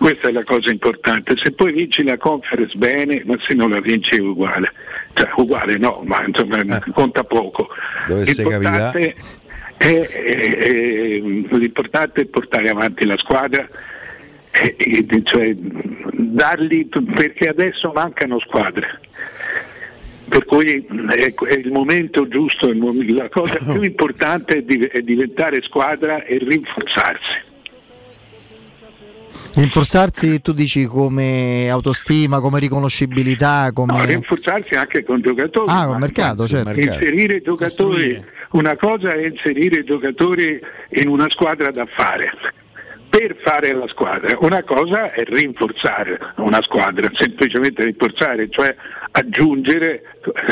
Questa 0.00 0.28
è 0.28 0.32
la 0.32 0.44
cosa 0.44 0.70
importante. 0.70 1.36
Se 1.36 1.52
poi 1.52 1.72
vinci 1.72 2.02
la 2.02 2.16
conference 2.16 2.74
bene, 2.78 3.20
ma 3.26 3.36
se 3.46 3.52
non 3.52 3.68
la 3.68 3.80
vinci 3.80 4.16
è 4.16 4.18
uguale. 4.20 4.72
Cioè, 5.12 5.28
uguale 5.36 5.76
no, 5.76 6.02
ma 6.06 6.24
insomma 6.24 6.56
conta 6.94 7.22
poco. 7.22 7.68
L'importante 8.94 9.14
è, 9.76 9.98
è- 9.98 10.56
è- 10.56 11.20
l'importante 11.20 12.22
è 12.22 12.24
portare 12.24 12.70
avanti 12.70 13.04
la 13.04 13.18
squadra, 13.18 13.68
e- 14.52 14.74
e- 14.78 15.22
cioè, 15.24 15.52
dargli, 15.54 16.86
perché 16.88 17.48
adesso 17.48 17.92
mancano 17.94 18.38
squadre. 18.40 19.00
Per 20.30 20.46
cui 20.46 20.82
è, 21.10 21.52
il 21.58 21.72
momento 21.72 22.26
giusto, 22.26 22.72
la 22.72 23.28
cosa 23.28 23.58
più 23.70 23.82
importante 23.82 24.64
è 24.64 25.02
diventare 25.02 25.60
squadra 25.60 26.24
e 26.24 26.38
rinforzarsi. 26.38 27.48
Rinforzarsi, 29.52 30.40
tu 30.40 30.52
dici 30.52 30.84
come 30.86 31.68
autostima, 31.68 32.40
come 32.40 32.60
riconoscibilità, 32.60 33.70
come... 33.72 33.96
No, 33.96 34.04
rinforzarsi 34.04 34.74
anche 34.74 35.02
con 35.04 35.20
giocatori. 35.20 35.66
Ah, 35.68 35.86
col 35.86 35.98
mercato, 35.98 36.46
certo. 36.46 36.78
Inserire 36.78 37.36
i 37.36 37.42
giocatori, 37.42 38.22
una 38.52 38.76
cosa 38.76 39.12
è 39.12 39.26
inserire 39.26 39.80
i 39.80 39.84
giocatori 39.84 40.60
in 40.90 41.08
una 41.08 41.28
squadra 41.30 41.70
da 41.70 41.86
fare. 41.86 42.30
Per 43.10 43.36
fare 43.42 43.72
la 43.74 43.88
squadra, 43.88 44.36
una 44.38 44.62
cosa 44.62 45.10
è 45.10 45.24
rinforzare 45.24 46.18
una 46.36 46.62
squadra, 46.62 47.10
semplicemente 47.12 47.82
rinforzare, 47.82 48.48
cioè 48.48 48.72
aggiungere, 49.10 50.02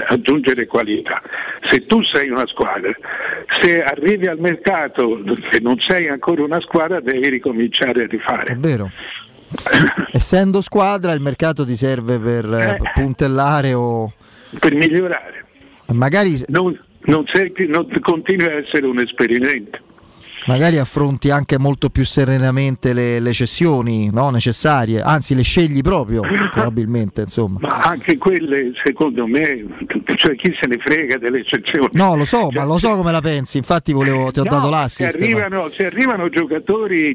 aggiungere 0.08 0.66
qualità. 0.66 1.22
Se 1.62 1.86
tu 1.86 2.02
sei 2.02 2.30
una 2.30 2.46
squadra, 2.48 2.90
se 3.60 3.82
arrivi 3.84 4.26
al 4.26 4.40
mercato 4.40 5.22
e 5.52 5.60
non 5.60 5.78
sei 5.78 6.08
ancora 6.08 6.42
una 6.42 6.60
squadra, 6.60 6.98
devi 7.00 7.28
ricominciare 7.28 8.02
a 8.02 8.06
rifare. 8.06 8.52
È 8.52 8.56
vero. 8.56 8.90
Essendo 10.12 10.60
squadra 10.60 11.12
il 11.12 11.20
mercato 11.20 11.64
ti 11.64 11.76
serve 11.76 12.18
per 12.18 12.44
eh, 12.52 12.76
puntellare 12.92 13.72
o... 13.72 14.12
Per 14.58 14.74
migliorare. 14.74 15.44
Magari, 15.92 16.42
Non, 16.48 16.78
non, 17.02 17.24
sei 17.32 17.52
non 17.68 17.88
continui 18.00 18.46
a 18.46 18.54
essere 18.54 18.86
un 18.86 18.98
esperimento. 18.98 19.78
Magari 20.48 20.78
affronti 20.78 21.30
anche 21.30 21.58
molto 21.58 21.90
più 21.90 22.04
serenamente 22.04 22.92
le, 22.94 23.20
le 23.20 23.32
cessioni 23.32 24.10
no? 24.10 24.30
necessarie, 24.30 25.00
anzi 25.00 25.34
le 25.34 25.42
scegli 25.42 25.82
proprio 25.82 26.22
probabilmente. 26.50 27.20
Insomma. 27.20 27.58
Ma 27.60 27.82
anche 27.82 28.16
quelle, 28.16 28.72
secondo 28.82 29.26
me, 29.26 29.64
cioè 30.16 30.34
chi 30.34 30.56
se 30.60 30.66
ne 30.66 30.78
frega 30.78 31.18
delle 31.18 31.40
eccezioni. 31.40 31.90
No, 31.92 32.16
lo 32.16 32.24
so, 32.24 32.48
ma 32.50 32.64
lo 32.64 32.78
so 32.78 32.96
come 32.96 33.12
la 33.12 33.20
pensi, 33.20 33.58
infatti 33.58 33.92
volevo, 33.92 34.30
ti 34.30 34.40
ho 34.40 34.44
No, 34.44 34.50
dato 34.50 34.64
se 34.64 34.70
l'assist. 34.70 35.18
ma- 35.18 35.24
arrivano, 35.24 35.68
se 35.68 35.86
arrivano 35.86 36.28
giocatori, 36.30 37.14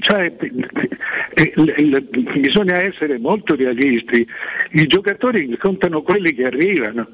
cioè, 0.00 0.32
bisogna 2.38 2.76
essere 2.80 3.18
molto 3.18 3.54
realisti. 3.54 4.26
I 4.72 4.86
giocatori 4.86 5.56
contano 5.58 6.02
quelli 6.02 6.34
che 6.34 6.44
arrivano. 6.44 7.08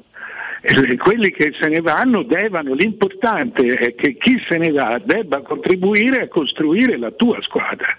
E 0.65 0.95
quelli 0.97 1.29
che 1.31 1.51
se 1.59 1.67
ne 1.67 1.81
vanno 1.81 2.23
devono, 2.23 2.73
l'importante 2.73 3.73
è 3.73 3.95
che 3.95 4.15
chi 4.15 4.41
se 4.47 4.57
ne 4.57 4.71
va 4.71 4.99
debba 5.03 5.41
contribuire 5.41 6.21
a 6.21 6.27
costruire 6.29 6.97
la 6.97 7.11
tua 7.11 7.37
squadra. 7.41 7.97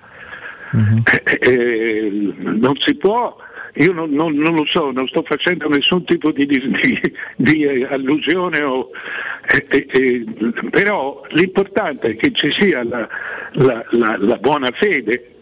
Eh, 1.05 1.39
eh, 1.41 2.33
non 2.39 2.75
si 2.79 2.95
può, 2.97 3.37
io 3.75 3.93
non, 3.93 4.11
non- 4.11 4.35
non 4.35 4.55
lo 4.55 4.65
so, 4.67 4.91
non 4.93 5.07
sto 5.09 5.23
facendo 5.23 5.69
nessun 5.69 6.05
tipo 6.05 6.31
di, 6.33 6.47
di- 6.47 6.73
di, 7.37 7.63
eh, 7.65 7.85
allusione, 7.91 8.63
o- 8.63 8.91
eh, 9.53 9.67
eh, 9.69 9.87
eh, 9.93 10.25
però 10.71 11.23
l'importante 11.31 12.09
è 12.13 12.17
che 12.17 12.33
ci 12.33 12.51
sia 12.51 12.83
la, 12.83 13.07
la- 13.53 13.85
la- 13.91 14.17
la 14.19 14.37
buona 14.39 14.71
fede, 14.73 15.34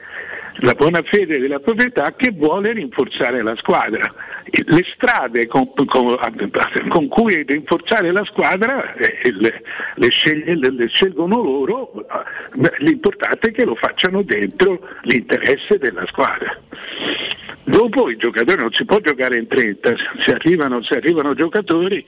la 0.57 0.75
buona 0.75 1.03
fede 1.03 1.39
della 1.39 1.59
proprietà 1.59 2.13
che 2.15 2.31
vuole 2.31 2.73
rinforzare 2.73 3.43
la 3.43 3.57
squadra. 3.57 4.13
Le 4.51 4.85
strade 4.85 5.47
con, 5.47 5.73
con- 5.73 6.19
con 6.89 7.09
cui 7.09 7.43
rinforzare 7.43 8.11
la 8.13 8.25
squadra 8.25 8.93
eh, 8.95 9.33
le, 9.33 9.63
le 9.95 10.09
sceglie- 10.11 10.55
le- 10.57 10.71
le 10.73 10.89
scelgono 10.89 11.43
loro, 11.43 12.07
l'importante 12.79 13.49
è 13.49 13.53
che 13.53 13.65
lo 13.65 13.75
facciano 13.75 14.23
dentro 14.23 14.81
l'interesse 15.03 15.79
della 15.79 16.05
squadra. 16.07 16.55
Dopo 17.65 18.11
i 18.11 18.17
giocatori 18.17 18.61
non 18.61 18.73
si 18.73 18.85
può 18.85 18.99
giocare 19.01 19.37
in 19.37 19.47
30, 19.47 19.95
se 20.19 20.33
arrivano, 20.35 20.83
se 20.83 20.97
arrivano 20.97 21.35
giocatori 21.35 22.05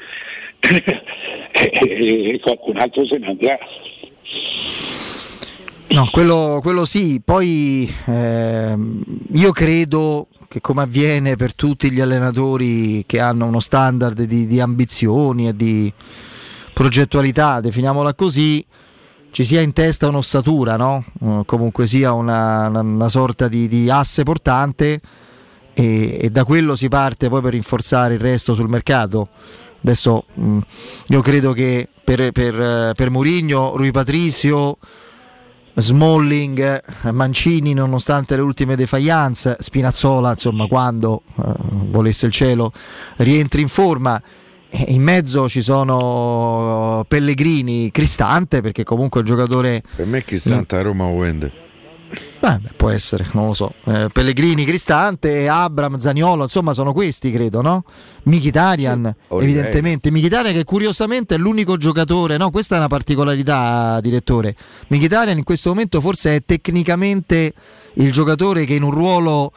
e 0.60 2.40
qualcun 2.42 2.76
altro 2.76 3.06
se 3.06 3.18
ne 3.18 3.26
andrà. 3.28 3.58
No, 5.88 6.08
quello, 6.10 6.58
quello 6.60 6.84
sì, 6.84 7.20
poi 7.24 7.92
ehm, 8.06 9.02
io 9.34 9.52
credo 9.52 10.26
che 10.48 10.60
come 10.60 10.82
avviene 10.82 11.36
per 11.36 11.54
tutti 11.54 11.90
gli 11.90 12.00
allenatori 12.00 13.04
che 13.06 13.20
hanno 13.20 13.46
uno 13.46 13.60
standard 13.60 14.22
di, 14.22 14.46
di 14.48 14.60
ambizioni 14.60 15.46
e 15.46 15.54
di 15.54 15.92
progettualità, 16.72 17.60
definiamola 17.60 18.14
così, 18.14 18.64
ci 19.30 19.44
sia 19.44 19.60
in 19.60 19.72
testa 19.72 20.08
un'ossatura, 20.08 20.76
no? 20.76 21.04
Eh, 21.20 21.42
comunque 21.44 21.86
sia 21.86 22.12
una, 22.12 22.66
una- 22.68 22.80
una 22.80 23.08
sorta 23.08 23.46
di, 23.46 23.68
di 23.68 23.88
asse 23.88 24.24
portante 24.24 25.00
e, 25.74 26.18
e 26.20 26.30
da 26.30 26.44
quello 26.44 26.74
si 26.74 26.88
parte 26.88 27.28
poi 27.28 27.40
per 27.40 27.52
rinforzare 27.52 28.14
il 28.14 28.20
resto 28.20 28.54
sul 28.54 28.68
mercato. 28.68 29.28
Adesso 29.82 30.24
mh, 30.34 30.58
io 31.08 31.20
credo 31.20 31.52
che 31.52 31.88
per, 32.02 32.32
per, 32.32 32.92
per 32.94 33.10
Mourinho, 33.10 33.76
Rui 33.76 33.90
Patricio, 33.92 34.78
Smalling, 35.74 36.82
eh, 37.04 37.10
Mancini 37.10 37.74
nonostante 37.74 38.36
le 38.36 38.42
ultime 38.42 38.76
defiance, 38.76 39.56
Spinazzola 39.58 40.30
insomma 40.30 40.66
quando 40.66 41.22
eh, 41.36 41.52
volesse 41.90 42.26
il 42.26 42.32
cielo 42.32 42.72
rientri 43.16 43.60
in 43.62 43.68
forma 43.68 44.20
in 44.86 45.02
mezzo 45.02 45.48
ci 45.48 45.62
sono 45.62 47.04
Pellegrini, 47.06 47.90
Cristante 47.90 48.60
perché 48.60 48.82
comunque 48.82 49.20
il 49.20 49.26
giocatore 49.26 49.82
Per 49.94 50.06
me 50.06 50.24
Cristante 50.24 50.76
a 50.76 50.82
Roma 50.82 51.06
lo 51.06 51.18
vende. 51.18 51.63
Beh, 52.40 52.58
beh, 52.58 52.70
può 52.76 52.90
essere, 52.90 53.26
non 53.32 53.46
lo 53.46 53.52
so. 53.52 53.72
Eh, 53.84 54.08
Pellegrini, 54.12 54.64
Cristante, 54.64 55.48
Abram, 55.48 55.98
Zaniolo, 55.98 56.42
insomma 56.44 56.72
sono 56.72 56.92
questi, 56.92 57.30
credo, 57.30 57.60
no? 57.62 57.84
Mkhitaryan, 58.24 59.14
Oliveira. 59.28 59.58
evidentemente. 59.60 60.10
Mkhitaryan 60.10 60.52
che 60.52 60.64
curiosamente 60.64 61.34
è 61.34 61.38
l'unico 61.38 61.76
giocatore, 61.76 62.36
no? 62.36 62.50
Questa 62.50 62.74
è 62.74 62.78
una 62.78 62.88
particolarità, 62.88 63.98
direttore. 64.00 64.54
Mkhitaryan 64.88 65.38
in 65.38 65.44
questo 65.44 65.70
momento 65.70 66.00
forse 66.00 66.36
è 66.36 66.42
tecnicamente 66.44 67.52
il 67.94 68.12
giocatore 68.12 68.64
che 68.64 68.74
in 68.74 68.82
un 68.82 68.90
ruolo 68.90 69.52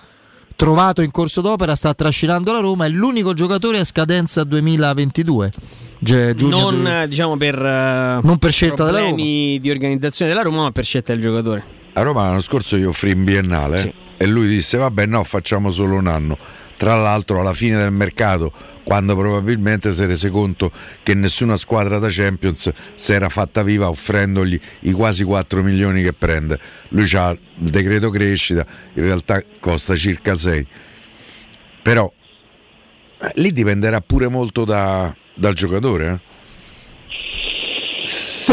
trovato 0.56 1.02
in 1.02 1.12
corso 1.12 1.42
d'opera 1.42 1.76
sta 1.76 1.94
trascinando 1.94 2.52
la 2.52 2.60
Roma, 2.60 2.86
è 2.86 2.90
l'unico 2.90 3.34
giocatore 3.34 3.80
a 3.80 3.86
scadenza 3.86 4.44
2022. 4.44 5.52
Ge- 6.00 6.34
giugno 6.36 6.60
Non 6.72 6.84
du- 6.84 6.90
eh, 6.90 7.08
diciamo 7.08 7.38
per, 7.38 7.56
eh, 7.56 8.20
Non 8.22 8.38
per 8.38 8.52
scelta 8.52 8.86
della 8.86 9.00
problemi 9.00 9.60
di 9.60 9.70
organizzazione 9.70 10.32
della 10.32 10.44
Roma, 10.44 10.64
ma 10.64 10.72
per 10.72 10.84
scelta 10.84 11.14
del 11.14 11.22
giocatore. 11.22 11.64
A 11.98 12.02
Roma 12.04 12.28
l'anno 12.28 12.42
scorso 12.42 12.78
gli 12.78 12.84
offrì 12.84 13.10
in 13.10 13.24
biennale 13.24 13.92
e 14.18 14.28
lui 14.28 14.48
disse 14.48 14.78
vabbè 14.78 15.08
no 15.08 15.24
facciamo 15.24 15.72
solo 15.72 15.96
un 15.96 16.06
anno. 16.06 16.38
tra 16.78 16.96
l'altro 16.96 17.40
alla 17.40 17.56
fine 17.56 17.76
del 17.76 17.92
mercato, 17.92 18.52
quando 18.84 19.16
probabilmente 19.16 19.92
si 19.92 20.04
è 20.04 20.06
rese 20.06 20.30
conto 20.30 20.72
che 21.02 21.16
nessuna 21.16 21.56
squadra 21.56 21.98
da 21.98 22.08
Champions 22.12 22.72
si 22.94 23.14
era 23.14 23.30
fatta 23.30 23.64
viva 23.64 23.90
offrendogli 23.90 24.60
i 24.82 24.92
quasi 24.92 25.24
4 25.24 25.64
milioni 25.64 26.04
che 26.04 26.14
prende. 26.14 26.60
Lui 26.90 27.10
ha 27.16 27.32
il 27.32 27.40
decreto 27.56 28.12
crescita, 28.12 28.64
in 28.94 29.02
realtà 29.02 29.42
costa 29.60 29.96
circa 29.96 30.36
6. 30.36 30.68
Però 31.82 32.14
eh, 33.22 33.32
lì 33.38 33.52
dipenderà 33.52 34.00
pure 34.02 34.28
molto 34.28 34.64
da- 34.64 35.12
dal 35.34 35.56
giocatore. 35.56 36.06
eh. 36.06 36.37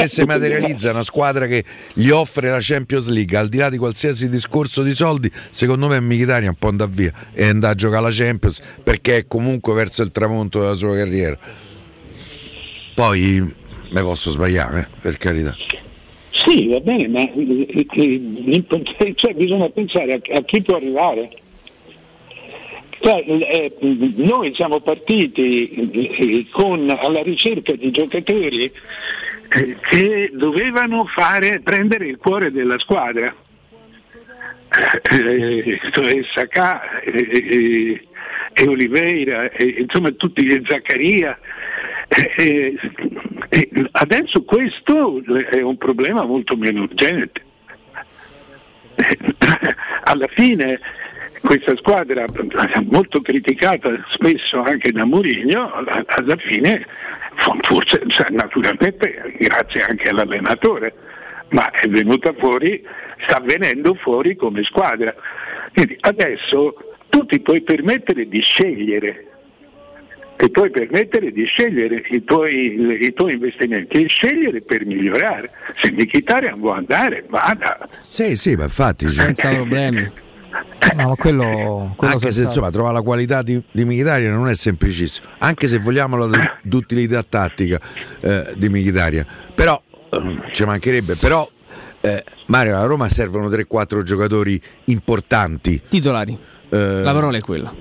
Se 0.00 0.08
si 0.08 0.24
materializza 0.24 0.90
una 0.90 1.02
squadra 1.02 1.46
che 1.46 1.62
gli 1.92 2.10
offre 2.10 2.50
la 2.50 2.58
Champions 2.60 3.08
League, 3.10 3.38
al 3.38 3.46
di 3.46 3.58
là 3.58 3.70
di 3.70 3.78
qualsiasi 3.78 4.28
discorso 4.28 4.82
di 4.82 4.92
soldi, 4.92 5.30
secondo 5.50 5.86
me 5.86 6.00
Mkhitaryan 6.00 6.56
può 6.58 6.70
andare 6.70 6.90
via 6.92 7.12
e 7.32 7.44
andare 7.44 7.74
a 7.74 7.76
giocare 7.76 8.02
la 8.02 8.10
Champions 8.10 8.60
perché 8.82 9.18
è 9.18 9.26
comunque 9.28 9.72
verso 9.72 10.02
il 10.02 10.10
tramonto 10.10 10.58
della 10.58 10.74
sua 10.74 10.96
carriera. 10.96 11.38
Poi 12.92 13.54
me 13.90 14.02
posso 14.02 14.32
sbagliare, 14.32 14.80
eh, 14.80 14.86
per 15.00 15.16
carità. 15.16 15.56
Sì, 16.30 16.66
va 16.66 16.80
bene, 16.80 17.06
ma 17.06 17.20
eh, 17.20 17.86
eh, 17.88 18.06
l'importante- 18.44 19.14
cioè, 19.14 19.32
bisogna 19.34 19.68
pensare 19.68 20.14
a, 20.14 20.20
a 20.38 20.42
chi 20.42 20.60
può 20.60 20.74
arrivare. 20.74 21.30
Cioè, 22.98 23.24
eh, 23.26 23.72
noi 24.16 24.52
siamo 24.56 24.80
partiti 24.80 25.68
eh, 25.68 26.46
con, 26.50 26.90
alla 26.90 27.22
ricerca 27.22 27.74
di 27.74 27.92
giocatori 27.92 28.72
eh, 29.54 29.76
che 29.80 30.30
dovevano 30.32 31.04
fare, 31.06 31.60
prendere 31.60 32.06
il 32.06 32.16
cuore 32.16 32.50
della 32.50 32.78
squadra. 32.78 33.34
Eh, 35.02 35.80
cioè 35.92 36.20
Sacà 36.34 37.00
eh, 37.00 37.28
eh, 37.30 38.08
e 38.52 38.66
Oliveira, 38.66 39.50
eh, 39.50 39.76
insomma 39.78 40.10
tutti 40.12 40.44
e 40.46 40.62
Zaccaria. 40.66 41.38
Eh, 42.08 42.32
eh, 42.36 42.78
eh, 43.48 43.88
adesso 43.92 44.42
questo 44.42 45.22
è 45.50 45.60
un 45.60 45.76
problema 45.76 46.24
molto 46.24 46.56
meno 46.56 46.82
urgente. 46.82 47.42
Eh, 48.96 49.18
Alla 50.04 50.26
fine 50.28 50.80
questa 51.44 51.76
squadra 51.76 52.24
molto 52.88 53.20
criticata 53.20 53.90
spesso 54.08 54.62
anche 54.62 54.90
da 54.90 55.04
Mourinho, 55.04 55.72
alla 55.72 56.36
fine 56.36 56.86
forse 57.62 58.02
cioè, 58.06 58.26
naturalmente 58.30 59.34
grazie 59.38 59.82
anche 59.82 60.08
all'allenatore, 60.08 60.94
ma 61.50 61.70
è 61.70 61.86
venuta 61.88 62.32
fuori, 62.32 62.82
sta 63.26 63.40
venendo 63.40 63.94
fuori 63.94 64.36
come 64.36 64.62
squadra. 64.62 65.14
Quindi 65.72 65.96
adesso 66.00 66.74
tu 67.08 67.26
ti 67.26 67.40
puoi 67.40 67.60
permettere 67.60 68.28
di 68.28 68.40
scegliere, 68.40 69.26
ti 70.36 70.48
puoi 70.50 70.70
permettere 70.70 71.32
di 71.32 71.44
scegliere 71.44 72.04
i 72.08 72.24
tuoi, 72.24 73.02
i 73.04 73.12
tuoi 73.12 73.34
investimenti 73.34 74.04
e 74.04 74.08
scegliere 74.08 74.62
per 74.62 74.86
migliorare. 74.86 75.50
Se 75.76 75.90
Mkhitaryan 75.90 76.58
vuole 76.58 76.78
andare, 76.78 77.24
vada. 77.28 77.88
Sì, 78.00 78.36
sì, 78.36 78.54
ma 78.54 78.64
infatti. 78.64 79.08
Senza 79.08 79.50
problemi. 79.50 80.22
No, 80.94 81.08
ma 81.08 81.14
quello, 81.16 81.94
quello 81.96 82.14
anche 82.14 82.26
se 82.26 82.32
stato. 82.32 82.48
insomma 82.48 82.70
trovare 82.70 82.94
la 82.94 83.02
qualità 83.02 83.42
di, 83.42 83.60
di 83.70 83.84
Mkhitaryan 83.84 84.32
non 84.32 84.48
è 84.48 84.54
semplicissimo 84.54 85.26
anche 85.38 85.66
se 85.66 85.78
vogliamo 85.78 86.16
la 86.16 86.26
d- 86.26 86.50
d'utilità 86.62 87.22
tattica 87.22 87.80
eh, 88.20 88.52
di 88.56 88.68
Mkhitaryan 88.68 89.26
però 89.54 89.80
eh, 90.10 90.40
ci 90.52 90.64
mancherebbe 90.64 91.16
però 91.16 91.48
eh, 92.00 92.22
Mario 92.46 92.76
a 92.76 92.84
Roma 92.84 93.08
servono 93.08 93.48
3-4 93.48 94.02
giocatori 94.02 94.60
importanti 94.84 95.80
Titolari. 95.88 96.36
Eh, 96.68 97.02
La 97.02 97.12
parola 97.12 97.38
è 97.38 97.40
quella. 97.40 97.72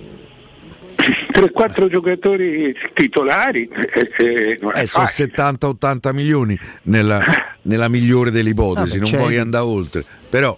3-4 0.95 1.89
giocatori 1.89 2.73
titolari 2.93 3.67
eh, 3.67 4.11
eh, 4.17 4.59
eh, 4.73 4.85
sono 4.85 5.05
facile. 5.05 5.31
70-80 5.35 6.13
milioni 6.13 6.57
nella, 6.83 7.21
nella 7.63 7.89
migliore 7.89 8.31
delle 8.31 8.51
ipotesi 8.51 8.99
Vabbè, 8.99 9.11
non 9.11 9.21
voglio 9.21 9.41
andare 9.41 9.63
oltre 9.65 10.05
però 10.29 10.57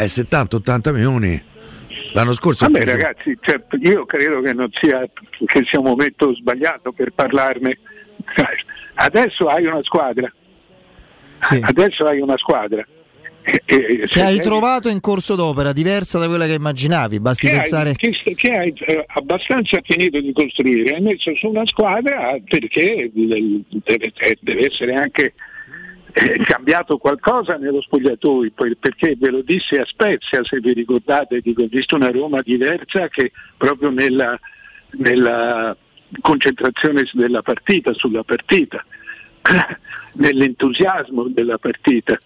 è 0.00 0.04
70-80 0.04 0.92
milioni 0.94 1.42
l'anno 2.12 2.32
scorso 2.32 2.64
Vabbè 2.64 2.80
preso- 2.80 2.96
ragazzi, 2.96 3.36
cioè, 3.38 3.62
io 3.82 4.06
credo 4.06 4.40
che 4.40 4.54
non 4.54 4.70
sia, 4.72 5.06
che 5.44 5.64
sia 5.66 5.78
un 5.78 5.84
momento 5.84 6.34
sbagliato 6.34 6.90
per 6.92 7.12
parlarne. 7.12 7.78
Adesso 8.94 9.46
hai 9.48 9.66
una 9.66 9.82
squadra. 9.82 10.32
Adesso 11.60 12.06
hai 12.06 12.20
una 12.20 12.38
squadra. 12.38 12.84
E- 13.42 13.62
e- 13.66 14.00
Che 14.06 14.22
hai 14.22 14.40
trovato 14.40 14.88
in 14.88 15.00
corso 15.00 15.34
d'opera, 15.34 15.72
diversa 15.72 16.18
da 16.18 16.28
quella 16.28 16.46
che 16.46 16.54
immaginavi, 16.54 17.20
basti 17.20 17.46
che 17.48 17.56
pensare... 17.56 17.90
hai, 17.90 17.96
che, 17.96 18.34
che 18.34 18.56
hai 18.56 18.74
eh, 18.86 19.04
abbastanza 19.06 19.80
finito 19.82 20.20
di 20.20 20.32
costruire, 20.32 20.94
hai 20.94 21.00
messo 21.02 21.34
su 21.36 21.48
una 21.48 21.66
squadra 21.66 22.36
perché 22.44 23.10
deve, 23.12 23.62
deve 24.40 24.66
essere 24.66 24.94
anche 24.94 25.34
eh, 26.20 26.38
cambiato 26.44 26.98
qualcosa 26.98 27.56
nello 27.56 27.80
spogliatoio, 27.80 28.50
perché 28.78 29.16
ve 29.18 29.30
lo 29.30 29.42
disse 29.42 29.80
a 29.80 29.84
Spezia, 29.86 30.44
se 30.44 30.58
vi 30.60 30.72
ricordate, 30.72 31.40
dico, 31.40 31.62
ho 31.62 31.68
visto 31.68 31.96
una 31.96 32.10
Roma 32.10 32.40
diversa 32.42 33.08
che 33.08 33.32
proprio 33.56 33.90
nella, 33.90 34.38
nella 34.92 35.76
concentrazione 36.20 37.08
della 37.12 37.42
partita, 37.42 37.92
sulla 37.92 38.22
partita, 38.24 38.84
nell'entusiasmo 40.14 41.28
della 41.28 41.58
partita. 41.58 42.18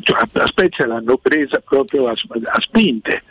Cioè, 0.00 0.26
a 0.32 0.46
Spezia 0.46 0.86
l'hanno 0.86 1.16
presa 1.18 1.60
proprio 1.60 2.06
a, 2.08 2.12
a 2.12 2.60
spinte 2.60 3.22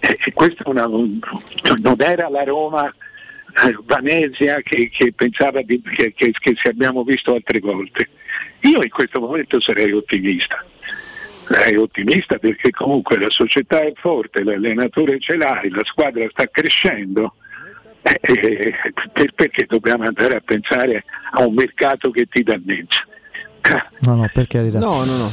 e, 0.00 0.18
e 0.24 0.32
questa 0.32 0.62
è 0.64 0.68
una- 0.68 0.86
un- 0.86 1.18
cioè, 1.62 1.78
non 1.80 1.96
era 1.98 2.28
la 2.28 2.44
Roma 2.44 2.86
eh, 2.86 3.76
Vanesia 3.82 4.60
che, 4.60 4.88
che 4.88 5.12
pensava 5.12 5.62
di, 5.62 5.82
che, 5.82 6.12
che, 6.14 6.30
che 6.38 6.54
se 6.60 6.68
abbiamo 6.68 7.02
visto 7.02 7.34
altre 7.34 7.58
volte. 7.58 8.08
Io 8.60 8.82
in 8.82 8.90
questo 8.90 9.20
momento 9.20 9.60
sarei 9.60 9.92
ottimista. 9.92 10.64
Sarei 11.46 11.76
ottimista 11.76 12.38
perché 12.38 12.70
comunque 12.70 13.18
la 13.18 13.30
società 13.30 13.80
è 13.80 13.92
forte, 13.96 14.44
l'allenatore 14.44 15.18
ce 15.18 15.36
l'hai, 15.36 15.68
la 15.70 15.82
squadra 15.84 16.26
sta 16.30 16.46
crescendo. 16.48 17.34
Eh, 18.02 18.18
eh, 18.22 18.74
per- 19.12 19.32
perché 19.34 19.66
dobbiamo 19.68 20.04
andare 20.04 20.36
a 20.36 20.40
pensare 20.40 21.04
a 21.32 21.44
un 21.44 21.54
mercato 21.54 22.10
che 22.10 22.26
ti 22.26 22.42
danneggia? 22.42 23.04
No, 24.00 24.14
no, 24.14 24.30
per 24.32 24.46
carità. 24.46 24.78
No, 24.78 25.04
no, 25.04 25.16
no. 25.16 25.30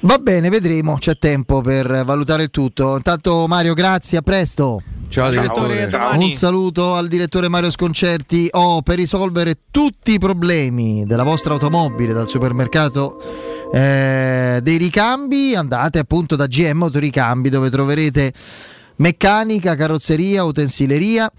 Va 0.00 0.18
bene, 0.18 0.48
vedremo, 0.48 0.96
c'è 0.96 1.18
tempo 1.18 1.60
per 1.60 2.04
valutare 2.04 2.44
il 2.44 2.50
tutto. 2.50 2.96
Intanto 2.96 3.46
Mario, 3.46 3.74
grazie, 3.74 4.18
a 4.18 4.22
presto. 4.22 4.80
Ciao 5.08 5.30
direttore. 5.30 5.88
domani. 5.88 6.24
Un 6.24 6.32
saluto 6.32 6.94
al 6.94 7.08
direttore 7.08 7.48
Mario 7.48 7.70
Sconcerti. 7.70 8.48
Oh, 8.52 8.82
per 8.82 8.96
risolvere 8.96 9.56
tutti 9.70 10.12
i 10.12 10.18
problemi 10.18 11.04
della 11.06 11.22
vostra 11.22 11.54
automobile 11.54 12.12
dal 12.12 12.28
supermercato 12.28 13.20
eh, 13.72 14.60
dei 14.62 14.76
ricambi, 14.76 15.54
andate 15.54 15.98
appunto 15.98 16.36
da 16.36 16.46
GM 16.46 16.82
Autoricambi 16.82 17.48
dove 17.48 17.70
troverete 17.70 18.32
meccanica, 18.96 19.74
carrozzeria, 19.74 20.44
utensileria 20.44 21.30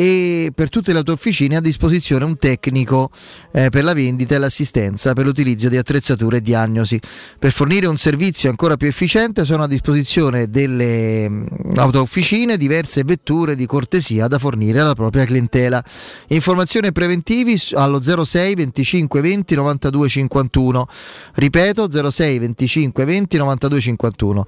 e 0.00 0.50
per 0.54 0.70
tutte 0.70 0.92
le 0.92 0.98
autofficine 1.00 1.56
a 1.56 1.60
disposizione 1.60 2.24
un 2.24 2.38
tecnico 2.38 3.10
eh, 3.52 3.68
per 3.68 3.84
la 3.84 3.92
vendita 3.92 4.34
e 4.34 4.38
l'assistenza 4.38 5.12
per 5.12 5.26
l'utilizzo 5.26 5.68
di 5.68 5.76
attrezzature 5.76 6.38
e 6.38 6.40
diagnosi. 6.40 6.98
Per 7.38 7.52
fornire 7.52 7.86
un 7.86 7.98
servizio 7.98 8.48
ancora 8.48 8.78
più 8.78 8.88
efficiente 8.88 9.44
sono 9.44 9.64
a 9.64 9.66
disposizione 9.66 10.48
delle 10.48 11.28
mm, 11.28 11.46
autofficine 11.76 12.56
diverse 12.56 13.04
vetture 13.04 13.54
di 13.54 13.66
cortesia 13.66 14.26
da 14.26 14.38
fornire 14.38 14.80
alla 14.80 14.94
propria 14.94 15.26
clientela. 15.26 15.84
Informazioni 16.28 16.92
preventivi 16.92 17.60
allo 17.74 18.00
06 18.00 18.54
25 18.54 19.20
20 19.20 19.54
92 19.54 20.08
51. 20.08 20.86
Ripeto 21.34 22.10
06 22.10 22.38
25 22.38 23.04
20 23.04 23.36
92 23.36 23.80
51. 23.80 24.46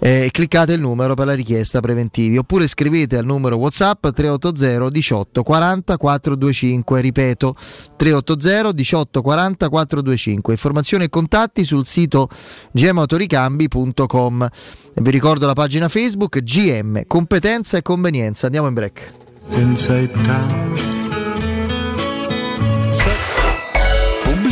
Eh, 0.00 0.28
cliccate 0.32 0.72
il 0.72 0.80
numero 0.80 1.12
per 1.12 1.26
la 1.26 1.34
richiesta 1.34 1.80
preventivi 1.80 2.38
oppure 2.38 2.66
scrivete 2.66 3.18
al 3.18 3.26
numero 3.26 3.56
WhatsApp 3.56 4.08
380 4.08 4.85
18 4.90 5.42
40 5.42 5.96
425. 5.96 7.00
Ripeto 7.00 7.54
380 7.96 8.72
18 8.72 9.22
40 9.22 9.68
425. 9.68 10.52
Informazioni 10.52 11.04
e 11.04 11.08
contatti 11.08 11.64
sul 11.64 11.86
sito 11.86 12.28
gmautoricambi.com. 12.72 14.48
E 14.94 15.00
vi 15.00 15.10
ricordo 15.10 15.46
la 15.46 15.54
pagina 15.54 15.88
Facebook 15.88 16.40
GM 16.40 17.02
Competenza 17.06 17.76
e 17.76 17.82
Convenienza. 17.82 18.46
Andiamo 18.46 18.68
in 18.68 18.74
break. 18.74 19.12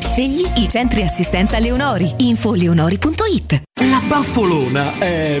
Scegli 0.00 0.44
i 0.56 0.68
centri 0.68 1.02
assistenza 1.02 1.58
Leonori. 1.58 2.12
Info 2.18 2.54
leonori.it. 2.54 3.62
La 3.74 4.00
baffolona 4.06 4.98
è 4.98 5.40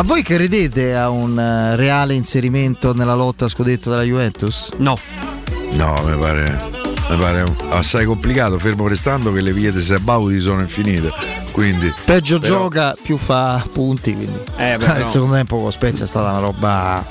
Ma 0.00 0.06
voi 0.06 0.22
credete 0.22 0.96
a 0.96 1.10
un 1.10 1.38
eh, 1.38 1.76
reale 1.76 2.14
inserimento 2.14 2.94
nella 2.94 3.14
lotta 3.14 3.44
a 3.44 3.48
scudetto 3.48 3.90
della 3.90 4.02
Juventus? 4.02 4.68
No. 4.78 4.96
No, 5.72 6.02
mi 6.06 6.16
pare, 6.18 6.56
mi 7.10 7.16
pare 7.18 7.44
assai 7.68 8.06
complicato, 8.06 8.58
fermo 8.58 8.88
restando 8.88 9.30
che 9.30 9.42
le 9.42 9.52
vie 9.52 9.70
di 9.70 9.78
Sebaudi 9.78 10.40
sono 10.40 10.62
infinite. 10.62 11.12
Quindi, 11.52 11.92
Peggio 12.06 12.38
però- 12.38 12.60
gioca, 12.60 12.96
più 13.02 13.18
fa 13.18 13.62
punti. 13.70 14.14
Quindi. 14.14 14.38
Eh, 14.56 14.78
beh, 14.78 14.84
Il 14.96 15.00
no. 15.02 15.08
secondo 15.10 15.34
tempo 15.34 15.58
con 15.58 15.70
Spezia 15.70 16.06
è 16.06 16.08
stata 16.08 16.30
una 16.30 16.38
roba. 16.38 17.04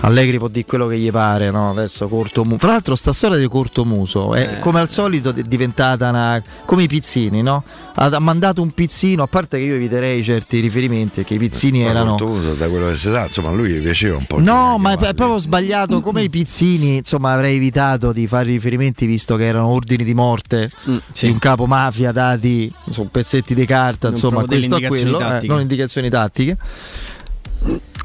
Allegri 0.00 0.38
può 0.38 0.48
dire 0.48 0.64
quello 0.64 0.86
che 0.86 0.96
gli 0.96 1.10
pare, 1.10 1.50
no? 1.50 1.70
Adesso 1.70 2.06
cortomuso. 2.08 2.58
Fra 2.58 2.70
l'altro, 2.70 2.94
sta 2.94 3.12
storia 3.12 3.36
di 3.36 3.48
cortomuso 3.48 4.34
è 4.34 4.54
Eh. 4.54 4.58
come 4.60 4.78
al 4.80 4.88
solito 4.88 5.34
è 5.34 5.42
diventata 5.42 6.08
una. 6.08 6.40
come 6.64 6.84
i 6.84 6.86
pizzini, 6.88 7.42
no? 7.42 7.64
Ha, 7.94 8.04
ha 8.04 8.18
mandato 8.20 8.62
un 8.62 8.70
pizzino, 8.70 9.24
a 9.24 9.26
parte 9.26 9.58
che 9.58 9.64
io 9.64 9.74
eviterei 9.74 10.22
certi 10.22 10.60
riferimenti, 10.60 11.16
perché 11.20 11.34
i 11.34 11.38
pizzini 11.38 11.82
Ma 11.82 11.90
erano. 11.90 12.14
Contuso, 12.16 12.54
da 12.54 12.68
quello 12.68 12.86
che 12.88 12.96
si 12.96 13.10
sa, 13.10 13.26
insomma, 13.26 13.48
a 13.48 13.52
lui 13.52 13.70
gli 13.70 13.82
piaceva 13.82 14.16
un 14.16 14.24
po'. 14.24 14.38
No, 14.40 14.78
ma 14.78 14.92
è 14.92 15.14
proprio 15.14 15.38
sbagliato. 15.38 16.00
Come 16.00 16.22
i 16.22 16.30
pizzini, 16.30 16.98
insomma, 16.98 17.32
avrei 17.32 17.56
evitato 17.56 18.12
di 18.12 18.26
fare 18.28 18.44
riferimenti 18.44 19.04
visto 19.04 19.34
che 19.34 19.46
erano 19.46 19.66
ordini 19.68 20.04
di 20.04 20.14
morte 20.14 20.70
sì. 21.12 21.26
di 21.26 21.32
un 21.32 21.38
capo 21.38 21.66
mafia 21.66 22.12
dati 22.12 22.72
su 22.88 23.08
pezzetti 23.10 23.54
di 23.54 23.66
carta, 23.66 24.06
Non 24.08 24.14
insomma, 24.16 24.44
questo 24.44 24.76
a 24.76 24.80
quello, 24.80 25.18
eh, 25.18 25.46
non 25.46 25.60
indicazioni 25.60 26.08
tattiche. 26.08 26.56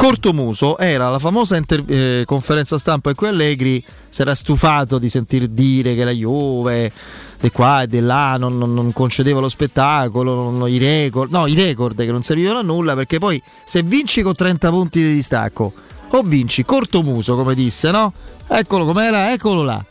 Cortomuso 0.03 0.77
era 0.80 1.09
la 1.09 1.17
famosa 1.17 1.55
inter- 1.55 1.85
eh, 1.88 2.23
conferenza 2.25 2.77
stampa 2.77 3.09
in 3.11 3.15
cui 3.15 3.30
Allegri 3.30 3.81
si 4.09 4.21
era 4.21 4.35
stufato 4.35 4.99
di 4.99 5.07
sentir 5.07 5.47
dire 5.47 5.95
che 5.95 6.03
la 6.03 6.11
Juve 6.11 6.91
di 7.39 7.49
qua 7.51 7.84
e 7.84 7.88
di 7.88 8.01
là 8.01 8.35
non, 8.35 8.57
non- 8.57 8.73
non 8.73 8.91
concedeva 8.91 9.39
lo 9.39 9.47
spettacolo, 9.47 10.51
non- 10.51 10.69
i 10.69 10.77
record, 10.77 11.31
no, 11.31 11.47
i 11.47 11.53
record 11.53 11.95
che 11.95 12.11
non 12.11 12.21
servivano 12.21 12.59
a 12.59 12.63
nulla 12.63 12.95
perché 12.95 13.17
poi 13.17 13.41
se 13.63 13.81
vinci 13.81 14.21
con 14.23 14.35
30 14.35 14.69
punti 14.71 14.99
di 14.99 15.13
distacco 15.13 15.71
o 16.09 16.21
vinci 16.21 16.65
cortomuso 16.65 17.38
come 17.38 17.55
disse, 17.55 17.89
no? 17.89 18.11
Eccolo 18.45 18.84
com'era, 18.84 19.31
eccolo 19.31 19.63
là, 19.63 19.81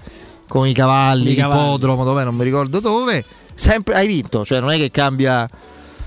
con 0.46 0.66
i 0.66 0.74
cavalli, 0.74 1.30
I 1.30 1.34
l'ippodromo, 1.36 2.04
dove 2.04 2.22
non 2.22 2.34
mi 2.34 2.44
ricordo 2.44 2.80
dove, 2.80 3.24
sempre 3.54 3.94
hai 3.94 4.06
vinto, 4.06 4.44
cioè 4.44 4.60
non 4.60 4.72
è 4.72 4.76
che 4.76 4.90
cambia 4.90 5.48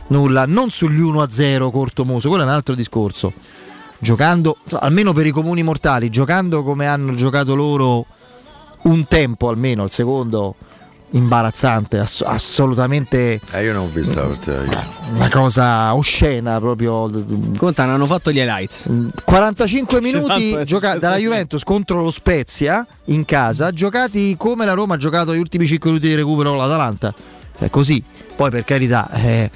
nulla, 0.10 0.46
non 0.46 0.70
sugli 0.70 1.02
1-0 1.02 1.72
cortomuso, 1.72 2.28
quello 2.30 2.44
è 2.44 2.46
un 2.46 2.52
altro 2.52 2.76
discorso. 2.76 3.34
Giocando, 3.98 4.58
almeno 4.80 5.14
per 5.14 5.26
i 5.26 5.32
comuni 5.32 5.64
mortali, 5.64 6.10
giocando 6.10 6.64
come 6.64 6.86
hanno 6.88 7.14
giocato 7.16 7.56
loro 7.56 8.06
un 8.84 9.08
tempo 9.08 9.50
almeno, 9.50 9.84
il 9.86 9.92
secondo 9.92 10.56
imbarazzante, 11.12 12.00
ass- 12.00 12.24
assolutamente 12.26 13.40
Eh, 13.52 13.64
io 13.64 13.72
non 13.74 13.84
ho 13.84 13.90
visto 13.92 14.20
la 14.20 14.28
partita. 14.28 14.86
una 15.14 15.30
cosa 15.30 15.96
oscena 15.96 16.60
proprio. 16.60 17.10
Conta, 17.58 17.84
hanno 17.84 18.06
fatto 18.06 18.32
gli 18.32 18.38
highlights. 18.40 18.86
45 19.24 20.02
minuti 20.02 20.28
Tanto 20.52 20.60
è 20.60 20.64
gioca- 20.66 20.98
dalla. 20.98 21.18
Juventus 21.18 21.64
contro 21.64 22.02
lo 22.04 22.12
Spezia 22.12 22.86
in 23.06 23.24
casa, 23.24 23.72
giocati 23.72 24.36
come 24.38 24.66
la 24.66 24.74
Roma 24.74 24.96
ha 24.96 24.98
giocato 24.98 25.34
gli 25.34 25.40
ultimi 25.40 25.66
5 25.68 25.90
minuti 25.90 26.10
di 26.10 26.16
recupero 26.16 26.50
con 26.50 26.58
l'Atalanta. 26.60 27.14
È 27.58 27.70
così. 27.70 28.04
Poi 28.36 28.50
per 28.50 28.66
carità, 28.66 29.10
eh, 29.12 29.50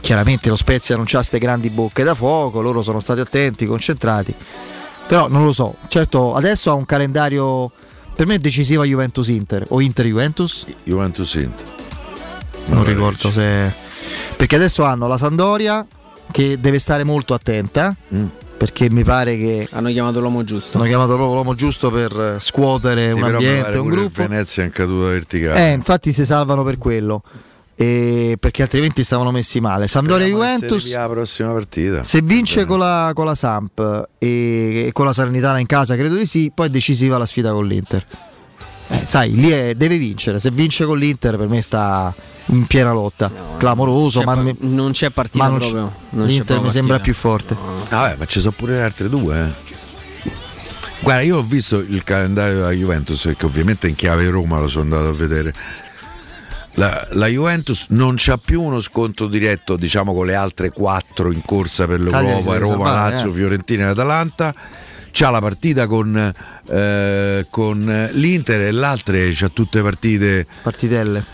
chiaramente 0.00 0.48
lo 0.48 0.56
Spezia 0.56 0.96
non 0.96 1.04
c'ha 1.06 1.18
queste 1.18 1.38
grandi 1.38 1.70
bocche 1.70 2.02
da 2.02 2.14
fuoco, 2.14 2.60
loro 2.60 2.82
sono 2.82 3.00
stati 3.00 3.20
attenti, 3.20 3.66
concentrati. 3.66 4.34
Però 5.06 5.28
non 5.28 5.44
lo 5.44 5.52
so, 5.52 5.76
certo 5.88 6.34
adesso 6.34 6.70
ha 6.70 6.74
un 6.74 6.86
calendario 6.86 7.70
per 8.14 8.26
me 8.26 8.38
decisiva 8.38 8.84
Juventus-Inter 8.84 9.66
o 9.68 9.80
Inter-Juventus. 9.80 10.66
Juventus 10.84 11.34
Inter. 11.34 11.66
Non 12.66 12.84
ricordo 12.84 13.30
se. 13.30 13.72
Perché 14.36 14.56
adesso 14.56 14.84
hanno 14.84 15.08
la 15.08 15.18
Sandoria 15.18 15.84
che 16.30 16.58
deve 16.60 16.78
stare 16.78 17.04
molto 17.04 17.34
attenta. 17.34 17.94
Mm. 18.14 18.26
Perché 18.56 18.88
mi 18.88 19.02
pare 19.02 19.36
che 19.36 19.68
hanno 19.72 19.90
chiamato 19.90 20.20
l'uomo 20.20 20.44
giusto. 20.44 20.78
Hanno 20.78 20.86
chiamato 20.86 21.14
proprio 21.14 21.32
l'uomo 21.34 21.54
giusto 21.54 21.90
per 21.90 22.36
eh, 22.36 22.40
scuotere 22.40 23.10
Sì, 23.10 23.18
un 23.18 23.24
ambiente, 23.24 23.78
un 23.78 23.88
gruppo. 23.88 24.22
Venezia 24.22 24.62
è 24.62 24.66
in 24.66 24.72
caduta 24.72 25.08
verticale. 25.08 25.68
Eh, 25.68 25.72
infatti 25.72 26.12
si 26.12 26.24
salvano 26.24 26.62
per 26.62 26.78
quello. 26.78 27.22
E 27.76 28.36
perché 28.38 28.62
altrimenti 28.62 29.02
stavano 29.02 29.30
messi 29.32 29.58
male. 29.60 29.88
Sampdoria 29.88 30.26
Juventus. 30.28 30.92
la 30.92 31.08
prossima 31.08 31.52
partita. 31.52 32.04
Se 32.04 32.22
vince 32.22 32.64
con 32.66 32.78
la, 32.78 33.10
con 33.14 33.24
la 33.26 33.34
Samp 33.34 34.08
e, 34.18 34.84
e 34.86 34.90
con 34.92 35.06
la 35.06 35.12
Salernitana 35.12 35.58
in 35.58 35.66
casa, 35.66 35.96
credo 35.96 36.14
di 36.14 36.24
sì, 36.26 36.52
poi 36.54 36.68
è 36.68 36.70
decisiva 36.70 37.18
la 37.18 37.26
sfida 37.26 37.50
con 37.52 37.66
l'Inter. 37.66 38.04
Eh, 38.88 39.06
sai, 39.06 39.34
lì 39.34 39.50
è- 39.50 39.74
deve 39.74 39.98
vincere. 39.98 40.38
Se 40.38 40.50
vince 40.50 40.84
con 40.84 40.98
l'Inter, 40.98 41.36
per 41.36 41.48
me 41.48 41.62
sta 41.62 42.14
in 42.46 42.66
piena 42.66 42.92
lotta. 42.92 43.30
Clamoroso, 43.56 44.20
c'è 44.20 44.24
ma 44.24 44.34
pa- 44.34 44.42
mi- 44.42 44.56
non 44.60 44.92
c'è 44.92 45.10
partita 45.10 45.42
ma 45.44 45.50
non 45.50 45.58
proprio. 45.58 45.92
non 46.10 46.26
L'Inter 46.26 46.44
proprio 46.44 46.66
mi 46.66 46.72
sembra 46.72 46.96
partita. 46.98 47.02
più 47.02 47.14
forte. 47.14 47.56
Vabbè, 47.88 48.16
ma 48.18 48.24
ci 48.26 48.38
sono 48.40 48.52
pure 48.56 48.74
le 48.74 48.82
altre 48.82 49.08
due. 49.08 49.36
eh. 49.46 49.72
Guarda, 51.00 51.22
io 51.22 51.38
ho 51.38 51.42
visto 51.42 51.78
il 51.80 52.02
calendario 52.04 52.54
della 52.56 52.70
Juventus, 52.70 53.22
perché 53.24 53.44
ovviamente 53.46 53.88
in 53.88 53.94
chiave 53.94 54.28
Roma 54.30 54.58
lo 54.60 54.68
sono 54.68 54.84
andato 54.84 55.08
a 55.08 55.12
vedere. 55.12 55.52
La, 56.74 57.06
la 57.12 57.26
Juventus 57.26 57.86
non 57.90 58.14
c'ha 58.16 58.36
più 58.36 58.62
uno 58.62 58.80
scontro 58.80 59.26
diretto, 59.26 59.76
diciamo, 59.76 60.12
con 60.12 60.26
le 60.26 60.34
altre 60.34 60.70
quattro 60.70 61.30
in 61.30 61.42
corsa 61.44 61.86
per 61.86 62.00
l'Europa, 62.00 62.58
Roma, 62.58 62.84
salvare, 62.84 63.12
Lazio, 63.12 63.30
eh. 63.30 63.32
Fiorentina 63.32 63.84
e 63.84 63.88
Atalanta. 63.90 64.54
C'ha 65.12 65.30
la 65.30 65.40
partita 65.40 65.86
con, 65.86 66.34
eh, 66.66 67.46
con 67.48 68.08
l'Inter 68.12 68.62
e 68.62 68.72
l'altra 68.72 69.16
c'ha 69.32 69.48
tutte 69.48 69.80
partite 69.80 70.44
partitelle 70.60 71.24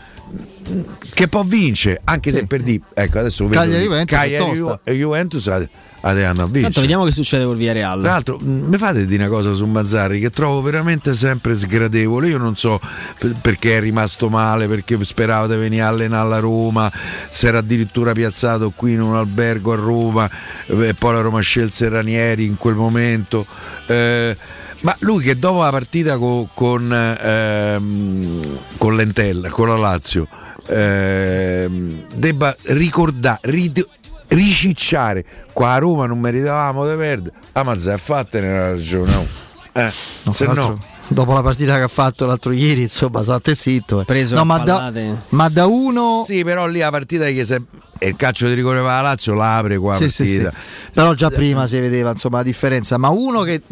che 1.15 1.29
poi 1.29 1.47
vince 1.47 2.01
anche 2.05 2.31
se 2.31 2.47
per 2.47 2.63
di 2.63 2.81
ecco 2.95 3.19
adesso 3.19 3.49
vedo 3.49 3.59
Cagliari 3.59 3.83
Juventus 3.85 4.17
Cagliari 4.17 4.79
e 4.85 4.95
Juventus 4.95 5.69
a- 6.03 6.09
a- 6.11 6.13
a 6.13 6.35
Tanto 6.35 6.47
vincere 6.47 6.81
vediamo 6.81 7.05
che 7.05 7.13
succede 7.13 7.45
col 7.45 7.57
Villarreal. 7.57 8.01
tra 8.01 8.11
l'altro, 8.11 8.39
mh, 8.39 8.49
mi 8.69 8.77
fate 8.79 9.07
di 9.07 9.15
una 9.17 9.29
cosa 9.29 9.53
su 9.53 9.67
Mazzarri 9.67 10.19
che 10.21 10.31
trovo 10.31 10.63
veramente 10.63 11.15
sempre 11.15 11.55
sgradevole. 11.55 12.29
Io 12.29 12.39
non 12.39 12.57
so 12.57 12.81
per- 13.19 13.35
perché 13.41 13.77
è 13.77 13.81
rimasto 13.81 14.29
male, 14.29 14.67
perché 14.69 14.99
sperava 15.05 15.47
di 15.47 15.57
venire 15.57 15.83
a 15.83 15.89
allenare 15.89 16.25
alla 16.25 16.39
Roma, 16.39 16.91
si 17.29 17.47
era 17.47 17.59
addirittura 17.59 18.13
piazzato 18.13 18.71
qui 18.75 18.93
in 18.93 19.03
un 19.03 19.15
albergo 19.17 19.73
a 19.73 19.77
Roma, 19.77 20.31
e 20.67 20.95
poi 20.95 21.13
la 21.15 21.21
Roma 21.21 21.41
scelse 21.41 21.89
Ranieri 21.89 22.45
in 22.45 22.57
quel 22.57 22.75
momento. 22.75 23.45
Eh, 23.87 24.37
ma 24.83 24.97
lui 25.01 25.23
che 25.23 25.39
dopo 25.39 25.61
la 25.63 25.71
partita 25.71 26.17
co- 26.17 26.49
con, 26.55 26.91
ehm, 26.91 28.59
con 28.79 28.97
l'Entella, 28.97 29.51
con 29.51 29.69
la 29.69 29.77
Lazio, 29.77 30.27
ehm, 30.67 32.05
debba 32.15 32.55
ricordare, 32.65 33.39
rid- 33.43 33.87
ricicciare 34.31 35.25
qua 35.53 35.73
a 35.75 35.79
Roma 35.79 36.07
non 36.07 36.19
meritavamo 36.21 36.89
di 36.89 36.97
perdere. 36.97 37.35
Ah, 37.53 37.63
ma 37.63 37.79
zè, 37.79 37.97
fatene 37.97 38.51
la 38.53 38.71
ragione. 38.71 39.27
Eh, 39.73 39.93
No, 40.25 40.33
se 40.33 40.47
no, 40.47 40.79
dopo 41.09 41.33
la 41.33 41.43
partita 41.43 41.77
che 41.77 41.83
ha 41.83 41.89
fatto 41.89 42.27
l'altro 42.27 42.53
ieri, 42.53 42.83
insomma, 42.83 43.23
state 43.23 43.55
zitto. 43.55 44.01
eh. 44.01 44.05
Preso 44.05 44.35
no, 44.35 44.41
a 44.41 44.45
ma 44.45 44.59
da, 44.59 44.93
ma 45.31 45.49
da 45.49 45.67
uno. 45.67 46.25
Sì, 46.27 46.43
però 46.45 46.67
lì 46.67 46.79
la 46.81 46.91
partita 46.91 47.25
che 47.27 47.45
se... 47.45 47.63
e 47.99 48.09
il 48.09 48.17
calcio 48.17 48.47
di 48.47 48.55
rigore 48.55 48.81
va 48.81 48.97
la 48.97 49.01
Lazio 49.03 49.35
la 49.35 49.59
apre 49.59 49.79
qua 49.79 49.95
Sì, 49.97 50.11
sì, 50.11 50.27
sì. 50.27 50.41
partita. 50.41 50.63
Però 50.93 51.15
già 51.15 51.31
prima 51.31 51.67
si 51.67 51.79
vedeva 51.79 52.11
insomma 52.11 52.39
la 52.39 52.43
differenza. 52.45 52.97
Ma 52.99 53.09
uno 53.11 53.43
che, 53.43 53.63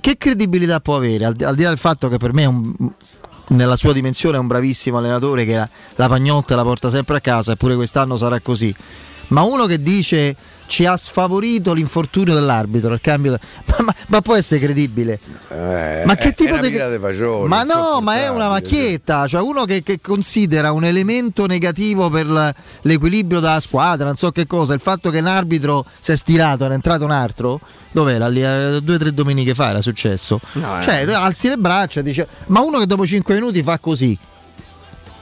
che 0.00 0.16
credibilità 0.18 0.80
può 0.80 0.96
avere? 0.96 1.24
Al, 1.26 1.34
al 1.42 1.54
di 1.54 1.62
là 1.62 1.68
del 1.70 1.78
fatto 1.78 2.08
che 2.08 2.16
per 2.18 2.32
me 2.32 2.42
è 2.42 2.46
un- 2.46 2.74
nella 3.48 3.76
sua 3.76 3.92
dimensione 3.92 4.36
è 4.36 4.40
un 4.40 4.48
bravissimo 4.48 4.98
allenatore 4.98 5.44
che 5.44 5.54
la, 5.54 5.68
la 5.94 6.08
pagnotta 6.08 6.56
la 6.56 6.64
porta 6.64 6.90
sempre 6.90 7.16
a 7.18 7.20
casa, 7.20 7.52
eppure 7.52 7.76
quest'anno 7.76 8.16
sarà 8.16 8.40
così. 8.40 8.74
Ma 9.28 9.42
uno 9.42 9.66
che 9.66 9.78
dice 9.78 10.34
ci 10.66 10.84
ha 10.84 10.96
sfavorito 10.96 11.72
l'infortunio 11.72 12.34
dell'arbitro, 12.34 12.92
il 12.92 13.00
cambio 13.00 13.32
ma, 13.66 13.76
ma- 13.84 13.94
ma 14.08 14.20
può 14.20 14.34
essere 14.34 14.60
credibile? 14.60 15.18
Eh, 15.48 16.02
Ma 16.04 16.14
che 16.16 16.32
tipo 16.32 16.58
di- 16.58 16.76
fagioli, 17.00 17.48
Ma 17.48 17.62
no, 17.62 18.00
ma 18.00 18.16
è 18.16 18.28
una 18.28 18.48
macchietta, 18.48 19.26
cioè 19.26 19.40
uno 19.40 19.64
che, 19.64 19.82
che 19.82 20.00
considera 20.00 20.72
un 20.72 20.84
elemento 20.84 21.46
negativo 21.46 22.10
per 22.10 22.54
l'equilibrio 22.82 23.40
della 23.40 23.60
squadra, 23.60 24.06
non 24.06 24.16
so 24.16 24.32
che 24.32 24.46
cosa, 24.46 24.74
il 24.74 24.80
fatto 24.80 25.10
che 25.10 25.20
un 25.20 25.26
arbitro 25.26 25.84
si 26.00 26.12
è 26.12 26.16
stirato, 26.16 26.64
era 26.64 26.74
entrato 26.74 27.04
un 27.04 27.12
altro, 27.12 27.60
dov'era? 27.92 28.28
Lì, 28.28 28.42
eh, 28.42 28.80
due 28.82 28.94
o 28.96 28.98
tre 28.98 29.12
domeniche 29.14 29.54
fa 29.54 29.70
era 29.70 29.80
successo. 29.82 30.40
No, 30.52 30.78
eh. 30.78 30.82
cioè, 30.82 31.12
alzi 31.12 31.48
le 31.48 31.56
braccia 31.58 32.00
dice, 32.00 32.26
ma 32.48 32.60
uno 32.60 32.78
che 32.78 32.86
dopo 32.86 33.06
5 33.06 33.34
minuti 33.34 33.62
fa 33.62 33.78
così, 33.78 34.18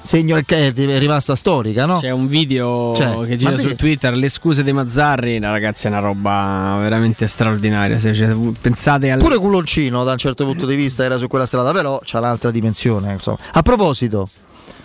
segno 0.04 0.38
che 0.44 0.68
è 0.68 0.98
rimasta 0.98 1.34
storica, 1.34 1.86
no? 1.86 1.98
C'è 1.98 2.10
un 2.10 2.26
video 2.26 2.94
Cioè, 2.94 3.26
che 3.26 3.36
gira 3.36 3.56
su 3.56 3.74
Twitter, 3.74 4.14
le 4.14 4.28
scuse 4.28 4.62
dei 4.62 4.74
Mazzarri, 4.74 5.38
no, 5.38 5.50
ragazzi 5.50 5.86
è 5.86 5.88
una 5.90 6.00
roba 6.00 6.76
veramente 6.80 7.26
straordinaria. 7.26 7.98
Se, 7.98 8.12
cioè, 8.12 8.34
pensate 8.60 9.10
al... 9.10 9.18
Pure 9.18 9.38
culoncino 9.38 10.04
da 10.04 10.12
un 10.12 10.18
certo 10.18 10.44
punto 10.44 10.66
di 10.66 10.76
vista 10.76 11.04
era 11.04 11.16
su 11.16 11.26
quella 11.26 11.46
strada, 11.46 11.72
però 11.72 11.98
c'ha 12.04 12.18
un'altra 12.18 12.50
dimensione. 12.50 13.12
insomma. 13.12 13.38
A 13.52 13.62
proposito, 13.62 14.28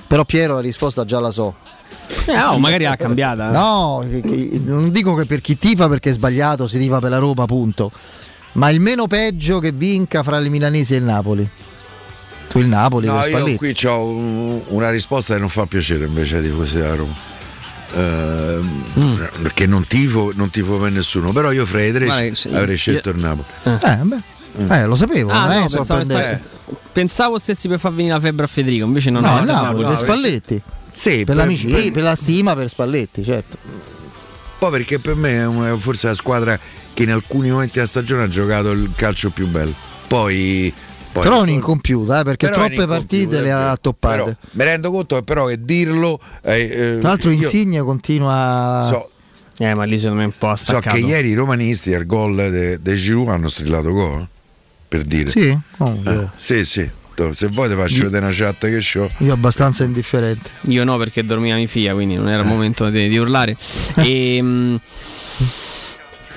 però 0.08 0.24
Piero 0.24 0.56
la 0.56 0.62
risposta 0.62 1.04
già 1.04 1.20
la 1.20 1.32
so. 1.32 1.56
Eh, 2.26 2.42
oh, 2.42 2.58
magari 2.58 2.86
l'ha 2.86 2.96
cambiata. 2.96 3.52
No, 3.52 4.04
non 4.64 4.90
dico 4.90 5.14
che 5.16 5.26
per 5.26 5.42
chi 5.42 5.58
tifa 5.58 5.88
perché 5.88 6.10
è 6.10 6.14
sbagliato, 6.14 6.66
si 6.66 6.80
tifa 6.80 7.00
per 7.00 7.12
la 7.12 7.18
Roma, 7.18 7.46
punto. 7.46 7.92
Ma 8.54 8.70
il 8.72 8.80
meno 8.80 9.06
peggio 9.06 9.60
che 9.60 9.72
vinca 9.72 10.24
fra 10.24 10.40
le 10.40 10.50
milanesi 10.50 10.96
e 10.96 10.98
il 10.98 11.04
Napoli. 11.04 11.48
Tu 12.50 12.60
il 12.60 12.68
Napoli 12.68 13.06
No, 13.06 13.20
per 13.20 13.30
io 13.30 13.38
Spalletti. 13.38 13.58
qui 13.58 13.76
ho 13.86 14.64
una 14.74 14.90
risposta 14.90 15.36
che 15.36 15.40
non 15.40 15.50
fa 15.50 15.66
piacere 15.68 16.06
invece 16.06 16.38
ai 16.38 16.44
tifosi 16.44 16.76
della 16.78 16.96
Roma. 16.96 17.16
Ehm, 17.96 18.84
Mm. 19.00 19.24
Perché 19.44 19.66
non 19.66 19.86
tifo, 19.88 20.32
non 20.36 20.50
tifo 20.50 20.78
per 20.78 20.92
nessuno, 20.92 21.32
però 21.32 21.52
io 21.52 21.66
fra 21.66 21.84
i 21.84 21.92
tre 21.94 22.34
se- 22.36 22.50
avrei 22.50 22.72
io- 22.72 22.76
scelto 22.76 23.10
il 23.10 23.18
Napoli. 23.18 23.46
Eh, 23.64 23.98
beh, 24.04 24.76
eh, 24.82 24.86
lo 24.86 24.96
sapevo, 24.96 25.32
Ah, 25.32 25.46
no, 25.54 25.68
pensavo, 25.68 26.04
sta- 26.04 26.40
pensavo 26.92 27.38
stessi 27.40 27.68
per 27.68 27.80
far 27.80 27.94
venire 27.94 28.14
la 28.16 28.20
febbre 28.20 28.46
a 28.46 28.48
Federico, 28.48 28.86
invece 28.86 29.10
non 29.12 29.22
No, 29.22 29.38
il 29.40 29.46
Napoli, 29.46 29.86
per 29.86 29.98
Spalletti. 29.98 30.62
Sì, 30.92 31.10
per, 31.18 31.26
per- 31.26 31.36
l'amicizia, 31.36 31.76
per- 31.78 31.92
per 31.92 32.04
la 32.04 32.16
stima 32.16 32.56
per 32.56 32.68
Spalletti, 32.68 33.24
certo. 33.24 33.58
Poi 34.58 34.72
perché 34.72 35.00
per 35.00 35.16
me 35.16 35.38
è 35.38 35.46
una- 35.46 35.78
forse 35.78 36.08
la 36.08 36.14
squadra 36.14 36.60
che 36.94 37.04
in 37.04 37.12
alcuni 37.12 37.50
momenti 37.50 37.74
della 37.76 37.86
stagione 37.88 38.24
ha 38.24 38.28
giocato 38.28 38.72
il 38.72 38.90
calcio 38.96 39.30
più 39.30 39.48
bello. 39.48 39.74
Poi, 40.08 40.74
poi 41.12 41.24
però 41.24 41.40
è 41.40 41.42
un'incompiuta, 41.42 42.20
eh, 42.20 42.24
perché 42.24 42.50
troppe 42.50 42.86
partite 42.86 43.42
le 43.42 43.52
ha 43.52 43.78
toppate. 43.80 44.16
Però 44.18 44.36
mi 44.52 44.64
rendo 44.64 44.92
conto 44.92 45.16
che 45.16 45.24
però 45.24 45.46
che 45.48 45.64
dirlo 45.64 46.20
eh, 46.44 46.62
eh, 46.62 46.98
Tra 47.00 47.10
l'altro 47.10 47.32
Insigne 47.32 47.82
continua 47.82 48.86
so, 48.88 49.10
Eh, 49.58 49.74
ma 49.76 49.84
lì 49.86 49.98
secondo 49.98 50.18
me 50.20 50.24
è 50.24 50.28
un 50.28 50.34
po' 50.38 50.56
so 50.56 50.64
staccato. 50.66 50.96
che 50.96 51.02
ieri 51.02 51.30
i 51.30 51.34
romanisti 51.34 51.94
al 51.94 52.06
gol 52.06 52.78
de 52.82 52.94
Giroud 52.96 53.30
hanno 53.30 53.48
strillato 53.48 53.92
gol 53.92 54.26
per 54.88 55.04
dire 55.04 55.32
Sì? 55.32 55.58
Oh, 55.78 56.00
Eh, 56.06 56.28
sì 56.36 56.64
sì 56.64 56.90
se 57.34 57.48
vuoi 57.48 57.68
ti 57.68 57.76
faccio 57.76 57.98
Io- 57.98 58.04
vedere 58.06 58.26
una 58.28 58.34
chat 58.34 58.60
che 58.60 58.98
ho 58.98 59.10
Io 59.18 59.34
abbastanza 59.34 59.84
indifferente. 59.84 60.50
Io 60.70 60.86
no, 60.86 60.96
perché 60.96 61.26
dormiva 61.26 61.58
mia 61.58 61.68
figlia, 61.68 61.94
quindi 61.94 62.16
non 62.16 62.30
Eh. 62.30 62.32
era 62.32 62.44
il 62.44 62.48
momento 62.48 62.90
di, 62.90 63.10
di 63.10 63.18
urlare. 63.18 63.58
E, 63.96 64.40
mm, 64.42 64.76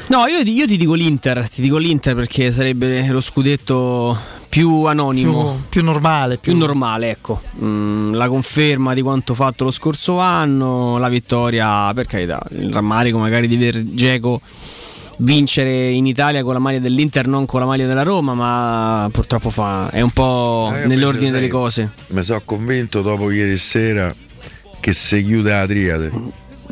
no, 0.09 0.27
io, 0.27 0.43
ti- 0.43 0.53
io 0.53 0.67
ti 0.67 0.77
dico 0.77 0.95
l'Inter, 0.95 1.49
ti 1.49 1.63
dico 1.63 1.77
l'Inter 1.77 2.17
perché 2.17 2.51
sarebbe 2.51 3.07
lo 3.11 3.21
scudetto 3.21 4.19
più 4.53 4.85
anonimo. 4.85 5.53
Più, 5.53 5.69
più 5.71 5.83
normale. 5.83 6.37
Più 6.37 6.55
normale, 6.55 7.09
ecco. 7.09 7.41
Mm, 7.65 8.13
la 8.13 8.29
conferma 8.29 8.93
di 8.93 9.01
quanto 9.01 9.33
fatto 9.33 9.65
lo 9.65 9.71
scorso 9.71 10.19
anno, 10.19 10.99
la 10.99 11.09
vittoria, 11.09 11.91
per 11.95 12.05
carità, 12.05 12.39
il 12.51 12.71
rammarico 12.71 13.17
magari 13.17 13.49
di 13.49 13.57
ver 13.57 13.83
Geco 13.95 14.43
vincere 15.19 15.89
in 15.93 16.05
Italia 16.05 16.43
con 16.45 16.53
la 16.53 16.59
maglia 16.59 16.81
dell'Inter, 16.81 17.29
non 17.29 17.47
con 17.47 17.61
la 17.61 17.67
maglia 17.67 17.87
della 17.87 18.03
Roma, 18.03 18.35
ma 18.35 19.09
purtroppo 19.11 19.49
fa, 19.49 19.89
è 19.89 20.03
un 20.03 20.11
po' 20.11 20.71
Eh, 20.75 20.87
nell'ordine 20.87 21.29
invece, 21.29 21.33
delle 21.33 21.49
cose. 21.49 21.91
mi 22.09 22.23
sono 22.23 22.43
convinto 22.45 23.01
dopo 23.01 23.31
ieri 23.31 23.57
sera 23.57 24.15
che 24.81 24.93
se 24.93 25.23
chiude 25.25 25.51
la 25.51 25.67
triade 25.67 26.13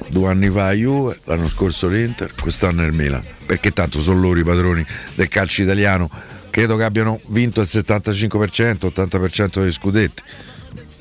due 0.08 0.28
anni 0.28 0.50
fa 0.50 0.72
Juve, 0.72 1.18
l'anno 1.24 1.48
scorso 1.48 1.88
l'Inter, 1.88 2.34
quest'anno 2.38 2.84
il 2.84 2.92
Milan 2.92 3.22
perché 3.46 3.70
tanto 3.70 4.00
sono 4.02 4.20
loro 4.20 4.38
i 4.38 4.44
padroni 4.44 4.84
del 5.14 5.28
calcio 5.28 5.62
italiano 5.62 6.10
credo 6.50 6.76
che 6.76 6.84
abbiano 6.84 7.20
vinto 7.28 7.60
il 7.60 7.68
75% 7.70 8.92
80% 8.94 9.60
degli 9.60 9.72
scudetti. 9.72 10.22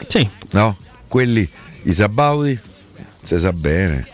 Sì. 0.08 0.28
No? 0.52 0.78
quelli 1.08 1.48
i 1.84 1.92
Sabaudi 1.92 2.58
si 3.24 3.40
sa 3.40 3.52
bene. 3.52 4.08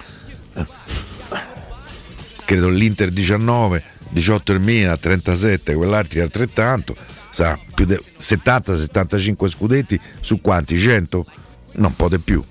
Credo 2.46 2.70
l'Inter 2.70 3.10
19 3.10 3.84
18 4.10 4.52
il 4.54 4.60
Milan 4.62 4.98
37 5.00 5.74
quell'altro 5.74 6.22
altrettanto. 6.22 6.96
Sa 7.32 7.60
più 7.74 7.86
di 7.86 7.98
70-75 8.20 9.48
scudetti 9.50 10.00
su 10.22 10.40
quanti? 10.40 10.78
100 10.78 11.26
non 11.74 11.94
può 11.96 12.08
di 12.08 12.20
più. 12.20 12.42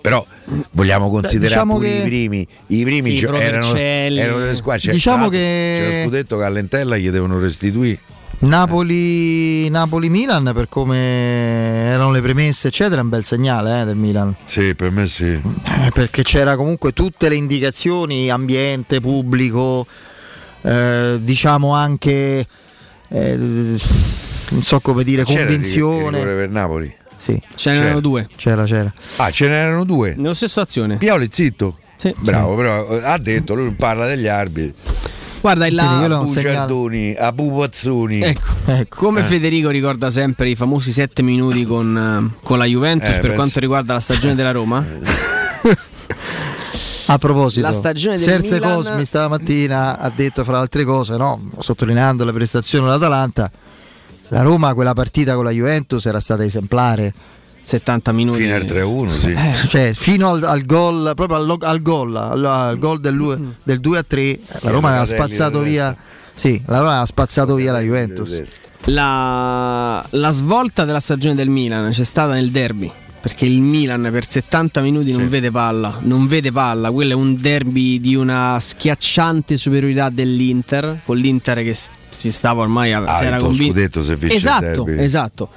Però 0.00 0.24
vogliamo 0.72 1.08
considerare 1.10 1.48
diciamo 1.48 1.74
pure 1.76 1.88
che- 1.88 1.96
i 1.98 2.02
primi 2.04 2.48
i 2.68 2.82
primi 2.84 3.16
Sì, 3.16 3.24
erano, 3.24 3.76
erano 3.76 4.38
delle 4.38 4.54
squadre. 4.54 4.80
C'è- 4.82 4.92
Diciamo 4.92 5.16
l'altro 5.28 5.38
che- 5.38 5.86
lo 5.98 6.04
scudetto 6.04 6.38
che 6.38 6.44
a 6.44 6.48
Lentella 6.48 6.96
gli 6.96 7.10
devono 7.10 7.38
restituire 7.38 7.98
Napoli, 8.38 9.68
Napoli-Milan 9.70 10.50
per 10.54 10.68
come 10.68 10.96
erano 11.88 12.10
le 12.10 12.20
premesse 12.20 12.68
eccetera 12.68 13.00
è 13.00 13.02
un 13.02 13.08
bel 13.08 13.24
segnale 13.24 13.80
eh, 13.80 13.84
del 13.86 13.96
Milan 13.96 14.34
sì 14.44 14.74
per 14.74 14.90
me 14.90 15.06
sì 15.06 15.24
Eh, 15.32 15.90
perché 15.92 16.22
c'era 16.22 16.54
comunque 16.54 16.92
tutte 16.92 17.28
le 17.30 17.34
indicazioni 17.36 18.30
ambiente, 18.30 19.00
pubblico 19.00 19.86
eh, 20.60 21.18
diciamo 21.20 21.74
anche 21.74 22.46
eh, 23.08 23.36
non 23.36 24.62
so 24.62 24.80
come 24.80 25.02
dire 25.02 25.24
C'era 25.24 25.40
convinzione 25.46 26.18
rigore 26.18 26.36
per 26.36 26.48
Napoli 26.50 26.94
sì. 27.16 27.40
Ce 27.54 27.70
n'erano 27.70 27.88
C'era. 27.88 28.00
due. 28.00 28.28
c'era 28.36 28.64
c'era 28.64 28.92
ah 29.16 29.30
ce 29.30 29.48
n'erano 29.48 29.84
due 29.84 30.14
Nello 30.16 30.34
stesso 30.34 30.60
azione. 30.60 30.96
Pioli 30.98 31.26
zitto 31.30 31.78
Sì. 31.96 32.14
bravo 32.18 32.54
però 32.54 32.86
ha 33.00 33.16
detto 33.18 33.54
lui 33.54 33.70
parla 33.70 34.06
degli 34.06 34.26
arbitri 34.26 34.74
Guarda, 35.40 35.66
il 35.66 35.78
Sì, 35.78 35.84
io 35.84 36.00
la... 36.00 36.06
l'ho 36.08 36.20
a 36.22 36.26
segnato. 36.26 36.74
Bugiardoni 36.74 37.14
a 37.16 37.32
Pupazzoni 37.32 38.20
Ecco, 38.20 38.42
come 38.88 39.20
Eh. 39.20 39.24
Federico 39.24 39.68
ricorda 39.70 40.10
sempre 40.10 40.48
i 40.48 40.56
famosi 40.56 40.90
sette 40.92 41.22
minuti 41.22 41.64
con, 41.64 42.30
eh, 42.34 42.38
con 42.42 42.58
la 42.58 42.64
Juventus 42.64 43.08
Eh, 43.08 43.12
per 43.12 43.20
penso- 43.20 43.36
quanto 43.36 43.60
riguarda 43.60 43.92
la 43.94 44.00
stagione 44.00 44.34
della 44.34 44.50
Roma. 44.52 44.84
a 47.08 47.18
proposito 47.18 47.64
La 47.66 47.72
stagione 47.72 48.16
del 48.16 48.24
Serse 48.24 48.54
Milan- 48.54 48.74
Cosmi 48.76 49.04
stamattina 49.04 49.98
ha 49.98 50.10
detto 50.14 50.42
fra 50.42 50.54
le 50.54 50.58
altre 50.60 50.84
cose 50.84 51.16
no, 51.16 51.40
sottolineando 51.58 52.24
le 52.24 52.32
prestazioni 52.32 52.84
dell'Atalanta 52.84 53.50
la 54.28 54.42
Roma 54.42 54.74
quella 54.74 54.92
partita 54.92 55.34
con 55.36 55.44
la 55.44 55.50
Juventus 55.52 56.04
era 56.06 56.18
stata 56.18 56.42
esemplare 56.44 57.14
70 57.66 58.12
minuti. 58.12 58.42
fino 58.42 58.54
al 58.54 58.62
3-1 58.62 59.08
sì 59.08 59.34
cioè, 59.68 59.90
fino 59.92 60.28
al, 60.30 60.42
al 60.44 60.64
gol, 60.64 61.12
proprio 61.16 61.36
al, 61.38 61.56
al 61.62 61.82
gol, 61.82 62.14
al, 62.16 62.44
al 62.44 62.78
gol 62.78 63.00
del, 63.00 63.14
lu- 63.14 63.54
del 63.62 63.80
2 63.80 63.98
a 63.98 64.02
3, 64.06 64.38
la 64.60 64.70
Roma 64.70 64.90
Locatelli 64.92 65.16
spazzato 65.18 65.60
via. 65.60 65.96
Sì, 66.32 66.62
la 66.66 66.76
Roma 66.78 66.90
aveva 66.90 67.06
spazzato 67.06 67.54
via 67.56 67.72
la 67.72 67.80
Juventus. 67.80 68.42
La, 68.84 70.04
la 70.10 70.30
svolta 70.30 70.84
della 70.84 71.00
stagione 71.00 71.34
del 71.34 71.48
Milan 71.48 71.90
c'è 71.90 72.04
stata 72.04 72.34
nel 72.34 72.50
derby. 72.50 72.90
Perché 73.20 73.44
il 73.46 73.60
Milan 73.60 74.08
per 74.12 74.24
70 74.24 74.80
minuti 74.82 75.10
non 75.10 75.28
vede 75.28 75.50
palla, 75.50 75.98
non 76.02 76.28
vede 76.28 76.52
palla. 76.52 76.92
Quello 76.92 77.10
è 77.10 77.14
un 77.14 77.40
derby 77.40 77.98
di 77.98 78.14
una 78.14 78.58
schiacciante 78.60 79.56
superiorità 79.56 80.10
dell'Inter. 80.10 81.00
Con 81.04 81.16
l'Inter 81.16 81.64
che 81.64 81.74
si- 82.10 82.30
stava 82.30 82.62
ormai 82.62 82.92
a, 82.92 83.02
Ah, 83.02 83.16
si 83.16 83.24
era 83.24 83.34
il 83.36 83.40
tuo 83.40 83.48
convinto. 83.48 83.72
scudetto 83.74 84.02
se 84.04 84.14
vince 84.14 84.34
il 84.34 84.40
Esatto, 84.40 84.82
derby. 84.84 85.02
esatto. 85.02 85.48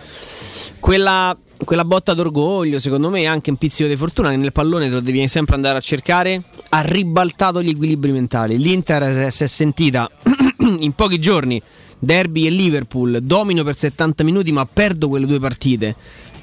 Quella, 0.79 1.37
quella 1.63 1.83
botta 1.85 2.13
d'orgoglio, 2.13 2.79
secondo 2.79 3.09
me, 3.09 3.21
è 3.21 3.25
anche 3.25 3.49
un 3.49 3.57
pizzico 3.57 3.87
di 3.87 3.95
fortuna 3.95 4.29
che 4.29 4.37
nel 4.37 4.51
pallone 4.51 4.85
te 4.87 4.93
lo 4.93 4.99
devi 5.01 5.27
sempre 5.27 5.55
andare 5.55 5.77
a 5.77 5.81
cercare. 5.81 6.41
Ha 6.69 6.81
ribaltato 6.81 7.61
gli 7.61 7.69
equilibri 7.69 8.11
mentali. 8.11 8.57
L'Inter 8.57 9.31
si 9.31 9.43
è- 9.43 9.47
sentita 9.47 10.09
in 10.79 10.93
pochi 10.93 11.19
giorni. 11.19 11.61
Derby 12.01 12.45
e 12.45 12.49
Liverpool 12.49 13.19
domino 13.21 13.63
per 13.63 13.75
70 13.75 14.23
minuti, 14.23 14.51
ma 14.53 14.65
perdo 14.65 15.09
quelle 15.09 15.25
due 15.25 15.39
partite. 15.39 15.95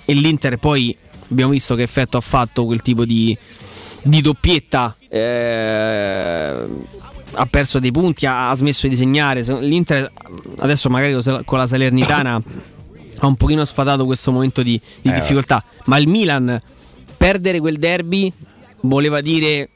E 0.04 0.12
l'Inter 0.12 0.58
poi 0.58 0.94
abbiamo 1.30 1.52
visto 1.52 1.74
che 1.74 1.82
effetto 1.82 2.18
ha 2.18 2.20
fatto 2.20 2.64
quel 2.66 2.82
tipo 2.82 3.04
di, 3.06 3.36
di 4.02 4.20
doppietta. 4.20 4.94
eh, 5.08 6.64
ha 7.38 7.46
perso 7.46 7.78
dei 7.78 7.90
punti, 7.90 8.26
ha, 8.26 8.50
ha 8.50 8.54
smesso 8.54 8.86
di 8.86 8.96
segnare. 8.96 9.42
Se- 9.42 9.58
L'Inter 9.60 10.10
adesso 10.58 10.90
magari 10.90 11.18
con 11.44 11.58
la 11.58 11.66
Salernitana 11.66 12.40
ha 13.18 13.26
un 13.26 13.36
pochino 13.36 13.64
sfatato 13.64 14.04
questo 14.04 14.32
momento 14.32 14.62
di, 14.62 14.80
di 15.00 15.10
Eh, 15.10 15.14
difficoltà. 15.14 15.62
Ma 15.84 15.98
il 15.98 16.08
Milan 16.08 16.60
perdere 17.16 17.60
quel 17.60 17.78
derby 17.78 18.32
voleva 18.82 19.20
dire, 19.20 19.68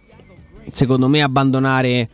secondo 0.71 1.09
me, 1.09 1.23
abbandonare 1.23 2.09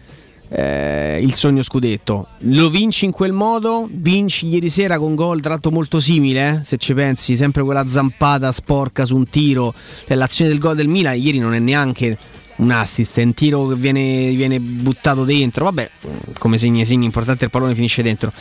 eh, 0.49 1.19
il 1.21 1.35
sogno 1.35 1.63
scudetto. 1.63 2.29
Lo 2.39 2.71
vinci 2.71 3.05
in 3.05 3.11
quel 3.11 3.33
modo, 3.33 3.89
vinci 3.91 4.47
ieri 4.47 4.69
sera 4.69 4.97
con 4.99 5.15
gol 5.15 5.41
tra 5.41 5.51
l'altro 5.51 5.73
molto 5.73 5.99
simile, 5.99 6.61
eh, 6.61 6.65
se 6.65 6.77
ci 6.77 6.95
pensi, 6.95 7.37
sempre 7.37 7.63
quella 7.63 7.87
zampata 7.87 8.53
sporca 8.53 9.05
su 9.05 9.17
un 9.17 9.29
tiro. 9.29 9.75
L'azione 10.07 10.51
del 10.51 10.61
gol 10.61 10.77
del 10.77 10.89
Milan 10.89 11.21
ieri 11.21 11.39
non 11.39 11.55
è 11.55 11.59
neanche 11.59 12.17
un 12.57 12.71
assist, 12.71 13.19
è 13.19 13.23
un 13.23 13.35
tiro 13.35 13.67
che 13.67 13.75
viene, 13.75 14.31
viene 14.31 14.61
buttato 14.61 15.25
dentro. 15.25 15.65
Vabbè, 15.65 15.91
come 16.39 16.57
segni 16.57 16.87
segni 16.87 17.05
importante 17.05 17.45
il 17.45 17.51
pallone 17.51 17.75
finisce 17.75 18.03
dentro. 18.03 18.33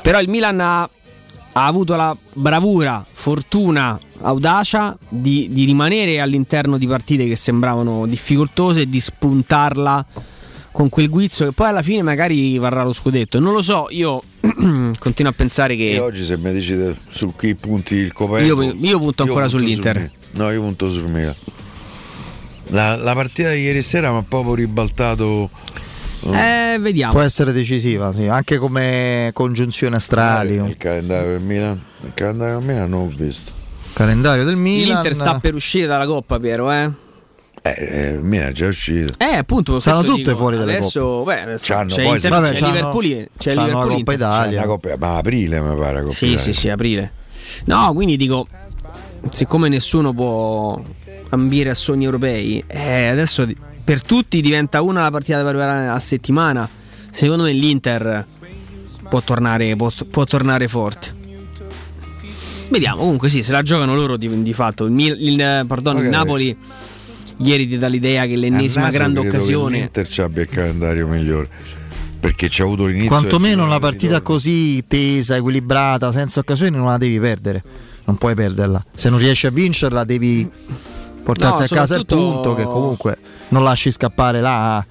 Però 0.00 0.20
il 0.20 0.28
Milan 0.28 0.60
ha, 0.60 0.88
ha 1.52 1.66
avuto 1.66 1.96
la 1.96 2.16
bravura, 2.34 3.04
fortuna, 3.10 3.98
audacia 4.22 4.96
di, 5.08 5.48
di 5.50 5.64
rimanere 5.64 6.20
all'interno 6.20 6.78
di 6.78 6.86
partite 6.86 7.26
che 7.26 7.36
sembravano 7.36 8.06
difficoltose 8.06 8.82
e 8.82 8.88
di 8.88 9.00
spuntarla 9.00 10.06
con 10.72 10.88
quel 10.88 11.08
guizzo 11.08 11.44
che 11.46 11.52
poi 11.52 11.68
alla 11.68 11.82
fine 11.82 12.02
magari 12.02 12.56
varrà 12.58 12.84
lo 12.84 12.92
scudetto. 12.92 13.40
Non 13.40 13.52
lo 13.52 13.62
so, 13.62 13.88
io 13.90 14.22
continuo 14.98 15.30
a 15.30 15.34
pensare 15.34 15.76
che. 15.76 15.84
Io 15.84 16.04
oggi 16.04 16.22
se 16.22 16.36
mi 16.36 16.52
decide 16.52 16.96
su 17.08 17.34
chi 17.36 17.54
punti 17.54 17.96
il 17.96 18.12
coperto 18.12 18.62
Io- 18.62 18.74
io 18.78 18.98
punto 18.98 19.24
ancora 19.24 19.48
sull'Inter. 19.48 19.96
sul 19.96 20.10
no, 20.40 20.50
io 20.50 20.60
punto 20.60 20.90
sul 20.90 21.08
Milan. 21.08 21.34
La, 22.68 22.94
la 22.94 23.14
partita 23.14 23.50
di 23.50 23.62
ieri 23.62 23.82
sera 23.82 24.12
mi 24.12 24.18
ha 24.18 24.24
proprio 24.26 24.54
ribaltato. 24.54 25.50
Eh, 26.22 26.76
vediamo. 26.80 27.12
Può 27.12 27.22
essere 27.22 27.52
decisiva, 27.52 28.12
sì, 28.12 28.26
anche 28.26 28.58
come 28.58 29.30
congiunzione 29.32 29.96
astrali. 29.96 30.54
Il 30.54 30.76
calendario 30.76 31.30
del 31.30 31.40
Milan. 31.40 31.82
Il 32.04 32.12
calendario 32.14 32.58
del 32.58 32.66
Milan 32.68 32.88
non 32.90 33.00
ho 33.02 33.12
visto. 33.14 33.52
Calendario 33.92 34.44
del 34.44 34.56
Milan. 34.56 35.02
L'Inter 35.02 35.14
sta 35.14 35.38
per 35.40 35.54
uscire 35.54 35.86
dalla 35.86 36.06
Coppa, 36.06 36.38
Piero, 36.38 36.70
eh? 36.70 36.90
Eh, 37.62 37.74
eh, 37.78 38.08
il 38.12 38.22
Milan 38.22 38.48
è 38.48 38.52
già 38.52 38.66
uscito. 38.68 39.14
Eh, 39.18 39.36
appunto, 39.36 39.78
Stanno 39.80 40.02
tutte 40.02 40.22
dico, 40.22 40.36
fuori 40.36 40.56
dalle 40.56 40.76
adesso, 40.76 41.00
coppe. 41.00 41.34
beh, 41.34 41.40
adesso 41.42 41.64
C'hanno 41.66 41.94
c'è, 41.94 42.02
poi- 42.04 42.14
Inter- 42.16 42.30
vabbè, 42.30 42.50
c'è 42.52 42.58
c'hanno- 42.58 42.72
Liverpool, 42.74 43.02
c'è 43.04 43.26
c'hanno 43.36 43.54
la 43.60 43.66
Liverpool 43.66 43.96
Coppa 43.98 44.12
Inter. 44.12 44.14
Italia. 44.28 44.64
Coppa- 44.66 44.96
ma 44.98 45.16
aprile 45.16 45.60
mi 45.60 45.76
pare. 45.78 45.92
la 45.94 46.00
Coppa 46.02 46.12
Sì, 46.14 46.26
Italia. 46.26 46.42
sì, 46.44 46.52
sì, 46.60 46.68
aprile. 46.68 47.12
No, 47.64 47.92
quindi 47.94 48.16
dico, 48.16 48.46
siccome 49.30 49.68
nessuno 49.68 50.12
può 50.14 50.80
ambire 51.30 51.70
a 51.70 51.74
sogni 51.74 52.04
europei, 52.04 52.62
eh, 52.66 53.06
adesso 53.08 53.46
per 53.90 54.02
tutti 54.02 54.40
diventa 54.40 54.82
una 54.82 55.02
la 55.02 55.10
partita 55.10 55.42
da 55.42 55.48
preparare 55.48 55.88
a 55.88 55.98
settimana. 55.98 56.68
Secondo 57.10 57.42
me 57.42 57.50
l'Inter 57.50 58.24
può 59.08 59.20
tornare, 59.20 59.74
può, 59.74 59.90
può 60.08 60.22
tornare 60.22 60.68
forte. 60.68 61.12
Vediamo, 62.68 63.00
comunque 63.00 63.28
sì, 63.28 63.42
se 63.42 63.50
la 63.50 63.62
giocano 63.62 63.96
loro 63.96 64.16
di, 64.16 64.42
di 64.42 64.52
fatto. 64.52 64.86
Il, 64.86 65.16
il, 65.18 65.40
eh, 65.40 65.64
pardon, 65.66 65.96
il 65.96 66.04
Ok. 66.04 66.08
Napoli 66.08 66.56
ieri 67.38 67.66
ti 67.66 67.78
dà 67.78 67.88
l'idea 67.88 68.26
che 68.26 68.36
l'ennesima 68.36 68.90
grande 68.90 69.22
credo 69.22 69.30
che 69.32 69.36
occasione... 69.38 69.78
L'Inter 69.78 70.06
ci 70.08 70.20
abbia 70.20 70.42
il 70.42 70.48
calendario 70.48 71.08
migliore. 71.08 71.48
Perché 72.20 72.46
c'ha 72.48 72.62
avuto 72.62 72.86
l'inizio. 72.86 73.08
Quantomeno 73.08 73.64
una 73.64 73.80
partita 73.80 74.18
ritorno. 74.18 74.22
così 74.22 74.84
tesa, 74.86 75.34
equilibrata, 75.34 76.12
senza 76.12 76.38
occasioni, 76.38 76.76
non 76.76 76.86
la 76.86 76.96
devi 76.96 77.18
perdere. 77.18 77.60
Non 78.04 78.16
puoi 78.18 78.36
perderla. 78.36 78.84
Se 78.94 79.10
non 79.10 79.18
riesci 79.18 79.48
a 79.48 79.50
vincerla, 79.50 80.04
devi 80.04 80.48
portarti 81.24 81.58
No, 81.58 81.64
a 81.64 81.66
casa 81.66 81.96
il 81.96 82.06
punto. 82.06 82.54
Che 82.54 82.62
comunque 82.62 83.18
non 83.50 83.62
lasci 83.62 83.90
scappare 83.92 84.40
là. 84.40 84.84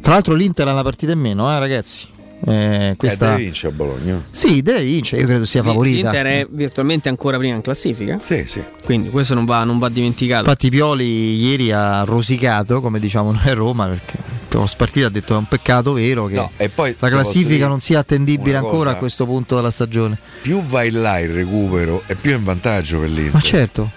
Tra 0.00 0.12
l'altro, 0.12 0.34
l'Inter 0.34 0.68
ha 0.68 0.72
una 0.72 0.82
partita 0.82 1.12
in 1.12 1.18
meno, 1.20 1.50
eh, 1.50 1.58
ragazzi. 1.58 2.06
Eh, 2.46 2.90
Eh, 2.90 2.94
questa... 2.96 3.30
deve 3.30 3.42
vincere 3.42 3.72
a 3.72 3.76
Bologna. 3.76 4.22
Sì, 4.30 4.62
deve 4.62 4.84
vincere. 4.84 5.22
Io 5.22 5.26
credo 5.26 5.44
sia 5.44 5.62
favorita. 5.62 6.10
L'Inter 6.10 6.26
è 6.26 6.46
virtualmente 6.48 7.08
ancora 7.08 7.36
prima 7.36 7.54
in 7.56 7.62
classifica. 7.62 8.20
Sì, 8.22 8.44
sì. 8.46 8.62
Quindi 8.84 9.10
questo 9.10 9.34
non 9.34 9.44
va, 9.44 9.64
non 9.64 9.78
va 9.78 9.88
dimenticato. 9.88 10.42
Infatti, 10.44 10.70
Pioli 10.70 11.34
ieri 11.34 11.72
ha 11.72 12.04
rosicato, 12.04 12.80
come 12.80 13.00
diciamo 13.00 13.32
noi 13.32 13.48
a 13.48 13.54
Roma, 13.54 13.86
perché 13.88 14.18
post 14.48 14.76
partita 14.76 15.06
ha 15.06 15.10
detto 15.10 15.34
è 15.34 15.36
un 15.36 15.46
peccato 15.46 15.92
vero 15.92 16.26
che 16.26 16.34
No, 16.36 16.50
e 16.56 16.68
poi 16.68 16.94
la 16.98 17.08
classifica 17.08 17.54
dire 17.54 17.66
non 17.68 17.80
sia 17.80 17.98
attendibile 17.98 18.56
ancora 18.56 18.76
cosa. 18.76 18.90
a 18.90 18.94
questo 18.96 19.26
punto 19.26 19.56
della 19.56 19.70
stagione. 19.70 20.18
Più 20.40 20.62
vai 20.62 20.90
là 20.90 21.18
il 21.20 21.30
recupero 21.30 22.02
e 22.06 22.14
più 22.14 22.32
è 22.32 22.34
in 22.36 22.44
vantaggio 22.44 23.00
per 23.00 23.10
l'Inter. 23.10 23.34
Ma 23.34 23.40
certo. 23.40 23.90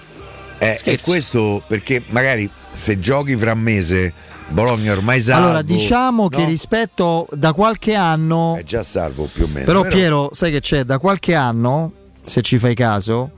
Eh, 0.61 0.79
e 0.83 0.99
questo 1.01 1.63
perché 1.65 2.03
magari 2.09 2.47
se 2.71 2.99
giochi 2.99 3.35
fra 3.35 3.53
un 3.53 3.61
mese 3.61 4.13
Bologna 4.49 4.91
ormai 4.91 5.19
salvo. 5.19 5.45
allora, 5.45 5.61
diciamo 5.63 6.27
che 6.27 6.41
no? 6.41 6.45
rispetto 6.45 7.27
da 7.31 7.51
qualche 7.51 7.95
anno, 7.95 8.57
è 8.57 8.63
già 8.63 8.83
salvo 8.83 9.27
più 9.31 9.45
o 9.45 9.47
meno. 9.47 9.65
però, 9.65 9.81
Piero, 9.81 10.29
sai 10.33 10.51
che 10.51 10.59
c'è? 10.59 10.83
Da 10.83 10.99
qualche 10.99 11.33
anno, 11.33 11.93
se 12.23 12.41
ci 12.41 12.59
fai 12.59 12.75
caso, 12.75 13.31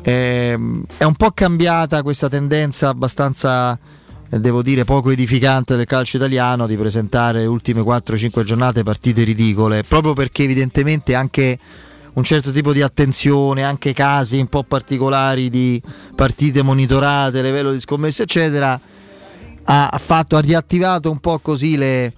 ehm, 0.00 0.84
è 0.96 1.04
un 1.04 1.14
po' 1.14 1.32
cambiata 1.32 2.02
questa 2.02 2.30
tendenza 2.30 2.88
abbastanza, 2.88 3.78
eh, 4.30 4.38
devo 4.38 4.62
dire, 4.62 4.84
poco 4.84 5.10
edificante 5.10 5.76
del 5.76 5.84
calcio 5.84 6.16
italiano 6.16 6.66
di 6.66 6.78
presentare 6.78 7.40
le 7.40 7.46
ultime 7.46 7.82
4-5 7.82 8.42
giornate 8.42 8.82
partite 8.82 9.22
ridicole, 9.22 9.82
proprio 9.82 10.14
perché 10.14 10.44
evidentemente 10.44 11.14
anche 11.14 11.58
un 12.14 12.22
certo 12.24 12.50
tipo 12.50 12.72
di 12.72 12.80
attenzione, 12.80 13.64
anche 13.64 13.92
casi 13.92 14.38
un 14.38 14.46
po' 14.46 14.62
particolari 14.62 15.50
di 15.50 15.80
partite 16.14 16.62
monitorate, 16.62 17.42
livello 17.42 17.72
di 17.72 17.80
scommesse, 17.80 18.22
eccetera, 18.22 18.78
ha, 19.64 19.98
fatto, 19.98 20.36
ha 20.36 20.40
riattivato 20.40 21.10
un 21.10 21.18
po' 21.18 21.38
così 21.40 21.76
le- 21.76 22.12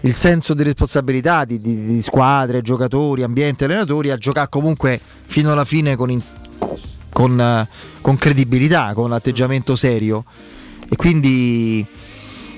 il 0.00 0.14
senso 0.14 0.54
di 0.54 0.62
responsabilità 0.62 1.44
di, 1.44 1.60
di- 1.60 1.84
di 1.84 2.02
squadre, 2.02 2.62
giocatori, 2.62 3.22
ambiente, 3.22 3.64
allenatori 3.64 4.10
a 4.10 4.16
giocare 4.16 4.48
comunque 4.48 5.00
fino 5.26 5.52
alla 5.52 5.64
fine 5.64 5.96
con, 5.96 6.10
in- 6.10 6.22
con, 7.10 7.68
con 8.00 8.16
credibilità, 8.16 8.92
con 8.94 9.12
atteggiamento 9.12 9.76
serio. 9.76 10.24
E 10.88 10.96
quindi 10.96 11.84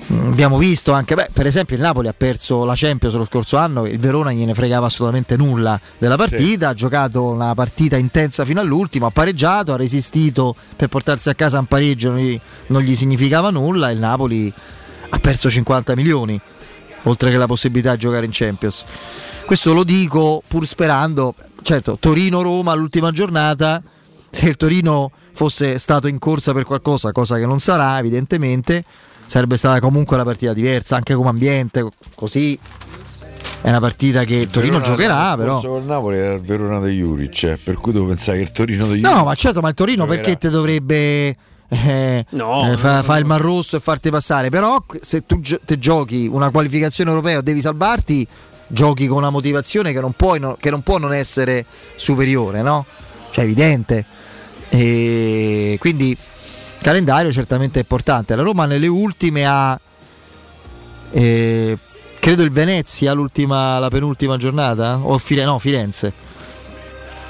abbiamo 0.09 0.57
visto 0.57 0.91
anche, 0.91 1.15
beh, 1.15 1.29
per 1.31 1.45
esempio 1.45 1.75
il 1.75 1.81
Napoli 1.81 2.07
ha 2.07 2.13
perso 2.13 2.65
la 2.65 2.73
Champions 2.75 3.15
lo 3.15 3.25
scorso 3.25 3.57
anno, 3.57 3.85
il 3.85 3.99
Verona 3.99 4.31
gliene 4.31 4.53
fregava 4.53 4.87
assolutamente 4.87 5.35
nulla 5.35 5.79
della 5.97 6.15
partita, 6.15 6.69
ha 6.69 6.73
giocato 6.73 7.25
una 7.25 7.53
partita 7.53 7.95
intensa 7.95 8.45
fino 8.45 8.59
all'ultimo, 8.59 9.05
ha 9.05 9.11
pareggiato, 9.11 9.73
ha 9.73 9.77
resistito 9.77 10.55
per 10.75 10.87
portarsi 10.87 11.29
a 11.29 11.35
casa 11.35 11.59
un 11.59 11.65
pareggio, 11.65 12.09
non 12.09 12.19
gli, 12.19 12.39
non 12.67 12.81
gli 12.81 12.95
significava 12.95 13.51
nulla, 13.51 13.91
il 13.91 13.99
Napoli 13.99 14.51
ha 15.09 15.19
perso 15.19 15.49
50 15.49 15.95
milioni, 15.95 16.39
oltre 17.03 17.29
che 17.29 17.37
la 17.37 17.47
possibilità 17.47 17.93
di 17.93 17.99
giocare 17.99 18.25
in 18.25 18.31
Champions. 18.33 18.85
Questo 19.45 19.73
lo 19.73 19.83
dico 19.83 20.41
pur 20.47 20.65
sperando, 20.65 21.35
certo, 21.61 21.97
Torino-Roma 21.99 22.73
l'ultima 22.73 23.11
giornata, 23.11 23.81
se 24.31 24.47
il 24.47 24.55
Torino 24.57 25.11
fosse 25.33 25.79
stato 25.79 26.07
in 26.07 26.19
corsa 26.19 26.51
per 26.53 26.63
qualcosa, 26.63 27.11
cosa 27.11 27.37
che 27.37 27.45
non 27.45 27.59
sarà 27.59 27.97
evidentemente, 27.97 28.83
sarebbe 29.29 29.57
stata 29.57 29.79
comunque 29.79 30.15
una 30.15 30.25
partita 30.25 30.53
diversa, 30.53 30.95
anche 30.95 31.13
come 31.13 31.29
ambiente, 31.29 31.87
così 32.15 32.57
è 33.61 33.69
una 33.69 33.79
partita 33.79 34.23
che 34.23 34.35
il 34.35 34.49
Torino 34.49 34.79
Verona 34.79 34.95
giocherà, 34.95 35.35
però... 35.37 35.59
col 35.59 35.83
Napoli 35.83 36.17
era 36.17 36.33
il 36.33 36.41
Verona 36.41 36.79
di 36.81 36.97
Juric, 36.97 37.43
eh, 37.43 37.59
per 37.63 37.75
cui 37.75 37.91
devo 37.91 38.07
pensare 38.07 38.37
che 38.37 38.43
il 38.43 38.51
Torino 38.51 38.85
di 38.87 39.01
No, 39.01 39.09
Juric 39.09 39.25
ma 39.25 39.35
certo, 39.35 39.59
ma 39.61 39.69
il 39.69 39.75
Torino 39.75 40.05
giocherà. 40.05 40.21
perché 40.21 40.37
ti 40.39 40.49
dovrebbe 40.49 41.35
eh, 41.67 42.25
No, 42.31 42.71
eh, 42.71 42.77
fa, 42.77 42.95
no, 42.95 43.03
fa 43.03 43.17
il 43.17 43.25
Mar 43.25 43.39
Rosso 43.41 43.75
e 43.75 43.79
farti 43.79 44.09
passare? 44.09 44.49
Però 44.49 44.83
se 44.99 45.25
tu 45.25 45.39
te 45.41 45.77
giochi 45.77 46.27
una 46.31 46.49
qualificazione 46.49 47.11
europea 47.11 47.37
o 47.37 47.41
devi 47.41 47.61
salvarti, 47.61 48.25
giochi 48.65 49.05
con 49.05 49.17
una 49.17 49.29
motivazione 49.29 49.93
che 49.93 49.99
non, 50.01 50.13
puoi, 50.13 50.39
no- 50.39 50.57
che 50.59 50.71
non 50.71 50.81
può 50.81 50.97
non 50.97 51.13
essere 51.13 51.65
superiore, 51.95 52.63
no? 52.63 52.85
Cioè, 53.29 53.43
evidente. 53.43 54.05
E 54.69 55.75
quindi 55.79 56.15
calendario 56.81 57.31
certamente 57.31 57.79
importante. 57.79 58.35
La 58.35 58.43
Roma 58.43 58.65
nelle 58.65 58.87
ultime 58.87 59.45
ha 59.45 59.79
eh, 61.11 61.77
credo 62.19 62.43
il 62.43 62.51
Venezia 62.51 63.13
l'ultima, 63.13 63.79
la 63.79 63.89
penultima 63.89 64.37
giornata 64.37 64.99
o 65.01 65.17
Fire- 65.17 65.43
no, 65.45 65.59
Firenze. 65.59 66.13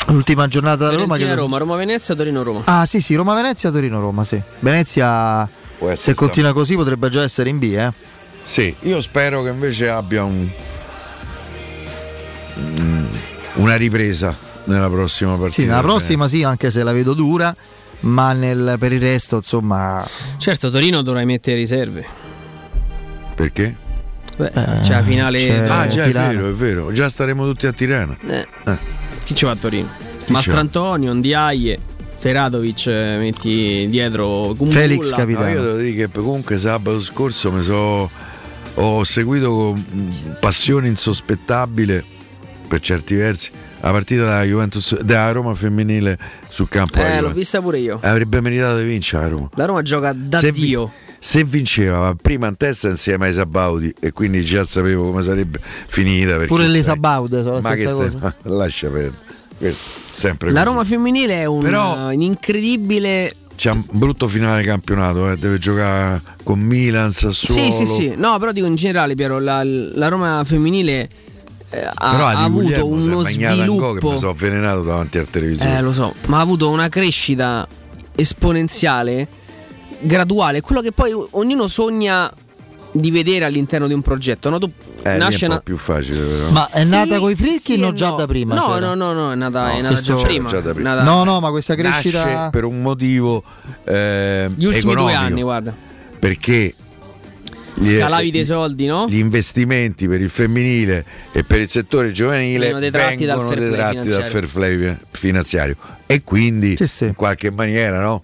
L'ultima 0.08 0.48
giornata 0.48 0.88
della 0.88 1.02
Roma 1.02 1.18
credo- 1.18 1.36
Roma, 1.36 1.58
Roma 1.60 1.76
Venezia, 1.76 2.16
Torino 2.16 2.42
Roma. 2.42 2.62
Ah 2.66 2.86
sì 2.86 3.00
sì, 3.00 3.14
Roma 3.16 3.36
Venezia, 3.36 3.70
Torino 3.70 4.00
Roma, 4.00 4.24
sì. 4.24 4.42
Venezia 4.60 5.48
se 5.94 6.14
continua 6.14 6.52
così 6.54 6.76
potrebbe 6.76 7.10
già 7.10 7.22
essere 7.24 7.50
in 7.50 7.60
B, 7.60 7.64
eh. 7.64 7.92
Sì, 8.44 8.76
io 8.82 9.00
spero 9.02 9.44
che 9.44 9.50
invece 9.50 9.88
abbia 9.90 10.24
un- 10.24 10.50
mm, 12.58 13.06
una 13.56 13.76
ripresa 13.76 14.36
nella 14.66 14.90
prossima 14.90 15.36
partita. 15.36 15.62
Sì, 15.62 15.68
nella 15.68 15.82
prossima 15.82 16.28
sì, 16.28 16.44
anche 16.44 16.72
se 16.72 16.82
la 16.84 16.92
vedo 16.92 17.14
dura, 17.14 17.56
ma 18.02 18.34
nel- 18.34 18.76
per 18.80 18.92
il 18.94 19.00
resto, 19.02 19.38
insomma, 19.38 20.06
Certo, 20.38 20.70
Torino 20.70 21.02
dovrai 21.02 21.26
mettere 21.26 21.58
riserve. 21.58 22.06
Perché? 23.36 23.76
Beh, 24.38 24.52
c'è 24.52 24.90
la 24.92 25.04
finale. 25.04 25.38
c'è- 25.40 25.68
ah, 25.68 25.88
già 25.88 26.06
Tirana. 26.06 26.30
è 26.32 26.36
vero, 26.36 26.48
è 26.50 26.52
vero. 26.54 26.92
Già 26.92 27.10
staremo 27.10 27.46
tutti 27.46 27.68
a 27.68 27.72
Tirana. 27.74 28.18
Eh, 28.26 28.48
Eh. 28.66 28.78
Chi 29.26 29.36
ci 29.36 29.46
va 29.46 29.52
a 29.52 29.56
Torino? 29.56 29.88
Chi 30.26 30.32
Mastrantonio, 30.32 31.14
Ndiaye, 31.14 31.78
Feratovic, 32.18 32.86
eh, 32.88 33.18
metti 33.20 33.88
dietro 33.90 34.54
Kumbulla. 34.58 35.26
No, 35.26 35.48
io 35.50 35.62
devo 35.62 35.76
dire 35.78 36.08
che 36.08 36.20
comunque 36.20 36.58
sabato 36.58 37.00
scorso 37.02 37.52
mi 37.52 37.62
so, 37.62 38.10
ho 38.76 39.04
seguito 39.04 39.52
con 39.52 39.86
passione 40.40 40.88
insospettabile 40.88 42.04
per 42.68 42.80
certi 42.82 43.16
versi 43.16 43.52
la 43.82 43.92
partita 43.92 44.24
della 44.24 44.44
Juventus 44.44 45.00
della 45.02 45.32
Roma 45.32 45.54
femminile 45.56 46.18
sul 46.50 46.68
campo 46.68 47.00
Eh, 47.00 47.22
l'ho 47.22 47.32
vista 47.32 47.62
pure 47.62 47.80
io. 47.80 48.00
avrebbe 48.02 48.42
meritato 48.42 48.78
di 48.80 48.84
vincere 48.86 49.24
la 49.24 49.30
Roma 49.30 49.50
La 49.56 49.66
Roma 49.66 49.82
gioca 49.82 50.12
da 50.14 50.40
se, 50.40 50.52
vi- 50.52 50.66
Dio. 50.66 50.92
se 51.20 51.44
vinceva 51.44 52.00
va 52.00 52.16
prima 52.20 52.48
in 52.48 52.58
testa 52.58 52.90
insieme 52.90 53.28
ai 53.28 53.34
Sabaudi 53.34 53.94
e 54.00 54.12
quindi 54.12 54.44
già 54.44 54.64
sapevo 54.64 55.06
come 55.06 55.22
sarebbe 55.22 55.60
finita 55.88 56.38
Pure 56.46 56.64
le 56.68 56.82
sai- 56.82 56.94
Sabaud 56.96 57.42
sono 57.44 57.54
la 57.56 57.62
ma 57.62 57.70
che 57.74 57.78
stessa 57.88 57.96
stai- 57.96 58.12
cosa. 58.12 58.36
lascia 58.56 58.90
perdere 58.90 59.14
sempre 60.12 60.52
La 60.52 60.62
così. 60.64 60.72
Roma 60.74 60.84
femminile 60.86 61.34
è 61.42 61.46
un, 61.46 61.64
un 61.66 62.22
incredibile. 62.22 63.32
c'è 63.56 63.72
un 63.72 63.84
brutto 63.92 64.28
finale 64.28 64.64
campionato 64.64 65.30
eh, 65.32 65.38
deve 65.38 65.58
giocare 65.58 66.22
con 66.44 66.60
Milan 66.60 67.12
Sassuolo 67.12 67.62
Sì, 67.72 67.72
sì, 67.72 67.86
sì. 67.86 68.14
No, 68.16 68.38
però 68.40 68.52
dico 68.52 68.66
in 68.66 68.76
generale, 68.76 69.16
Piero, 69.16 69.40
la, 69.40 69.62
la 69.64 70.08
Roma 70.08 70.42
femminile 70.46 71.10
ha, 71.72 72.12
però 72.12 72.26
ha 72.26 72.30
a 72.32 72.36
Di 72.36 72.44
avuto 72.44 72.64
Guglielmo 72.64 72.86
uno 72.88 73.16
go 73.18 73.24
che 73.24 73.30
sviluppo. 73.32 74.10
mi 74.12 74.18
sono 74.18 74.32
avvelenato 74.32 74.82
davanti 74.82 75.18
al 75.18 75.30
televisore 75.30 75.78
Eh, 75.78 75.82
lo 75.82 75.94
so, 75.94 76.14
ma 76.28 76.38
ha 76.38 76.42
avuto 76.42 76.70
una 76.70 76.90
crescita 76.90 77.68
esponenziale, 78.16 79.28
graduale, 80.00 80.62
quello 80.62 80.82
che 80.82 80.92
poi 80.92 81.12
ognuno 81.32 81.68
sogna 81.68 82.32
di 82.92 83.12
vedere 83.12 83.46
all'interno 83.46 83.88
di 83.88 83.94
un 83.94 84.02
progetto. 84.02 84.50
No? 84.50 84.58
Tu 84.60 84.72
Eh, 85.04 85.18
nasce 85.18 85.46
un 85.46 85.52
po' 85.52 85.54
una- 85.56 85.62
più 85.64 85.78
facile 85.78 86.20
però. 86.22 86.50
Ma 86.50 86.66
è 86.66 86.84
Sì, 86.84 86.90
nata 86.90 87.20
coi 87.20 87.36
fricchi 87.36 87.76
sì 87.76 87.84
o 87.84 87.90
e 87.90 87.94
già 87.94 88.10
no. 88.10 88.16
da 88.16 88.26
prima? 88.28 88.56
No, 88.56 88.74
c'era? 88.74 88.80
no, 88.80 88.96
no, 88.96 89.14
no, 89.14 89.32
è 89.32 89.36
nata, 89.36 89.72
è 89.74 89.82
nata 89.82 90.02
già 90.02 90.16
prima. 90.16 90.50
Già 90.50 90.60
da 90.60 90.74
prima. 90.74 90.96
Nata- 90.96 91.04
No, 91.04 91.24
no, 91.24 91.40
ma 91.40 91.50
questa 91.52 91.76
crescita. 91.76 92.24
Nasce 92.26 92.50
per 92.50 92.64
un 92.66 92.82
motivo 92.82 93.44
eh, 93.86 94.50
Gli 94.56 94.66
ultimi 94.66 94.96
due 94.96 95.14
anni, 95.14 95.42
guarda. 95.44 95.74
perché 96.18 96.74
Scalavi 97.82 98.32
dei 98.32 98.46
soldi, 98.46 98.86
no? 98.86 99.08
gli 99.10 99.18
investimenti 99.18 100.08
per 100.08 100.22
il 100.22 100.30
femminile 100.30 101.06
e 101.32 101.44
per 101.44 101.62
il 101.62 101.68
settore 101.68 102.12
giovanile 102.12 102.74
detratti 102.80 103.26
dal 103.26 103.38
vengono 103.40 103.50
play 103.56 103.70
detratti 103.70 103.96
dal 103.96 104.24
finanziario. 104.26 104.30
fair 104.30 104.48
play 104.52 104.98
finanziario 105.12 105.76
e 106.06 106.24
quindi 106.24 106.78
in 107.02 107.14
qualche 107.16 107.52
maniera 107.52 108.02
no? 108.02 108.24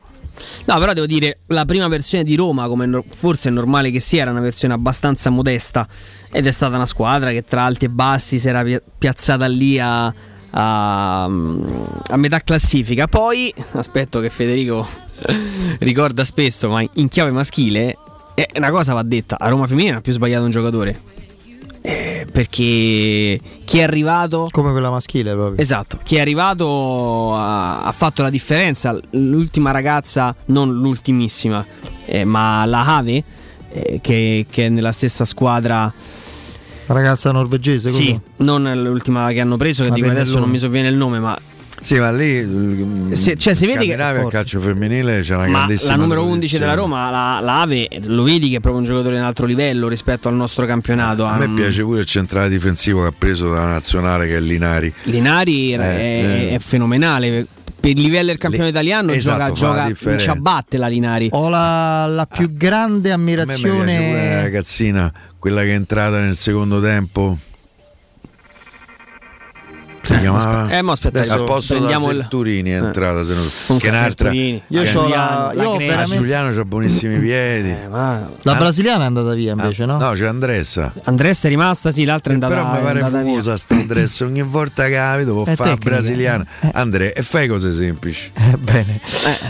No, 0.66 0.78
però 0.80 0.92
devo 0.94 1.06
dire, 1.06 1.38
la 1.48 1.64
prima 1.64 1.88
versione 1.88 2.24
di 2.26 2.36
Roma, 2.36 2.68
come 2.68 3.04
forse 3.12 3.48
è 3.50 3.52
normale 3.52 3.90
che 3.90 4.02
sia, 4.02 4.24
era 4.24 4.32
una 4.32 4.42
versione 4.42 4.74
abbastanza 4.74 5.30
modesta 5.30 5.88
ed 6.30 6.46
è 6.46 6.52
stata 6.52 6.76
una 6.76 6.86
squadra 6.86 7.32
che 7.32 7.44
tra 7.44 7.64
alti 7.64 7.86
e 7.86 7.90
bassi 7.90 8.38
si 8.38 8.50
era 8.50 8.62
pi- 8.62 8.78
piazzata 8.98 9.46
lì 9.48 9.80
a, 9.80 10.06
a- 10.50 11.24
a 11.24 12.18
metà 12.18 12.42
classifica. 12.42 13.08
Poi, 13.08 13.54
aspetto 13.74 14.20
che 14.20 14.30
Federico 14.30 14.86
ricorda 15.80 16.26
spesso, 16.26 16.68
ma 16.70 16.84
in 16.96 17.08
chiave 17.08 17.32
maschile, 17.32 17.98
è 18.36 18.48
una 18.58 18.70
cosa 18.70 18.94
va 18.94 19.02
detta, 19.02 19.38
a 19.40 19.50
Roma 19.50 19.66
femminile 19.66 19.96
ha 19.96 20.02
più 20.02 20.14
sbagliato 20.14 20.44
un 20.46 20.52
giocatore. 20.52 21.00
Eh, 21.82 22.26
perché 22.32 23.40
chi 23.64 23.78
è 23.78 23.84
arrivato 23.84 24.48
come 24.52 24.72
quella 24.72 24.90
maschile 24.90 25.34
proprio 25.34 25.62
Esatto, 25.62 26.00
chi 26.04 26.16
è 26.16 26.20
arrivato 26.20 27.36
ha, 27.36 27.84
ha 27.84 27.92
fatto 27.92 28.24
la 28.24 28.32
differenza. 28.32 28.98
L'ultima 29.12 29.70
ragazza, 29.72 30.36
non 30.46 30.72
l'ultimissima, 30.74 31.64
eh, 32.06 32.26
ma 32.26 32.66
la 32.66 32.84
Have, 32.86 33.24
eh, 33.70 34.00
che, 34.02 34.46
che 34.50 34.66
è 34.66 34.70
nella 34.70 34.92
stessa 34.92 35.26
squadra. 35.26 35.94
ragazza 36.88 37.32
norvegese 37.32 37.90
Sì, 37.90 37.96
così? 37.98 38.20
non 38.38 38.64
l'ultima 38.82 39.32
che 39.32 39.40
hanno 39.42 39.56
preso, 39.58 39.84
che 39.84 39.92
dico 39.92 40.10
adesso 40.10 40.40
non 40.40 40.50
mi 40.50 40.58
sovviene 40.58 40.88
il 40.88 40.96
nome, 40.96 41.20
ma 41.20 41.38
Sì, 41.86 42.00
ma 42.00 42.12
lì 42.12 43.14
Se- 43.16 43.36
cioè, 43.38 43.54
si 43.54 43.68
vede 43.68 43.86
che- 43.86 43.94
al 43.96 44.28
calcio 44.32 44.60
femminile 44.60 45.22
c'è 45.22 45.36
una 45.36 45.46
Ma 45.46 45.52
grandissima 45.60 45.92
la 45.92 45.98
numero 46.02 46.24
11 46.24 46.58
tradizione. 46.58 46.66
della 46.66 46.76
Roma, 46.76 47.10
la, 47.12 47.40
la 47.42 47.62
Ave, 47.62 47.88
lo 48.08 48.24
vedi 48.24 48.50
che 48.50 48.56
è 48.58 48.60
proprio 48.60 48.82
un 48.82 48.88
giocatore 48.88 49.14
di 49.14 49.20
un 49.22 49.26
altro 49.28 49.46
livello 49.46 49.88
rispetto 49.88 50.28
al 50.28 50.34
nostro 50.34 50.66
campionato. 50.66 51.26
A 51.26 51.38
me 51.38 51.46
Um, 51.46 51.54
piace 51.54 51.84
pure 51.84 52.00
il 52.00 52.06
centrale 52.08 52.50
difensivo 52.50 53.02
che 53.02 53.08
ha 53.10 53.14
preso 53.16 53.50
dalla 53.50 53.68
nazionale 53.68 54.26
che 54.28 54.38
è 54.38 54.40
Linari. 54.40 54.92
Linari 55.04 55.74
Eh, 55.74 55.78
è, 55.78 55.80
eh. 55.80 56.56
è 56.56 56.60
fenomenale. 56.60 57.46
Per 57.80 57.92
il 57.92 58.02
livello 58.02 58.26
del 58.28 58.40
campionato 58.40 58.72
Li- 58.72 58.76
italiano 58.84 59.12
esatto, 59.12 59.54
gioca, 59.54 59.54
gioca 59.54 59.82
in 59.84 59.88
differenza. 59.90 60.26
ciabatte 60.26 60.78
la 60.80 60.88
Linari. 60.88 61.28
Ho 61.34 61.50
la, 61.50 62.08
la 62.08 62.26
più 62.26 62.52
grande 62.58 63.12
A 63.12 63.18
me 63.18 63.36
mi 63.36 63.44
piace 63.46 63.68
pure 63.70 63.76
la 63.76 63.82
ammirazione. 63.84 64.42
ragazzina, 64.42 65.14
quella 65.38 65.62
che 65.62 65.68
è 65.70 65.74
entrata 65.76 66.20
nel 66.20 66.36
secondo 66.36 66.82
tempo. 66.82 67.38
Si 70.06 70.20
chiamava? 70.20 70.70
Eh, 70.70 70.82
ma 70.82 70.92
aspetta, 70.92 71.20
Adesso, 71.20 71.34
al 71.34 71.44
posto 71.46 71.74
da 71.74 71.80
prendiamo 71.80 72.12
il- 72.12 72.18
Serturini 72.18 72.70
è 72.70 72.74
Eh. 72.74 72.86
entrata 72.86 73.24
se 73.24 73.34
non... 73.34 73.78
Che 73.80 73.88
è 73.88 73.90
un'altra 73.90 74.10
Serturini. 74.30 74.62
Io 74.68 74.82
che- 74.84 74.92
c'ho 74.94 75.08
la- 75.08 75.52
io 75.56 75.70
ho 75.70 75.74
Ah, 75.74 75.78
veramente- 75.78 76.16
Giuliano 76.16 76.60
ha 76.60 76.66
buonissimi 76.66 77.18
piedi. 77.20 77.76
ma- 77.90 78.30
La 78.44 78.52
Ah. 78.54 78.56
brasiliana 78.56 79.04
è 79.04 79.08
andata 79.08 79.34
via 79.34 79.52
invece, 79.54 79.84
Ah, 79.84 79.86
no? 79.88 79.98
No, 79.98 80.12
c'è 80.12 80.26
Andressa. 80.28 80.94
Andressa 81.04 81.48
è 81.48 81.50
rimasta, 81.50 81.92
sì, 81.92 82.04
l'altra 82.06 82.32
è 82.32 82.36
andata, 82.36 82.54
Però 82.54 82.66
mi 82.72 82.78
è 82.78 82.82
pare 82.82 83.00
andata 83.02 83.18
via. 83.22 83.30
fumosa 83.32 83.58
sta 83.58 83.76
Andressa. 83.76 84.26
Ogni 84.26 84.42
volta 84.44 84.84
che 84.86 84.96
la 84.96 85.16
vedo 85.16 85.34
può 85.34 85.44
fare 85.46 85.56
tecnica. 85.72 85.90
brasiliana. 85.90 86.46
Andrea, 86.74 87.12
e 87.14 87.22
fai 87.24 87.48
cose 87.48 87.72
semplici. 87.72 88.32
Eh, 88.36 88.58
bene. 88.58 89.00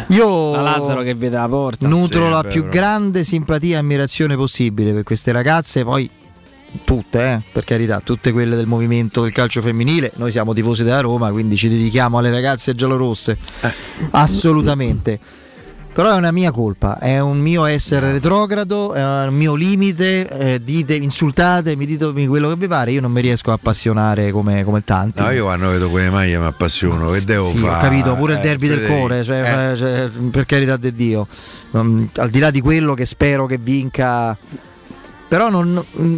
Io 0.08 0.52
La 0.56 0.62
Lazzaro 0.62 1.02
che 1.02 1.14
vede 1.16 1.36
la 1.38 1.48
porta. 1.48 1.88
nutro 1.88 2.26
Sì, 2.26 2.32
la 2.32 2.44
più 2.44 2.66
grande 2.68 3.24
simpatia 3.24 3.76
e 3.76 3.80
ammirazione 3.80 4.36
possibile 4.36 4.94
per 4.94 5.04
queste 5.04 5.32
ragazze, 5.32 5.84
poi 5.84 6.10
tutte, 6.84 7.22
eh, 7.22 7.42
per 7.52 7.64
carità, 7.64 8.02
tutte 8.04 8.32
quelle 8.32 8.56
del 8.56 8.68
movimento 8.68 9.22
del 9.22 9.32
calcio 9.32 9.62
femminile. 9.62 10.12
Noi 10.16 10.32
siamo 10.32 10.54
tifosi 10.54 10.84
della 10.84 11.02
Roma, 11.02 11.32
quindi 11.32 11.56
ci 11.56 11.70
dedichiamo 11.70 12.18
alle 12.18 12.32
ragazze 12.32 12.76
giallorosse. 12.76 13.38
Eh. 13.62 13.74
Assolutamente. 14.12 15.20
Però 15.96 16.12
è 16.14 16.18
una 16.18 16.34
mia 16.34 16.52
colpa, 16.52 17.00
è 17.00 17.22
un 17.22 17.40
mio 17.40 17.64
essere 17.64 18.12
retrogrado, 18.12 18.92
è 18.92 19.02
un 19.28 19.34
mio 19.34 19.56
limite, 19.56 20.28
eh, 20.28 20.62
dite, 20.62 20.94
insultatemi, 20.94 21.86
ditemi 21.86 22.28
quello 22.28 22.50
che 22.50 22.58
vi 22.58 22.68
pare, 22.68 22.92
io 22.92 23.00
non 23.00 23.14
mi 23.14 23.22
riesco 23.22 23.52
a 23.52 23.54
appassionare 23.54 24.30
come, 24.32 24.66
come 24.66 24.84
tanti. 24.84 25.22
No, 25.22 25.32
io 25.32 25.46
quando 25.46 25.70
vedo 25.70 25.90
quelle 25.90 26.10
maglie 26.10 26.38
mi 26.38 26.48
appassiono. 26.48 27.12
Che 27.12 27.22
devo 27.22 27.48
Sì, 27.48 27.60
fare? 27.60 27.78
ho 27.78 27.90
capito, 27.90 28.14
pure 28.16 28.34
il 28.34 28.40
Eh, 28.40 28.42
derby 28.42 28.68
del 28.68 28.86
cuore, 28.86 29.24
cioè, 29.24 29.72
eh. 29.72 29.78
cioè, 29.78 30.10
per 30.32 30.46
carità 30.46 30.76
di 30.76 30.94
Dio. 30.94 31.26
Um, 31.72 32.10
al 32.18 32.30
di 32.30 32.40
là 32.40 32.52
di 32.52 32.60
quello 32.60 32.94
che 32.94 33.06
spero 33.06 33.46
che 33.46 33.58
vinca, 33.58 34.38
però 35.30 35.50
non, 35.50 35.82
mm, 36.02 36.18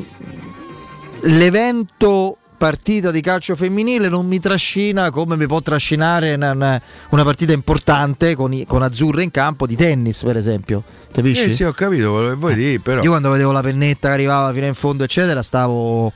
l'evento 1.27 2.37
partita 2.57 3.11
di 3.11 3.21
calcio 3.21 3.55
femminile 3.55 4.09
non 4.09 4.25
mi 4.25 4.39
trascina 4.39 5.11
come 5.11 5.37
mi 5.37 5.45
può 5.45 5.61
trascinare 5.61 6.33
una, 6.33 6.81
partita 7.23 7.53
importante 7.53 8.33
con, 8.35 8.51
i- 8.51 8.65
con 8.65 8.81
Azzurre 8.81 9.21
in 9.23 9.29
campo 9.31 9.67
di 9.67 9.75
tennis, 9.75 10.23
per 10.23 10.37
esempio. 10.37 10.83
Capisci? 11.13 11.43
Eh 11.43 11.49
sì, 11.51 11.63
ho 11.63 11.71
capito 11.71 12.11
quello 12.13 12.29
che 12.29 12.35
vuoi 12.35 12.55
dire, 12.55 12.79
però. 12.79 13.03
Io 13.03 13.09
quando 13.09 13.29
vedevo 13.29 13.51
la 13.51 13.61
pennetta 13.61 14.07
che 14.07 14.13
arrivava 14.15 14.51
fino 14.53 14.65
in 14.65 14.73
fondo, 14.73 15.03
eccetera, 15.03 15.43
stavo 15.43 16.11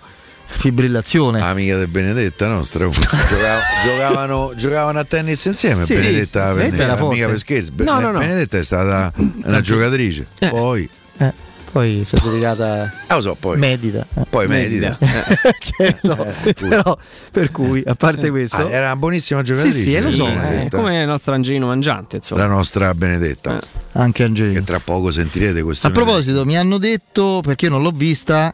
fibrillazione. 0.47 1.41
Amica 1.41 1.77
di 1.79 1.85
Benedetta 1.87 2.47
nostra 2.47 2.87
Giocava- 2.89 3.61
giocavano, 3.83 4.53
giocavano 4.55 4.99
a 4.99 5.03
tennis 5.05 5.45
insieme 5.45 5.85
Sì, 5.85 5.93
Benedetta, 5.93 6.47
sì, 6.47 6.51
sì, 6.53 6.57
Benedetta, 6.57 6.83
era 6.83 6.95
forte. 6.97 7.13
mica 7.15 7.27
per 7.27 7.37
scherzi 7.37 7.71
No, 7.77 7.99
no, 7.99 8.11
no. 8.11 8.19
Benedetta 8.19 8.57
è 8.57 8.63
stata 8.63 9.13
una 9.45 9.61
giocatrice 9.61 10.25
poi 10.49 10.89
Eh, 11.19 11.31
poi 11.71 12.03
si 12.03 12.15
è 12.15 12.19
dedicata 12.21 12.91
ah, 13.07 13.15
lo 13.15 13.21
so, 13.21 13.35
poi, 13.39 13.57
medita. 13.57 14.05
eh. 14.15 14.25
poi 14.29 14.47
medita, 14.47 14.97
certo, 15.59 16.27
però 16.59 16.97
per 17.31 17.51
cui 17.51 17.81
a 17.85 17.95
parte 17.95 18.29
questo, 18.29 18.57
Ah, 18.67 18.69
era 18.69 18.85
una 18.87 18.95
buonissima 18.97 19.41
giocatrice 19.41 19.77
Sì, 19.77 19.81
sì, 19.83 19.93
eh, 19.95 20.01
lo 20.01 20.11
so. 20.11 20.27
Eh, 20.27 20.67
come 20.69 21.01
il 21.01 21.07
nostro 21.07 21.33
Angelino 21.33 21.67
Mangiante, 21.67 22.17
insomma. 22.17 22.41
la 22.41 22.47
nostra 22.47 22.93
Benedetta 22.93 23.59
anche 23.93 24.23
Angelino. 24.23 24.59
che 24.59 24.63
tra 24.65 24.79
poco 24.79 25.11
sentirete 25.11 25.61
questo 25.61 25.87
A 25.87 25.91
proposito, 25.91 26.45
mi 26.45 26.57
hanno 26.57 26.77
detto, 26.77 27.41
perché 27.43 27.65
io 27.65 27.71
non 27.71 27.81
l'ho 27.81 27.91
vista, 27.91 28.53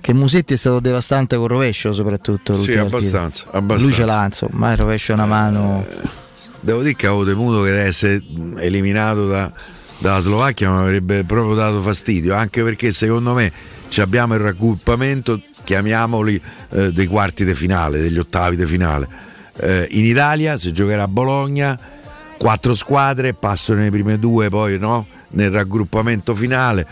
che 0.00 0.12
Musetti 0.12 0.54
è 0.54 0.56
stato 0.56 0.80
devastante 0.80 1.36
con 1.36 1.46
rovescio 1.46 1.92
soprattutto. 1.92 2.54
Sì, 2.56 2.72
abbastanza, 2.76 3.46
abbastanza. 3.52 3.84
Lui 3.84 3.92
ce 3.94 4.04
l'ha, 4.04 4.24
insomma, 4.24 4.72
il 4.72 4.76
rovescio 4.78 5.12
è 5.12 5.14
una 5.14 5.26
mano. 5.26 5.86
devo 6.60 6.82
dire 6.82 6.94
che 6.96 7.06
avevo 7.06 7.24
temuto 7.24 7.62
che 7.62 7.70
deve 7.70 7.82
essere 7.82 8.22
eliminato 8.58 9.26
da- 9.28 9.52
dalla 10.02 10.18
Slovacchia 10.20 10.70
mi 10.70 10.78
avrebbe 10.80 11.22
proprio 11.24 11.54
dato 11.54 11.80
fastidio 11.80 12.34
anche 12.34 12.62
perché 12.62 12.90
secondo 12.90 13.32
me 13.34 13.50
ci 13.88 14.00
abbiamo 14.00 14.34
il 14.34 14.40
raggruppamento 14.40 15.40
chiamiamoli 15.64 16.40
eh, 16.70 16.92
dei 16.92 17.06
quarti 17.06 17.44
di 17.44 17.54
finale 17.54 18.00
degli 18.00 18.18
ottavi 18.18 18.56
di 18.56 18.66
finale 18.66 19.08
Eh, 19.60 19.86
in 19.92 20.04
Italia 20.04 20.56
si 20.56 20.72
giocherà 20.72 21.02
a 21.04 21.08
Bologna 21.08 21.78
quattro 22.36 22.74
squadre 22.74 23.32
passano 23.34 23.78
nei 23.80 23.90
prime 23.90 24.18
due 24.18 24.48
poi 24.48 24.78
no 24.78 25.06
nel 25.30 25.50
raggruppamento 25.50 26.34
finale 26.34 26.84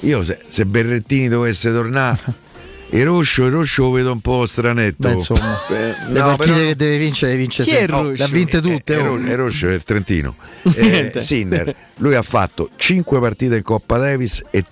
io 0.00 0.22
se, 0.22 0.38
se 0.46 0.66
Berrettini 0.66 1.28
dovesse 1.28 1.70
tornare 1.72 2.18
il 2.92 3.04
Roscio, 3.06 3.46
il 3.46 3.52
Roscio 3.52 3.82
lo 3.84 3.90
vedo 3.92 4.10
un 4.10 4.20
po' 4.20 4.44
stranetto. 4.46 4.96
Beh, 5.06 5.12
insomma, 5.12 5.56
Eh, 5.68 5.94
le 6.08 6.18
no, 6.18 6.26
partite 6.34 6.50
però- 6.52 6.66
che 6.66 6.74
deve 6.76 6.98
vincere, 6.98 7.36
vince 7.36 7.62
sempre. 7.64 7.96
Ruscio? 8.00 8.10
Le 8.16 8.24
ha 8.24 8.26
vinte 8.26 8.60
tutte. 8.60 8.94
è, 8.96 8.98
oh. 9.00 9.14
Ro- 9.16 9.24
è 9.24 9.34
Roscio, 9.36 9.68
è 9.68 9.72
il 9.74 9.84
Trentino. 9.84 10.34
Eh. 10.62 11.12
Sinner. 11.16 11.74
lui 11.96 12.14
ha 12.14 12.22
fatto 12.22 12.70
5 12.76 13.18
partite 13.20 13.56
in 13.56 13.62
Coppa 13.62 13.98
Davis 13.98 14.42
e 14.50 14.64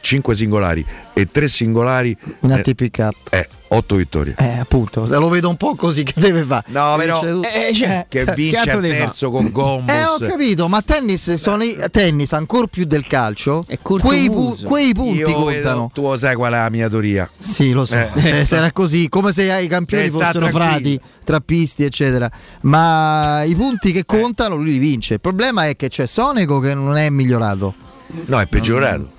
5 0.00 0.34
singolari 0.34 0.84
e 1.12 1.28
3 1.30 1.48
singolari 1.48 2.16
Una 2.40 2.58
eh, 2.58 2.62
TP 2.62 2.90
Cup. 2.90 3.14
eh, 3.30 3.48
8 3.72 3.94
vittorie. 3.94 4.34
Eh, 4.36 4.58
appunto, 4.58 5.06
lo 5.06 5.28
vedo 5.28 5.48
un 5.48 5.56
po' 5.56 5.76
così 5.76 6.02
che 6.02 6.14
deve 6.16 6.42
fare. 6.42 6.64
No, 6.70 6.96
però. 6.98 7.22
Eh, 7.22 7.72
cioè, 7.72 8.04
che 8.08 8.24
che 8.24 8.34
vince 8.34 8.56
altro 8.56 8.78
al 8.78 8.82
terzo 8.88 9.30
con 9.30 9.50
Gombos. 9.52 9.94
Eh, 9.94 10.02
ho 10.04 10.28
capito, 10.28 10.66
ma 10.66 10.82
tennis 10.82 11.34
sono 11.34 11.62
i, 11.62 11.76
tennis 11.92 12.32
ancora 12.32 12.66
più 12.66 12.84
del 12.84 13.06
calcio. 13.06 13.64
Quei, 13.80 14.28
pu- 14.28 14.60
quei 14.64 14.92
punti 14.92 15.18
Io 15.20 15.30
contano. 15.32 15.52
vedo- 15.52 15.90
tu 15.94 16.02
lo 16.02 16.18
sai 16.18 16.34
qual 16.34 16.52
è 16.52 16.56
la 16.56 16.68
mia 16.70 16.88
teoria? 16.88 17.30
Sì, 17.38 17.70
lo 17.70 17.84
so. 17.84 17.94
Eh. 17.94 18.44
Se 18.44 18.56
era 18.56 18.72
così, 18.72 19.08
come 19.08 19.30
se 19.30 19.44
i 19.44 19.68
campioni 19.68 20.04
Eh, 20.06 20.10
fossero 20.10 20.38
tranquillo. 20.40 20.64
frati, 20.64 21.00
trappisti, 21.24 21.84
eccetera. 21.84 22.28
Ma 22.62 23.44
i 23.44 23.54
punti 23.54 23.92
che 23.92 24.04
contano 24.04 24.56
lui 24.56 24.72
li 24.72 24.78
vince. 24.78 25.09
Il 25.14 25.20
problema 25.20 25.66
è 25.66 25.76
che 25.76 25.88
c'è 25.88 26.06
Sonego 26.06 26.60
che 26.60 26.74
non 26.74 26.96
è 26.96 27.08
migliorato. 27.10 27.74
No, 28.26 28.40
è 28.40 28.46
peggiorato. 28.46 29.18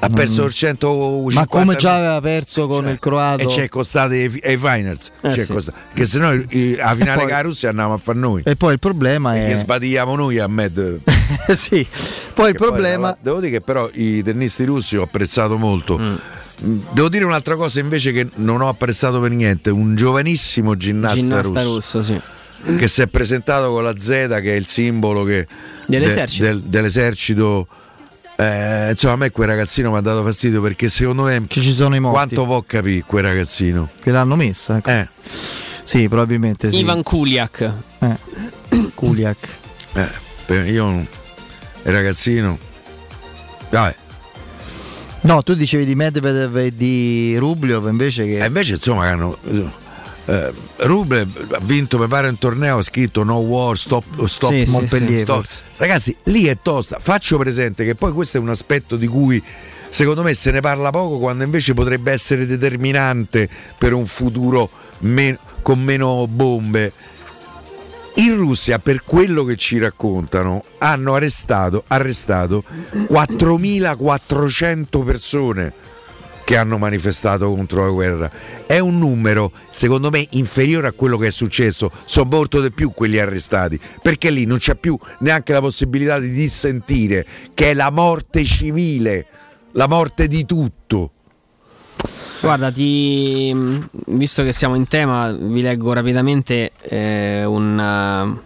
Ha 0.00 0.08
perso 0.10 0.44
il 0.44 0.52
150 0.52 1.40
Ma 1.40 1.46
come 1.48 1.74
già 1.74 1.96
aveva 1.96 2.20
perso 2.20 2.68
con 2.68 2.86
il 2.88 3.00
croato. 3.00 3.42
e 3.42 3.46
c'è 3.46 3.68
costato 3.68 4.12
ai, 4.12 4.26
ai 4.44 4.56
finals. 4.56 5.10
Eh, 5.22 5.28
C'è 5.30 5.44
sì. 5.44 5.52
costato. 5.52 5.76
Che 5.92 6.04
se 6.06 6.18
no 6.20 6.32
i- 6.32 6.78
a 6.80 6.94
finale 6.94 7.16
poi- 7.16 7.26
con 7.26 7.26
la 7.30 7.40
Russia 7.40 7.68
andavamo 7.70 7.94
a 7.94 7.98
far 7.98 8.14
noi. 8.14 8.42
E 8.44 8.54
poi 8.54 8.74
il 8.74 8.78
problema 8.78 9.32
Che 9.32 9.46
è. 9.48 9.56
sbadigliamo 9.56 10.14
noi 10.14 10.38
a 10.38 10.46
Med. 10.46 11.00
sì. 11.52 11.84
Poi 12.32 12.50
il 12.50 12.52
Che 12.52 12.58
poi, 12.58 12.68
problema. 12.68 13.16
devo 13.20 13.40
dire 13.40 13.50
che 13.58 13.60
però 13.60 13.90
i 13.92 14.22
tennisti 14.22 14.64
russi 14.64 14.96
ho 14.96 15.02
apprezzato 15.02 15.58
molto. 15.58 15.98
Mm, 15.98 16.14
Devo 16.92 17.08
dire 17.08 17.24
un'altra 17.24 17.54
cosa 17.56 17.80
invece 17.80 18.12
che 18.12 18.28
non 18.36 18.60
ho 18.60 18.68
apprezzato 18.68 19.20
per 19.20 19.30
niente, 19.30 19.70
un 19.70 19.94
giovanissimo 19.96 20.76
ginnasta, 20.76 21.16
Ginnasta 21.16 21.62
russo, 21.62 21.98
russo, 21.98 22.02
sì. 22.02 22.20
Che 22.76 22.88
si 22.88 23.02
è 23.02 23.06
presentato 23.06 23.70
con 23.72 23.82
la 23.82 23.96
Z 23.96 24.06
che 24.06 24.52
è 24.52 24.56
il 24.56 24.66
simbolo 24.66 25.24
che- 25.24 25.46
Dell'esercito. 25.86 26.44
del- 26.44 26.60
dell'esercito. 26.62 27.66
Eh, 28.36 28.90
insomma, 28.90 29.14
a 29.14 29.16
me 29.16 29.30
quel 29.30 29.48
ragazzino 29.48 29.90
mi 29.90 29.96
ha 29.96 30.00
dato 30.00 30.22
fastidio 30.22 30.60
perché 30.62 30.88
secondo 30.88 31.24
me 31.24 31.44
Che 31.48 31.60
ci 31.60 31.72
sono 31.72 31.96
i 31.96 32.00
morti. 32.00 32.16
quanto 32.16 32.44
può 32.44 32.62
capire 32.62 33.02
quel 33.06 33.24
ragazzino? 33.24 33.88
Che 34.00 34.10
l'hanno 34.10 34.36
messa. 34.36 34.76
ecco. 34.76 34.90
Eh, 34.90 35.08
Sì, 35.82 36.06
probabilmente 36.08 36.70
sì. 36.70 36.78
Ivan 36.80 37.02
Kuliak. 37.02 37.72
Eh. 38.00 38.90
Kuliak. 38.94 39.48
eh, 39.94 40.70
io 40.70 40.88
il 40.90 41.06
ragazzino. 41.92 42.58
Vabbè, 43.70 43.96
No, 45.22 45.42
tu 45.42 45.54
dicevi 45.54 45.84
di 45.84 45.96
Medvedev 45.96 46.56
e 46.58 46.74
di 46.76 47.36
Rubliov 47.38 47.88
invece 47.88 48.24
che. 48.24 48.38
E 48.38 48.46
invece 48.46 48.74
insomma 48.74 49.06
hanno 49.08 49.36
eh, 50.28 50.52
Rublev 50.76 51.52
ha 51.54 51.58
vinto 51.62 51.98
mi 51.98 52.06
pare 52.06 52.28
un 52.28 52.36
torneo 52.38 52.76
ha 52.78 52.82
scritto 52.82 53.22
no 53.24 53.36
war 53.38 53.76
stop, 53.78 54.24
stop 54.26 54.50
Sì, 54.52 54.66
sì, 54.66 54.70
Montpellier. 54.72 55.20
sì, 55.20 55.24
forse. 55.24 55.62
ragazzi 55.78 56.14
lì 56.24 56.44
è 56.44 56.58
tosta. 56.60 56.98
Faccio 57.00 57.38
presente 57.38 57.84
che 57.86 57.94
poi 57.94 58.12
questo 58.12 58.36
è 58.36 58.40
un 58.40 58.50
aspetto 58.50 58.96
di 58.96 59.06
cui 59.06 59.42
secondo 59.88 60.22
me 60.22 60.34
se 60.34 60.50
ne 60.50 60.60
parla 60.60 60.90
poco 60.90 61.16
quando 61.18 61.44
invece 61.44 61.72
potrebbe 61.72 62.12
essere 62.12 62.44
determinante 62.44 63.48
per 63.78 63.94
un 63.94 64.04
futuro 64.04 64.68
men- 65.00 65.38
con 65.62 65.80
meno 65.82 66.26
bombe. 66.28 66.92
In 68.16 68.36
Russia, 68.36 68.78
per 68.80 69.02
quello 69.04 69.44
che 69.44 69.54
ci 69.56 69.78
raccontano, 69.78 70.62
hanno 70.78 71.14
arrestato, 71.14 71.84
arrestato 71.86 72.64
4.400 72.92 75.04
persone 75.04 75.72
che 76.48 76.56
hanno 76.56 76.78
manifestato 76.78 77.52
contro 77.52 77.84
la 77.84 77.90
guerra. 77.90 78.30
È 78.64 78.78
un 78.78 78.96
numero, 78.96 79.52
secondo 79.68 80.08
me, 80.08 80.26
inferiore 80.30 80.86
a 80.86 80.92
quello 80.92 81.18
che 81.18 81.26
è 81.26 81.30
successo. 81.30 81.90
Sono 82.06 82.30
molto 82.30 82.62
di 82.62 82.70
più 82.70 82.92
quelli 82.92 83.18
arrestati, 83.18 83.78
perché 84.00 84.30
lì 84.30 84.46
non 84.46 84.56
c'è 84.56 84.74
più 84.74 84.96
neanche 85.18 85.52
la 85.52 85.60
possibilità 85.60 86.18
di 86.18 86.30
dissentire, 86.30 87.26
che 87.52 87.72
è 87.72 87.74
la 87.74 87.90
morte 87.90 88.44
civile, 88.44 89.26
la 89.72 89.86
morte 89.88 90.26
di 90.26 90.46
tutto. 90.46 91.10
Guarda, 92.40 92.72
ti, 92.72 93.54
visto 94.06 94.42
che 94.42 94.52
siamo 94.52 94.74
in 94.74 94.88
tema, 94.88 95.30
vi 95.30 95.60
leggo 95.60 95.92
rapidamente 95.92 96.72
eh, 96.80 97.44
un, 97.44 98.40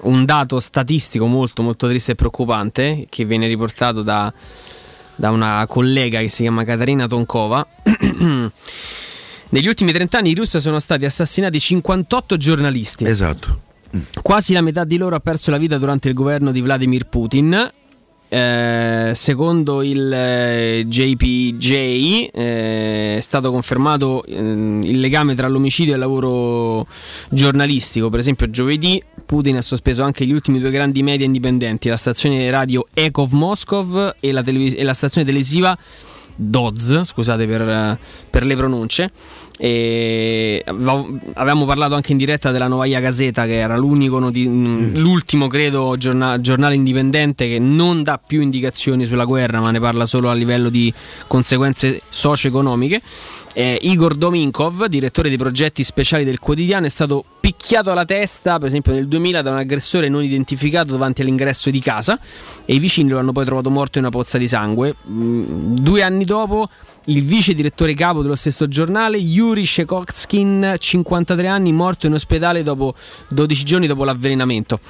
uh, 0.00 0.08
un 0.08 0.24
dato 0.24 0.58
statistico 0.58 1.26
molto 1.26 1.60
molto 1.60 1.86
triste 1.86 2.12
e 2.12 2.14
preoccupante 2.14 3.04
che 3.10 3.26
viene 3.26 3.46
riportato 3.46 4.00
da, 4.00 4.32
da 5.20 5.30
una 5.30 5.66
collega 5.68 6.20
che 6.20 6.30
si 6.30 6.42
chiama 6.42 6.64
Katarina 6.64 7.06
Tonkova. 7.06 7.66
Negli 9.50 9.66
ultimi 9.66 9.92
30 9.92 10.16
anni 10.16 10.30
in 10.30 10.36
Russia 10.36 10.60
sono 10.60 10.80
stati 10.80 11.04
assassinati 11.04 11.60
58 11.60 12.38
giornalisti. 12.38 13.04
Esatto. 13.04 13.60
Quasi 14.22 14.54
la 14.54 14.62
metà 14.62 14.84
di 14.84 14.96
loro 14.96 15.16
ha 15.16 15.20
perso 15.20 15.50
la 15.50 15.58
vita 15.58 15.76
durante 15.76 16.08
il 16.08 16.14
governo 16.14 16.52
di 16.52 16.62
Vladimir 16.62 17.06
Putin. 17.06 17.70
Eh, 18.32 19.10
secondo 19.12 19.82
il 19.82 20.12
eh, 20.12 20.84
JPJ 20.86 22.30
eh, 22.32 23.16
è 23.16 23.20
stato 23.20 23.50
confermato 23.50 24.24
eh, 24.24 24.36
il 24.36 25.00
legame 25.00 25.34
tra 25.34 25.48
l'omicidio 25.48 25.90
e 25.90 25.94
il 25.96 26.00
lavoro 26.00 26.86
giornalistico. 27.28 28.08
Per 28.08 28.20
esempio, 28.20 28.48
giovedì 28.48 29.02
Putin 29.26 29.56
ha 29.56 29.62
sospeso 29.62 30.04
anche 30.04 30.24
gli 30.24 30.32
ultimi 30.32 30.60
due 30.60 30.70
grandi 30.70 31.02
media 31.02 31.26
indipendenti, 31.26 31.88
la 31.88 31.96
stazione 31.96 32.48
radio 32.50 32.86
Ekov 32.94 33.32
Moscow 33.32 34.12
e 34.20 34.30
la, 34.30 34.44
televis- 34.44 34.76
e 34.76 34.84
la 34.84 34.94
stazione 34.94 35.26
televisiva 35.26 35.76
Doz, 36.36 37.02
scusate 37.02 37.46
per, 37.46 37.98
per 38.30 38.46
le 38.46 38.56
pronunce. 38.56 39.10
E 39.62 40.64
avevamo 41.34 41.66
parlato 41.66 41.94
anche 41.94 42.12
in 42.12 42.18
diretta 42.18 42.50
della 42.50 42.66
Novaya 42.66 42.98
Gazeta, 42.98 43.44
che 43.44 43.58
era 43.58 43.76
l'unico 43.76 44.18
noti- 44.18 44.48
mh, 44.48 44.96
l'ultimo, 44.96 45.48
credo, 45.48 45.96
giorna- 45.98 46.40
giornale 46.40 46.74
indipendente 46.74 47.46
che 47.46 47.58
non 47.58 48.02
dà 48.02 48.18
più 48.24 48.40
indicazioni 48.40 49.04
sulla 49.04 49.26
guerra, 49.26 49.60
ma 49.60 49.70
ne 49.70 49.78
parla 49.78 50.06
solo 50.06 50.30
a 50.30 50.32
livello 50.32 50.70
di 50.70 50.90
conseguenze 51.26 52.00
socio-economiche. 52.08 53.02
Eh, 53.52 53.78
Igor 53.82 54.14
Dominkov, 54.14 54.86
direttore 54.86 55.28
dei 55.28 55.36
progetti 55.36 55.82
speciali 55.82 56.24
del 56.24 56.38
quotidiano, 56.38 56.86
è 56.86 56.88
stato 56.88 57.22
picchiato 57.40 57.90
alla 57.90 58.04
testa, 58.06 58.58
per 58.58 58.68
esempio 58.68 58.92
nel 58.92 59.08
2000, 59.08 59.42
da 59.42 59.50
un 59.50 59.56
aggressore 59.58 60.08
non 60.08 60.22
identificato 60.22 60.92
davanti 60.92 61.20
all'ingresso 61.20 61.68
di 61.68 61.80
casa 61.80 62.18
e 62.64 62.74
i 62.74 62.78
vicini 62.78 63.10
lo 63.10 63.18
hanno 63.18 63.32
poi 63.32 63.44
trovato 63.44 63.68
morto 63.68 63.98
in 63.98 64.04
una 64.04 64.12
pozza 64.12 64.38
di 64.38 64.48
sangue. 64.48 64.94
Mm, 65.10 65.76
due 65.76 66.02
anni 66.02 66.24
dopo, 66.24 66.70
il 67.06 67.24
vice 67.24 67.54
direttore 67.54 67.94
capo 67.94 68.22
dello 68.22 68.34
stesso 68.34 68.68
giornale, 68.68 69.16
Yuri 69.16 69.64
Shekotskin, 69.64 70.76
53 70.78 71.46
anni, 71.46 71.72
morto 71.72 72.06
in 72.06 72.14
ospedale 72.14 72.62
dopo 72.62 72.94
12 73.28 73.64
giorni 73.64 73.86
dopo 73.86 74.04
l'avvelenamento. 74.04 74.80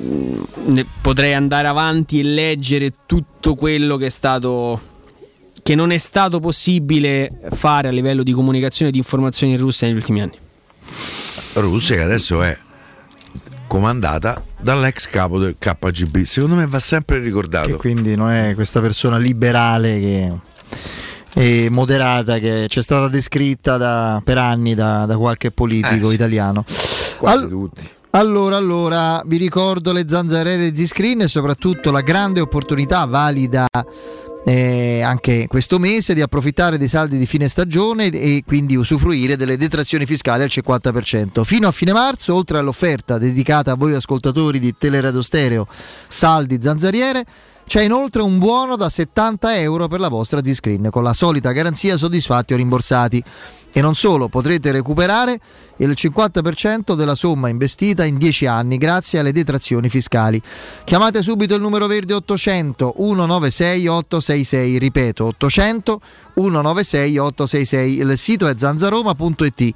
Mm, 0.00 0.80
Potrei 1.00 1.34
andare 1.34 1.68
avanti 1.68 2.20
e 2.20 2.22
leggere 2.22 2.92
tutto 3.06 3.54
quello 3.54 3.96
che 3.96 4.06
è 4.06 4.10
stato 4.10 4.90
che 5.62 5.74
non 5.76 5.92
è 5.92 5.98
stato 5.98 6.40
possibile 6.40 7.38
fare 7.54 7.86
a 7.86 7.90
livello 7.92 8.24
di 8.24 8.32
comunicazione 8.32 8.88
e 8.88 8.92
di 8.92 8.98
informazioni 8.98 9.52
in 9.52 9.60
Russia 9.60 9.86
negli 9.86 9.96
ultimi 9.96 10.20
anni. 10.22 10.36
Russia 11.54 11.94
che 11.94 12.02
adesso 12.02 12.42
è 12.42 12.58
comandata 13.68 14.42
dall'ex 14.60 15.06
capo 15.08 15.38
del 15.38 15.56
KGB. 15.58 16.22
Secondo 16.22 16.56
me 16.56 16.66
va 16.66 16.80
sempre 16.80 17.20
ricordato. 17.20 17.68
Che 17.68 17.76
quindi 17.76 18.16
non 18.16 18.30
è 18.30 18.54
questa 18.54 18.80
persona 18.80 19.18
liberale 19.18 20.00
che 20.00 20.32
e 21.34 21.68
moderata 21.70 22.38
che 22.38 22.66
ci 22.68 22.78
è 22.78 22.82
stata 22.82 23.08
descritta 23.08 23.76
da- 23.76 24.20
per 24.24 24.38
anni 24.38 24.74
da, 24.74 25.06
da 25.06 25.16
qualche 25.16 25.50
politico 25.50 26.06
Eh, 26.06 26.08
sì. 26.08 26.14
italiano. 26.14 26.64
Quasi 27.18 27.42
Al- 27.44 27.48
tutti. 27.48 27.88
Allora, 28.14 28.56
allora, 28.56 29.22
vi 29.24 29.38
ricordo 29.38 29.90
le 29.92 30.04
zanzariere 30.06 30.74
Z-Screen 30.74 31.22
e 31.22 31.28
soprattutto 31.28 31.90
la 31.90 32.02
grande 32.02 32.40
opportunità 32.40 33.06
valida 33.06 33.66
eh, 34.44 35.00
anche 35.00 35.46
questo 35.48 35.78
mese 35.78 36.12
di 36.12 36.20
approfittare 36.20 36.76
dei 36.76 36.88
saldi 36.88 37.16
di 37.16 37.24
fine 37.24 37.48
stagione 37.48 38.06
e 38.08 38.42
quindi 38.44 38.76
usufruire 38.76 39.36
delle 39.36 39.56
detrazioni 39.56 40.04
fiscali 40.04 40.42
al 40.42 40.50
50%. 40.52 41.42
Fino 41.42 41.68
a 41.68 41.72
fine 41.72 41.92
marzo, 41.94 42.34
oltre 42.34 42.58
all'offerta 42.58 43.16
dedicata 43.16 43.72
a 43.72 43.76
voi 43.76 43.94
ascoltatori 43.94 44.58
di 44.58 44.74
Teleradio 44.76 45.22
Stereo 45.22 45.66
Saldi 46.06 46.58
Zanzariere, 46.60 47.24
c'è 47.72 47.80
inoltre 47.80 48.20
un 48.20 48.36
buono 48.36 48.76
da 48.76 48.90
70 48.90 49.58
euro 49.60 49.88
per 49.88 49.98
la 49.98 50.08
vostra 50.08 50.44
Z-Screen 50.44 50.90
con 50.90 51.02
la 51.02 51.14
solita 51.14 51.52
garanzia 51.52 51.96
soddisfatti 51.96 52.52
o 52.52 52.56
rimborsati. 52.58 53.24
E 53.72 53.80
non 53.80 53.94
solo, 53.94 54.28
potrete 54.28 54.70
recuperare 54.70 55.40
il 55.76 55.90
50% 55.90 56.94
della 56.94 57.14
somma 57.14 57.48
investita 57.48 58.04
in 58.04 58.18
10 58.18 58.46
anni 58.46 58.76
grazie 58.76 59.18
alle 59.18 59.32
detrazioni 59.32 59.88
fiscali. 59.88 60.40
Chiamate 60.84 61.22
subito 61.22 61.54
il 61.54 61.60
numero 61.60 61.86
verde 61.86 62.14
800 62.14 62.94
196 62.96 63.86
866, 63.86 64.78
ripeto 64.78 65.24
800 65.24 66.00
196 66.34 67.18
866, 67.18 67.98
il 67.98 68.18
sito 68.18 68.46
è 68.46 68.54
zanzaroma.it. 68.56 69.72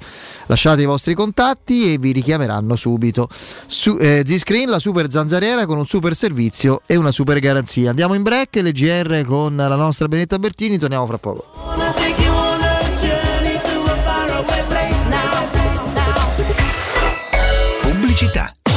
Lasciate 0.47 0.81
i 0.81 0.85
vostri 0.85 1.13
contatti 1.13 1.93
e 1.93 1.97
vi 1.97 2.11
richiameranno 2.11 2.75
subito. 2.75 3.27
Su, 3.65 3.97
eh, 3.99 4.23
Z-Screen, 4.25 4.69
la 4.69 4.79
super 4.79 5.09
zanzariera 5.09 5.65
con 5.65 5.77
un 5.77 5.85
super 5.85 6.15
servizio 6.15 6.81
e 6.85 6.95
una 6.95 7.11
super 7.11 7.39
garanzia. 7.39 7.89
Andiamo 7.89 8.13
in 8.13 8.23
break, 8.23 8.55
l'EGR 8.55 9.23
con 9.25 9.55
la 9.55 9.75
nostra 9.75 10.07
Benetta 10.07 10.39
Bertini, 10.39 10.77
torniamo 10.77 11.05
fra 11.05 11.17
poco. 11.17 12.26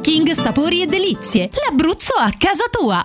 King 0.00 0.30
Sapori 0.30 0.82
e 0.82 0.86
Delizie, 0.86 1.50
l'Abruzzo 1.66 2.14
a 2.14 2.32
casa 2.38 2.64
tua. 2.70 3.04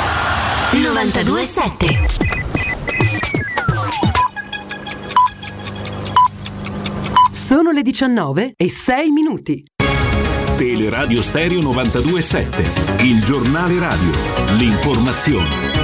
927 0.71 1.85
Sono 7.31 7.71
le 7.71 7.81
19 7.81 8.53
e 8.55 8.69
6 8.69 9.09
minuti. 9.09 9.65
Teleradio 10.55 11.21
Stereo 11.21 11.59
92.7, 11.59 13.03
il 13.03 13.21
giornale 13.21 13.79
radio, 13.79 14.11
l'informazione. 14.57 15.80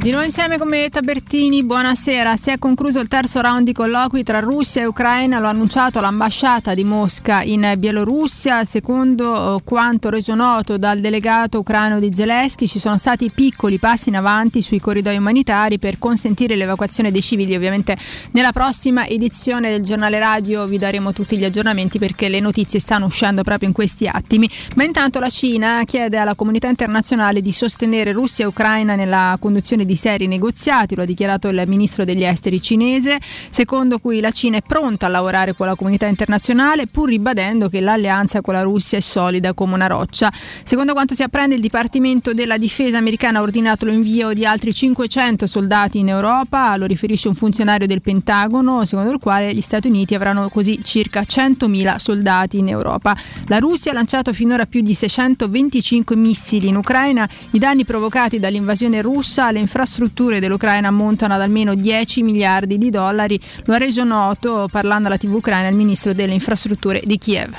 Di 0.00 0.10
nuovo 0.10 0.24
insieme 0.24 0.58
con 0.58 0.68
me 0.68 0.88
Tabertini, 0.90 1.64
buonasera. 1.64 2.36
Si 2.36 2.50
è 2.50 2.58
concluso 2.58 3.00
il 3.00 3.08
terzo 3.08 3.40
round 3.40 3.64
di 3.64 3.72
colloqui 3.72 4.22
tra 4.22 4.38
Russia 4.38 4.80
e 4.80 4.86
Ucraina, 4.86 5.40
lo 5.40 5.48
ha 5.48 5.50
annunciato 5.50 6.00
l'ambasciata 6.00 6.72
di 6.72 6.84
Mosca 6.84 7.42
in 7.42 7.74
Bielorussia. 7.76 8.64
Secondo 8.64 9.56
eh, 9.56 9.62
quanto 9.64 10.08
reso 10.08 10.36
noto 10.36 10.78
dal 10.78 11.00
delegato 11.00 11.58
ucraino 11.58 11.98
di 11.98 12.12
Zelensky, 12.14 12.68
ci 12.68 12.78
sono 12.78 12.96
stati 12.96 13.28
piccoli 13.30 13.78
passi 13.78 14.08
in 14.08 14.14
avanti 14.14 14.62
sui 14.62 14.78
corridoi 14.78 15.16
umanitari 15.16 15.80
per 15.80 15.98
consentire 15.98 16.54
l'evacuazione 16.54 17.10
dei 17.10 17.20
civili. 17.20 17.56
Ovviamente 17.56 17.96
nella 18.30 18.52
prossima 18.52 19.04
edizione 19.04 19.68
del 19.70 19.82
giornale 19.82 20.20
radio 20.20 20.66
vi 20.66 20.78
daremo 20.78 21.12
tutti 21.12 21.36
gli 21.36 21.44
aggiornamenti 21.44 21.98
perché 21.98 22.28
le 22.28 22.38
notizie 22.38 22.78
stanno 22.78 23.06
uscendo 23.06 23.42
proprio 23.42 23.66
in 23.66 23.74
questi 23.74 24.06
attimi. 24.06 24.48
Ma 24.76 24.84
intanto 24.84 25.18
la 25.18 25.28
Cina 25.28 25.82
chiede 25.84 26.18
alla 26.18 26.36
comunità 26.36 26.68
internazionale 26.68 27.40
di 27.40 27.50
sostenere 27.50 28.12
Russia 28.12 28.44
e 28.44 28.48
Ucraina 28.48 28.94
nella 28.94 29.36
conduzione 29.40 29.84
di 29.84 29.87
seri 29.96 30.26
negoziati, 30.26 30.94
lo 30.94 31.02
ha 31.02 31.06
dichiarato 31.06 31.48
il 31.48 31.62
ministro 31.66 32.04
degli 32.04 32.24
esteri 32.24 32.60
cinese, 32.60 33.18
secondo 33.50 33.98
cui 33.98 34.20
la 34.20 34.30
Cina 34.30 34.58
è 34.58 34.62
pronta 34.62 35.06
a 35.06 35.08
lavorare 35.08 35.54
con 35.54 35.66
la 35.66 35.74
comunità 35.74 36.06
internazionale 36.06 36.86
pur 36.86 37.08
ribadendo 37.08 37.68
che 37.68 37.80
l'alleanza 37.80 38.40
con 38.40 38.54
la 38.54 38.62
Russia 38.62 38.98
è 38.98 39.00
solida 39.00 39.54
come 39.54 39.74
una 39.74 39.86
roccia. 39.86 40.32
Secondo 40.62 40.92
quanto 40.92 41.14
si 41.14 41.22
apprende 41.22 41.54
il 41.54 41.60
Dipartimento 41.60 42.34
della 42.34 42.58
Difesa 42.58 42.98
americana 42.98 43.38
ha 43.38 43.42
ordinato 43.42 43.86
l'invio 43.86 44.32
di 44.32 44.44
altri 44.44 44.72
500 44.72 45.46
soldati 45.46 45.98
in 45.98 46.08
Europa, 46.08 46.76
lo 46.76 46.86
riferisce 46.86 47.28
un 47.28 47.34
funzionario 47.34 47.86
del 47.86 48.02
Pentagono, 48.02 48.84
secondo 48.84 49.12
il 49.12 49.18
quale 49.18 49.54
gli 49.54 49.60
Stati 49.60 49.88
Uniti 49.88 50.14
avranno 50.14 50.48
così 50.48 50.80
circa 50.82 51.22
100.000 51.22 51.96
soldati 51.96 52.58
in 52.58 52.68
Europa. 52.68 53.16
La 53.46 53.58
Russia 53.58 53.92
ha 53.92 53.94
lanciato 53.94 54.32
finora 54.32 54.66
più 54.66 54.80
di 54.80 54.94
625 54.94 56.16
missili 56.16 56.68
in 56.68 56.76
Ucraina, 56.76 57.28
i 57.52 57.58
danni 57.58 57.84
provocati 57.84 58.38
dall'invasione 58.38 59.00
russa 59.02 59.46
alle 59.46 59.58
infrastrutture 59.58 59.77
infrastrutture 59.78 60.40
dell'Ucraina 60.40 60.88
ammontano 60.88 61.34
ad 61.34 61.40
almeno 61.40 61.76
10 61.76 62.22
miliardi 62.24 62.78
di 62.78 62.90
dollari, 62.90 63.38
lo 63.64 63.74
ha 63.74 63.78
reso 63.78 64.02
noto 64.02 64.68
parlando 64.70 65.06
alla 65.06 65.16
TV 65.16 65.34
ucraina 65.34 65.68
il 65.68 65.76
ministro 65.76 66.12
delle 66.12 66.34
infrastrutture 66.34 67.00
di 67.04 67.16
Kiev. 67.16 67.54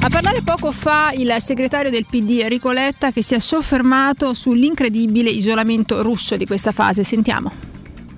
A 0.00 0.08
parlare 0.08 0.42
poco 0.42 0.72
fa 0.72 1.12
il 1.14 1.32
segretario 1.38 1.92
del 1.92 2.06
PD 2.10 2.40
Enrico 2.42 2.72
Letta 2.72 3.12
che 3.12 3.22
si 3.22 3.34
è 3.34 3.38
soffermato 3.38 4.34
sull'incredibile 4.34 5.30
isolamento 5.30 6.02
russo 6.02 6.36
di 6.36 6.46
questa 6.46 6.72
fase. 6.72 7.04
Sentiamo. 7.04 7.71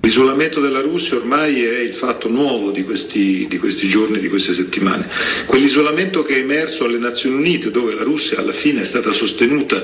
L'isolamento 0.05 0.59
della 0.59 0.81
Russia 0.81 1.17
ormai 1.17 1.63
è 1.63 1.79
il 1.79 1.89
fatto 1.89 2.29
nuovo 2.29 2.69
di 2.69 2.83
questi, 2.83 3.47
di 3.49 3.57
questi, 3.57 3.87
giorni, 3.87 4.19
di 4.19 4.29
queste 4.29 4.53
settimane. 4.53 5.09
Quell'isolamento 5.47 6.21
che 6.21 6.35
è 6.35 6.39
emerso 6.41 6.85
alle 6.85 6.99
Nazioni 6.99 7.37
Unite, 7.37 7.71
dove 7.71 7.95
la 7.95 8.03
Russia 8.03 8.37
alla 8.37 8.51
fine 8.51 8.81
è 8.81 8.85
stata 8.85 9.11
sostenuta 9.11 9.83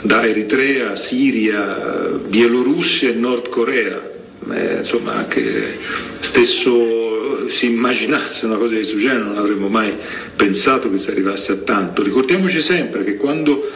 da 0.00 0.26
Eritrea, 0.26 0.96
Siria, 0.96 2.18
Bielorussia 2.26 3.10
e 3.10 3.12
Nord 3.12 3.50
Corea. 3.50 4.00
Eh, 4.50 4.76
insomma, 4.78 5.16
anche 5.16 5.76
stesso 6.20 7.46
si 7.50 7.66
immaginasse 7.66 8.46
una 8.46 8.56
cosa 8.56 8.70
di 8.70 8.76
questo 8.76 8.96
genere, 8.96 9.24
non 9.24 9.36
avremmo 9.36 9.68
mai 9.68 9.92
pensato 10.36 10.90
che 10.90 10.96
si 10.96 11.10
arrivasse 11.10 11.52
a 11.52 11.56
tanto. 11.56 12.02
Ricordiamoci 12.02 12.62
sempre 12.62 13.04
che 13.04 13.16
quando 13.16 13.70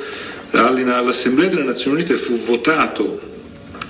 all'Assemblea 0.52 1.51
delle 1.51 1.65
Nazioni 1.65 1.97
Unite 1.98 2.15
fu 2.15 2.39
votato 2.39 3.32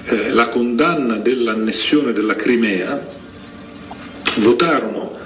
eh, 0.07 0.31
la 0.31 0.49
condanna 0.49 1.17
dell'annessione 1.17 2.13
della 2.13 2.37
Crimea, 2.37 3.23
votarono 4.37 5.17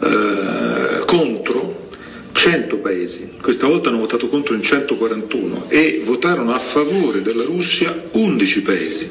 eh, 0.00 1.04
contro 1.06 1.88
100 2.32 2.76
paesi, 2.78 3.32
questa 3.40 3.66
volta 3.66 3.88
hanno 3.88 3.98
votato 3.98 4.28
contro 4.28 4.54
in 4.54 4.62
141 4.62 5.66
e 5.68 6.02
votarono 6.04 6.54
a 6.54 6.58
favore 6.58 7.22
della 7.22 7.44
Russia 7.44 8.04
11 8.10 8.62
paesi. 8.62 9.10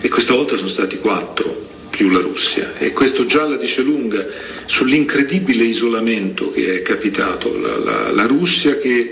E 0.00 0.08
questa 0.08 0.34
volta 0.34 0.56
sono 0.56 0.68
stati 0.68 0.98
4 0.98 1.64
più 1.88 2.10
la 2.10 2.20
Russia. 2.20 2.74
E 2.76 2.92
questo 2.92 3.24
già 3.24 3.44
la 3.44 3.56
dice 3.56 3.80
lunga 3.80 4.26
sull'incredibile 4.66 5.64
isolamento 5.64 6.52
che 6.52 6.76
è 6.76 6.82
capitato, 6.82 7.58
la, 7.58 7.78
la, 7.78 8.10
la 8.12 8.26
Russia 8.26 8.76
che 8.76 9.10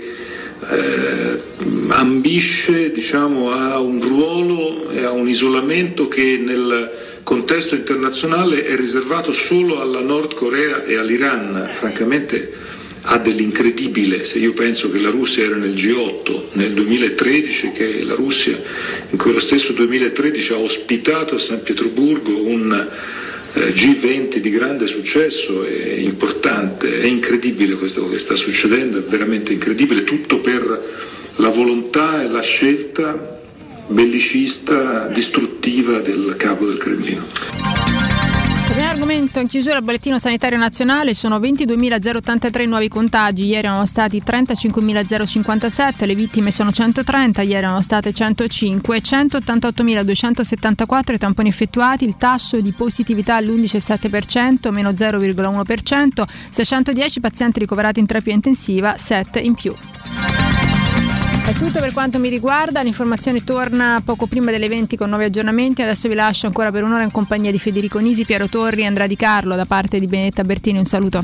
eh, 0.69 1.41
ambisce 1.89 2.91
diciamo, 2.91 3.51
a 3.51 3.79
un 3.79 4.01
ruolo 4.01 4.89
e 4.89 5.03
a 5.03 5.11
un 5.11 5.27
isolamento 5.27 6.07
che 6.07 6.41
nel 6.43 6.91
contesto 7.23 7.75
internazionale 7.75 8.65
è 8.65 8.75
riservato 8.75 9.31
solo 9.31 9.81
alla 9.81 9.99
Nord 9.99 10.33
Corea 10.33 10.83
e 10.83 10.95
all'Iran. 10.97 11.69
Francamente 11.73 12.53
ha 13.07 13.17
dell'incredibile, 13.17 14.23
se 14.23 14.39
io 14.39 14.53
penso 14.53 14.89
che 14.89 14.99
la 14.99 15.09
Russia 15.09 15.43
era 15.43 15.55
nel 15.55 15.73
G8 15.73 16.41
nel 16.53 16.71
2013, 16.71 17.71
che 17.71 18.03
la 18.03 18.15
Russia 18.15 18.59
in 19.09 19.17
quello 19.17 19.39
stesso 19.39 19.73
2013 19.73 20.53
ha 20.53 20.57
ospitato 20.57 21.35
a 21.35 21.39
San 21.39 21.61
Pietroburgo 21.61 22.35
un 22.43 22.87
G20 23.55 24.37
di 24.37 24.49
grande 24.49 24.85
successo, 24.85 25.63
è 25.63 25.93
importante, 25.93 26.99
è 26.99 27.05
incredibile 27.05 27.75
questo 27.75 28.07
che 28.09 28.19
sta 28.19 28.35
succedendo, 28.35 28.97
è 28.97 29.01
veramente 29.01 29.53
incredibile, 29.53 30.03
tutto 30.03 30.39
per 30.39 31.03
la 31.37 31.49
volontà 31.49 32.21
e 32.21 32.27
la 32.27 32.41
scelta 32.41 33.39
bellicista, 33.87 35.07
distruttiva 35.07 35.99
del 35.99 36.35
capo 36.37 36.65
del 36.65 36.77
Cremlino. 36.77 38.04
Primo 38.67 38.89
argomento 38.89 39.39
in 39.39 39.47
chiusura 39.47 39.77
al 39.77 39.83
bollettino 39.83 40.19
sanitario 40.19 40.57
nazionale 40.57 41.13
sono 41.13 41.39
22.083 41.39 42.67
nuovi 42.67 42.87
contagi, 42.87 43.45
ieri 43.45 43.67
erano 43.67 43.85
stati 43.85 44.21
35.057, 44.25 46.05
le 46.05 46.15
vittime 46.15 46.49
sono 46.51 46.71
130, 46.71 47.43
ieri 47.43 47.55
erano 47.55 47.81
state 47.81 48.11
105, 48.11 48.97
188.274 48.97 51.13
i 51.13 51.17
tamponi 51.17 51.49
effettuati, 51.49 52.05
il 52.05 52.17
tasso 52.17 52.59
di 52.59 52.71
positività 52.71 53.35
all'11,7%, 53.35 54.71
meno 54.71 54.89
0,1%, 54.89 56.23
610 56.49 57.19
pazienti 57.19 57.59
ricoverati 57.59 57.99
in 57.99 58.07
terapia 58.07 58.33
intensiva, 58.33 58.97
7 58.97 59.39
in 59.39 59.53
più. 59.53 59.75
È 61.45 61.53
tutto 61.53 61.79
per 61.79 61.93
quanto 61.93 62.17
mi 62.17 62.29
riguarda, 62.29 62.81
l'informazione 62.81 63.43
torna 63.43 64.01
poco 64.03 64.25
prima 64.25 64.49
delle 64.49 64.67
20 64.67 64.97
con 64.97 65.09
nuovi 65.09 65.25
aggiornamenti, 65.25 65.83
adesso 65.83 66.07
vi 66.07 66.15
lascio 66.15 66.47
ancora 66.47 66.71
per 66.71 66.83
un'ora 66.83 67.03
in 67.03 67.11
compagnia 67.11 67.51
di 67.51 67.59
Federico 67.59 67.99
Nisi, 67.99 68.25
Piero 68.25 68.49
Torri 68.49 68.81
e 68.81 68.85
Andrea 68.85 69.05
Di 69.05 69.15
Carlo 69.15 69.55
da 69.55 69.65
parte 69.67 69.99
di 69.99 70.07
Benetta 70.07 70.43
Bertini, 70.43 70.79
un 70.79 70.85
saluto. 70.85 71.21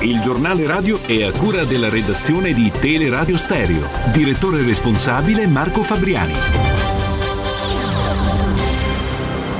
Il 0.00 0.20
giornale 0.20 0.66
radio 0.66 1.00
è 1.06 1.22
a 1.22 1.30
cura 1.30 1.62
della 1.62 1.88
redazione 1.88 2.52
di 2.52 2.72
Teleradio 2.76 3.36
Stereo. 3.36 3.88
Direttore 4.12 4.60
responsabile 4.62 5.46
Marco 5.46 5.84
Fabriani. 5.84 6.34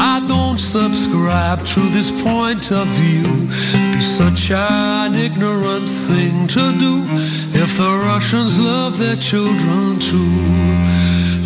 I 0.00 0.24
don't 0.26 0.58
subscribe 0.58 1.64
to 1.66 1.80
this 1.90 2.10
point 2.22 2.72
of 2.72 2.86
view. 2.98 3.46
Be 3.92 4.00
such 4.00 4.50
an 4.50 5.14
ignorant 5.14 5.88
thing 5.88 6.48
to 6.48 6.78
do 6.78 7.06
if 7.54 7.76
the 7.78 8.02
Russians 8.10 8.58
love 8.58 8.98
their 8.98 9.16
children 9.16 10.00
too. 10.00 10.73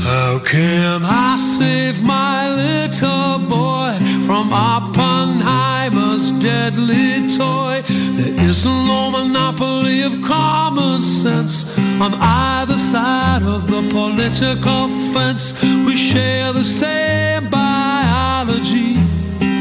How 0.08 0.38
can 0.38 1.02
I 1.04 1.36
save 1.36 2.02
my 2.02 2.48
little 2.48 3.40
boy 3.46 3.92
from 4.24 4.54
Oppenheimer's 4.54 6.30
deadly 6.40 7.28
toy? 7.36 7.82
There 8.16 8.40
is 8.48 8.64
no 8.64 9.10
monopoly 9.10 10.00
of 10.00 10.22
common 10.22 11.02
sense 11.02 11.76
on 12.00 12.14
either 12.14 12.78
side 12.78 13.42
of 13.42 13.66
the 13.66 13.82
political 13.90 14.88
fence. 15.12 15.52
We 15.62 15.94
share 15.94 16.54
the 16.54 16.64
same 16.64 17.50
biology, 17.50 18.97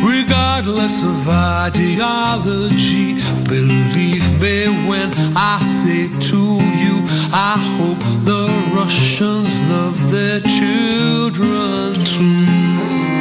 regardless 0.07 1.03
of 1.03 1.27
ideology. 1.27 3.15
Believe 3.43 4.27
me 4.41 4.67
when 4.88 5.09
I 5.35 5.59
say 5.61 6.07
to 6.29 6.41
you, 6.84 6.95
I 7.34 7.55
hope 7.77 7.99
the 8.23 8.45
Russians 8.75 9.51
love 9.69 9.97
their 10.11 10.39
children 10.41 11.93
too. 12.05 13.16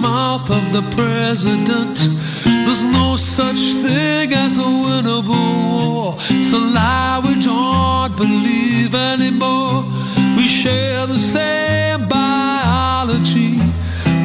Mouth 0.00 0.50
of 0.50 0.72
the 0.72 0.82
president. 0.96 1.96
There's 2.44 2.84
no 2.84 3.16
such 3.16 3.60
thing 3.82 4.32
as 4.32 4.58
a 4.58 4.62
winnable 4.62 5.82
war. 5.82 6.14
It's 6.30 6.52
a 6.52 6.58
lie 6.58 7.20
we 7.24 7.34
don't 7.42 8.16
believe 8.16 8.94
anymore. 8.94 9.84
We 10.36 10.44
share 10.46 11.06
the 11.06 11.18
same 11.18 12.08
biology, 12.08 13.60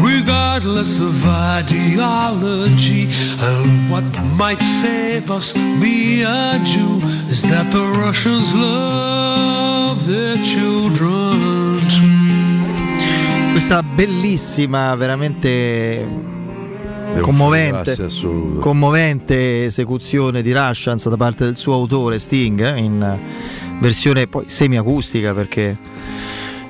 regardless 0.02 1.00
of 1.00 1.26
ideology. 1.26 3.08
And 3.40 3.90
what 3.92 4.06
might 4.38 4.62
save 4.82 5.32
us, 5.32 5.56
me 5.56 6.24
and 6.24 6.68
you, 6.68 7.02
is 7.30 7.42
that 7.44 7.72
the 7.72 7.86
Russians 8.04 8.54
love 8.54 10.06
their 10.06 10.38
children. 10.38 11.93
Questa 13.54 13.84
bellissima, 13.84 14.96
veramente 14.96 16.08
commovente, 17.22 18.10
commovente 18.60 19.66
esecuzione 19.66 20.42
di 20.42 20.52
Russians 20.52 21.08
da 21.08 21.18
parte 21.18 21.46
del 21.46 21.56
suo 21.56 21.76
autore 21.76 22.18
Sting 22.18 22.60
eh, 22.60 22.80
in 22.80 23.20
versione 23.80 24.26
poi 24.26 24.46
semiacustica 24.48 25.36
perché 25.36 25.78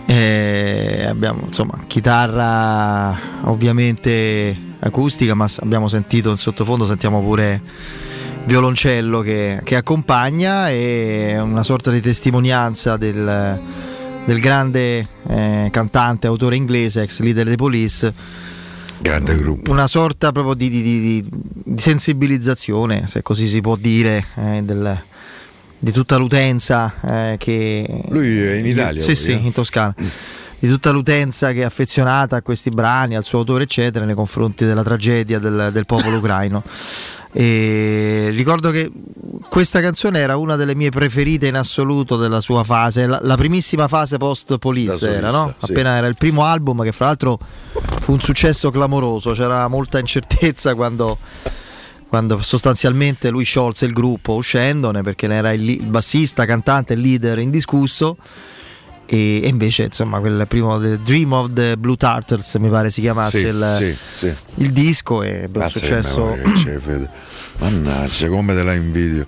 eh, 0.07 1.05
abbiamo 1.07 1.43
insomma 1.45 1.79
chitarra 1.87 3.17
ovviamente 3.43 4.53
acustica 4.79 5.35
ma 5.35 5.47
abbiamo 5.59 5.87
sentito 5.87 6.31
in 6.31 6.37
sottofondo 6.37 6.85
sentiamo 6.85 7.21
pure 7.21 7.61
violoncello 8.43 9.21
che, 9.21 9.61
che 9.63 9.77
accompagna 9.77 10.69
e 10.69 11.39
una 11.39 11.63
sorta 11.63 11.91
di 11.91 12.01
testimonianza 12.01 12.97
del, 12.97 13.61
del 14.25 14.39
grande 14.39 15.05
eh, 15.27 15.67
cantante, 15.71 16.27
autore 16.27 16.55
inglese, 16.55 17.01
ex 17.01 17.19
leader 17.19 17.45
dei 17.45 17.55
Police. 17.55 18.13
Grande 18.99 19.35
gruppo. 19.35 19.71
Una 19.71 19.87
sorta 19.87 20.31
proprio 20.31 20.53
di, 20.53 20.69
di- 20.69 20.81
di- 20.81 21.25
di 21.65 21.81
sensibilizzazione, 21.81 23.05
se 23.07 23.21
così 23.21 23.47
si 23.47 23.59
può 23.59 23.75
dire, 23.75 24.23
eh, 24.35 24.61
del- 24.63 25.01
di 25.77 25.91
tutta 25.91 26.15
l'utenza 26.15 26.93
eh, 27.05 27.35
che... 27.37 27.85
Lui 28.09 28.39
è 28.41 28.53
in 28.55 28.67
Italia, 28.67 29.01
Sì, 29.01 29.07
lui, 29.07 29.15
sì, 29.17 29.31
eh? 29.31 29.35
in 29.35 29.51
Toscana. 29.51 29.93
Di 30.63 30.69
tutta 30.69 30.91
l'utenza 30.91 31.51
che 31.51 31.59
è 31.59 31.63
affezionata 31.63 32.37
a 32.37 32.41
questi 32.41 32.69
brani, 32.69 33.17
al 33.17 33.25
suo 33.25 33.39
autore, 33.39 33.63
eccetera, 33.63 34.05
nei 34.05 34.15
confronti 34.15 34.63
della 34.63 34.81
tragedia 34.81 35.37
del, 35.37 35.71
del 35.73 35.85
popolo 35.85 36.19
ucraino. 36.19 36.63
E 37.35 38.27
ricordo 38.29 38.69
che 38.69 38.91
questa 39.49 39.81
canzone 39.81 40.19
era 40.19 40.37
una 40.37 40.55
delle 40.55 40.75
mie 40.75 40.91
preferite 40.91 41.47
in 41.47 41.55
assoluto 41.55 42.15
della 42.15 42.39
sua 42.39 42.63
fase, 42.63 43.07
la, 43.07 43.19
la 43.23 43.35
primissima 43.35 43.87
fase 43.87 44.17
post 44.17 44.59
Police 44.59 45.15
era, 45.15 45.31
no? 45.31 45.55
sì. 45.57 45.71
Appena 45.71 45.95
era 45.95 46.05
il 46.05 46.15
primo 46.15 46.43
album 46.43 46.83
che 46.83 46.91
fra 46.91 47.07
l'altro 47.07 47.39
fu 48.01 48.11
un 48.11 48.19
successo 48.19 48.69
clamoroso, 48.69 49.31
c'era 49.31 49.67
molta 49.67 49.97
incertezza 49.97 50.75
quando, 50.75 51.17
quando 52.07 52.39
sostanzialmente 52.43 53.31
lui 53.31 53.45
sciolse 53.45 53.85
il 53.85 53.93
gruppo 53.93 54.35
uscendone 54.35 55.01
perché 55.01 55.25
ne 55.25 55.37
era 55.37 55.51
il, 55.53 55.67
il 55.67 55.87
bassista, 55.87 56.45
cantante, 56.45 56.93
leader 56.93 57.39
indiscusso. 57.39 58.15
E, 59.05 59.41
e 59.43 59.47
invece 59.47 59.83
insomma 59.83 60.19
quel 60.19 60.45
primo 60.47 60.79
The 60.79 60.99
Dream 61.01 61.33
of 61.33 61.53
the 61.53 61.75
Blue 61.77 61.97
Turtles 61.97 62.55
mi 62.55 62.69
pare 62.69 62.89
si 62.89 63.01
chiamasse 63.01 63.39
Sì, 63.39 63.45
il, 63.47 63.73
sì, 63.77 63.95
sì. 64.27 64.33
il 64.55 64.71
disco 64.71 65.21
e 65.23 65.49
di 65.51 65.69
successo. 65.69 66.35
Mannaggia, 67.59 68.27
come 68.29 68.55
te 68.55 68.63
la 68.63 68.73
invidio. 68.73 69.27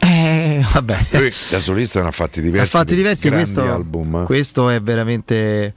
Eh, 0.00 0.64
vabbè. 0.72 0.98
Lui 1.12 1.32
da 1.50 1.58
solista 1.60 2.00
ne 2.02 2.08
ha 2.08 2.10
fatti 2.10 2.40
diversi. 2.40 2.74
ha 2.74 2.78
fatti 2.78 2.94
diversi 2.96 3.30
questo, 3.30 3.62
album. 3.62 4.22
eh. 4.22 4.24
questo 4.24 4.68
è 4.68 4.80
veramente 4.80 5.72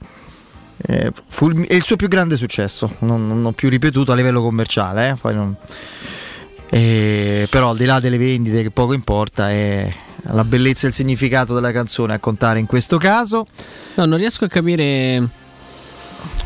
eh, 0.78 1.12
il, 1.40 1.66
è 1.68 1.74
il 1.74 1.82
suo 1.84 1.94
più 1.96 2.08
grande 2.08 2.36
successo 2.36 2.96
non, 3.00 3.26
non 3.26 3.44
ho 3.44 3.52
più 3.52 3.68
ripetuto 3.68 4.10
a 4.10 4.14
livello 4.16 4.42
commerciale 4.42 5.16
eh, 5.22 5.32
non- 5.32 5.54
eh, 6.68 7.46
però 7.48 7.70
al 7.70 7.76
di 7.76 7.84
là 7.84 8.00
delle 8.00 8.18
vendite 8.18 8.62
che 8.62 8.70
poco 8.70 8.92
importa 8.94 9.48
è 9.50 9.90
la 10.30 10.44
bellezza 10.44 10.86
e 10.86 10.88
il 10.88 10.94
significato 10.94 11.54
della 11.54 11.72
canzone 11.72 12.14
a 12.14 12.18
contare 12.18 12.58
in 12.58 12.66
questo 12.66 12.98
caso 12.98 13.44
No, 13.94 14.04
non 14.06 14.18
riesco 14.18 14.44
a 14.44 14.48
capire, 14.48 15.26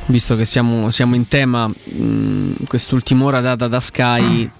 visto 0.06 0.36
che 0.36 0.44
siamo, 0.44 0.90
siamo 0.90 1.14
in 1.14 1.26
tema, 1.28 1.66
mh, 1.66 2.64
quest'ultima 2.66 3.24
ora 3.24 3.40
data 3.40 3.66
da 3.68 3.80
Sky, 3.80 4.50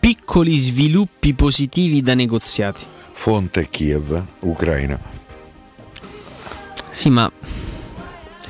piccoli 0.00 0.56
sviluppi 0.56 1.34
positivi 1.34 2.02
da 2.02 2.14
negoziati. 2.14 2.84
Fonte 3.12 3.68
Kiev, 3.70 4.22
Ucraina. 4.40 4.98
Sì, 6.90 7.10
ma 7.10 7.30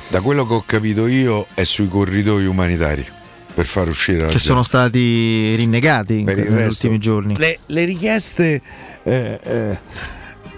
Da 0.09 0.21
quello 0.21 0.45
che 0.45 0.53
ho 0.53 0.63
capito 0.65 1.07
io 1.07 1.47
è 1.53 1.63
sui 1.63 1.87
corridoi 1.87 2.45
umanitari 2.45 3.05
per 3.53 3.65
far 3.65 3.87
uscire 3.87 4.17
la 4.19 4.25
che 4.25 4.31
gente. 4.33 4.45
sono 4.45 4.63
stati 4.63 5.55
rinnegati 5.55 6.23
Per 6.23 6.35
negli 6.35 6.47
resto, 6.49 6.87
ultimi 6.87 6.97
giorni 6.99 7.37
Le, 7.37 7.59
le 7.67 7.85
richieste 7.85 8.61
eh, 9.05 9.39
eh, 9.41 9.79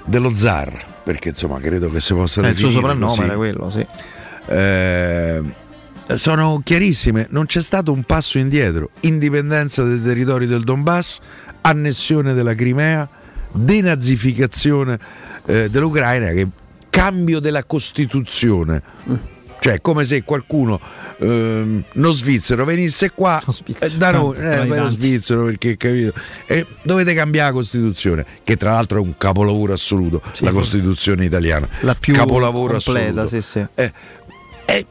dello 0.05 0.33
zar, 0.33 0.85
perché 1.03 1.29
insomma 1.29 1.59
credo 1.59 1.89
che 1.89 1.99
si 1.99 2.13
possa 2.13 2.41
Eh, 2.41 2.49
il 2.49 2.57
suo 2.57 2.71
soprannome 2.71 3.05
così, 3.05 3.21
era 3.21 3.35
quello 3.35 3.69
sì. 3.69 3.85
Eh, 4.47 5.41
sono 6.15 6.61
chiarissime, 6.63 7.27
non 7.31 7.45
c'è 7.45 7.61
stato 7.61 7.91
un 7.91 8.01
passo 8.03 8.39
indietro, 8.39 8.91
indipendenza 9.01 9.83
dei 9.83 10.01
territori 10.01 10.47
del 10.47 10.63
Donbass, 10.63 11.19
annessione 11.61 12.33
della 12.33 12.55
Crimea, 12.55 13.07
denazificazione 13.51 14.97
eh, 15.45 15.69
dell'Ucraina, 15.69 16.27
che 16.31 16.47
cambio 16.89 17.39
della 17.39 17.65
Costituzione. 17.65 18.81
Cioè, 19.67 19.75
è 19.75 19.81
come 19.81 20.05
se 20.05 20.23
qualcuno, 20.23 20.79
ehm, 21.17 21.83
non 21.93 22.13
svizzero, 22.13 22.63
venisse 22.63 23.11
qua 23.11 23.43
eh, 23.79 23.89
da 23.97 24.11
noi, 24.11 24.37
eh, 24.37 24.65
beh, 24.65 24.79
lo 24.79 24.87
svizzero 24.87 25.43
perché 25.43 25.75
capito? 25.75 26.13
E 26.45 26.65
dovete 26.83 27.13
cambiare 27.13 27.49
la 27.49 27.53
Costituzione, 27.53 28.25
che 28.45 28.55
tra 28.55 28.71
l'altro 28.71 28.99
è 28.99 29.01
un 29.01 29.17
capolavoro 29.17 29.73
assoluto, 29.73 30.21
la 30.39 30.51
Costituzione 30.51 31.25
italiana. 31.25 31.67
la 31.81 31.95
più 31.95 32.13
capolavoro 32.13 32.77
completa 32.81 33.23
assoluto. 33.23 33.27
sì, 33.27 33.41
sì. 33.41 33.65
Eh, 33.75 33.91
eh, 34.67 34.85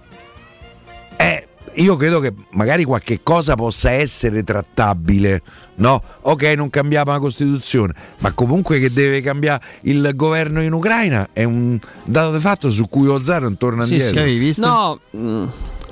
eh, 1.17 1.46
io 1.77 1.97
credo 1.97 2.21
che 2.21 2.33
magari 2.51 2.85
qualche 2.85 3.21
cosa 3.23 3.55
possa 3.55 3.91
essere 3.91 4.43
trattabile, 4.43 5.43
no? 5.77 6.03
Ok, 6.23 6.43
non 6.57 6.71
cambiamo 6.71 7.13
la 7.13 7.19
Costituzione, 7.19 7.93
ma 8.19 8.33
comunque 8.33 8.79
che 8.81 8.93
deve 8.93 9.21
cambiare 9.21 9.63
il 9.83 10.11
governo 10.15 10.63
in 10.63 10.73
Ucraina 10.73 11.29
è 11.33 11.45
un 11.45 11.79
dato 12.05 12.33
di 12.35 12.41
fatto 12.41 12.71
su 12.71 12.89
cui 12.89 13.09
Ozzaro 13.09 13.45
non 13.45 13.57
torna 13.57 13.85
Sì, 13.85 13.95
indietro. 13.95 14.27
sì. 14.53 14.61
No, 14.61 14.99
mh, 15.11 15.45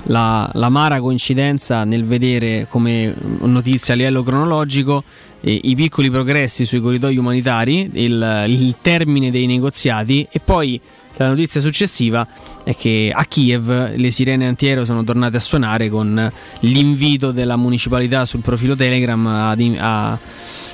la, 0.07 0.49
l'amara 0.53 0.99
coincidenza 0.99 1.83
nel 1.83 2.05
vedere 2.05 2.67
come 2.69 3.13
notizia 3.41 3.93
a 3.93 3.97
livello 3.97 4.21
cronologico 4.23 5.03
eh, 5.41 5.59
i 5.63 5.75
piccoli 5.75 6.09
progressi 6.09 6.65
sui 6.65 6.79
corridoi 6.79 7.17
umanitari, 7.17 7.89
il, 7.93 8.45
il 8.47 8.75
termine 8.81 9.31
dei 9.31 9.45
negoziati 9.45 10.27
e 10.31 10.39
poi 10.43 10.79
la 11.17 11.27
notizia 11.27 11.61
successiva 11.61 12.27
è 12.63 12.75
che 12.75 13.11
a 13.13 13.23
Kiev 13.25 13.95
le 13.95 14.11
sirene 14.11 14.47
antiaereo 14.47 14.85
sono 14.85 15.03
tornate 15.03 15.37
a 15.37 15.39
suonare 15.39 15.89
con 15.89 16.31
l'invito 16.59 17.31
della 17.31 17.55
municipalità 17.55 18.25
sul 18.25 18.41
profilo 18.41 18.75
Telegram 18.75 19.25
a- 19.27 20.17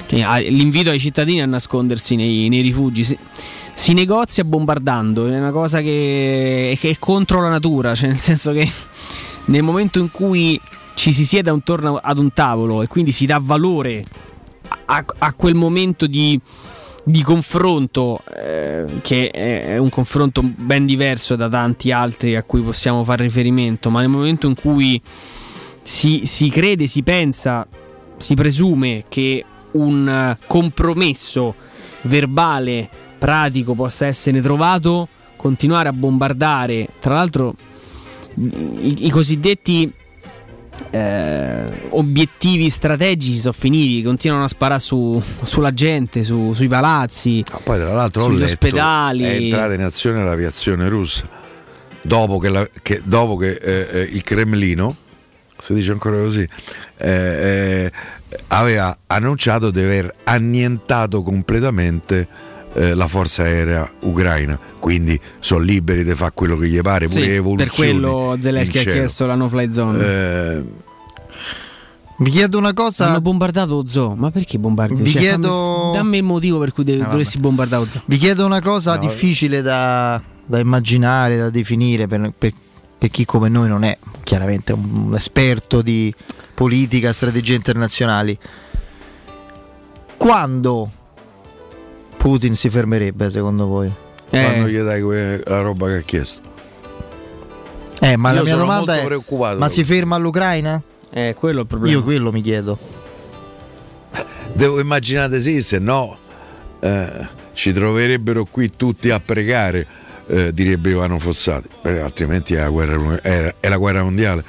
che- 0.08 0.24
a- 0.24 0.38
l'invito 0.40 0.90
ai 0.90 1.00
cittadini 1.00 1.42
a 1.42 1.46
nascondersi 1.46 2.16
nei, 2.16 2.50
nei 2.50 2.62
rifugi. 2.62 3.04
Si, 3.04 3.18
si 3.74 3.94
negozia 3.94 4.44
bombardando, 4.44 5.28
è 5.28 5.38
una 5.38 5.52
cosa 5.52 5.82
che, 5.82 6.78
che 6.80 6.90
è 6.90 6.96
contro 7.00 7.42
la 7.42 7.50
natura, 7.50 7.94
cioè 7.96 8.10
nel 8.10 8.18
senso 8.18 8.52
che 8.52 8.70
nel 9.46 9.64
momento 9.64 10.00
in 10.00 10.12
cui 10.12 10.60
ci 10.94 11.14
si 11.14 11.26
siede 11.26 11.50
attorno 11.50 11.98
ad 11.98 12.18
un 12.18 12.32
tavolo 12.34 12.82
e 12.82 12.88
quindi 12.88 13.12
si 13.12 13.26
dà 13.26 13.40
valore 13.42 14.04
a, 14.86 15.04
a 15.20 15.34
quel 15.34 15.56
momento 15.56 16.06
di, 16.06 16.40
di 17.04 17.24
confronto, 17.24 18.22
eh, 18.38 18.86
che 19.02 19.30
è 19.30 19.78
un 19.78 19.90
confronto 19.90 20.42
ben 20.44 20.86
diverso 20.86 21.36
da 21.36 21.50
tanti 21.50 21.92
altri 21.92 22.36
a 22.36 22.44
cui 22.44 22.62
possiamo 22.62 23.04
fare 23.04 23.24
riferimento, 23.24 23.90
ma 23.90 24.02
nel 24.02 24.10
momento 24.10 24.48
in 24.48 24.56
cui 24.56 25.02
si, 25.82 26.22
si 26.26 26.50
crede, 26.50 26.88
si 26.88 27.02
pensa, 27.02 27.68
si 28.18 28.36
presume 28.36 29.06
che 29.10 29.44
un 29.72 30.36
compromesso 30.48 31.56
verbale, 32.04 32.90
pratico 33.18 33.74
possa 33.74 34.06
essere 34.06 34.42
trovato, 34.42 35.08
continuare 35.36 35.90
a 35.90 35.94
bombardare, 35.94 36.88
tra 37.00 37.16
l'altro 37.16 37.56
i, 38.36 39.06
i 39.06 39.10
cosiddetti 39.10 39.92
eh, 40.90 41.64
obiettivi 41.90 42.70
strategici 42.70 43.38
sono 43.38 43.54
finiti, 43.54 44.02
continuano 44.04 44.44
a 44.46 44.48
sparare 44.48 44.80
su- 44.80 45.22
sulla 45.44 45.74
gente, 45.74 46.24
su- 46.24 46.54
sui 46.54 46.68
palazzi, 46.68 47.44
Poi 47.64 47.80
tra 47.80 47.94
l'altro 47.94 48.24
sugli 48.24 48.38
letto, 48.40 48.52
ospedali. 48.52 49.24
è 49.24 49.36
entrata 49.36 49.74
in 49.74 49.84
azione 49.84 50.24
l'aviazione 50.24 50.90
russa 50.90 51.28
dopo 52.02 52.40
che, 52.40 52.50
la- 52.50 52.68
che- 52.82 53.02
dopo 53.04 53.36
che, 53.38 53.52
eh, 53.52 53.88
eh, 53.92 54.02
il 54.12 54.24
Cremlino, 54.24 54.96
si 55.58 55.74
dice 55.76 55.92
ancora 55.92 56.18
così, 56.18 56.48
eh, 56.98 57.10
eh, 57.10 57.92
aveva 58.48 58.98
annunciato 59.08 59.70
di 59.70 59.80
aver 59.82 60.12
annientato 60.24 61.22
completamente 61.22 62.28
eh, 62.74 62.94
la 62.94 63.08
forza 63.08 63.44
aerea 63.44 63.90
ucraina, 64.02 64.58
quindi 64.80 65.20
sono 65.40 65.62
liberi 65.62 66.04
di 66.04 66.14
fare 66.16 66.32
quello 66.34 66.58
che 66.58 66.68
gli 66.68 66.80
pare, 66.82 67.08
pure 67.08 67.22
Sì, 67.24 67.30
evoluzioni 67.32 67.70
per 67.70 67.70
quello 67.78 68.38
Zelensky 68.40 68.80
ha 68.80 68.84
chiesto 68.84 69.26
la 69.26 69.36
no 69.36 69.50
fly 69.50 69.72
zone. 69.74 70.04
Eh, 70.06 70.64
Vi 72.18 72.30
chiedo 72.30 72.58
una 72.60 72.74
cosa. 72.74 73.08
Hanno 73.08 73.20
bombardato 73.22 73.76
Ozo, 73.78 74.14
ma 74.16 74.30
perché 74.30 74.60
bombardi? 74.60 75.02
Vi 75.02 75.10
Cioè, 75.10 75.22
chiedo- 75.22 75.92
fammi- 75.92 75.98
dammi 75.98 76.18
il 76.18 76.24
motivo 76.24 76.60
per 76.60 76.72
cui 76.72 76.84
devi- 76.84 77.02
Ah, 77.02 77.08
dovresti 77.08 77.40
bombardare 77.40 77.82
Ozo. 77.84 78.02
Vi 78.06 78.18
chiedo 78.18 78.46
una 78.46 78.62
cosa 78.62 78.94
No, 78.96 79.00
difficile 79.02 79.62
da, 79.64 80.22
da 80.46 80.60
immaginare, 80.60 81.36
da 81.38 81.50
definire 81.50 82.06
per, 82.08 82.32
per- 82.38 82.54
per 82.98 83.10
chi 83.10 83.26
come 83.26 83.50
noi 83.50 83.68
non 83.68 83.84
è 83.84 83.98
chiaramente 84.24 84.72
un, 84.74 85.08
un 85.08 85.16
esperto 85.16 85.82
di 85.82 86.14
politica, 86.54 87.12
strategie 87.12 87.56
internazionali. 87.56 88.38
Quando 90.18 90.90
Putin 92.22 92.54
si 92.54 92.70
fermerebbe 92.70 93.32
secondo 93.32 93.66
voi? 93.66 93.92
Quando 94.30 94.68
gli 94.68 94.78
dai 94.78 95.02
que- 95.02 95.42
la 95.44 95.62
roba 95.62 95.88
che 95.88 95.96
ha 95.96 96.02
chiesto. 96.02 96.40
Eh, 98.00 98.16
ma 98.16 98.30
Io 98.30 98.36
la 98.36 98.44
mia 98.44 98.56
domanda 98.58 98.96
è: 98.96 99.18
ma 99.58 99.68
si 99.68 99.84
ferma 99.84 100.18
all'Ucraina? 100.18 100.80
Eh, 101.12 101.36
quello 101.36 101.58
è 101.58 101.62
il 101.64 101.68
problema. 101.68 101.98
Io 101.98 102.04
quello 102.04 102.32
mi 102.32 102.42
chiedo. 102.42 102.78
Devo 104.54 104.80
immaginare 104.80 105.40
sì, 105.42 105.64
se 105.64 105.80
no 105.80 106.16
eh, 106.80 107.28
ci 107.54 107.74
troverebbero 107.74 108.46
qui 108.46 108.70
tutti 108.76 109.10
a 109.10 109.20
pregare, 109.20 109.88
eh, 110.28 110.54
direbbe 110.54 110.92
Ivano 110.92 111.18
Fossati, 111.18 111.70
perché 111.82 112.02
altrimenti 112.02 112.54
è 112.54 112.60
la 112.60 112.70
guerra, 112.70 113.20
è- 113.20 113.56
è 113.60 113.68
la 113.68 113.78
guerra 113.78 114.04
mondiale. 114.04 114.44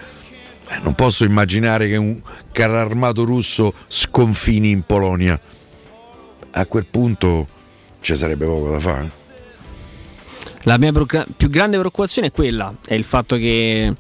Eh, 0.69 0.79
non 0.83 0.95
posso 0.95 1.25
immaginare 1.25 1.89
che 1.89 1.97
un 1.97 2.21
carro 2.53 2.77
armato 2.77 3.25
russo 3.25 3.73
sconfini 3.87 4.69
in 4.69 4.83
Polonia. 4.83 5.41
A 6.51 6.67
quel 6.67 6.85
punto 6.85 7.61
ci 8.03 8.15
sarebbe 8.17 8.45
poco 8.45 8.71
da 8.71 8.79
fare. 8.81 9.11
La 10.65 10.77
mia 10.79 10.93
più 10.93 11.49
grande 11.49 11.79
preoccupazione 11.79 12.29
è 12.29 12.31
quella, 12.31 12.73
è 12.87 12.95
il 12.95 13.05
fatto 13.05 13.37
che, 13.37 13.93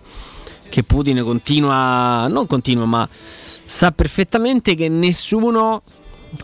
che 0.69 0.83
Putin 0.85 1.23
continua, 1.25 2.27
non 2.29 2.47
continua, 2.47 2.85
ma 2.85 3.09
sa 3.11 3.91
perfettamente 3.91 4.75
che 4.77 4.89
nessuno, 4.89 5.83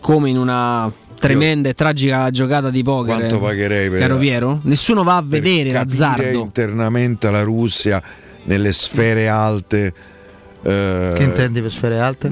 come 0.01 0.29
in 0.29 0.37
una 0.37 0.91
tremenda 1.19 1.69
e 1.69 1.73
tragica 1.73 2.29
giocata 2.31 2.69
di 2.69 2.81
poker, 2.83 3.15
Quanto 3.17 3.39
pagherei 3.39 3.89
per- 3.89 3.99
caro 3.99 4.17
Piero, 4.17 4.59
nessuno 4.63 5.03
va 5.03 5.17
a 5.17 5.23
vedere 5.23 5.71
l'azzardo. 5.71 6.39
internamente 6.39 7.29
la 7.29 7.43
Russia 7.43 8.01
nelle 8.43 8.73
sfere 8.73 9.29
alte. 9.29 9.93
eh, 10.63 11.13
Che 11.15 11.23
intendi 11.23 11.61
per 11.61 11.71
sfere 11.71 11.99
alte? 11.99 12.27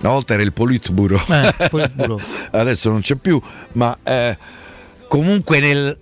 Una 0.00 0.10
volta 0.12 0.32
era 0.34 0.42
il 0.42 0.52
Politburo, 0.52 1.20
Eh, 1.28 1.68
Politburo. 1.68 2.18
adesso 2.52 2.88
non 2.90 3.00
c'è 3.02 3.16
più, 3.16 3.40
ma 3.72 3.96
eh, 4.02 4.36
comunque 5.08 5.60
nel, 5.60 5.98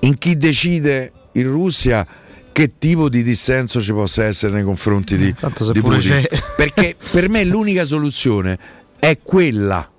in 0.00 0.16
chi 0.16 0.36
decide 0.36 1.12
in 1.32 1.50
Russia 1.50 2.06
che 2.52 2.78
tipo 2.78 3.08
di 3.08 3.22
dissenso 3.22 3.82
ci 3.82 3.92
possa 3.92 4.24
essere 4.24 4.52
nei 4.52 4.62
confronti 4.62 5.16
di, 5.16 5.34
se 5.36 5.72
di 5.72 5.80
pure 5.80 5.96
Putin. 5.96 6.24
Perché 6.56 6.96
per 7.10 7.28
me 7.28 7.44
l'unica 7.44 7.84
soluzione 7.84 8.56
è 8.98 9.18
quella. 9.22 9.90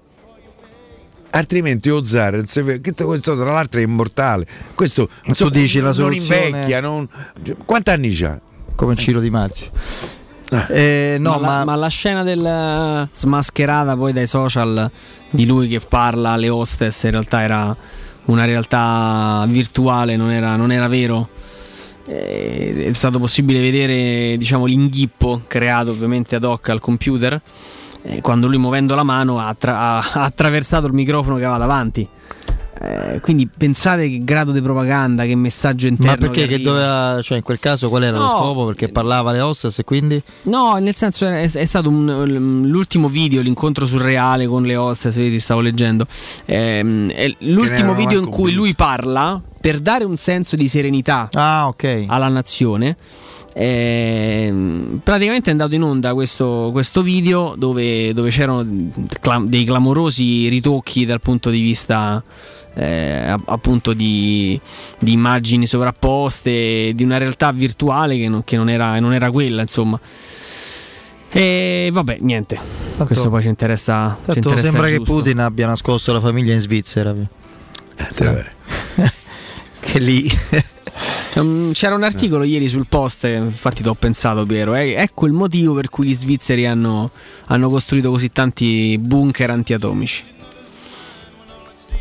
Altrimenti 1.29 1.89
non 1.89 2.03
che 2.81 2.93
questo 3.03 3.35
tra 3.37 3.51
l'altro 3.51 3.79
è 3.81 3.83
immortale. 3.83 4.47
Questo 4.73 5.09
insomma, 5.25 5.51
dici 5.51 5.77
la 5.79 5.83
non 5.85 5.93
soluzione- 5.93 6.45
invecchia, 6.45 6.79
non... 6.79 7.07
quanti 7.65 7.89
anni 7.91 8.11
c'ha? 8.15 8.39
Come 8.75 8.95
Ciro 8.95 9.19
Di 9.19 9.29
Mazzi. 9.29 9.69
Eh, 10.69 11.17
no, 11.19 11.31
ma, 11.31 11.39
la, 11.39 11.47
ma- 11.47 11.65
ma 11.65 11.75
la 11.75 11.87
scena 11.87 12.23
del 12.23 13.07
smascherata 13.11 13.95
poi 13.97 14.13
dai 14.13 14.27
social 14.27 14.89
di 15.29 15.45
lui 15.45 15.67
che 15.67 15.79
parla 15.81 16.31
alle 16.31 16.49
hostess 16.49 17.03
in 17.03 17.11
realtà 17.11 17.41
era 17.41 17.75
una 18.25 18.45
realtà 18.45 19.45
virtuale, 19.47 20.15
non 20.15 20.31
era, 20.31 20.55
non 20.55 20.71
era 20.71 20.87
vero. 20.87 21.27
Eh, 22.05 22.85
È 22.89 22.93
stato 22.93 23.19
possibile 23.19 23.59
vedere 23.59 24.37
diciamo, 24.37 24.65
l'inghippo 24.65 25.41
creato 25.47 25.91
ovviamente 25.91 26.35
ad 26.37 26.45
hoc 26.45 26.69
al 26.69 26.79
computer 26.79 27.41
eh, 28.03 28.21
quando 28.21 28.47
lui 28.47 28.57
muovendo 28.57 28.95
la 28.95 29.03
mano 29.03 29.39
ha, 29.39 29.47
attra- 29.47 29.77
ha 29.77 30.03
attraversato 30.23 30.87
il 30.87 30.93
microfono 30.93 31.35
che 31.35 31.43
aveva 31.43 31.57
davanti. 31.57 32.07
Eh, 32.79 33.19
quindi 33.21 33.47
pensate 33.47 34.09
che 34.09 34.23
grado 34.23 34.51
di 34.51 34.61
propaganda, 34.61 35.25
che 35.25 35.35
messaggio 35.35 35.87
interno. 35.87 36.11
Ma 36.11 36.17
perché 36.17 36.45
che 36.47 36.61
doveva, 36.61 37.19
cioè 37.23 37.37
in 37.37 37.43
quel 37.43 37.59
caso 37.59 37.89
qual 37.89 38.03
era 38.03 38.17
lo 38.17 38.23
No. 38.25 38.29
scopo? 38.29 38.65
Perché 38.65 38.89
parlava 38.89 39.31
alle 39.31 39.39
hostess 39.41 39.79
e 39.79 39.83
quindi 39.83 40.21
No, 40.43 40.75
nel 40.77 40.93
senso 40.93 41.25
è, 41.27 41.49
è 41.51 41.65
stato 41.65 41.89
un- 41.89 42.61
l'ultimo 42.65 43.07
video, 43.07 43.41
l'incontro 43.41 43.85
surreale 43.87 44.45
con 44.47 44.63
le 44.63 44.75
hostess, 44.75 45.15
vedi, 45.15 45.39
stavo 45.39 45.61
leggendo. 45.61 46.05
Ehm, 46.45 47.09
è 47.11 47.33
l'ultimo 47.39 47.95
video 47.95 48.19
in 48.19 48.29
cui 48.29 48.53
lui 48.53 48.75
parla 48.75 49.41
per 49.59 49.79
dare 49.79 50.03
un 50.03 50.15
senso 50.17 50.55
di 50.55 50.67
serenità 50.67 51.29
alla 52.07 52.27
nazione. 52.27 52.95
Ehm, 53.59 54.99
praticamente 55.03 55.49
è 55.49 55.51
andato 55.51 55.73
in 55.73 55.81
onda 55.83 56.13
questo, 56.13 56.69
questo 56.71 57.01
video 57.01 57.55
dove, 57.57 58.13
dove 58.13 58.29
c'erano 58.29 58.63
clam- 59.19 59.47
dei 59.47 59.65
clamorosi 59.65 60.47
ritocchi 60.47 61.05
dal 61.05 61.19
punto 61.21 61.49
di 61.49 61.59
vista 61.59 62.21
eh, 62.77 63.25
app- 63.27 63.49
appunto 63.49 63.93
di, 63.93 64.59
di 64.99 65.11
immagini 65.11 65.65
sovrapposte 65.65 66.91
di 66.93 67.03
una 67.03 67.17
realtà 67.17 67.51
virtuale 67.51 68.17
che 68.17 68.27
non, 68.27 68.43
che 68.43 68.55
non 68.55 68.69
era, 68.69 68.99
non 68.99 69.13
era 69.13 69.31
quella 69.31 69.61
insomma 69.61 69.99
e 71.29 71.89
vabbè 71.91 72.17
niente 72.21 72.85
questo 73.05 73.29
poi 73.29 73.41
ci 73.41 73.47
interessa, 73.47 74.17
ci 74.19 74.25
Tanto 74.25 74.49
interessa 74.49 74.69
sembra 74.69 74.87
che. 74.87 75.01
Putin 75.01 75.39
abbia 75.39 75.67
nascosto 75.67 76.11
la 76.11 76.19
famiglia 76.19 76.53
in 76.53 76.59
Svizzera. 76.59 77.13
che 79.79 79.99
lì 79.99 80.27
Um, 81.35 81.71
C'era 81.71 81.93
un 81.93 82.01
articolo 82.01 82.43
ieri 82.43 82.67
sul 82.67 82.87
post, 82.87 83.25
eh, 83.25 83.35
infatti 83.35 83.83
ti 83.83 83.87
ho 83.87 83.93
pensato 83.93 84.43
Piero, 84.47 84.73
eh, 84.73 84.95
ecco 84.97 85.27
il 85.27 85.33
motivo 85.33 85.75
per 85.75 85.89
cui 85.89 86.07
gli 86.07 86.15
svizzeri 86.15 86.65
hanno, 86.65 87.11
hanno 87.45 87.69
costruito 87.69 88.09
così 88.09 88.31
tanti 88.31 88.97
bunker 88.99 89.51
antiatomici. 89.51 90.23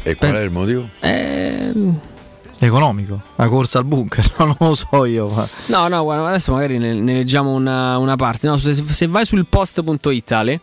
E 0.07 0.15
qual 0.15 0.35
è 0.35 0.41
il 0.41 0.51
motivo? 0.51 0.89
Ehm, 1.01 1.99
economico, 2.61 3.21
la 3.35 3.49
corsa 3.49 3.79
al 3.79 3.85
bunker, 3.87 4.25
non 4.39 4.55
lo 4.57 4.75
so 4.77 5.05
io. 5.05 5.29
Ma... 5.29 5.45
No, 5.67 5.89
no, 5.89 6.05
guarda, 6.05 6.29
adesso 6.29 6.53
magari 6.53 6.79
ne, 6.79 6.95
ne 6.95 7.13
leggiamo 7.13 7.53
una, 7.53 7.99
una 7.99 8.15
parte. 8.15 8.47
No, 8.47 8.57
se, 8.57 8.73
se 8.73 9.07
vai 9.09 9.25
sul 9.25 9.45
post.it 9.47 10.31
Ale, 10.31 10.61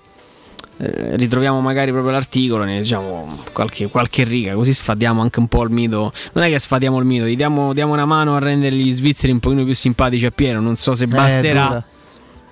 eh, 0.78 1.18
ritroviamo 1.18 1.60
magari 1.60 1.92
proprio 1.92 2.14
l'articolo, 2.14 2.64
ne 2.64 2.78
leggiamo 2.78 3.38
qualche, 3.52 3.88
qualche 3.90 4.24
riga, 4.24 4.54
così 4.54 4.72
sfadiamo 4.72 5.22
anche 5.22 5.40
un 5.40 5.50
po' 5.50 5.64
il 5.64 5.72
mito. 5.72 6.14
Non 6.32 6.46
è 6.46 6.50
che 6.50 6.58
sfadiamo 6.58 6.98
il 7.00 7.06
mito, 7.06 7.26
gli 7.26 7.36
diamo, 7.36 7.74
diamo 7.74 7.92
una 7.92 8.06
mano 8.06 8.38
a 8.38 8.40
rendere 8.40 8.78
gli 8.78 8.92
svizzeri 8.94 9.34
un 9.34 9.40
pochino 9.40 9.66
più 9.66 9.76
simpatici 9.76 10.26
a 10.26 10.32
Piero. 10.32 10.62
Non 10.62 10.78
so 10.78 10.96
se 10.96 11.06
basterà. 11.06 11.66
dura. 11.66 11.86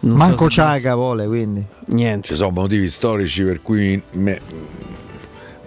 Non 0.03 0.17
Manco 0.17 0.43
so 0.45 0.49
Ciaga 0.49 0.95
vuole, 0.95 1.25
quindi. 1.25 1.63
Niente. 1.85 2.27
Ci 2.27 2.35
sono 2.35 2.49
motivi 2.51 2.89
storici 2.89 3.43
per 3.43 3.61
cui 3.61 4.01
me- 4.11 4.41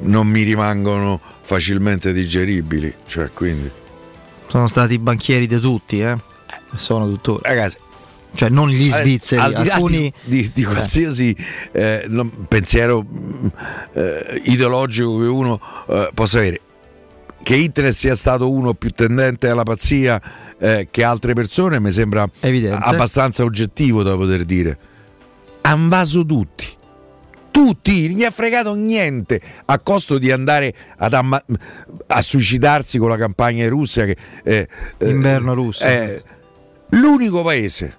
non 0.00 0.26
mi 0.26 0.42
rimangono 0.42 1.20
facilmente 1.42 2.12
digeribili. 2.12 2.92
Cioè, 3.06 3.30
quindi. 3.32 3.70
Sono 4.46 4.66
stati 4.68 4.98
banchieri 4.98 5.46
di 5.46 5.58
tutti, 5.58 6.00
eh. 6.00 6.16
Sono 6.76 7.08
tuttora. 7.08 7.48
Ragazzi, 7.48 7.76
cioè 8.34 8.48
non 8.48 8.68
gli 8.68 8.90
Al- 8.90 9.00
svizzeri, 9.00 9.40
al 9.40 9.52
di 9.54 9.64
là 9.68 9.74
alcuni 9.74 10.12
di, 10.24 10.42
di- 10.42 10.50
di 10.52 10.64
qualsiasi 10.64 11.36
eh, 11.72 12.04
non- 12.08 12.46
pensiero 12.48 13.02
mh, 13.02 13.46
eh, 13.94 14.40
ideologico 14.44 15.18
che 15.18 15.26
uno 15.26 15.60
eh, 15.88 16.10
possa 16.14 16.38
avere 16.38 16.60
che 17.42 17.56
Hitler 17.56 17.92
sia 17.92 18.14
stato 18.14 18.50
uno 18.50 18.72
più 18.74 18.90
tendente 18.90 19.48
alla 19.48 19.64
pazzia 19.64 20.20
eh, 20.58 20.88
che 20.90 21.04
altre 21.04 21.34
persone 21.34 21.78
mi 21.78 21.90
sembra 21.92 22.26
abbastanza 22.40 23.44
oggettivo 23.44 24.02
da 24.02 24.16
poter 24.16 24.44
dire 24.44 24.78
han 25.62 25.88
vaso 25.88 26.24
tutti 26.24 26.66
tutti, 27.54 28.08
non 28.08 28.16
gli 28.16 28.24
ha 28.24 28.32
fregato 28.32 28.74
niente 28.74 29.40
a 29.66 29.78
costo 29.78 30.18
di 30.18 30.32
andare 30.32 30.74
amma- 30.96 31.40
a 32.08 32.20
suicidarsi 32.20 32.98
con 32.98 33.08
la 33.08 33.16
campagna 33.16 33.62
in 33.62 33.70
Russia 33.70 34.04
che, 34.06 34.16
eh, 34.42 34.68
eh, 34.98 35.08
Inverno 35.08 35.54
russo. 35.54 35.84
eh, 35.84 36.20
l'unico 36.88 37.44
paese 37.44 37.96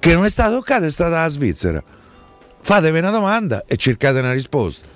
che 0.00 0.12
non 0.12 0.24
è 0.24 0.28
stato 0.28 0.56
toccato 0.56 0.86
è 0.86 0.90
stata 0.90 1.22
la 1.22 1.28
Svizzera. 1.28 1.80
Fatevi 2.60 2.98
una 2.98 3.10
domanda 3.10 3.62
e 3.64 3.76
cercate 3.76 4.18
una 4.18 4.32
risposta. 4.32 4.88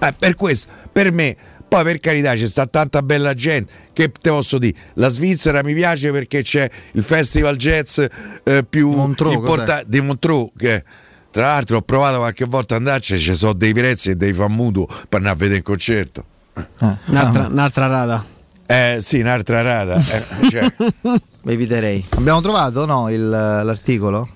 Eh, 0.00 0.12
per 0.18 0.34
questo, 0.34 0.70
per 0.92 1.12
me, 1.12 1.34
poi 1.74 1.82
per 1.82 1.98
carità 1.98 2.34
c'è 2.34 2.46
sta 2.46 2.66
tanta 2.66 3.02
bella 3.02 3.34
gente 3.34 3.72
che 3.92 4.08
te 4.08 4.30
posso 4.30 4.58
dire, 4.58 4.76
la 4.94 5.08
Svizzera 5.08 5.60
mi 5.64 5.74
piace 5.74 6.12
perché 6.12 6.42
c'è 6.42 6.70
il 6.92 7.02
festival 7.02 7.56
jazz 7.56 7.98
eh, 8.44 8.62
più 8.62 8.92
importante 9.32 9.84
di 9.88 10.00
Montreux 10.00 10.50
che 10.56 10.84
tra 11.32 11.46
l'altro 11.46 11.78
ho 11.78 11.82
provato 11.82 12.18
qualche 12.18 12.44
volta 12.44 12.76
ad 12.76 12.82
andarci, 12.82 13.18
ci 13.18 13.34
sono 13.34 13.54
dei 13.54 13.72
prezzi 13.72 14.10
e 14.10 14.14
dei 14.14 14.32
fan 14.32 14.52
mutuo 14.52 14.86
per 14.86 15.18
andare 15.18 15.34
a 15.34 15.36
vedere 15.36 15.56
il 15.56 15.62
concerto. 15.64 16.24
Un'altra, 17.06 17.48
un'altra 17.48 17.86
rata. 17.88 18.24
Eh 18.66 18.98
sì, 19.00 19.18
un'altra 19.18 19.60
rata. 19.62 19.96
eh, 19.96 20.48
cioè, 20.48 20.72
eviterei. 21.46 22.04
Abbiamo 22.10 22.40
trovato 22.40 22.86
no, 22.86 23.10
il- 23.10 23.28
l'articolo? 23.28 24.28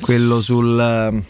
Quello 0.00 0.40
sul 0.40 1.22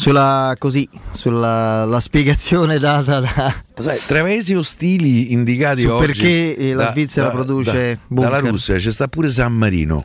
sulla 0.00 0.54
così, 0.58 0.88
sulla 1.12 1.84
la 1.84 2.00
spiegazione 2.00 2.78
data 2.78 3.20
da 3.20 3.54
Sai, 3.78 3.98
tra 4.06 4.20
i 4.20 4.22
paesi 4.22 4.54
ostili 4.54 5.32
indicati 5.32 5.82
Su 5.82 5.90
oggi 5.90 6.06
perché, 6.06 6.56
eh, 6.56 6.72
la 6.72 6.90
Svizzera 6.90 7.28
produce 7.30 7.98
bunker. 8.08 8.30
dalla 8.30 8.48
Russia 8.48 8.76
c'è 8.76 8.90
sta 8.90 9.08
pure 9.08 9.28
San 9.28 9.52
Marino 9.52 10.04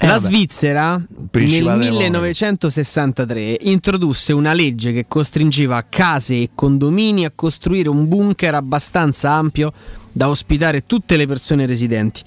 La 0.00 0.16
Svizzera 0.16 0.96
nel 0.96 1.28
Principale 1.30 1.76
Monaco. 1.76 1.96
1963 1.96 3.56
introdusse 3.60 4.32
una 4.32 4.54
legge 4.54 4.92
che 4.92 5.04
costringeva 5.06 5.84
case 5.86 6.34
e 6.36 6.50
condomini 6.54 7.26
a 7.26 7.32
costruire 7.34 7.90
un 7.90 8.08
bunker 8.08 8.54
abbastanza 8.54 9.32
ampio 9.32 9.72
da 10.10 10.30
ospitare 10.30 10.86
tutte 10.86 11.16
le 11.16 11.26
persone 11.26 11.66
residenti. 11.66 12.22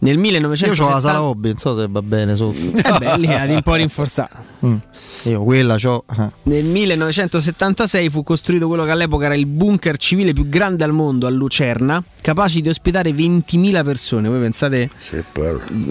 Nel 0.00 0.14
Io 0.14 0.20
1970 0.20 0.84
ho 0.84 0.94
la 0.94 1.00
sala 1.00 1.22
hobby, 1.22 1.48
non 1.48 1.56
so 1.56 1.76
se 1.76 1.86
va 1.90 2.02
bene 2.02 2.36
sotto. 2.36 2.56
Eh 2.76 2.98
beh, 2.98 3.16
lì 3.18 3.26
è 3.26 3.54
un 3.54 3.62
po' 3.62 3.74
rinforzata. 3.74 4.44
Mm. 4.64 4.76
Io 5.24 5.42
quella 5.42 5.74
c'ho. 5.76 6.04
eh. 6.16 6.30
Nel 6.44 6.64
1976 6.64 8.08
fu 8.08 8.22
costruito 8.22 8.68
quello 8.68 8.84
che 8.84 8.92
all'epoca 8.92 9.24
era 9.26 9.34
il 9.34 9.46
bunker 9.46 9.96
civile 9.96 10.32
più 10.32 10.48
grande 10.48 10.84
al 10.84 10.92
mondo 10.92 11.26
a 11.26 11.30
Lucerna, 11.30 12.02
capace 12.20 12.60
di 12.60 12.68
ospitare 12.68 13.10
20.000 13.10 13.84
persone. 13.84 14.28
Voi 14.28 14.40
pensate? 14.40 14.88
Sì, 14.96 15.16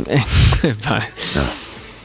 Eh, 0.05 0.23
vabbè. 0.83 1.09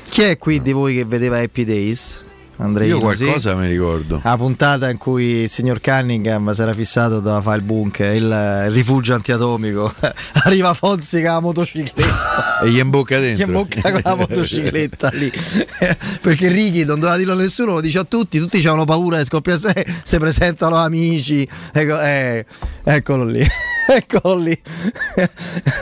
Chi 0.08 0.22
è 0.22 0.38
qui 0.38 0.60
di 0.60 0.72
voi 0.72 0.94
che 0.96 1.04
vedeva 1.04 1.38
Happy 1.38 1.64
Days? 1.64 2.24
Andrei 2.56 2.88
io 2.88 3.00
qualcosa 3.00 3.54
mi 3.54 3.66
ricordo 3.66 4.20
La 4.22 4.36
puntata 4.36 4.90
in 4.90 4.98
cui 4.98 5.42
il 5.42 5.48
signor 5.48 5.80
Cunningham 5.80 6.52
si 6.52 6.62
era 6.62 6.74
fissato 6.74 7.18
da 7.18 7.40
fare 7.40 7.56
il 7.56 7.62
bunker, 7.64 8.14
il, 8.14 8.22
il 8.66 8.72
rifugio 8.72 9.14
antiatomico. 9.14 9.92
Arriva 10.44 10.74
Fonzi 10.74 11.22
con 11.22 11.32
la 11.32 11.40
motocicletta. 11.40 12.60
e 12.62 12.68
gli 12.68 12.78
imbocca 12.78 13.18
dentro 13.18 13.44
Gli 13.44 13.48
imbocca 13.48 13.90
con 13.90 14.00
la 14.04 14.14
motocicletta 14.14 15.08
lì. 15.14 15.32
Perché 16.20 16.48
Righi 16.48 16.84
non 16.84 17.00
doveva 17.00 17.16
dirlo 17.16 17.32
a 17.32 17.36
nessuno, 17.36 17.72
lo 17.74 17.80
dice 17.80 17.98
a 17.98 18.04
tutti, 18.04 18.38
tutti 18.38 18.58
avevano 18.58 18.84
paura 18.84 19.16
che 19.18 19.24
scoppia 19.24 19.56
se, 19.56 19.86
se 20.04 20.18
presentano 20.18 20.76
amici. 20.76 21.48
Ecco, 21.72 22.00
eh, 22.00 22.44
eccolo 22.84 23.24
lì. 23.24 23.44
Eccolo 23.84 24.36
lì. 24.36 24.62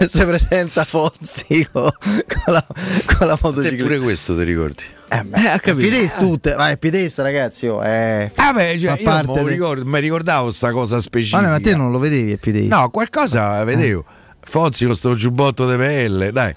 si 0.08 0.24
presenta 0.24 0.84
Fonzi 0.84 1.68
con, 1.70 1.90
con 2.00 2.54
la, 2.54 2.66
con 3.04 3.26
la 3.26 3.38
motocicletta. 3.40 3.82
pure 3.82 3.98
questo 3.98 4.34
ti 4.34 4.44
ricordi 4.44 4.82
Eh, 5.12 5.24
beh, 5.24 5.90
Days 5.90 6.14
tutte, 6.14 6.54
Happy 6.54 6.88
Days 6.88 7.18
ragazzi, 7.18 7.66
oh, 7.66 7.84
eh, 7.84 8.30
ah 8.36 8.52
beh 8.52 8.78
cioè, 8.78 9.02
parte 9.02 9.42
de- 9.42 9.50
ricordo, 9.50 9.84
mi 9.84 9.98
ricordavo 9.98 10.50
sta 10.50 10.70
cosa 10.70 11.00
specifica. 11.00 11.40
Ma, 11.40 11.48
no, 11.48 11.52
ma 11.54 11.60
te 11.60 11.74
non 11.74 11.90
lo 11.90 11.98
vedevi 11.98 12.38
Days? 12.52 12.68
no 12.68 12.88
qualcosa 12.90 13.64
vedevo. 13.64 14.04
Fozzi 14.40 14.84
con 14.84 14.94
sto 14.94 15.14
giubbotto 15.14 15.68
di 15.68 15.76
pelle 15.76 16.30
dai. 16.30 16.54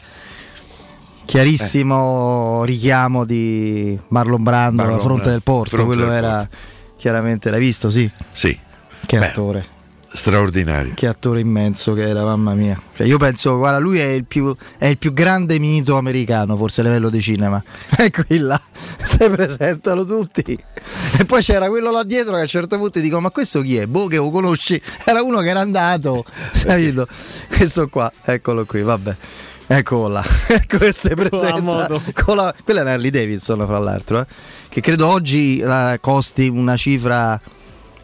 Chiarissimo 1.26 2.64
richiamo 2.64 3.26
di 3.26 3.98
Marlon 4.10 4.44
Brando 4.44 4.84
alla 4.84 5.00
fronte 5.00 5.30
del 5.30 5.42
porto, 5.42 5.78
fronte 5.78 5.96
quello 5.96 6.10
del 6.10 6.24
era 6.24 6.48
chiaramente 6.96 7.50
l'hai 7.50 7.60
visto, 7.60 7.90
sì. 7.90 8.10
sì. 8.32 8.58
Che 9.06 9.20
Beh, 9.20 9.26
attore, 9.26 9.66
straordinario 10.14 10.94
che 10.94 11.08
attore 11.08 11.40
immenso 11.40 11.94
che 11.94 12.08
era, 12.08 12.24
mamma 12.24 12.54
mia. 12.54 12.80
Cioè, 12.96 13.06
io 13.08 13.18
penso, 13.18 13.58
guarda, 13.58 13.80
lui 13.80 14.00
è 14.00 14.06
il, 14.06 14.26
più, 14.26 14.56
è 14.78 14.86
il 14.86 14.98
più 14.98 15.12
grande 15.12 15.60
mito 15.60 15.98
americano, 15.98 16.56
forse 16.56 16.82
a 16.82 16.84
livello 16.86 17.10
di 17.10 17.22
cinema. 17.22 17.62
E 18.04 18.12
qui 18.12 18.38
là 18.38 18.60
si 19.02 19.18
presentano 19.18 20.04
tutti. 20.06 20.58
E 21.18 21.26
poi 21.26 21.42
c'era 21.42 21.68
quello 21.70 21.92
là 21.92 22.04
dietro 22.04 22.34
che 22.34 22.40
a 22.40 22.42
un 22.42 22.48
certo 22.48 22.78
punto 22.78 23.00
dico, 23.00 23.20
ma 23.20 23.32
questo 23.32 23.62
chi 23.62 23.78
è? 23.78 23.88
Boh, 23.88 24.08
che 24.08 24.18
lo 24.18 24.30
conosci? 24.30 24.80
Era 25.06 25.22
uno 25.22 25.40
che 25.40 25.50
era 25.50 25.60
andato, 25.62 26.26
capito? 26.64 27.08
Questo 27.48 27.88
qua, 27.88 28.12
eccolo 28.24 28.66
qui, 28.66 28.82
vabbè. 28.82 29.16
Eccolo 29.66 30.08
là, 30.08 30.24
ecco 30.48 30.78
che 30.78 30.92
si 30.92 31.10
presenta 31.10 31.62
moto. 31.62 32.02
con 32.14 32.36
la- 32.36 32.54
quella 32.64 32.84
è 32.84 32.90
Harley 32.90 33.10
Davidson 33.10 33.66
fra 33.66 33.80
l'altro 33.80 34.20
eh, 34.20 34.26
che 34.68 34.82
credo 34.82 35.08
oggi 35.08 35.60
eh, 35.60 35.98
costi 36.02 36.48
una 36.48 36.76
cifra 36.76 37.40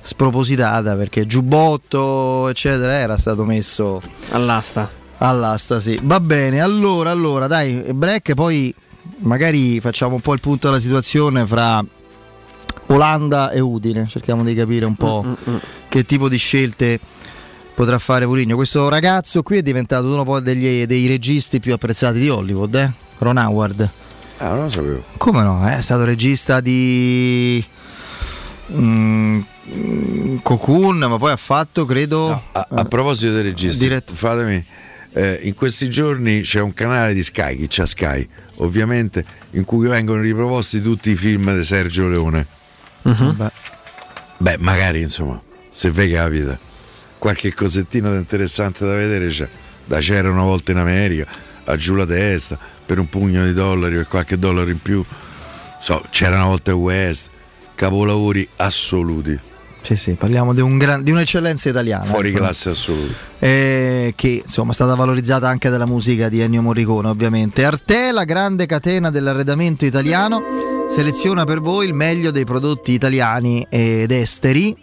spropositata 0.02 0.95
perché 0.95 1.26
giubbotto 1.28 2.48
eccetera 2.50 2.94
era 2.94 3.18
stato 3.18 3.44
messo 3.45 4.02
all'asta 4.32 4.90
all'asta 5.18 5.80
sì 5.80 6.00
va 6.03 6.19
bene 6.19 6.61
allora 6.61 7.11
allora 7.11 7.48
dai 7.48 7.84
break 7.94 8.34
poi 8.34 8.74
magari 9.19 9.80
facciamo 9.82 10.16
un 10.16 10.22
po' 10.22 10.34
il 10.34 10.40
punto 10.40 10.68
della 10.68 10.80
situazione 10.80 11.45
fra 11.45 11.84
Olanda 12.88 13.52
e 13.52 13.60
Udine 13.60 14.08
cerchiamo 14.08 14.44
di 14.44 14.56
capire 14.56 14.86
un 14.86 14.95
po' 14.95 15.24
Mm, 15.26 15.56
che 15.90 16.06
tipo 16.06 16.28
di 16.30 16.38
scelte 16.38 17.00
potrà 17.76 17.98
fare 18.00 18.26
Mourinho. 18.26 18.56
Questo 18.56 18.90
ragazzo 18.90 19.42
qui 19.44 19.58
è 19.58 19.61
diventato 19.61 20.08
uno 20.08 20.24
poi 20.24 20.42
degli- 20.42 20.86
dei 20.86 21.08
registi 21.08 21.60
più 21.60 21.72
apprezzati 21.74 22.19
di 22.19 22.28
Hollywood, 22.30 22.76
eh? 22.76 22.92
Ron 23.19 23.38
Howard. 23.38 23.90
ah 24.38 24.50
non 24.50 24.64
lo 24.66 24.69
sapevo 24.69 25.03
Come 25.18 25.44
no? 25.44 25.69
eh? 25.69 25.78
È 25.78 25.82
stato 25.82 26.03
regista 26.03 26.60
di 26.61 27.64
mm, 28.74 29.40
Cocoon, 30.41 30.98
ma 30.98 31.17
poi 31.17 31.31
ha 31.31 31.38
fatto, 31.38 31.85
credo... 31.85 32.30
a, 32.51 32.67
a 32.69 32.85
proposito 32.85 33.33
dei 33.33 33.43
registi 33.43 33.80
Diretto. 33.80 34.15
fatemi 34.15 34.64
eh, 35.11 35.39
in 35.43 35.53
questi 35.53 35.89
giorni 35.89 36.41
c'è 36.41 36.59
un 36.59 36.73
canale 36.73 37.14
di 37.14 37.23
Sky 37.23 37.57
chi 37.57 37.65
c'ha 37.67 37.85
Sky 37.85 38.27
ovviamente 38.57 39.25
in 39.51 39.65
cui 39.65 39.88
vengono 39.88 40.22
riproposti 40.22 40.81
tutti 40.81 41.09
i 41.11 41.15
film 41.15 41.56
di 41.56 41.64
Sergio 41.64 42.07
Leone 42.07 42.45
Beh, 43.01 43.51
Beh, 44.38 44.57
magari 44.59 45.01
insomma, 45.01 45.39
se 45.72 45.91
vi 45.91 46.11
capita 46.11 46.57
qualche 47.17 47.53
cosettina 47.53 48.09
di 48.11 48.17
interessante 48.17 48.85
da 48.85 48.93
vedere 48.93 49.27
c'è. 49.27 49.48
Da 49.85 49.99
c'era 49.99 50.30
una 50.30 50.43
volta 50.43 50.72
in 50.72 50.77
America, 50.77 51.27
a 51.65 51.75
giù 51.75 51.95
la 51.95 52.06
testa, 52.06 52.57
per 52.85 52.99
un 52.99 53.09
pugno 53.09 53.43
di 53.45 53.53
dollari 53.53 53.98
o 53.98 54.06
qualche 54.07 54.38
dollaro 54.38 54.69
in 54.69 54.81
più. 54.81 55.03
So, 55.81 56.06
c'era 56.09 56.35
una 56.35 56.45
volta 56.45 56.72
il 56.72 56.77
West, 56.77 57.30
capolavori 57.75 58.48
assoluti, 58.57 59.38
sì, 59.82 59.95
sì, 59.95 60.14
parliamo 60.14 60.53
di, 60.53 60.61
un 60.61 60.77
gran- 60.77 61.03
di 61.03 61.11
un'eccellenza 61.11 61.69
italiana. 61.69 62.06
fuori 62.06 62.30
ecco. 62.30 62.40
classe 62.40 62.69
assoluti. 62.69 63.14
eh, 63.40 64.14
che 64.16 64.41
insomma 64.43 64.72
è 64.72 64.74
stata 64.74 64.95
valorizzata 64.95 65.48
anche 65.48 65.69
dalla 65.69 65.85
musica 65.85 66.30
di 66.30 66.41
Ennio 66.41 66.61
Morricone 66.61 67.08
ovviamente. 67.08 67.66
Arte, 67.66 68.11
la 68.11 68.24
grande 68.25 68.66
catena 68.66 69.09
dell'arredamento 69.09 69.85
italiano, 69.85 70.43
seleziona 70.90 71.45
per 71.45 71.59
voi 71.61 71.88
il 71.88 71.93
meglio 71.93 72.32
dei 72.32 72.45
prodotti 72.45 72.91
italiani 72.91 73.66
ed 73.69 74.11
esteri 74.11 74.75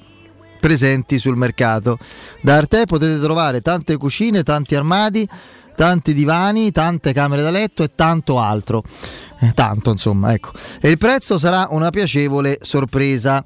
presenti 0.58 1.18
sul 1.18 1.36
mercato. 1.36 1.98
Da 2.40 2.56
Arte 2.56 2.86
potete 2.86 3.20
trovare 3.20 3.60
tante 3.60 3.96
cucine, 3.96 4.42
tanti 4.42 4.74
armadi, 4.74 5.28
tanti 5.76 6.12
divani, 6.12 6.72
tante 6.72 7.12
camere 7.12 7.42
da 7.42 7.50
letto 7.50 7.84
e 7.84 7.88
tanto 7.94 8.40
altro. 8.40 8.82
Eh, 9.40 9.52
tanto 9.54 9.90
insomma, 9.90 10.32
ecco. 10.32 10.50
E 10.80 10.90
il 10.90 10.98
prezzo 10.98 11.38
sarà 11.38 11.68
una 11.70 11.90
piacevole 11.90 12.58
sorpresa. 12.62 13.44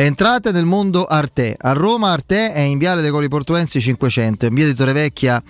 Entrate 0.00 0.50
nel 0.50 0.64
mondo 0.64 1.04
Arte. 1.04 1.54
A 1.60 1.72
Roma 1.72 2.12
Arte 2.12 2.54
è 2.54 2.60
in 2.60 2.78
Viale 2.78 3.02
dei 3.02 3.10
Colli 3.10 3.28
Portuensi 3.28 3.82
500, 3.82 4.46
in 4.46 4.54
via 4.54 4.64
di 4.64 4.72
Torrevecchia 4.72 5.42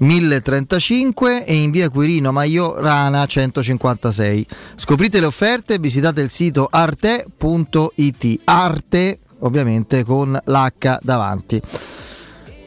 1035 0.00 1.46
e 1.46 1.54
in 1.54 1.70
via 1.70 1.88
Quirino 1.88 2.30
Maiorana 2.30 3.24
156. 3.24 4.46
Scoprite 4.74 5.18
le 5.18 5.24
offerte 5.24 5.74
e 5.74 5.78
visitate 5.78 6.20
il 6.20 6.28
sito 6.28 6.68
arte.it. 6.70 8.40
Arte 8.44 9.18
ovviamente 9.38 10.04
con 10.04 10.38
l'H 10.44 10.98
davanti. 11.00 11.58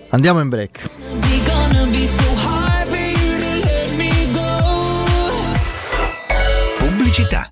Andiamo 0.09 0.39
in 0.39 0.49
break. 0.49 0.89
Pubblicità. 6.79 7.51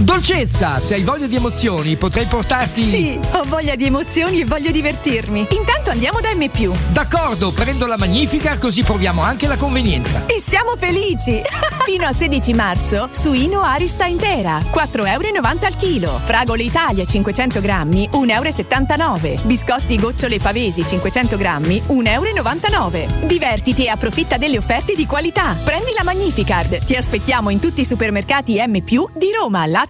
Dolcezza, 0.00 0.80
se 0.80 0.94
hai 0.94 1.02
voglia 1.02 1.26
di 1.26 1.36
emozioni, 1.36 1.94
potrei 1.96 2.24
portarti. 2.24 2.82
Sì, 2.82 3.20
ho 3.32 3.44
voglia 3.44 3.76
di 3.76 3.84
emozioni 3.84 4.40
e 4.40 4.46
voglio 4.46 4.70
divertirmi. 4.70 5.40
Intanto 5.50 5.90
andiamo 5.90 6.20
da 6.22 6.30
M. 6.34 6.48
D'accordo, 6.90 7.50
prendo 7.50 7.84
la 7.84 7.98
Magnifica 7.98 8.56
così 8.56 8.82
proviamo 8.82 9.20
anche 9.20 9.46
la 9.46 9.58
convenienza. 9.58 10.24
E 10.24 10.40
siamo 10.40 10.74
felici! 10.78 11.42
Fino 11.84 12.06
a 12.06 12.12
16 12.12 12.52
marzo, 12.54 13.08
suino 13.10 13.62
Arista 13.62 14.06
intera, 14.06 14.58
4,90 14.58 15.06
euro 15.06 15.66
al 15.66 15.76
chilo. 15.76 16.20
Fragole 16.24 16.62
Italia 16.62 17.04
500 17.04 17.60
grammi, 17.60 18.08
1,79 18.10 19.26
euro. 19.26 19.42
Biscotti 19.44 19.98
gocciole 19.98 20.38
pavesi 20.38 20.86
500 20.86 21.36
grammi, 21.36 21.82
1,99 21.88 22.94
euro. 22.94 23.26
Divertiti 23.26 23.84
e 23.84 23.88
approfitta 23.88 24.38
delle 24.38 24.56
offerte 24.56 24.94
di 24.94 25.04
qualità. 25.04 25.56
Prendi 25.62 25.92
la 25.94 26.04
Magnificard. 26.04 26.84
Ti 26.84 26.94
aspettiamo 26.94 27.50
in 27.50 27.58
tutti 27.58 27.82
i 27.82 27.86
supermercati 27.86 28.62
M+, 28.66 28.80
di 28.80 29.32
Roma, 29.38 29.66
Lazio 29.66 29.89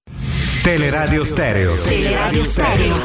Teleradio 0.61 1.23
Stereo. 1.23 1.73
Teleradio 1.81 2.43
Stereo. 2.43 2.95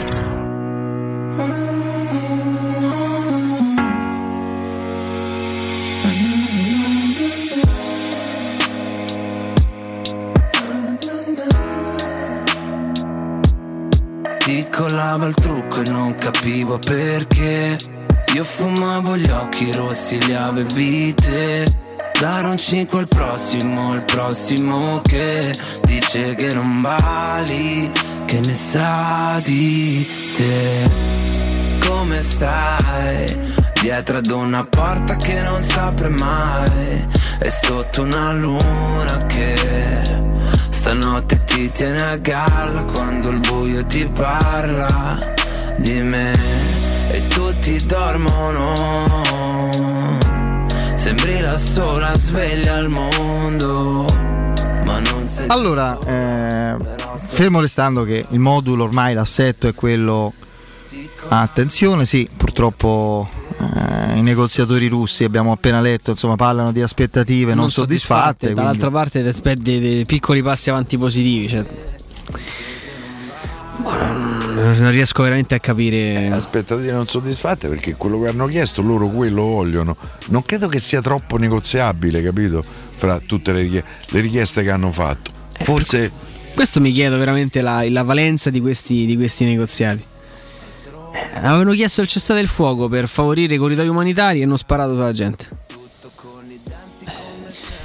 Ti 14.36 14.66
colava 14.70 15.26
il 15.26 15.34
trucco 15.34 15.80
e 15.80 15.88
non 15.88 16.14
capivo 16.14 16.78
perché 16.78 17.78
Io 18.34 18.44
fumavo 18.44 19.16
gli 19.16 19.30
occhi 19.30 19.72
rossi, 19.72 20.22
li 20.26 20.34
avevi 20.34 21.14
te 21.14 21.84
Dare 22.20 22.46
un 22.46 22.56
5 22.56 22.98
al 22.98 23.08
prossimo, 23.08 23.94
il 23.94 24.02
prossimo 24.04 25.02
che 25.02 25.52
Dice 26.06 26.36
che 26.36 26.54
non 26.54 26.82
vali, 26.82 27.90
che 28.26 28.38
ne 28.38 28.54
sa 28.54 29.40
di 29.42 30.08
te 30.36 30.88
Come 31.84 32.22
stai? 32.22 33.26
Dietro 33.80 34.18
ad 34.18 34.30
una 34.30 34.64
porta 34.64 35.16
che 35.16 35.42
non 35.42 35.60
si 35.64 35.76
apre 35.76 36.08
mai 36.10 37.04
E 37.40 37.50
sotto 37.50 38.02
una 38.02 38.30
luna 38.30 39.26
che 39.26 40.02
Stanotte 40.70 41.42
ti 41.42 41.72
tiene 41.72 42.00
a 42.00 42.16
galla 42.18 42.84
quando 42.84 43.30
il 43.30 43.40
buio 43.40 43.84
ti 43.84 44.06
parla 44.06 45.34
di 45.78 46.00
me 46.02 46.32
e 47.10 47.26
tutti 47.26 47.84
dormono. 47.84 48.74
Sembri 50.94 51.40
la 51.40 51.56
sola 51.56 52.16
sveglia 52.16 52.76
al 52.76 52.88
mondo, 52.88 54.06
Allora, 55.48 55.98
eh, 56.06 56.76
fermo 57.16 57.60
restando 57.60 58.04
che 58.04 58.24
il 58.30 58.38
modulo 58.38 58.84
ormai 58.84 59.14
l'assetto 59.14 59.68
è 59.68 59.74
quello. 59.74 60.32
Attenzione, 61.28 62.04
sì, 62.04 62.28
purtroppo 62.36 63.28
eh, 63.58 64.16
i 64.16 64.22
negoziatori 64.22 64.86
russi 64.86 65.24
abbiamo 65.24 65.52
appena 65.52 65.80
letto, 65.80 66.12
insomma, 66.12 66.36
parlano 66.36 66.72
di 66.72 66.82
aspettative 66.82 67.54
non, 67.54 67.70
soddisfatte. 67.70 68.52
Dall'altra 68.52 68.90
parte 68.90 69.22
ti 69.22 69.28
aspetti 69.28 69.80
dei 69.80 70.04
piccoli 70.04 70.42
passi 70.42 70.70
avanti 70.70 70.96
positivi. 70.96 71.48
Cioè. 71.48 71.64
Non, 73.82 74.76
non 74.78 74.90
riesco 74.90 75.22
veramente 75.22 75.54
a 75.54 75.58
capire. 75.58 76.28
Aspettative 76.28 76.92
non 76.92 77.06
soddisfatte 77.06 77.68
perché 77.68 77.94
quello 77.96 78.20
che 78.20 78.28
hanno 78.28 78.46
chiesto 78.46 78.82
loro 78.82 79.08
quello 79.08 79.42
vogliono. 79.42 79.96
Non 80.26 80.42
credo 80.42 80.66
che 80.68 80.78
sia 80.78 81.00
troppo 81.00 81.36
negoziabile, 81.36 82.22
capito? 82.22 82.64
Fra 82.96 83.20
tutte 83.24 83.52
le, 83.52 83.68
le 83.68 84.20
richieste 84.20 84.62
che 84.62 84.70
hanno 84.70 84.90
fatto. 84.90 85.30
Forse 85.62 86.10
Questo 86.54 86.80
mi 86.80 86.90
chiedo 86.92 87.18
veramente 87.18 87.60
la, 87.60 87.88
la 87.90 88.02
valenza 88.02 88.50
di 88.50 88.60
questi, 88.60 89.04
di 89.06 89.16
questi 89.16 89.44
negoziati. 89.44 90.02
Eh, 91.12 91.38
Avevano 91.38 91.72
chiesto 91.72 92.00
il 92.02 92.08
cessate 92.08 92.40
il 92.40 92.48
fuoco 92.48 92.88
per 92.88 93.08
favorire 93.08 93.54
i 93.54 93.58
corridoi 93.58 93.88
umanitari 93.88 94.40
e 94.40 94.44
hanno 94.44 94.56
sparato 94.56 94.92
sulla 94.92 95.12
gente. 95.12 95.48
Eh, 97.04 97.12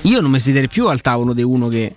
Io 0.03 0.22
non 0.22 0.31
mi 0.31 0.40
siederei 0.40 0.67
più 0.67 0.88
al 0.88 1.01
tavolo 1.01 1.33
di 1.33 1.43
uno 1.43 1.67
che, 1.67 1.95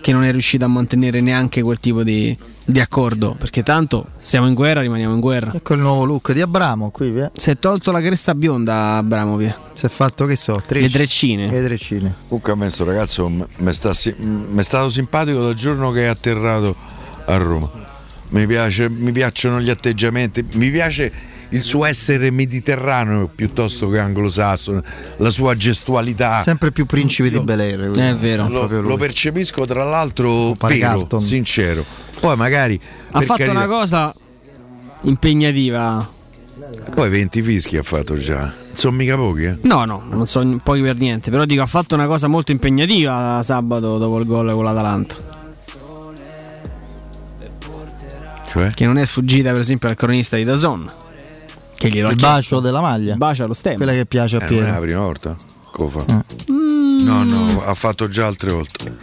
che 0.00 0.12
non 0.12 0.24
è 0.24 0.30
riuscito 0.30 0.64
a 0.64 0.68
mantenere 0.68 1.20
neanche 1.20 1.62
quel 1.62 1.78
tipo 1.78 2.02
di, 2.02 2.36
di 2.64 2.80
accordo. 2.80 3.34
Perché 3.38 3.62
tanto 3.62 4.08
siamo 4.18 4.46
in 4.46 4.54
guerra, 4.54 4.80
rimaniamo 4.80 5.14
in 5.14 5.20
guerra. 5.20 5.52
Ecco 5.54 5.74
il 5.74 5.80
nuovo 5.80 6.04
look 6.04 6.32
di 6.32 6.40
Abramo 6.40 6.90
qui. 6.90 7.10
via. 7.10 7.30
Si 7.34 7.50
è 7.50 7.58
tolto 7.58 7.92
la 7.92 8.00
cresta 8.00 8.34
bionda 8.34 8.96
Abramo, 8.96 9.36
via. 9.36 9.56
Si 9.74 9.86
è 9.86 9.88
fatto 9.88 10.26
che 10.26 10.36
so, 10.36 10.62
tre 10.64 10.80
Le 10.80 10.90
treccine. 10.90 11.48
Le 11.48 11.62
treccine. 11.62 12.14
Comunque 12.28 12.52
a 12.52 12.56
me 12.56 12.70
sto 12.70 12.84
ragazzo 12.84 13.28
mi 13.28 13.46
è 13.66 14.62
stato 14.62 14.88
simpatico 14.88 15.42
dal 15.42 15.54
giorno 15.54 15.90
che 15.90 16.02
è 16.02 16.06
atterrato 16.06 16.74
a 17.26 17.36
Roma. 17.36 17.70
Mi, 18.28 18.46
piace, 18.46 18.88
mi 18.88 19.12
piacciono 19.12 19.60
gli 19.60 19.68
atteggiamenti, 19.68 20.44
mi 20.52 20.70
piace 20.70 21.12
il 21.52 21.62
suo 21.62 21.84
essere 21.84 22.30
mediterraneo 22.30 23.28
piuttosto 23.34 23.88
che 23.88 23.98
anglosassone, 23.98 24.82
la 25.16 25.30
sua 25.30 25.56
gestualità. 25.56 26.42
Sempre 26.42 26.72
più 26.72 26.86
principe 26.86 27.30
di 27.30 27.40
Bel 27.40 27.60
Air. 27.60 27.90
È 27.90 28.14
vero. 28.16 28.48
Lo, 28.48 28.66
lo 28.80 28.96
percepisco 28.96 29.64
tra 29.66 29.84
l'altro 29.84 30.54
vero, 30.54 30.78
Carlton. 30.78 31.20
sincero. 31.20 31.84
Poi 32.20 32.36
magari 32.36 32.80
Ha 33.12 33.20
fatto 33.20 33.42
carità- 33.44 33.50
una 33.50 33.66
cosa 33.66 34.14
impegnativa. 35.02 36.10
Poi 36.94 37.10
20 37.10 37.42
fischi 37.42 37.76
ha 37.76 37.82
fatto 37.82 38.16
già. 38.16 38.40
Non 38.40 38.52
sono 38.74 38.96
mica 38.96 39.16
pochi, 39.16 39.44
eh. 39.44 39.58
No, 39.62 39.84
no, 39.84 40.02
non 40.08 40.26
so 40.26 40.60
pochi 40.62 40.80
per 40.80 40.96
niente. 40.98 41.30
Però 41.30 41.44
dico, 41.44 41.62
ha 41.62 41.66
fatto 41.66 41.94
una 41.94 42.06
cosa 42.06 42.28
molto 42.28 42.52
impegnativa 42.52 43.42
sabato 43.42 43.98
dopo 43.98 44.18
il 44.18 44.26
gol 44.26 44.52
con 44.52 44.64
l'Atalanta. 44.64 45.30
Cioè? 48.48 48.70
Che 48.74 48.84
non 48.86 48.98
è 48.98 49.04
sfuggita, 49.04 49.50
per 49.50 49.60
esempio, 49.60 49.88
al 49.88 49.96
cronista 49.96 50.36
di 50.36 50.44
Dazon. 50.44 50.90
Che 51.76 51.88
glielo 51.88 52.10
Il 52.10 52.16
chiesto. 52.16 52.34
bacio 52.36 52.60
della 52.60 52.80
maglia. 52.80 53.12
Il 53.12 53.18
bacio 53.18 53.44
allo 53.44 53.54
stemma. 53.54 53.76
Quella 53.78 53.92
che 53.92 54.06
piace 54.06 54.36
a 54.36 54.44
Eh, 54.44 54.48
non 54.50 54.52
è 54.52 54.56
la 54.60 54.64
Piero. 54.66 54.80
prima 54.82 55.00
volta 55.00 55.34
che 55.36 55.82
lo 55.82 55.88
fa. 55.88 56.24
No, 57.04 57.24
no, 57.24 57.62
ha 57.64 57.74
fatto 57.74 58.08
già 58.08 58.26
altre 58.26 58.50
volte. 58.52 58.96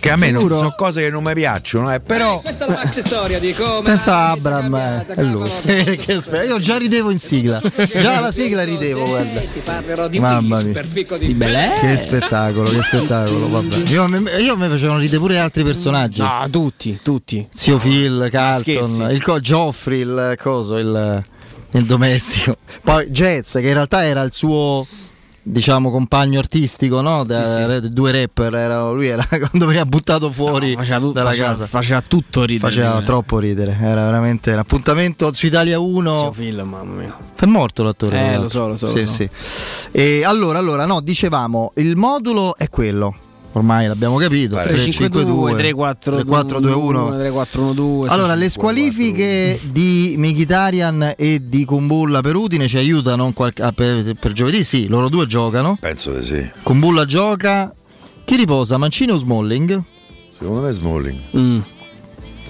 Che 0.00 0.10
a 0.10 0.16
me 0.16 0.30
non, 0.32 0.48
sono 0.48 0.74
cose 0.76 1.00
che 1.02 1.10
non 1.10 1.22
mi 1.22 1.32
piacciono, 1.34 1.92
eh, 1.94 2.00
però. 2.00 2.40
Questa 2.40 2.64
è 2.64 2.68
la 2.68 2.80
maxi 2.82 3.00
storia 3.00 3.38
di 3.38 3.52
come 3.52 3.82
Pensa 3.82 4.12
a 4.16 4.30
Abram, 4.30 4.74
eh, 4.74 5.06
è 5.06 5.22
lui. 5.22 5.48
Eh, 5.64 5.96
che 5.96 6.20
spe- 6.20 6.46
Io 6.46 6.58
già 6.58 6.76
ridevo 6.78 7.10
in 7.10 7.18
sigla. 7.20 7.60
Già 7.86 8.16
alla 8.16 8.32
sigla 8.32 8.64
ridevo, 8.64 9.04
guarda. 9.04 9.40
ti 9.40 9.60
parlerò 9.64 10.08
di 10.08 10.18
Mamma 10.18 10.60
mia. 10.62 10.82
Di 11.18 11.34
Belè. 11.34 11.74
Che 11.78 11.96
spettacolo, 11.96 12.68
che 12.70 12.82
spettacolo, 12.82 13.48
vabbè. 13.48 13.76
Io, 13.90 14.06
io 14.38 14.56
mi 14.56 14.68
facevano 14.68 14.98
ridere 14.98 15.18
pure 15.20 15.38
altri 15.38 15.62
personaggi. 15.62 16.20
No, 16.20 16.44
tutti, 16.50 16.98
tutti. 17.02 17.46
Zio 17.54 17.78
Phil, 17.78 18.28
Carlton, 18.30 18.60
scherzi. 18.98 19.14
il 19.14 19.22
co- 19.22 19.38
Geoffrey, 19.40 20.00
il 20.00 20.36
coso, 20.40 20.76
il, 20.76 21.22
il 21.72 21.84
domestico. 21.84 22.56
Poi 22.82 23.06
Jazz, 23.10 23.52
che 23.54 23.66
in 23.66 23.74
realtà 23.74 24.04
era 24.04 24.22
il 24.22 24.32
suo 24.32 24.86
diciamo 25.40 25.90
compagno 25.90 26.38
artistico, 26.38 27.00
no? 27.00 27.24
Da, 27.24 27.80
Sì, 27.80 27.88
Due 27.88 28.12
rapper, 28.12 28.52
era, 28.54 28.90
lui 28.90 29.06
era 29.06 29.24
quando 29.28 29.64
veniva 29.66 29.86
buttato 29.86 30.30
fuori 30.30 30.74
Faceva, 30.74 30.98
tu- 31.00 31.12
dalla 31.12 31.30
faceva- 31.30 31.48
casa. 31.48 31.66
faceva 31.66 32.02
tutto 32.06 32.44
ridere. 32.44 32.70
Faceva 32.70 33.00
troppo 33.02 33.38
ridere, 33.38 33.74
era 33.80 34.04
veramente 34.04 34.52
un 34.52 34.58
appuntamento 34.58 35.32
su 35.32 35.46
Italia 35.46 35.78
1. 35.78 36.18
Zio 36.18 36.30
Phil, 36.32 36.62
mamma 36.64 36.92
mia. 36.92 37.16
È 37.34 37.46
morto 37.46 37.82
l'attore. 37.82 38.18
Eh, 38.28 38.30
tra 38.32 38.38
lo 38.40 38.48
so, 38.50 38.66
lo 38.68 38.76
so, 38.76 38.86
Sì, 38.88 39.00
lo 39.00 39.06
so. 39.06 39.12
sì. 39.14 39.28
E 39.92 40.22
allora, 40.24 40.58
allora, 40.58 40.84
no, 40.84 41.00
dicevamo, 41.00 41.72
il 41.76 41.96
modulo 41.96 42.54
è 42.56 42.68
quello. 42.68 43.14
Ormai 43.52 43.86
l'abbiamo 43.88 44.16
capito. 44.18 44.56
3-5-2, 44.56 45.56
3-4-2-1, 45.56 47.16
3-4-1-2. 47.50 48.08
Allora, 48.08 48.34
le 48.34 48.48
squalifiche 48.48 49.58
di 49.70 50.14
Mkhitaryan 50.16 51.14
e 51.16 51.40
di 51.48 51.64
Kumbulla 51.64 52.20
per 52.20 52.36
Udine 52.36 52.68
ci 52.68 52.76
aiutano 52.76 53.32
qualche- 53.32 53.62
ah, 53.62 53.72
per, 53.72 54.12
per 54.18 54.32
giovedì? 54.32 54.62
Sì, 54.62 54.86
loro 54.86 55.08
due 55.08 55.26
giocano. 55.26 55.76
Penso 55.80 56.12
di 56.12 56.24
sì. 56.24 56.48
Kumbulla 56.62 57.04
gioca. 57.04 57.72
Chi 58.24 58.36
riposa? 58.36 58.76
Mancini 58.76 59.12
o 59.12 59.16
Smalling? 59.16 59.82
Secondo 60.38 60.60
me 60.60 60.70
Smalling. 60.72 61.18
Mm. 61.36 61.58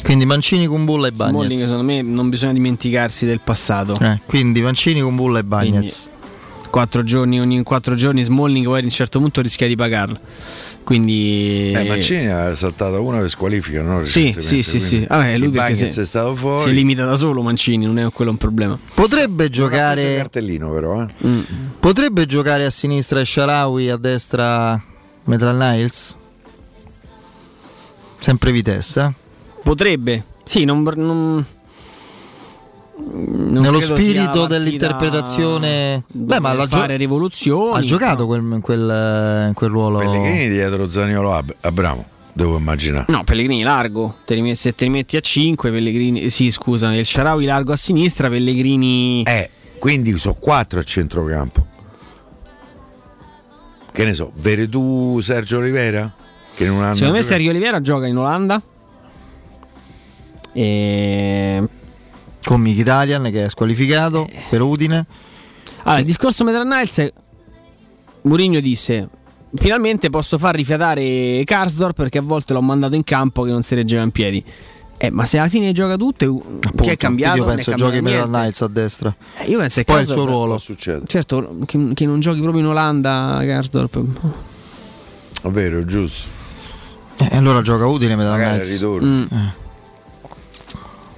Quindi 0.02 0.26
Mancini, 0.26 0.66
Kumbulla 0.66 1.08
e 1.08 1.12
Smalling, 1.14 1.42
Bagnez. 1.42 1.60
secondo 1.60 1.82
me, 1.84 2.02
non 2.02 2.28
bisogna 2.28 2.52
dimenticarsi 2.52 3.24
del 3.26 3.40
passato. 3.40 3.96
Eh, 4.00 4.20
quindi 4.26 4.60
Mancini, 4.60 5.00
Kumbulla 5.00 5.38
e 5.38 5.44
Bagnez. 5.44 6.08
Quattro 6.70 7.02
giorni, 7.02 7.40
ogni 7.40 7.62
quattro 7.62 7.94
giorni 7.94 8.22
Smalling 8.22 8.66
poi 8.66 8.80
a 8.80 8.84
un 8.84 8.90
certo 8.90 9.18
punto 9.20 9.40
rischia 9.40 9.66
di 9.66 9.74
pagarlo. 9.76 10.18
Quindi 10.88 11.70
Eh, 11.76 11.84
Mancini 11.84 12.28
ha 12.28 12.54
saltato 12.54 13.02
una 13.02 13.18
per 13.18 13.28
squalifica, 13.28 13.82
no? 13.82 14.06
Sì, 14.06 14.34
sì, 14.38 14.62
sì, 14.62 14.80
sì. 14.80 15.04
Vabbè, 15.06 15.36
lui 15.36 15.48
il 15.48 15.52
perché 15.52 15.74
se- 15.74 16.00
è 16.00 16.04
stato 16.06 16.34
fuori. 16.34 16.62
si 16.62 16.72
limita 16.74 17.04
da 17.04 17.14
solo 17.14 17.42
Mancini, 17.42 17.84
non 17.84 17.98
è 17.98 18.10
quello 18.10 18.30
un 18.30 18.38
problema. 18.38 18.78
Potrebbe 18.94 19.50
giocare, 19.50 20.16
cartellino 20.16 20.70
però, 20.72 21.02
eh. 21.02 21.06
Mm. 21.26 21.40
potrebbe 21.78 22.24
giocare 22.24 22.64
a 22.64 22.70
sinistra 22.70 23.22
Sharawi, 23.22 23.90
a 23.90 23.98
destra 23.98 24.82
Metal 25.24 25.54
Niles? 25.54 26.16
Sempre 28.18 28.50
Vitesse. 28.50 29.00
eh? 29.02 29.12
Potrebbe, 29.62 30.24
sì, 30.44 30.64
non. 30.64 30.82
non- 30.96 31.44
non 33.00 33.52
Nello 33.62 33.80
spirito 33.80 34.42
la 34.42 34.46
dell'interpretazione. 34.46 36.02
Beh, 36.06 36.40
ma 36.40 36.50
dove 36.50 36.62
l'ha 36.62 36.68
gio- 36.68 36.76
fare 36.78 36.96
rivoluzioni. 36.96 37.78
ha 37.78 37.82
giocato 37.82 38.26
quel- 38.26 38.42
in, 38.42 38.60
quel, 38.60 39.44
in 39.48 39.54
quel 39.54 39.70
ruolo. 39.70 39.98
Pellegrini 39.98 40.48
dietro 40.48 40.88
Zaniolo 40.88 41.32
Ab- 41.34 41.54
Abramo, 41.60 42.04
devo 42.32 42.56
immaginare. 42.58 43.06
No, 43.08 43.24
Pellegrini 43.24 43.62
largo. 43.62 44.16
Te 44.24 44.34
li 44.34 44.42
met- 44.42 44.56
se 44.56 44.74
te 44.74 44.84
li 44.84 44.90
metti 44.90 45.16
a 45.16 45.20
5, 45.20 45.70
Pellegrini. 45.70 46.28
Sì, 46.30 46.50
scusa, 46.50 46.92
il 46.94 47.04
Sharawi 47.06 47.44
largo 47.44 47.72
a 47.72 47.76
sinistra, 47.76 48.28
Pellegrini. 48.28 49.22
Eh, 49.24 49.50
quindi 49.78 50.16
sono 50.18 50.34
quattro 50.34 50.80
a 50.80 50.82
centrocampo. 50.82 51.66
Che 53.92 54.04
ne 54.04 54.12
so, 54.14 54.30
Veretù, 54.36 55.18
Sergio 55.20 55.60
Rivera? 55.60 56.12
Che 56.54 56.66
non 56.66 56.82
hanno 56.82 56.94
Secondo 56.94 57.14
me 57.14 57.20
giocato- 57.20 57.34
Sergio 57.34 57.50
Oliveira 57.50 57.80
gioca 57.80 58.06
in 58.06 58.16
Olanda. 58.16 58.62
E... 60.52 61.62
Con 62.48 62.62
Mkhitaryan 62.62 63.30
che 63.30 63.44
è 63.44 63.48
squalificato 63.50 64.26
Eh. 64.26 64.42
per 64.48 64.62
Udine. 64.62 65.04
Allora, 65.82 66.00
il 66.00 66.06
discorso 66.06 66.44
Maitland 66.44 66.72
Niles 66.72 67.12
Mourinho 68.22 68.60
disse 68.60 69.08
finalmente 69.54 70.08
posso 70.10 70.38
far 70.38 70.54
rifiatare 70.54 71.42
Karsdorp 71.44 71.94
perché 71.96 72.18
a 72.18 72.22
volte 72.22 72.54
l'ho 72.54 72.62
mandato 72.62 72.94
in 72.94 73.04
campo 73.04 73.42
che 73.42 73.50
non 73.50 73.62
si 73.62 73.74
reggeva 73.74 74.02
in 74.02 74.10
piedi. 74.12 74.42
Eh, 74.96 75.10
ma 75.10 75.24
se 75.26 75.38
alla 75.38 75.48
fine 75.50 75.72
gioca 75.72 75.96
tutte, 75.96 76.26
che 76.82 76.92
è 76.92 76.96
cambiato? 76.96 77.36
Io 77.36 77.44
penso 77.44 77.72
giochi 77.74 78.00
per. 78.02 78.26
Niles 78.26 78.62
a 78.62 78.66
destra. 78.68 79.14
Eh, 79.38 79.44
io 79.50 79.58
penso 79.58 79.74
che 79.80 79.84
Poi 79.84 80.00
il 80.00 80.06
suo 80.06 80.24
ruolo. 80.24 80.56
succede? 80.58 81.06
Certo, 81.06 81.58
che, 81.66 81.90
che 81.94 82.06
non 82.06 82.18
giochi 82.18 82.40
proprio 82.40 82.62
in 82.62 82.68
Olanda, 82.68 83.38
Karsdorp. 83.42 84.02
È 85.42 85.48
vero, 85.48 85.84
giusto. 85.84 86.26
Eh, 87.20 87.36
allora 87.36 87.60
gioca 87.62 87.86
Udine 87.86 88.16
per 88.16 88.26
Magari 88.26 88.52
Niles. 88.54 88.72
ritorno. 88.72 89.06
Mm. 89.06 89.22
Eh. 89.30 89.66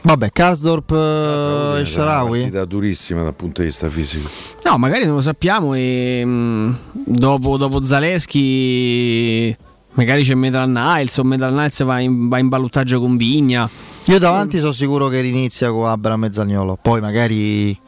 Vabbè, 0.03 0.31
Karsdorp 0.33 0.91
e 0.93 0.95
sarà 0.95 1.75
una 1.77 1.85
Sharawi. 1.85 2.39
partita 2.39 2.65
durissima 2.65 3.23
dal 3.23 3.35
punto 3.35 3.61
di 3.61 3.67
vista 3.69 3.89
fisico. 3.91 4.29
No, 4.65 4.79
magari 4.79 5.05
non 5.05 5.17
lo 5.17 5.21
sappiamo 5.21 5.75
e 5.75 6.23
mm, 6.25 6.73
dopo, 6.93 7.57
dopo 7.59 7.83
Zaleschi 7.83 9.55
magari 9.93 10.23
c'è 10.23 10.35
Metal 10.35 10.69
Niles 10.71 11.17
o 11.19 11.25
Metal 11.25 11.53
Niles 11.53 11.83
va 11.85 12.01
in, 12.01 12.29
va 12.29 12.39
in 12.39 12.49
ballottaggio 12.49 12.99
con 12.99 13.17
Vigna. 13.19 13.69
Io 14.05 14.19
davanti 14.19 14.59
sono 14.59 14.73
sicuro 14.73 15.09
che 15.09 15.19
inizia 15.19 15.71
con 15.71 15.87
Abram 15.87 16.25
e 16.25 16.33
Zagnolo. 16.33 16.79
Poi 16.81 17.01
magari 17.01 17.79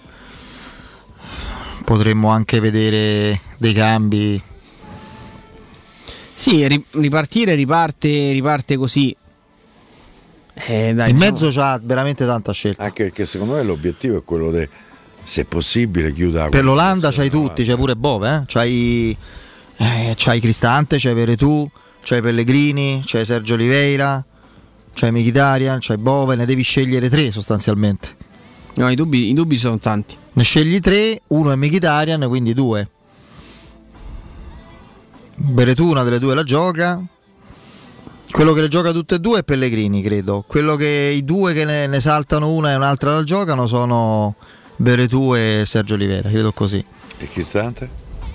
potremmo 1.85 2.29
anche 2.29 2.61
vedere 2.61 3.41
dei 3.57 3.73
cambi. 3.73 4.41
Sì, 6.35 6.67
ri- 6.67 6.85
ripartire, 6.93 7.55
riparte, 7.55 8.33
riparte 8.33 8.77
così. 8.77 9.17
Eh, 10.55 10.93
dai, 10.95 11.11
In 11.11 11.17
mezzo 11.17 11.51
c'ha 11.51 11.81
veramente 11.83 12.27
tanta 12.27 12.53
scelta. 12.53 12.83
Anche 12.83 13.05
perché 13.05 13.25
secondo 13.25 13.55
me 13.55 13.63
l'obiettivo 13.63 14.19
è 14.19 14.23
quello 14.25 14.51
di, 14.51 14.69
se 15.23 15.45
possibile, 15.45 16.13
chiuda 16.13 16.49
Per 16.49 16.65
l'Olanda 16.65 17.11
c'hai 17.11 17.31
tutti, 17.31 17.65
c'hai 17.65 17.77
pure 17.77 17.97
Bove, 17.97 18.35
eh? 18.35 18.43
c'hai, 18.47 19.17
eh, 19.77 20.15
c'hai 20.17 20.41
Cristante, 20.41 20.97
c'hai 20.99 21.15
Veretù, 21.15 21.69
c'hai 22.03 22.21
Pellegrini, 22.21 23.03
c'hai 23.05 23.25
Sergio 23.25 23.55
Oliveira, 23.55 24.23
c'hai 24.95 25.11
Mkhitaryan, 25.11 25.79
c'hai 25.81 25.97
Bove, 25.97 26.37
ne 26.37 26.45
devi 26.45 26.63
scegliere 26.63 27.09
tre 27.09 27.31
sostanzialmente. 27.31 28.21
No, 28.75 28.91
i 28.91 28.95
dubbi, 28.95 29.31
i 29.31 29.35
dubbi 29.35 29.59
sono 29.59 29.79
tanti. 29.79 30.17
Ne 30.33 30.43
scegli 30.43 30.81
tre, 30.81 31.21
uno 31.29 31.53
è 31.53 31.57
Mkhitaryan, 31.57 32.27
quindi 32.29 32.55
due. 32.55 32.89
Veretù 35.37 35.89
una 35.89 36.03
delle 36.03 36.19
due 36.19 36.35
la 36.35 36.43
gioca. 36.43 37.01
Quello 38.33 38.55
che 38.55 38.63
le 38.63 38.69
gioca 38.69 38.93
tutte 38.93 39.17
e 39.17 39.19
due 39.19 39.41
è 39.41 39.45
Pellegrini, 39.45 40.01
credo. 40.01 40.43
Quello 40.47 40.75
che 40.75 41.13
i 41.15 41.23
due 41.23 41.53
che 41.53 41.67
ne, 41.67 41.87
ne 41.87 42.01
saltano 42.01 42.51
una 42.51 42.73
e 42.73 42.77
un'altra 42.77 43.15
la 43.15 43.23
giocano 43.25 43.67
sono 43.67 44.37
Veretù 44.77 45.35
e 45.37 45.65
Sergio 45.67 45.95
Oliveira, 45.95 46.31
credo 46.31 46.51
così. 46.53 46.83
E 47.19 47.29
Cristante? 47.29 47.89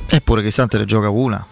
Eppure 0.07 0.41
Cristante 0.41 0.77
ne 0.77 0.85
gioca 0.85 1.09
una. 1.09 1.43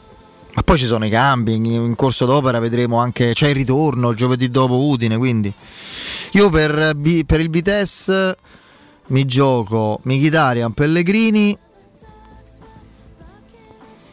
Ma 0.54 0.62
poi 0.62 0.78
ci 0.78 0.86
sono 0.86 1.06
i 1.06 1.10
cambi, 1.10 1.56
in, 1.56 1.66
in 1.66 1.96
corso 1.96 2.28
d'opera 2.28 2.60
vedremo 2.60 3.00
anche, 3.00 3.34
c'è 3.34 3.50
il 3.50 3.56
ritorno 3.56 4.12
il 4.12 4.16
giovedì 4.16 4.50
dopo 4.52 4.78
Udine, 4.78 5.18
quindi 5.18 5.52
io 6.34 6.50
per, 6.52 6.96
per 7.26 7.40
il 7.40 7.50
Vitesse 7.50 8.38
mi 9.08 9.26
gioco 9.26 10.00
Mkhitaryan, 10.04 10.72
Pellegrini 10.72 11.58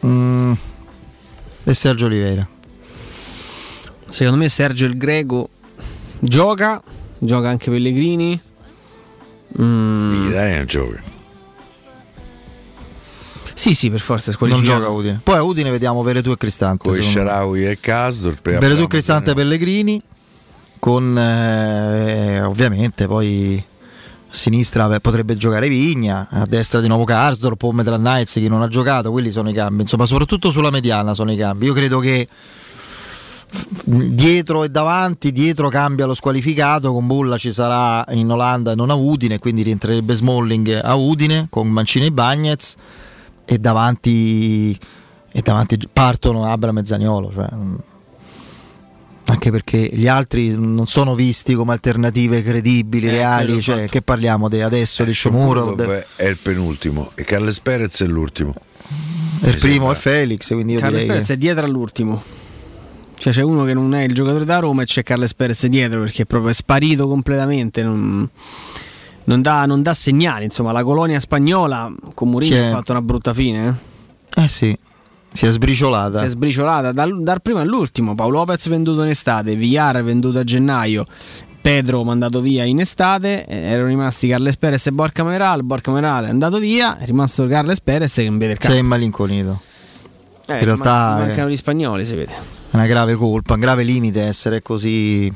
mm, 0.05 0.53
e 1.65 1.73
Sergio 1.75 2.07
Oliveira. 2.07 2.52
Secondo 4.13 4.37
me 4.37 4.47
Sergio 4.47 4.85
il 4.85 4.95
Greco 4.95 5.49
gioca, 6.19 6.79
gioca 7.17 7.49
anche 7.49 7.71
Pellegrini. 7.71 8.39
Mm, 9.59 10.11
Mkhitaryan 10.11 10.65
gioca. 10.67 11.01
Sì, 13.55 13.73
sì, 13.73 13.89
per 13.89 14.01
forza 14.01 14.29
è 14.29 14.35
Non 14.41 14.61
gioca 14.61 14.87
Udine. 14.89 15.19
Poi 15.23 15.35
a 15.35 15.41
Udine 15.41 15.71
vediamo 15.71 16.03
Veretù 16.03 16.29
e 16.29 16.37
Cristante. 16.37 16.91
Me. 16.91 17.01
Sharawi 17.01 17.65
e 17.65 17.79
Casdorp. 17.79 18.45
e 18.45 18.59
Veretù, 18.59 18.85
Cristante, 18.85 19.31
Zagnolo. 19.31 19.49
Pellegrini 19.49 19.99
con 20.77 21.17
eh, 21.17 22.43
ovviamente 22.43 23.07
poi 23.07 23.57
a 23.57 24.35
sinistra 24.35 24.99
potrebbe 24.99 25.35
giocare 25.37 25.67
Vigna, 25.69 26.27
a 26.29 26.45
destra 26.45 26.81
di 26.81 26.87
nuovo 26.87 27.03
Karsdorp 27.03 27.63
o 27.63 27.71
Metal 27.71 27.97
Knights 27.97 28.33
chi 28.33 28.47
non 28.47 28.61
ha 28.61 28.67
giocato, 28.67 29.09
quelli 29.09 29.31
sono 29.31 29.49
i 29.49 29.53
cambi, 29.53 29.81
insomma 29.81 30.05
soprattutto 30.05 30.51
sulla 30.51 30.69
mediana 30.69 31.15
sono 31.15 31.31
i 31.31 31.35
cambi. 31.35 31.65
Io 31.65 31.73
credo 31.73 31.97
che 31.97 32.27
dietro 33.85 34.63
e 34.63 34.69
davanti, 34.69 35.31
dietro 35.31 35.69
cambia 35.69 36.05
lo 36.05 36.13
squalificato, 36.13 36.91
con 36.91 37.07
Bulla 37.07 37.37
ci 37.37 37.51
sarà 37.51 38.05
in 38.13 38.29
Olanda 38.31 38.71
e 38.71 38.75
non 38.75 38.89
a 38.89 38.95
Udine, 38.95 39.39
quindi 39.39 39.61
rientrerebbe 39.63 40.13
Smalling 40.13 40.81
a 40.83 40.95
Udine 40.95 41.47
con 41.49 41.69
Mancini 41.69 42.07
e 42.07 42.11
Bagnez 42.11 42.75
e 43.45 43.57
davanti, 43.57 44.77
e 45.31 45.41
davanti 45.41 45.77
partono 45.91 46.51
Abram 46.51 46.77
e 46.77 46.85
Zagnolo. 46.85 47.31
Cioè, 47.31 47.47
mm, 47.53 47.75
anche 49.25 49.51
perché 49.51 49.89
gli 49.93 50.07
altri 50.07 50.55
non 50.57 50.87
sono 50.87 51.15
visti 51.15 51.53
come 51.53 51.73
alternative 51.73 52.41
credibili, 52.41 53.07
Eh, 53.07 53.11
reali. 53.11 53.61
Cioè, 53.61 53.87
che 53.87 54.01
parliamo 54.01 54.49
di 54.49 54.61
adesso 54.61 55.03
di 55.03 55.13
Sciomuro? 55.13 55.73
Dove 55.75 56.07
è 56.15 56.25
il 56.25 56.37
penultimo 56.37 57.11
e 57.15 57.23
Carles 57.23 57.59
Perez 57.59 58.01
è 58.01 58.05
l'ultimo. 58.05 58.53
Il 59.41 59.55
primo 59.57 59.91
è 59.91 59.95
Felix, 59.95 60.53
quindi 60.53 60.73
io 60.73 60.79
Carles 60.79 61.01
direi 61.01 61.07
Perez 61.13 61.27
che... 61.27 61.33
è 61.33 61.37
dietro 61.37 61.65
all'ultimo. 61.65 62.41
Cioè 63.15 63.31
c'è 63.31 63.41
uno 63.41 63.63
che 63.63 63.73
non 63.73 63.93
è 63.93 64.03
il 64.03 64.13
giocatore 64.13 64.43
da 64.43 64.59
Roma 64.59 64.81
e 64.81 64.85
c'è 64.85 65.01
Carles 65.03 65.33
Perez 65.33 65.65
dietro 65.67 66.01
perché 66.01 66.23
è 66.23 66.25
proprio 66.25 66.51
sparito 66.53 67.07
completamente. 67.07 67.81
Non, 67.83 68.27
non 69.25 69.41
dà, 69.41 69.65
non 69.65 69.81
dà 69.81 69.93
segnali. 69.93 70.43
Insomma, 70.43 70.71
la 70.73 70.83
colonia 70.83 71.19
spagnola 71.19 71.91
con 72.13 72.29
Mourinho 72.29 72.67
ha 72.67 72.71
fatto 72.71 72.91
una 72.91 73.01
brutta 73.01 73.33
fine. 73.33 73.77
eh. 74.35 74.43
Eh 74.43 74.47
sì, 74.49 74.77
si 75.31 75.45
è 75.45 75.51
sbriciolata. 75.51 76.19
Si 76.19 76.25
è 76.25 76.27
sbriciolata 76.29 76.91
dal, 76.91 77.21
dal 77.23 77.41
primo 77.41 77.59
all'ultimo. 77.59 78.13
Paolo 78.15 78.39
Lopez 78.39 78.67
venduto 78.67 79.03
in 79.03 79.09
estate, 79.09 79.55
Villar 79.55 80.03
venduto 80.03 80.39
a 80.39 80.43
gennaio, 80.43 81.05
Pedro 81.61 82.03
mandato 82.03 82.41
via 82.41 82.65
in 82.65 82.81
estate. 82.81 83.45
eh, 83.45 83.55
erano 83.57 83.87
rimasti 83.87 84.27
Carles 84.27 84.57
Perez 84.57 84.87
e 84.87 84.91
Borca 84.91 85.23
Meral. 85.23 85.63
Borca 85.63 85.91
Meral 85.91 86.25
è 86.25 86.29
andato 86.29 86.57
via, 86.57 86.97
è 86.97 87.05
rimasto 87.05 87.45
Carles 87.47 87.79
Perez 87.79 88.13
che 88.13 88.27
non 88.27 88.37
vede 88.37 88.53
il 88.53 88.57
Sei 88.59 88.67
campo. 88.69 88.83
immalinconito. 88.83 89.61
Eh, 90.47 90.57
in 90.57 90.65
realtà 90.65 90.91
ma- 90.91 91.23
è- 91.23 91.27
mancano 91.27 91.49
gli 91.49 91.55
spagnoli, 91.55 92.03
si 92.03 92.15
vede. 92.15 92.61
Una 92.73 92.85
grave 92.87 93.13
colpa, 93.15 93.53
un 93.53 93.59
grave 93.59 93.83
limite 93.83 94.21
essere 94.23 94.61
così. 94.61 95.31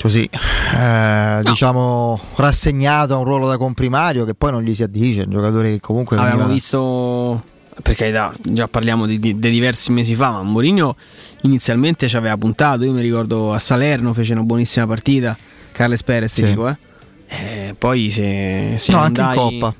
Così, 0.00 0.28
eh, 0.76 1.40
diciamo, 1.42 2.18
rassegnato 2.36 3.14
a 3.14 3.18
un 3.18 3.24
ruolo 3.24 3.48
da 3.48 3.58
comprimario 3.58 4.24
che 4.24 4.34
poi 4.34 4.50
non 4.50 4.62
gli 4.62 4.74
si 4.74 4.82
addice. 4.82 5.22
Un 5.22 5.30
giocatore 5.30 5.72
che 5.72 5.80
comunque. 5.80 6.16
Avevamo 6.16 6.38
veniva- 6.40 6.54
visto, 6.54 7.42
per 7.82 7.94
carità, 7.96 8.32
già 8.42 8.66
parliamo 8.68 9.04
di, 9.06 9.18
di- 9.18 9.38
di 9.38 9.50
diversi 9.50 9.92
mesi 9.92 10.14
fa, 10.14 10.30
ma 10.30 10.42
Mourinho 10.42 10.96
inizialmente 11.42 12.08
ci 12.08 12.16
aveva 12.16 12.36
puntato. 12.38 12.84
Io 12.84 12.92
mi 12.92 13.02
ricordo 13.02 13.52
a 13.52 13.58
Salerno 13.58 14.12
fece 14.14 14.32
una 14.32 14.42
buonissima 14.42 14.86
partita. 14.86 15.36
Carles 15.72 16.02
Perez, 16.02 16.32
Sì. 16.32 16.44
dico, 16.46 16.68
eh. 16.68 16.76
Eh, 17.28 17.74
poi 17.78 18.10
se, 18.10 18.74
se 18.76 18.90
No, 18.92 18.98
non 18.98 19.06
anche 19.06 19.20
in 19.20 19.32
Coppa. 19.34 19.74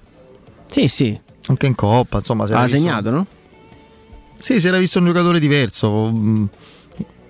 Sì, 0.67 0.87
sì. 0.89 1.19
Anche 1.49 1.67
in 1.67 1.75
coppa, 1.75 2.19
insomma. 2.19 2.47
si 2.47 2.53
Ha 2.53 2.67
segnato, 2.69 3.11
no? 3.11 3.27
Sì, 4.41 4.61
si 4.61 4.67
era 4.67 4.79
visto 4.79 4.99
un 4.99 5.07
giocatore 5.07 5.39
diverso, 5.39 6.11
mh, 6.11 6.49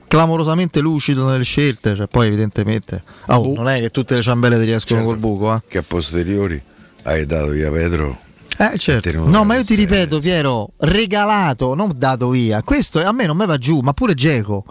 clamorosamente 0.09 0.81
lucido 0.81 1.29
nelle 1.29 1.45
scelte. 1.45 1.95
Cioè, 1.95 2.07
poi, 2.07 2.29
evidentemente, 2.29 3.03
oh, 3.27 3.53
non 3.55 3.69
è 3.69 3.81
che 3.81 3.91
tutte 3.91 4.15
le 4.15 4.23
ciambelle 4.23 4.59
ti 4.59 4.65
riescono 4.65 5.05
col 5.05 5.19
buco. 5.19 5.55
Eh. 5.55 5.63
Che 5.67 5.79
a 5.79 5.85
posteriori 5.87 6.63
hai 7.03 7.27
dato 7.27 7.49
via 7.49 7.71
Pedro. 7.71 8.19
Eh, 8.59 8.77
certo. 8.79 9.27
No, 9.27 9.45
ma 9.45 9.57
io 9.57 9.65
ti 9.65 9.75
ripeto, 9.75 10.21
Piero, 10.21 10.73
regalato, 10.79 11.75
non 11.75 11.93
dato 11.97 12.29
via. 12.29 12.63
Questo 12.63 13.03
a 13.03 13.13
me 13.13 13.27
non 13.27 13.37
mi 13.37 13.47
va 13.47 13.57
giù, 13.57 13.81
ma 13.81 13.93
pure 13.93 14.15
Geco. 14.15 14.65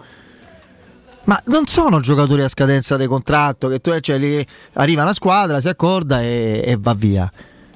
Ma 1.24 1.40
non 1.46 1.66
sono 1.66 2.00
giocatori 2.00 2.42
a 2.42 2.48
scadenza 2.48 2.96
di 2.96 3.06
contratto 3.06 3.68
che 3.68 3.80
tu 3.80 3.96
cioè, 3.98 4.16
li- 4.18 4.46
arriva 4.74 5.02
una 5.02 5.12
squadra, 5.12 5.60
si 5.60 5.68
accorda 5.68 6.22
e, 6.22 6.62
e 6.64 6.76
va 6.78 6.94
via. 6.94 7.30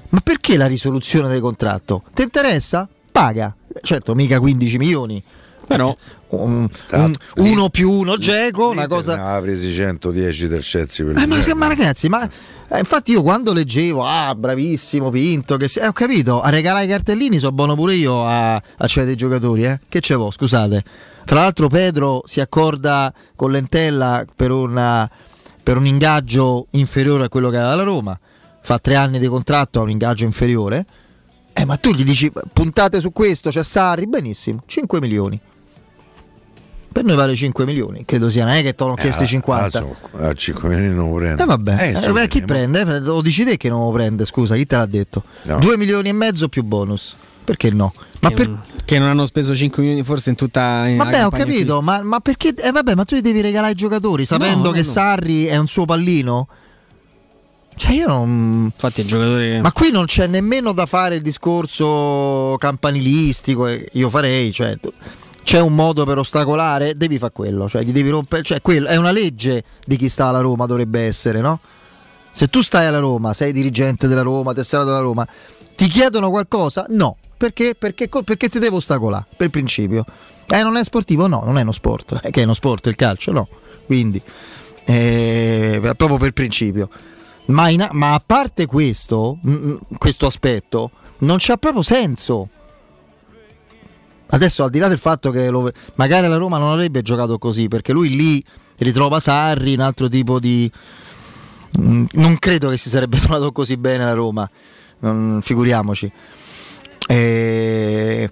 Ma 0.09 0.19
perché 0.21 0.57
la 0.57 0.67
risoluzione 0.67 1.27
del 1.27 1.41
contratto? 1.41 2.03
Ti 2.13 2.23
interessa? 2.23 2.87
Paga. 3.11 3.53
Certo, 3.81 4.15
mica 4.15 4.39
15 4.39 4.77
milioni. 4.77 5.21
Però 5.67 5.95
un, 6.29 6.67
un- 6.91 7.15
uno 7.37 7.69
più 7.69 7.89
uno 7.89 8.17
Geco, 8.17 8.69
una 8.69 8.85
cosa 8.87 9.15
Ne 9.15 9.21
aveva 9.21 9.41
presi 9.41 9.71
110 9.73 10.47
del 10.47 10.61
Chelsea 10.61 11.05
per 11.05 11.17
eh, 11.17 11.25
ma, 11.25 11.37
ma 11.55 11.67
ragazzi, 11.67 12.07
ma 12.07 12.23
eh, 12.69 12.79
infatti 12.79 13.13
io 13.13 13.23
quando 13.23 13.51
leggevo, 13.51 14.05
ah, 14.05 14.35
bravissimo 14.35 15.09
Pinto, 15.09 15.57
che 15.57 15.67
si- 15.67 15.79
eh, 15.79 15.87
ho 15.87 15.91
capito, 15.91 16.39
a 16.41 16.49
regalare 16.49 16.85
i 16.85 16.87
cartellini 16.87 17.39
so 17.39 17.51
buono 17.51 17.73
pure 17.75 17.95
io 17.95 18.23
a, 18.25 18.55
a 18.55 18.87
cedere 18.87 19.13
i 19.13 19.17
giocatori, 19.17 19.65
eh? 19.65 19.79
Che 19.89 19.99
ce 20.01 20.13
vo, 20.15 20.29
scusate. 20.29 20.83
Tra 21.25 21.39
l'altro 21.39 21.67
Pedro 21.67 22.21
si 22.25 22.39
accorda 22.41 23.11
con 23.35 23.49
Lentella 23.51 24.23
per, 24.35 24.51
una- 24.51 25.09
per 25.63 25.77
un 25.77 25.87
ingaggio 25.87 26.67
inferiore 26.71 27.23
a 27.23 27.29
quello 27.29 27.49
che 27.49 27.57
aveva 27.57 27.73
la 27.73 27.81
Roma, 27.83 28.19
fa 28.61 28.77
tre 28.77 28.93
anni 28.95 29.17
di 29.17 29.25
contratto 29.25 29.79
a 29.79 29.83
un 29.83 29.89
ingaggio 29.89 30.25
inferiore, 30.25 30.85
eh, 31.57 31.65
ma 31.65 31.77
tu 31.77 31.91
gli 31.93 32.03
dici 32.03 32.31
puntate 32.53 32.99
su 32.99 33.11
questo, 33.13 33.49
c'è 33.49 33.63
Sarri, 33.63 34.07
benissimo, 34.07 34.61
5 34.65 34.99
milioni. 34.99 35.39
Per 36.91 37.03
noi 37.03 37.15
vale 37.17 37.35
5 37.35 37.65
milioni, 37.65 38.05
credo 38.05 38.29
sia, 38.29 38.45
non 38.45 38.53
è 38.53 38.61
che 38.61 38.73
te 38.73 38.83
l'ho 38.85 38.93
chiesto 38.93 39.23
Eh, 39.23 39.27
50. 39.27 39.65
adesso, 39.79 39.95
a 40.17 40.33
5 40.33 40.69
milioni 40.69 40.93
non 40.95 41.09
lo 41.09 41.15
prendo. 41.17 41.43
Eh 41.43 41.45
vabbè, 41.45 41.75
Eh, 41.93 42.07
Eh, 42.07 42.11
beh, 42.11 42.27
chi 42.27 42.41
prende? 42.43 42.81
Eh, 42.81 42.99
Lo 43.01 43.21
dici 43.21 43.43
te 43.43 43.57
che 43.57 43.67
non 43.67 43.83
lo 43.83 43.91
prende, 43.91 44.23
scusa, 44.25 44.55
chi 44.55 44.65
te 44.65 44.77
l'ha 44.77 44.85
detto? 44.85 45.23
No. 45.43 45.59
2 45.59 45.75
milioni 45.77 46.07
e 46.09 46.13
mezzo 46.13 46.47
più 46.47 46.63
bonus. 46.63 47.15
Perché 47.43 47.69
no? 47.69 47.93
Ma 48.21 48.29
che, 48.29 48.35
per- 48.35 48.47
non, 48.47 48.61
che 48.85 48.97
non 48.97 49.09
hanno 49.09 49.25
speso 49.25 49.53
5 49.53 49.81
milioni 49.83 50.03
forse 50.03 50.29
in 50.29 50.35
tutta 50.37 50.87
in 50.87 50.97
Vabbè, 50.97 51.25
ho 51.25 51.29
capito, 51.29 51.81
ma, 51.81 52.01
ma 52.01 52.19
perché? 52.21 52.53
Eh, 52.55 52.71
vabbè, 52.71 52.95
ma 52.95 53.03
tu 53.03 53.15
li 53.15 53.21
devi 53.21 53.41
regalare 53.41 53.71
ai 53.73 53.75
giocatori 53.77 54.23
sapendo 54.25 54.69
no, 54.69 54.71
che 54.71 54.81
no. 54.81 54.83
Sarri 54.85 55.45
è 55.45 55.57
un 55.57 55.67
suo 55.67 55.85
pallino? 55.85 56.47
Cioè, 57.77 57.91
io 57.91 58.07
non. 58.07 58.71
Infatti, 58.73 59.01
il 59.01 59.07
giocatore. 59.07 59.59
Ma 59.61 59.71
qui 59.71 59.91
non 59.91 60.05
c'è 60.05 60.27
nemmeno 60.27 60.71
da 60.71 60.85
fare 60.85 61.15
il 61.15 61.21
discorso 61.21 62.55
campanilistico. 62.57 63.67
eh, 63.67 63.87
Io 63.93 64.09
farei, 64.09 64.51
cioè. 64.51 64.77
C'è 65.43 65.59
un 65.59 65.75
modo 65.75 66.05
per 66.05 66.17
ostacolare? 66.17 66.93
Devi 66.95 67.19
fare 67.19 67.31
quello, 67.31 67.69
cioè 67.69 67.83
gli 67.83 67.91
devi 67.91 68.09
rompere. 68.09 68.41
Cioè, 68.41 68.61
quello 68.61 68.87
è 68.87 68.95
una 68.95 69.11
legge 69.11 69.63
di 69.85 69.95
chi 69.97 70.09
sta 70.09 70.27
alla 70.27 70.39
Roma, 70.39 70.65
dovrebbe 70.65 71.01
essere, 71.01 71.39
no? 71.39 71.59
Se 72.31 72.47
tu 72.47 72.61
stai 72.63 72.87
alla 72.87 72.99
Roma, 72.99 73.31
sei 73.33 73.51
dirigente 73.51 74.07
della 74.07 74.21
Roma, 74.23 74.53
tesserato 74.53 74.87
della 74.89 75.01
Roma, 75.01 75.25
ti 75.75 75.87
chiedono 75.87 76.29
qualcosa? 76.31 76.85
No. 76.89 77.17
Perché? 77.37 77.75
Perché, 77.77 78.07
perché 78.07 78.49
ti 78.49 78.59
devo 78.59 78.77
ostacolare, 78.77 79.25
per 79.37 79.49
principio. 79.49 80.03
Eh, 80.47 80.63
non 80.63 80.77
è 80.77 80.83
sportivo? 80.83 81.27
No, 81.27 81.43
non 81.45 81.57
è 81.57 81.61
uno 81.61 81.71
sport. 81.73 82.19
Eh, 82.23 82.31
che 82.31 82.41
è 82.41 82.43
uno 82.45 82.53
sport 82.53 82.87
il 82.87 82.95
calcio? 82.95 83.31
No. 83.31 83.47
Quindi, 83.85 84.19
eh, 84.85 85.79
proprio 85.95 86.17
per 86.17 86.31
principio. 86.31 86.89
Ma, 87.47 87.69
in- 87.69 87.87
ma 87.91 88.13
a 88.13 88.23
parte 88.25 88.65
questo, 88.65 89.37
questo 89.97 90.25
aspetto, 90.25 90.91
non 91.19 91.37
c'ha 91.39 91.57
proprio 91.57 91.81
senso. 91.81 92.49
Adesso 94.27 94.63
al 94.63 94.69
di 94.71 94.79
là 94.79 94.87
del 94.87 94.97
fatto 94.97 95.29
che 95.29 95.49
lo- 95.49 95.71
magari 95.95 96.27
la 96.27 96.37
Roma 96.37 96.57
non 96.57 96.71
avrebbe 96.71 97.01
giocato 97.03 97.37
così, 97.37 97.67
perché 97.67 97.93
lui 97.93 98.09
lì 98.15 98.43
ritrova 98.77 99.19
Sarri, 99.19 99.73
un 99.73 99.81
altro 99.81 100.07
tipo 100.07 100.39
di... 100.39 100.69
Mm, 101.79 102.05
Non 102.13 102.37
credo 102.39 102.69
che 102.69 102.77
si 102.77 102.89
sarebbe 102.89 103.17
trovato 103.21 103.51
così 103.51 103.77
bene 103.77 104.03
la 104.05 104.13
Roma, 104.13 104.49
figuriamoci. 105.41 106.11
Eh, 107.07 108.29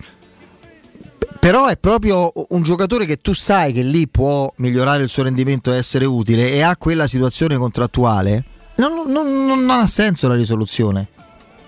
però 1.40 1.68
è 1.68 1.78
proprio 1.78 2.32
un 2.50 2.64
giocatore 2.64 3.06
che 3.06 3.18
tu 3.18 3.34
sai 3.34 3.72
che 3.74 3.84
lì 3.84 4.08
può 4.08 4.52
migliorare 4.58 5.04
il 5.04 5.10
suo 5.10 5.24
rendimento 5.24 5.72
e 5.72 5.78
essere 5.78 6.06
utile 6.06 6.52
e 6.52 6.62
ha 6.62 6.76
quella 6.78 7.06
situazione 7.06 7.56
contrattuale. 7.58 8.46
Non, 8.76 9.12
non- 9.12 9.46
non 9.46 9.70
ha 9.70 9.86
senso 9.88 10.28
la 10.28 10.36
risoluzione. 10.36 11.08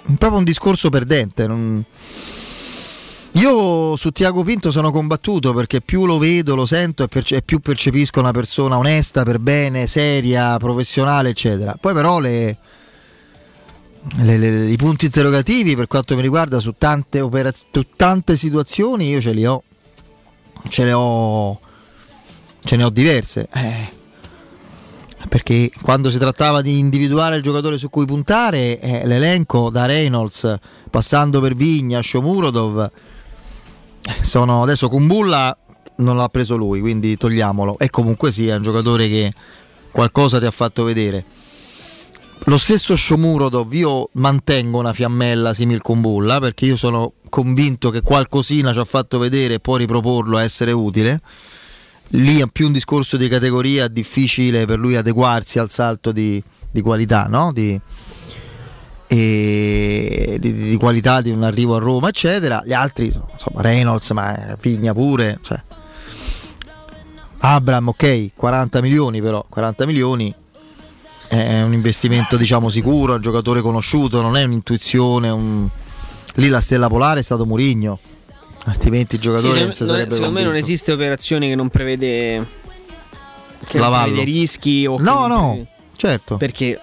È 0.06 0.12
proprio 0.18 0.38
un 0.40 0.44
discorso 0.44 0.90
perdente. 0.90 1.48
non- 1.48 1.84
Io 3.34 3.96
su 3.98 4.12
Tiago 4.12 4.44
Pinto 4.44 4.72
sono 4.72 4.92
combattuto 4.92 5.52
perché 5.54 5.82
più 5.82 6.06
lo 6.06 6.18
vedo, 6.18 6.56
lo 6.56 6.66
sento 6.66 7.04
e, 7.04 7.08
perce- 7.10 7.42
più 7.42 7.60
percepisco 7.60 8.20
una 8.22 8.32
persona 8.32 8.78
onesta, 8.78 9.24
per 9.24 9.40
bene, 9.40 9.88
seria, 9.88 10.56
professionale, 10.58 11.30
eccetera. 11.30 11.76
Poi 11.80 11.94
però 11.94 12.20
le, 12.20 12.58
le- 14.22 14.38
le- 14.38 14.70
i 14.70 14.78
punti 14.78 15.06
interrogativi 15.06 15.76
per 15.76 15.88
quanto 15.88 16.16
mi 16.16 16.22
riguarda 16.22 16.60
su 16.60 16.76
tante, 16.78 17.20
operaz- 17.20 17.66
su 17.72 17.86
tante 17.98 18.38
situazioni 18.38 19.10
io 19.10 19.20
ce 19.20 19.32
li 19.32 19.46
ho. 19.46 19.64
Ce 20.70 20.94
ho, 20.94 21.60
ce 22.64 22.76
ne 22.78 22.84
ho 22.86 22.90
diverse. 22.90 23.50
Eh, 23.54 23.90
perché 25.28 25.70
quando 25.82 26.10
si 26.10 26.18
trattava 26.18 26.62
di 26.62 26.80
individuare 26.80 27.36
il 27.36 27.42
giocatore 27.42 27.78
su 27.78 27.90
cui 27.90 28.06
puntare, 28.06 28.80
eh, 28.80 29.06
l'elenco 29.06 29.70
da 29.70 29.86
Reynolds 29.86 30.56
passando 30.90 31.42
per 31.42 31.56
Vigna, 31.56 32.02
Shomurodov, 32.02 32.92
eh, 34.02 34.24
sono 34.24 34.64
adesso 34.64 34.90
Kumbulla 34.90 35.58
non 35.98 36.18
l'ha 36.18 36.30
preso 36.30 36.56
lui, 36.56 36.80
quindi 36.80 37.18
togliamolo. 37.18 37.78
E 37.78 37.90
comunque 37.90 38.32
sì, 38.32 38.48
è 38.48 38.56
un 38.56 38.64
giocatore 38.64 39.08
che 39.08 39.34
qualcosa 39.92 40.40
ti 40.40 40.46
ha 40.46 40.52
fatto 40.52 40.84
vedere. 40.84 41.24
Lo 42.48 42.58
stesso 42.58 42.96
Shomurodov, 42.96 43.74
io 43.74 44.10
mantengo 44.14 44.78
una 44.78 44.94
fiammella 44.94 45.54
simil 45.54 45.82
Kumbulla 45.82 46.40
perché 46.40 46.66
io 46.66 46.76
sono 46.76 47.14
convinto 47.30 47.90
che 47.90 48.02
qualcosina 48.02 48.72
ci 48.72 48.80
ha 48.80 48.84
fatto 48.84 49.18
vedere 49.18 49.56
e 49.56 49.60
può 49.60 49.78
riproporlo 49.78 50.38
a 50.38 50.44
essere 50.44 50.72
utile 50.72 51.22
lì 52.10 52.40
è 52.40 52.46
più 52.52 52.68
un 52.68 52.72
discorso 52.72 53.18
di 53.18 53.28
categoria, 53.28 53.88
difficile 53.88 54.66
per 54.66 54.80
lui 54.80 54.96
adeguarsi 54.96 55.60
al 55.60 55.70
salto 55.70 56.12
di, 56.12 56.42
di 56.72 56.82
qualità, 56.82 57.26
no? 57.28 57.52
Di, 57.52 57.80
e 59.08 60.38
di, 60.40 60.54
di 60.54 60.78
qualità 60.78 61.22
di 61.22 61.30
un 61.30 61.44
arrivo 61.44 61.76
a 61.76 61.80
Roma, 61.80 62.10
eccetera. 62.10 62.62
Gli 62.66 62.74
altri, 62.74 63.06
insomma, 63.06 63.62
Reynolds, 63.62 64.12
ma 64.12 64.56
Pigna 64.60 64.94
pure. 64.94 65.38
Cioè. 65.42 65.62
Abram, 67.40 67.90
ok, 67.90 68.32
40 68.36 68.82
milioni 68.82 69.22
però, 69.22 69.46
40 69.48 69.86
milioni 69.86 70.34
è 71.28 71.62
un 71.62 71.74
investimento 71.74 72.38
diciamo 72.38 72.70
sicuro, 72.70 73.14
è 73.14 73.16
un 73.16 73.22
giocatore 73.22 73.62
conosciuto, 73.62 74.22
non 74.22 74.38
è 74.38 74.44
un'intuizione, 74.44 75.30
un... 75.30 75.68
lì 76.36 76.48
la 76.48 76.62
stella 76.62 76.88
polare 76.88 77.20
è 77.20 77.24
stato 77.24 77.46
Murigno, 77.46 78.00
altrimenti 78.66 79.16
il 79.16 79.22
Sì, 79.22 79.28
giocatore 79.28 79.74
secondo, 79.74 79.96
non 79.96 80.10
si 80.10 80.16
secondo 80.16 80.32
me 80.40 80.44
non 80.44 80.56
esiste 80.56 80.92
operazione 80.92 81.48
che 81.48 81.56
non 81.56 81.70
prevede 81.70 82.46
che 83.66 83.78
non 83.80 83.92
prevede 83.92 84.24
rischi 84.24 84.86
o 84.86 84.98
No, 85.00 85.28
no, 85.28 85.48
prevede- 85.50 85.68
certo. 85.96 86.38
Perché 86.38 86.80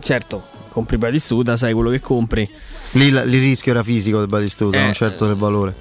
certo, 0.00 0.44
compri 0.70 0.96
Batistuta, 0.98 1.56
sai 1.56 1.72
quello 1.72 1.90
che 1.90 2.00
compri. 2.00 2.48
Lì 2.92 3.06
il 3.06 3.20
rischio 3.22 3.72
era 3.72 3.82
fisico 3.82 4.18
del 4.18 4.26
Batistuta, 4.28 4.78
Eh, 4.78 4.82
non 4.84 4.92
certo 4.92 5.26
del 5.26 5.36
valore. 5.36 5.74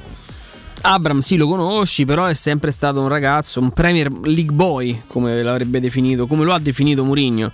Abram 0.82 1.20
sì 1.20 1.38
lo 1.38 1.48
conosci, 1.48 2.06
però 2.06 2.26
è 2.26 2.34
sempre 2.34 2.72
stato 2.72 3.02
un 3.02 3.08
ragazzo, 3.08 3.60
un 3.60 3.72
Premier 3.72 4.12
League 4.24 4.54
boy, 4.54 5.04
come 5.08 5.42
l'avrebbe 5.42 5.80
definito, 5.80 6.28
come 6.28 6.44
lo 6.46 6.54
ha 6.54 6.60
definito 6.60 7.04
Mourinho. 7.04 7.52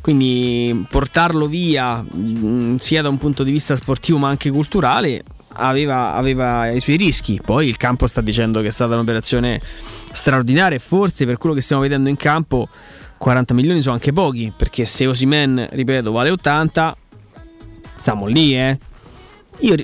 Quindi 0.00 0.86
portarlo 0.88 1.46
via, 1.46 2.00
mh, 2.00 2.76
sia 2.76 3.02
da 3.02 3.08
un 3.08 3.18
punto 3.18 3.42
di 3.42 3.50
vista 3.50 3.74
sportivo 3.74 4.18
ma 4.18 4.28
anche 4.28 4.50
culturale, 4.50 5.24
aveva, 5.58 6.14
aveva 6.14 6.68
i 6.68 6.80
suoi 6.80 6.96
rischi. 6.96 7.40
Poi 7.44 7.68
il 7.68 7.76
campo 7.76 8.06
sta 8.06 8.20
dicendo 8.20 8.60
che 8.60 8.68
è 8.68 8.70
stata 8.70 8.94
un'operazione 8.94 9.60
straordinaria 10.10 10.76
e 10.76 10.80
forse 10.80 11.26
per 11.26 11.38
quello 11.38 11.54
che 11.54 11.60
stiamo 11.60 11.82
vedendo 11.82 12.08
in 12.08 12.16
campo 12.16 12.68
40 13.18 13.52
milioni 13.54 13.80
sono 13.82 13.94
anche 13.94 14.12
pochi, 14.12 14.52
perché 14.56 14.84
se 14.84 15.06
Osimen, 15.06 15.68
ripeto, 15.70 16.12
vale 16.12 16.30
80, 16.30 16.96
stiamo 17.96 18.26
lì, 18.26 18.56
eh. 18.56 18.78
Io, 19.60 19.74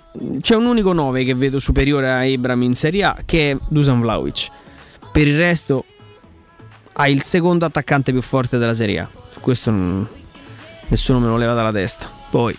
c'è 0.41 0.55
un 0.55 0.67
unico 0.67 0.93
9 0.93 1.25
che 1.25 1.35
vedo 1.35 1.59
superiore 1.59 2.09
a 2.09 2.21
Abram 2.21 2.63
in 2.63 2.77
Serie 2.77 3.03
A 3.03 3.17
che 3.25 3.51
è 3.51 3.57
Dusan 3.69 4.01
Vlaovic. 4.01 4.49
Per 5.11 5.27
il 5.27 5.37
resto 5.37 5.85
ha 6.93 7.09
il 7.09 7.23
secondo 7.23 7.65
attaccante 7.65 8.13
più 8.13 8.23
forte 8.23 8.57
della 8.59 8.75
Serie 8.75 9.01
A. 9.01 9.09
Su 9.31 9.41
questo 9.41 9.73
non- 9.73 10.07
nessuno 10.87 11.19
me 11.19 11.27
lo 11.27 11.37
leva 11.37 11.55
dalla 11.55 11.73
testa. 11.73 12.09
Poi 12.31 12.57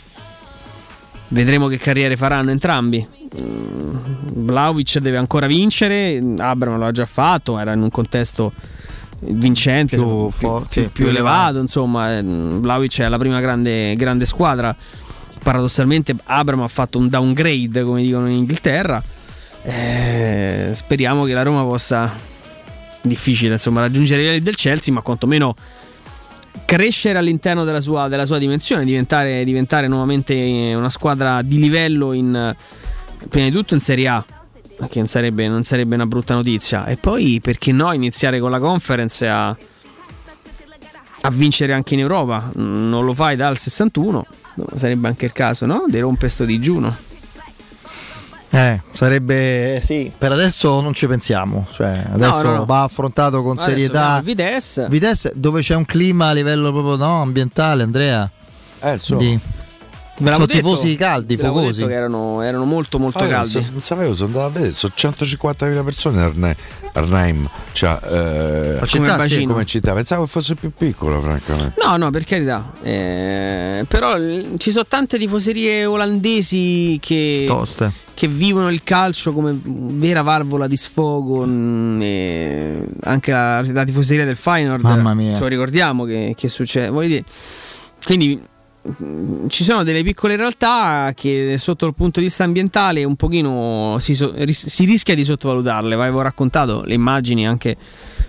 vedremo 1.29 1.67
che 1.67 1.77
carriere 1.77 2.17
faranno 2.17 2.51
entrambi. 2.51 3.05
Mm, 3.39 3.95
Vlaovic 4.45 4.99
deve 4.99 5.17
ancora 5.17 5.47
vincere, 5.47 6.21
Abram 6.37 6.77
lo 6.77 6.85
ha 6.85 6.91
già 6.91 7.05
fatto, 7.05 7.57
era 7.59 7.73
in 7.73 7.81
un 7.81 7.89
contesto 7.89 8.51
vincente, 9.19 9.95
Più 9.95 10.29
più, 10.37 10.47
più- 10.49 10.65
più 10.67 10.91
più 10.91 11.07
elevato, 11.07 11.33
elevato. 11.41 11.59
insomma, 11.59 12.17
eh, 12.17 12.21
Vlaovic 12.23 12.99
è 13.01 13.07
la 13.07 13.17
prima 13.17 13.39
grande, 13.39 13.95
grande 13.95 14.25
squadra. 14.25 14.75
Paradossalmente 15.41 16.15
Abram 16.25 16.61
ha 16.61 16.67
fatto 16.67 16.97
un 16.97 17.07
downgrade, 17.07 17.83
come 17.83 18.01
dicono 18.01 18.27
in 18.27 18.37
Inghilterra. 18.37 19.01
Eh, 19.63 20.71
speriamo 20.73 21.23
che 21.25 21.33
la 21.33 21.41
Roma 21.43 21.63
possa 21.63 22.11
difficile 23.01 23.53
insomma 23.53 23.81
raggiungere 23.81 24.21
i 24.21 24.23
livelli 24.25 24.41
del 24.43 24.55
Chelsea, 24.55 24.93
ma 24.93 25.01
quantomeno 25.01 25.55
crescere 26.63 27.17
all'interno 27.17 27.63
della 27.63 27.81
sua, 27.81 28.07
della 28.07 28.25
sua 28.25 28.37
dimensione, 28.37 28.85
diventare, 28.85 29.43
diventare 29.43 29.87
nuovamente 29.87 30.73
una 30.75 30.89
squadra 30.89 31.41
di 31.41 31.59
livello 31.59 32.13
in, 32.13 32.55
prima 33.27 33.49
di 33.49 33.51
tutto 33.51 33.73
in 33.73 33.79
Serie 33.79 34.07
A, 34.07 34.25
che 34.87 34.99
non 34.99 35.07
sarebbe, 35.07 35.47
non 35.47 35.63
sarebbe 35.63 35.95
una 35.95 36.05
brutta 36.05 36.33
notizia, 36.33 36.85
e 36.85 36.97
poi 36.97 37.39
perché 37.41 37.71
no 37.71 37.91
iniziare 37.91 38.39
con 38.39 38.51
la 38.51 38.59
conference 38.59 39.27
a, 39.27 39.49
a 39.49 41.29
vincere 41.31 41.73
anche 41.73 41.93
in 41.93 42.01
Europa, 42.01 42.51
non 42.55 43.03
lo 43.03 43.13
fai 43.13 43.35
dal 43.35 43.57
61, 43.57 44.25
sarebbe 44.75 45.07
anche 45.07 45.25
il 45.25 45.31
caso, 45.31 45.65
no? 45.65 45.85
Di 45.87 45.99
rompe 45.99 46.29
sto 46.29 46.45
digiuno. 46.45 47.13
Eh, 48.55 48.81
sarebbe 48.93 49.79
sì, 49.81 50.09
per 50.17 50.31
adesso 50.31 50.79
non 50.79 50.93
ci 50.93 51.07
pensiamo, 51.07 51.67
cioè 51.73 52.05
adesso 52.13 52.43
no, 52.43 52.55
no. 52.55 52.65
va 52.65 52.83
affrontato 52.83 53.41
con 53.41 53.51
Adesso 53.51 53.67
serietà. 53.67 54.21
Vitesse. 54.23 54.87
Vitesse 54.89 55.33
dove 55.35 55.59
c'è 55.61 55.75
un 55.75 55.83
clima 55.83 56.29
a 56.29 56.31
livello 56.31 56.71
proprio 56.71 56.95
no, 56.95 57.21
ambientale, 57.21 57.83
Andrea. 57.83 58.29
Eh, 58.79 58.93
insomma. 58.93 59.19
Di- 59.19 59.39
sono 60.17 60.45
tifosi 60.45 60.87
detto- 60.89 61.03
caldi, 61.03 61.37
focosi. 61.37 61.83
erano, 61.83 62.41
erano 62.41 62.65
molto 62.65 62.99
molto 62.99 63.19
Ah, 63.19 63.27
caldi. 63.27 63.65
Non, 63.71 63.81
sapevo, 63.81 64.15
sono 64.15 64.27
andato 64.27 64.45
a 64.45 64.49
vedere, 64.49 64.71
sono 64.73 64.93
150.000 64.95 65.83
persone 65.83 66.21
a 66.23 66.55
Arnheim, 66.93 67.49
cioè, 67.73 67.99
eh, 68.81 68.87
città, 68.87 69.15
come, 69.17 69.27
sì. 69.27 69.43
come 69.43 69.65
città, 69.65 69.93
pensavo 69.93 70.23
che 70.23 70.29
fosse 70.29 70.55
più 70.55 70.71
piccola 70.75 71.19
francamente. 71.19 71.81
No, 71.83 71.97
no, 71.97 72.09
per 72.11 72.23
carità. 72.23 72.71
Eh, 72.81 73.83
però 73.87 74.15
l- 74.17 74.53
ci 74.57 74.71
sono 74.71 74.85
tante 74.87 75.17
tifoserie 75.17 75.85
olandesi 75.85 76.97
che, 77.01 77.45
che 78.13 78.27
vivono 78.29 78.69
il 78.69 78.81
calcio 78.83 79.33
come 79.33 79.59
vera 79.61 80.21
valvola 80.21 80.67
di 80.67 80.77
sfogo. 80.77 81.45
mm, 81.45 82.01
e 82.01 82.87
anche 83.03 83.31
la, 83.31 83.61
la 83.61 83.83
tifoseria 83.83 84.23
del 84.23 84.37
Feyenoord, 84.37 84.81
Mamma 84.81 85.13
mia. 85.13 85.33
ce 85.35 85.41
lo 85.41 85.47
ricordiamo 85.47 86.05
che, 86.05 86.33
che 86.37 86.47
succede. 86.47 86.87
Voglio 86.89 87.07
dire, 87.09 87.23
quindi 88.05 88.41
ci 89.47 89.63
sono 89.63 89.83
delle 89.83 90.03
piccole 90.03 90.35
realtà 90.35 91.11
che 91.15 91.55
sotto 91.57 91.87
il 91.87 91.93
punto 91.95 92.19
di 92.19 92.27
vista 92.27 92.43
ambientale 92.43 93.03
un 93.03 93.15
pochino 93.15 93.97
si, 93.99 94.13
so- 94.13 94.33
si 94.47 94.85
rischia 94.85 95.15
di 95.15 95.23
sottovalutarle. 95.23 95.95
Avevo 95.95 96.21
raccontato 96.21 96.83
le 96.85 96.93
immagini 96.93 97.47
anche 97.47 97.75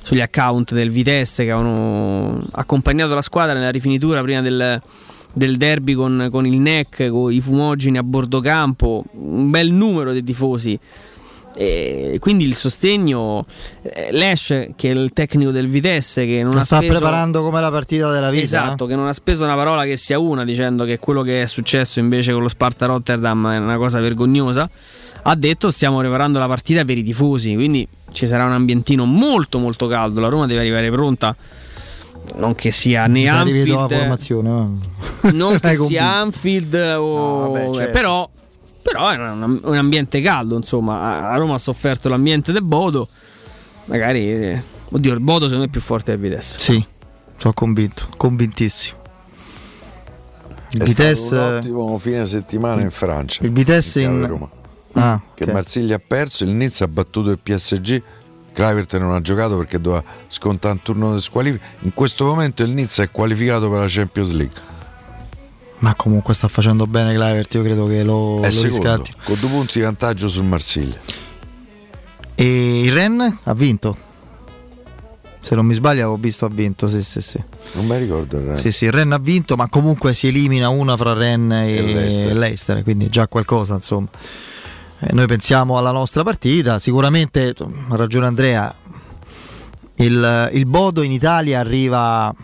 sugli 0.02 0.20
account 0.20 0.72
del 0.72 0.90
Vitesse 0.90 1.44
che 1.44 1.50
avevano 1.50 2.46
accompagnato 2.52 3.14
la 3.14 3.22
squadra 3.22 3.54
nella 3.54 3.70
rifinitura 3.70 4.22
prima 4.22 4.40
del, 4.40 4.80
del 5.34 5.56
derby 5.56 5.92
con, 5.92 6.28
con 6.30 6.46
il 6.46 6.58
NEC, 6.58 7.08
con 7.08 7.32
i 7.32 7.40
fumogeni 7.40 7.98
a 7.98 8.02
bordo 8.02 8.40
campo, 8.40 9.04
un 9.12 9.50
bel 9.50 9.70
numero 9.70 10.12
di 10.12 10.22
tifosi. 10.22 10.78
E 11.58 12.18
quindi 12.20 12.44
il 12.44 12.54
sostegno, 12.54 13.46
eh, 13.80 14.08
Lesh 14.12 14.68
che 14.76 14.90
è 14.90 14.94
il 14.94 15.10
tecnico 15.14 15.50
del 15.50 15.68
Vitesse 15.68 16.26
che 16.26 16.42
non 16.42 16.54
La 16.54 16.60
ha 16.60 16.64
sta 16.64 16.76
speso 16.76 16.92
preparando 16.92 17.42
come 17.42 17.62
la 17.62 17.70
partita 17.70 18.10
della 18.10 18.28
vita. 18.28 18.44
Esatto, 18.44 18.84
che 18.84 18.94
non 18.94 19.06
ha 19.06 19.12
speso 19.14 19.42
una 19.44 19.54
parola 19.54 19.84
che 19.84 19.96
sia 19.96 20.18
una, 20.18 20.44
dicendo 20.44 20.84
che 20.84 20.98
quello 20.98 21.22
che 21.22 21.40
è 21.42 21.46
successo 21.46 21.98
invece 21.98 22.32
con 22.34 22.42
lo 22.42 22.48
Sparta 22.48 22.84
Rotterdam 22.84 23.52
è 23.54 23.58
una 23.58 23.78
cosa 23.78 24.00
vergognosa. 24.00 24.68
Ha 25.22 25.34
detto 25.34 25.70
stiamo 25.70 25.98
preparando 25.98 26.38
la 26.38 26.46
partita 26.46 26.84
per 26.84 26.98
i 26.98 27.02
tifosi, 27.02 27.54
quindi 27.54 27.88
ci 28.12 28.26
sarà 28.26 28.44
un 28.44 28.52
ambientino 28.52 29.06
molto 29.06 29.58
molto 29.58 29.86
caldo. 29.86 30.20
La 30.20 30.28
Roma 30.28 30.44
deve 30.46 30.60
arrivare 30.60 30.90
pronta. 30.90 31.34
Non 32.34 32.54
che 32.54 32.70
sia 32.70 33.06
né 33.06 33.28
Anfield, 33.28 33.88
formazione. 33.88 34.78
eh. 35.22 35.32
non 35.32 35.58
che 35.60 35.76
sia. 35.76 36.16
Anfield 36.16 36.74
o 36.98 37.44
No, 37.44 37.50
vabbè, 37.50 37.74
certo. 37.74 37.92
però, 37.92 38.28
però 38.90 39.08
è 39.10 39.16
un, 39.16 39.60
un 39.62 39.74
ambiente 39.76 40.20
caldo, 40.20 40.56
insomma. 40.56 41.28
A 41.30 41.36
Roma 41.36 41.54
ha 41.54 41.58
sofferto 41.58 42.08
l'ambiente 42.08 42.52
del 42.52 42.62
Bodo. 42.62 43.08
Magari 43.86 44.30
eh, 44.30 44.62
oddio, 44.90 45.12
il 45.12 45.20
Bodo 45.20 45.44
secondo 45.44 45.64
me 45.64 45.66
è 45.66 45.70
più 45.70 45.80
forte 45.80 46.12
del 46.12 46.20
Vitesse. 46.20 46.58
Sì, 46.58 46.84
sono 47.36 47.52
convinto, 47.52 48.06
convintissimo. 48.16 48.98
Il 50.70 50.80
È 50.82 50.84
Vitesse 50.84 51.26
stato 51.26 51.50
un 51.50 51.56
ottimo 51.58 51.98
fine 51.98 52.26
settimana 52.26 52.82
in 52.82 52.90
Francia. 52.90 53.44
Il 53.44 53.52
Vitesse 53.52 54.00
chiave 54.00 54.14
in- 54.16 54.26
Roma. 54.26 54.48
Ah, 54.98 55.20
che 55.34 55.44
ok. 55.44 55.50
Marsiglia 55.52 55.96
ha 55.96 56.00
perso, 56.04 56.44
il 56.44 56.50
Nizza 56.50 56.84
ha 56.84 56.88
battuto 56.88 57.30
il 57.30 57.38
PSG. 57.38 58.02
Kluivert 58.52 58.96
non 58.96 59.12
ha 59.12 59.20
giocato 59.20 59.58
perché 59.58 59.78
doveva 59.78 60.02
scontare 60.26 60.72
un 60.74 60.82
turno 60.82 61.14
di 61.14 61.20
squalifica. 61.20 61.62
In 61.80 61.92
questo 61.92 62.24
momento 62.24 62.62
il 62.62 62.70
Nizza 62.70 63.02
è 63.02 63.10
qualificato 63.10 63.68
per 63.68 63.80
la 63.80 63.86
Champions 63.88 64.32
League. 64.32 64.58
Ma 65.78 65.94
comunque 65.94 66.32
sta 66.34 66.48
facendo 66.48 66.86
bene 66.86 67.12
Clivert, 67.14 67.52
io 67.54 67.62
credo 67.62 67.86
che 67.86 68.02
lo, 68.02 68.40
È 68.40 68.46
lo 68.46 68.50
secondo, 68.50 68.76
riscatti. 68.76 69.12
con 69.24 69.38
due 69.38 69.48
punti 69.50 69.72
di 69.78 69.84
vantaggio 69.84 70.28
sul 70.28 70.44
Marsiglia. 70.44 70.98
E 72.34 72.80
il 72.80 72.92
Ren 72.92 73.38
ha 73.44 73.54
vinto. 73.54 73.96
Se 75.40 75.54
non 75.54 75.64
mi 75.64 75.74
sbaglio 75.74 76.10
ho 76.10 76.16
visto 76.16 76.44
ha 76.44 76.48
vinto, 76.48 76.88
sì 76.88 77.02
sì 77.02 77.20
sì. 77.20 77.40
Non 77.74 77.86
mi 77.86 77.96
ricordo 77.98 78.36
il 78.38 78.44
Rennes. 78.44 78.60
Sì 78.60 78.72
sì, 78.72 78.86
il 78.86 78.92
Ren 78.92 79.12
ha 79.12 79.18
vinto, 79.18 79.54
ma 79.54 79.68
comunque 79.68 80.12
si 80.12 80.26
elimina 80.28 80.68
una 80.70 80.96
fra 80.96 81.12
Ren 81.12 81.52
e, 81.52 81.76
E 81.76 81.82
Leicester. 81.82 82.36
Leicester, 82.36 82.82
quindi 82.82 83.08
già 83.10 83.28
qualcosa 83.28 83.74
insomma. 83.74 84.08
Eh, 84.98 85.12
noi 85.12 85.26
pensiamo 85.26 85.76
alla 85.78 85.92
nostra 85.92 86.22
partita, 86.24 86.78
sicuramente 86.78 87.54
ha 87.58 87.96
ragione 87.96 88.26
Andrea, 88.26 88.74
il, 89.96 90.50
il 90.52 90.66
Bodo 90.66 91.02
in 91.02 91.12
Italia 91.12 91.60
arriva 91.60 92.34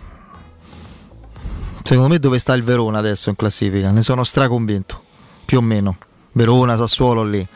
secondo 1.82 2.08
me 2.08 2.18
dove 2.18 2.38
sta 2.38 2.54
il 2.54 2.62
Verona 2.62 2.98
adesso 2.98 3.28
in 3.30 3.36
classifica, 3.36 3.90
ne 3.90 4.02
sono 4.02 4.24
straconvinto, 4.24 5.00
più 5.44 5.58
o 5.58 5.62
meno. 5.62 5.96
Verona, 6.32 6.76
Sassuolo 6.76 7.24
lì. 7.24 7.46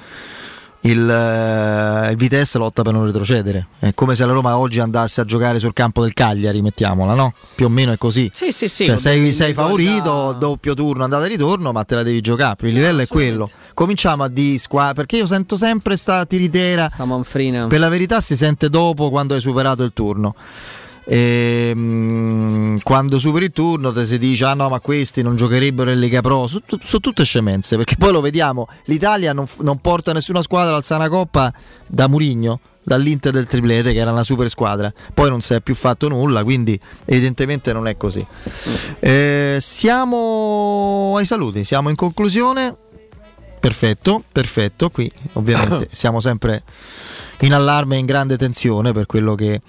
Il, 0.83 1.11
eh, 1.11 2.11
il 2.13 2.17
Vitesse 2.17 2.59
lotta 2.59 2.83
per 2.83 2.93
non 2.93 3.05
retrocedere. 3.07 3.67
È 3.81 3.93
come 3.93 4.15
se 4.15 4.25
la 4.25 4.33
Roma 4.33 4.57
oggi 4.57 4.79
andasse 4.79 5.21
a 5.21 5.25
giocare 5.25 5.59
sul 5.59 5.73
campo 5.73 6.03
del 6.03 6.13
Cagliari, 6.15 6.63
mettiamola, 6.63 7.15
no? 7.15 7.35
Più 7.57 7.67
o 7.67 7.69
meno 7.69 7.91
è 7.91 7.99
così. 7.99 8.31
Sì, 8.33 8.53
sì, 8.53 8.69
sì. 8.69 8.85
Cioè, 8.85 8.99
sei, 8.99 9.33
sei 9.33 9.53
favorito, 9.53 10.37
doppio 10.39 10.75
turno, 10.75 11.03
andata 11.03 11.25
e 11.25 11.29
ritorno, 11.29 11.73
ma 11.73 11.83
te 11.83 11.97
la 11.97 12.05
devi 12.05 12.21
giocare. 12.21 12.69
Il 12.69 12.75
livello 12.75 13.03
è 13.03 13.07
quello. 13.09 13.51
Cominciamo 13.75 14.23
a 14.23 14.29
di 14.29 14.59
squadra. 14.59 14.93
Perché 14.93 15.17
io 15.17 15.27
sento 15.27 15.57
sempre 15.57 15.97
sta 15.97 16.25
tiritera. 16.25 16.89
Sta 16.89 17.05
manfrina. 17.05 17.67
Per 17.67 17.81
la 17.81 17.89
verità 17.89 18.21
si 18.21 18.37
sente 18.37 18.69
dopo 18.69 19.11
quando 19.11 19.35
hai 19.35 19.41
superato 19.41 19.83
il 19.83 19.93
turno. 19.93 20.37
E, 21.09 21.73
mm, 21.73 22.79
quando 22.83 23.21
superi 23.21 23.45
il 23.45 23.53
turno 23.53 23.93
ti 23.93 24.05
si 24.05 24.19
dice 24.19 24.45
ah 24.45 24.55
no 24.55 24.69
ma 24.69 24.81
questi 24.81 25.23
non 25.23 25.37
giocherebbero 25.37 25.91
in 25.91 26.01
Lega 26.01 26.21
Pro. 26.21 26.49
Sono 26.49 26.63
so 26.83 26.99
tutte 26.99 27.25
scemenze 27.25 27.77
perché 27.77 27.95
poi 27.97 28.11
lo 28.11 28.21
vediamo 28.21 28.67
l'Italia 28.87 29.33
non, 29.33 29.47
non 29.61 29.79
porta 29.79 30.13
nessuna 30.13 30.43
squadra 30.43 30.75
al 30.75 30.85
Sana 30.85 31.09
Coppa 31.09 31.53
da 31.87 32.09
Murigno 32.09 32.59
dall'Inter 32.83 33.33
del 33.33 33.47
triplete 33.47 33.93
che 33.93 33.99
era 33.99 34.11
una 34.11 34.25
super 34.25 34.49
squadra. 34.49 34.93
Poi 35.15 35.29
non 35.31 35.41
si 35.41 35.55
è 35.55 35.61
più 35.61 35.77
fatto 35.77 36.09
nulla 36.09 36.43
quindi 36.43 36.79
evidentemente 37.05 37.73
non 37.73 37.87
è 37.87 37.97
così. 37.97 38.25
Eh, 38.99 39.59
siamo 39.61 41.15
ai 41.17 41.25
saluti 41.25 41.63
siamo 41.63 41.89
in 41.89 41.95
conclusione. 41.95 42.77
Perfetto 43.61 44.25
perfetto. 44.33 44.91
Qui 44.91 45.11
ovviamente 45.35 45.89
siamo 45.95 46.19
sempre 46.19 46.65
in 47.41 47.53
allarme 47.53 47.95
e 47.95 47.99
in 48.01 48.07
grande 48.07 48.37
tensione 48.37 48.91
per 48.93 49.07
quello 49.07 49.37
che 49.37 49.61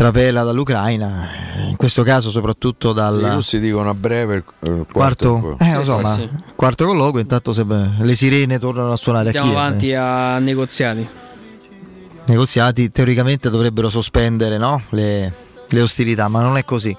trapela 0.00 0.44
dall'Ucraina, 0.44 1.28
in 1.68 1.76
questo 1.76 2.02
caso 2.02 2.30
soprattutto 2.30 2.94
dal 2.94 3.20
I 3.20 3.30
russi 3.34 3.60
dicono 3.60 3.90
a 3.90 3.94
breve 3.94 4.36
il 4.36 4.44
il 4.62 4.86
quarto, 4.90 5.38
quarto. 5.40 5.62
eh, 5.62 5.74
lo 5.74 5.84
so, 5.84 6.02
sì, 6.06 6.12
sì. 6.22 6.28
quarto 6.56 6.86
colloquio, 6.86 7.20
intanto 7.20 7.52
se 7.52 7.66
le 7.66 8.14
sirene 8.14 8.58
tornano 8.58 8.92
a 8.92 8.96
suonare 8.96 9.24
a 9.24 9.26
Andiamo 9.26 9.50
Kiev. 9.50 9.58
avanti 9.60 9.92
a 9.92 10.38
negoziati. 10.38 11.06
negoziati 12.28 12.90
teoricamente 12.90 13.50
dovrebbero 13.50 13.90
sospendere 13.90 14.56
no? 14.56 14.80
le, 14.90 15.34
le 15.68 15.80
ostilità, 15.82 16.28
ma 16.28 16.40
non 16.40 16.56
è 16.56 16.64
così. 16.64 16.96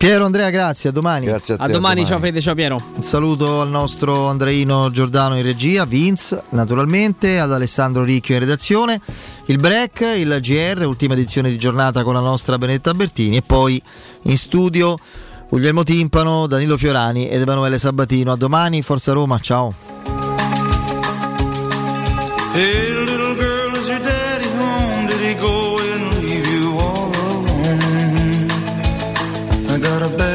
Piero 0.00 0.24
Andrea, 0.24 0.48
grazie, 0.48 0.88
a 0.88 0.92
domani. 0.92 1.26
Grazie 1.26 1.56
A 1.58 1.68
domani, 1.68 2.06
ciao 2.06 2.18
Fede, 2.18 2.40
ciao 2.40 2.54
Piero. 2.54 2.82
Un 2.94 3.02
saluto 3.02 3.60
al 3.60 3.68
nostro 3.68 4.28
Andreino 4.28 4.90
Giordano 4.90 5.36
in 5.36 5.42
regia, 5.42 5.84
Vince 5.84 6.42
naturalmente, 6.52 7.38
ad 7.38 7.52
Alessandro 7.52 8.02
Ricchio 8.02 8.32
in 8.32 8.40
redazione, 8.40 8.98
il 9.44 9.58
break, 9.58 10.00
il 10.16 10.38
GR, 10.40 10.86
ultima 10.86 11.12
edizione 11.12 11.50
di 11.50 11.58
giornata 11.58 12.02
con 12.02 12.14
la 12.14 12.20
nostra 12.20 12.56
Benetta 12.56 12.94
Bertini 12.94 13.36
e 13.36 13.42
poi 13.42 13.78
in 14.22 14.38
studio 14.38 14.98
Guglielmo 15.50 15.82
Timpano, 15.82 16.46
Danilo 16.46 16.78
Fiorani 16.78 17.28
ed 17.28 17.42
Emanuele 17.42 17.76
Sabatino. 17.76 18.32
A 18.32 18.36
domani, 18.36 18.80
Forza 18.80 19.12
Roma, 19.12 19.38
ciao. 19.38 19.74
Hey, 22.54 23.19
got 29.80 30.02
a 30.02 30.08
bad 30.18 30.29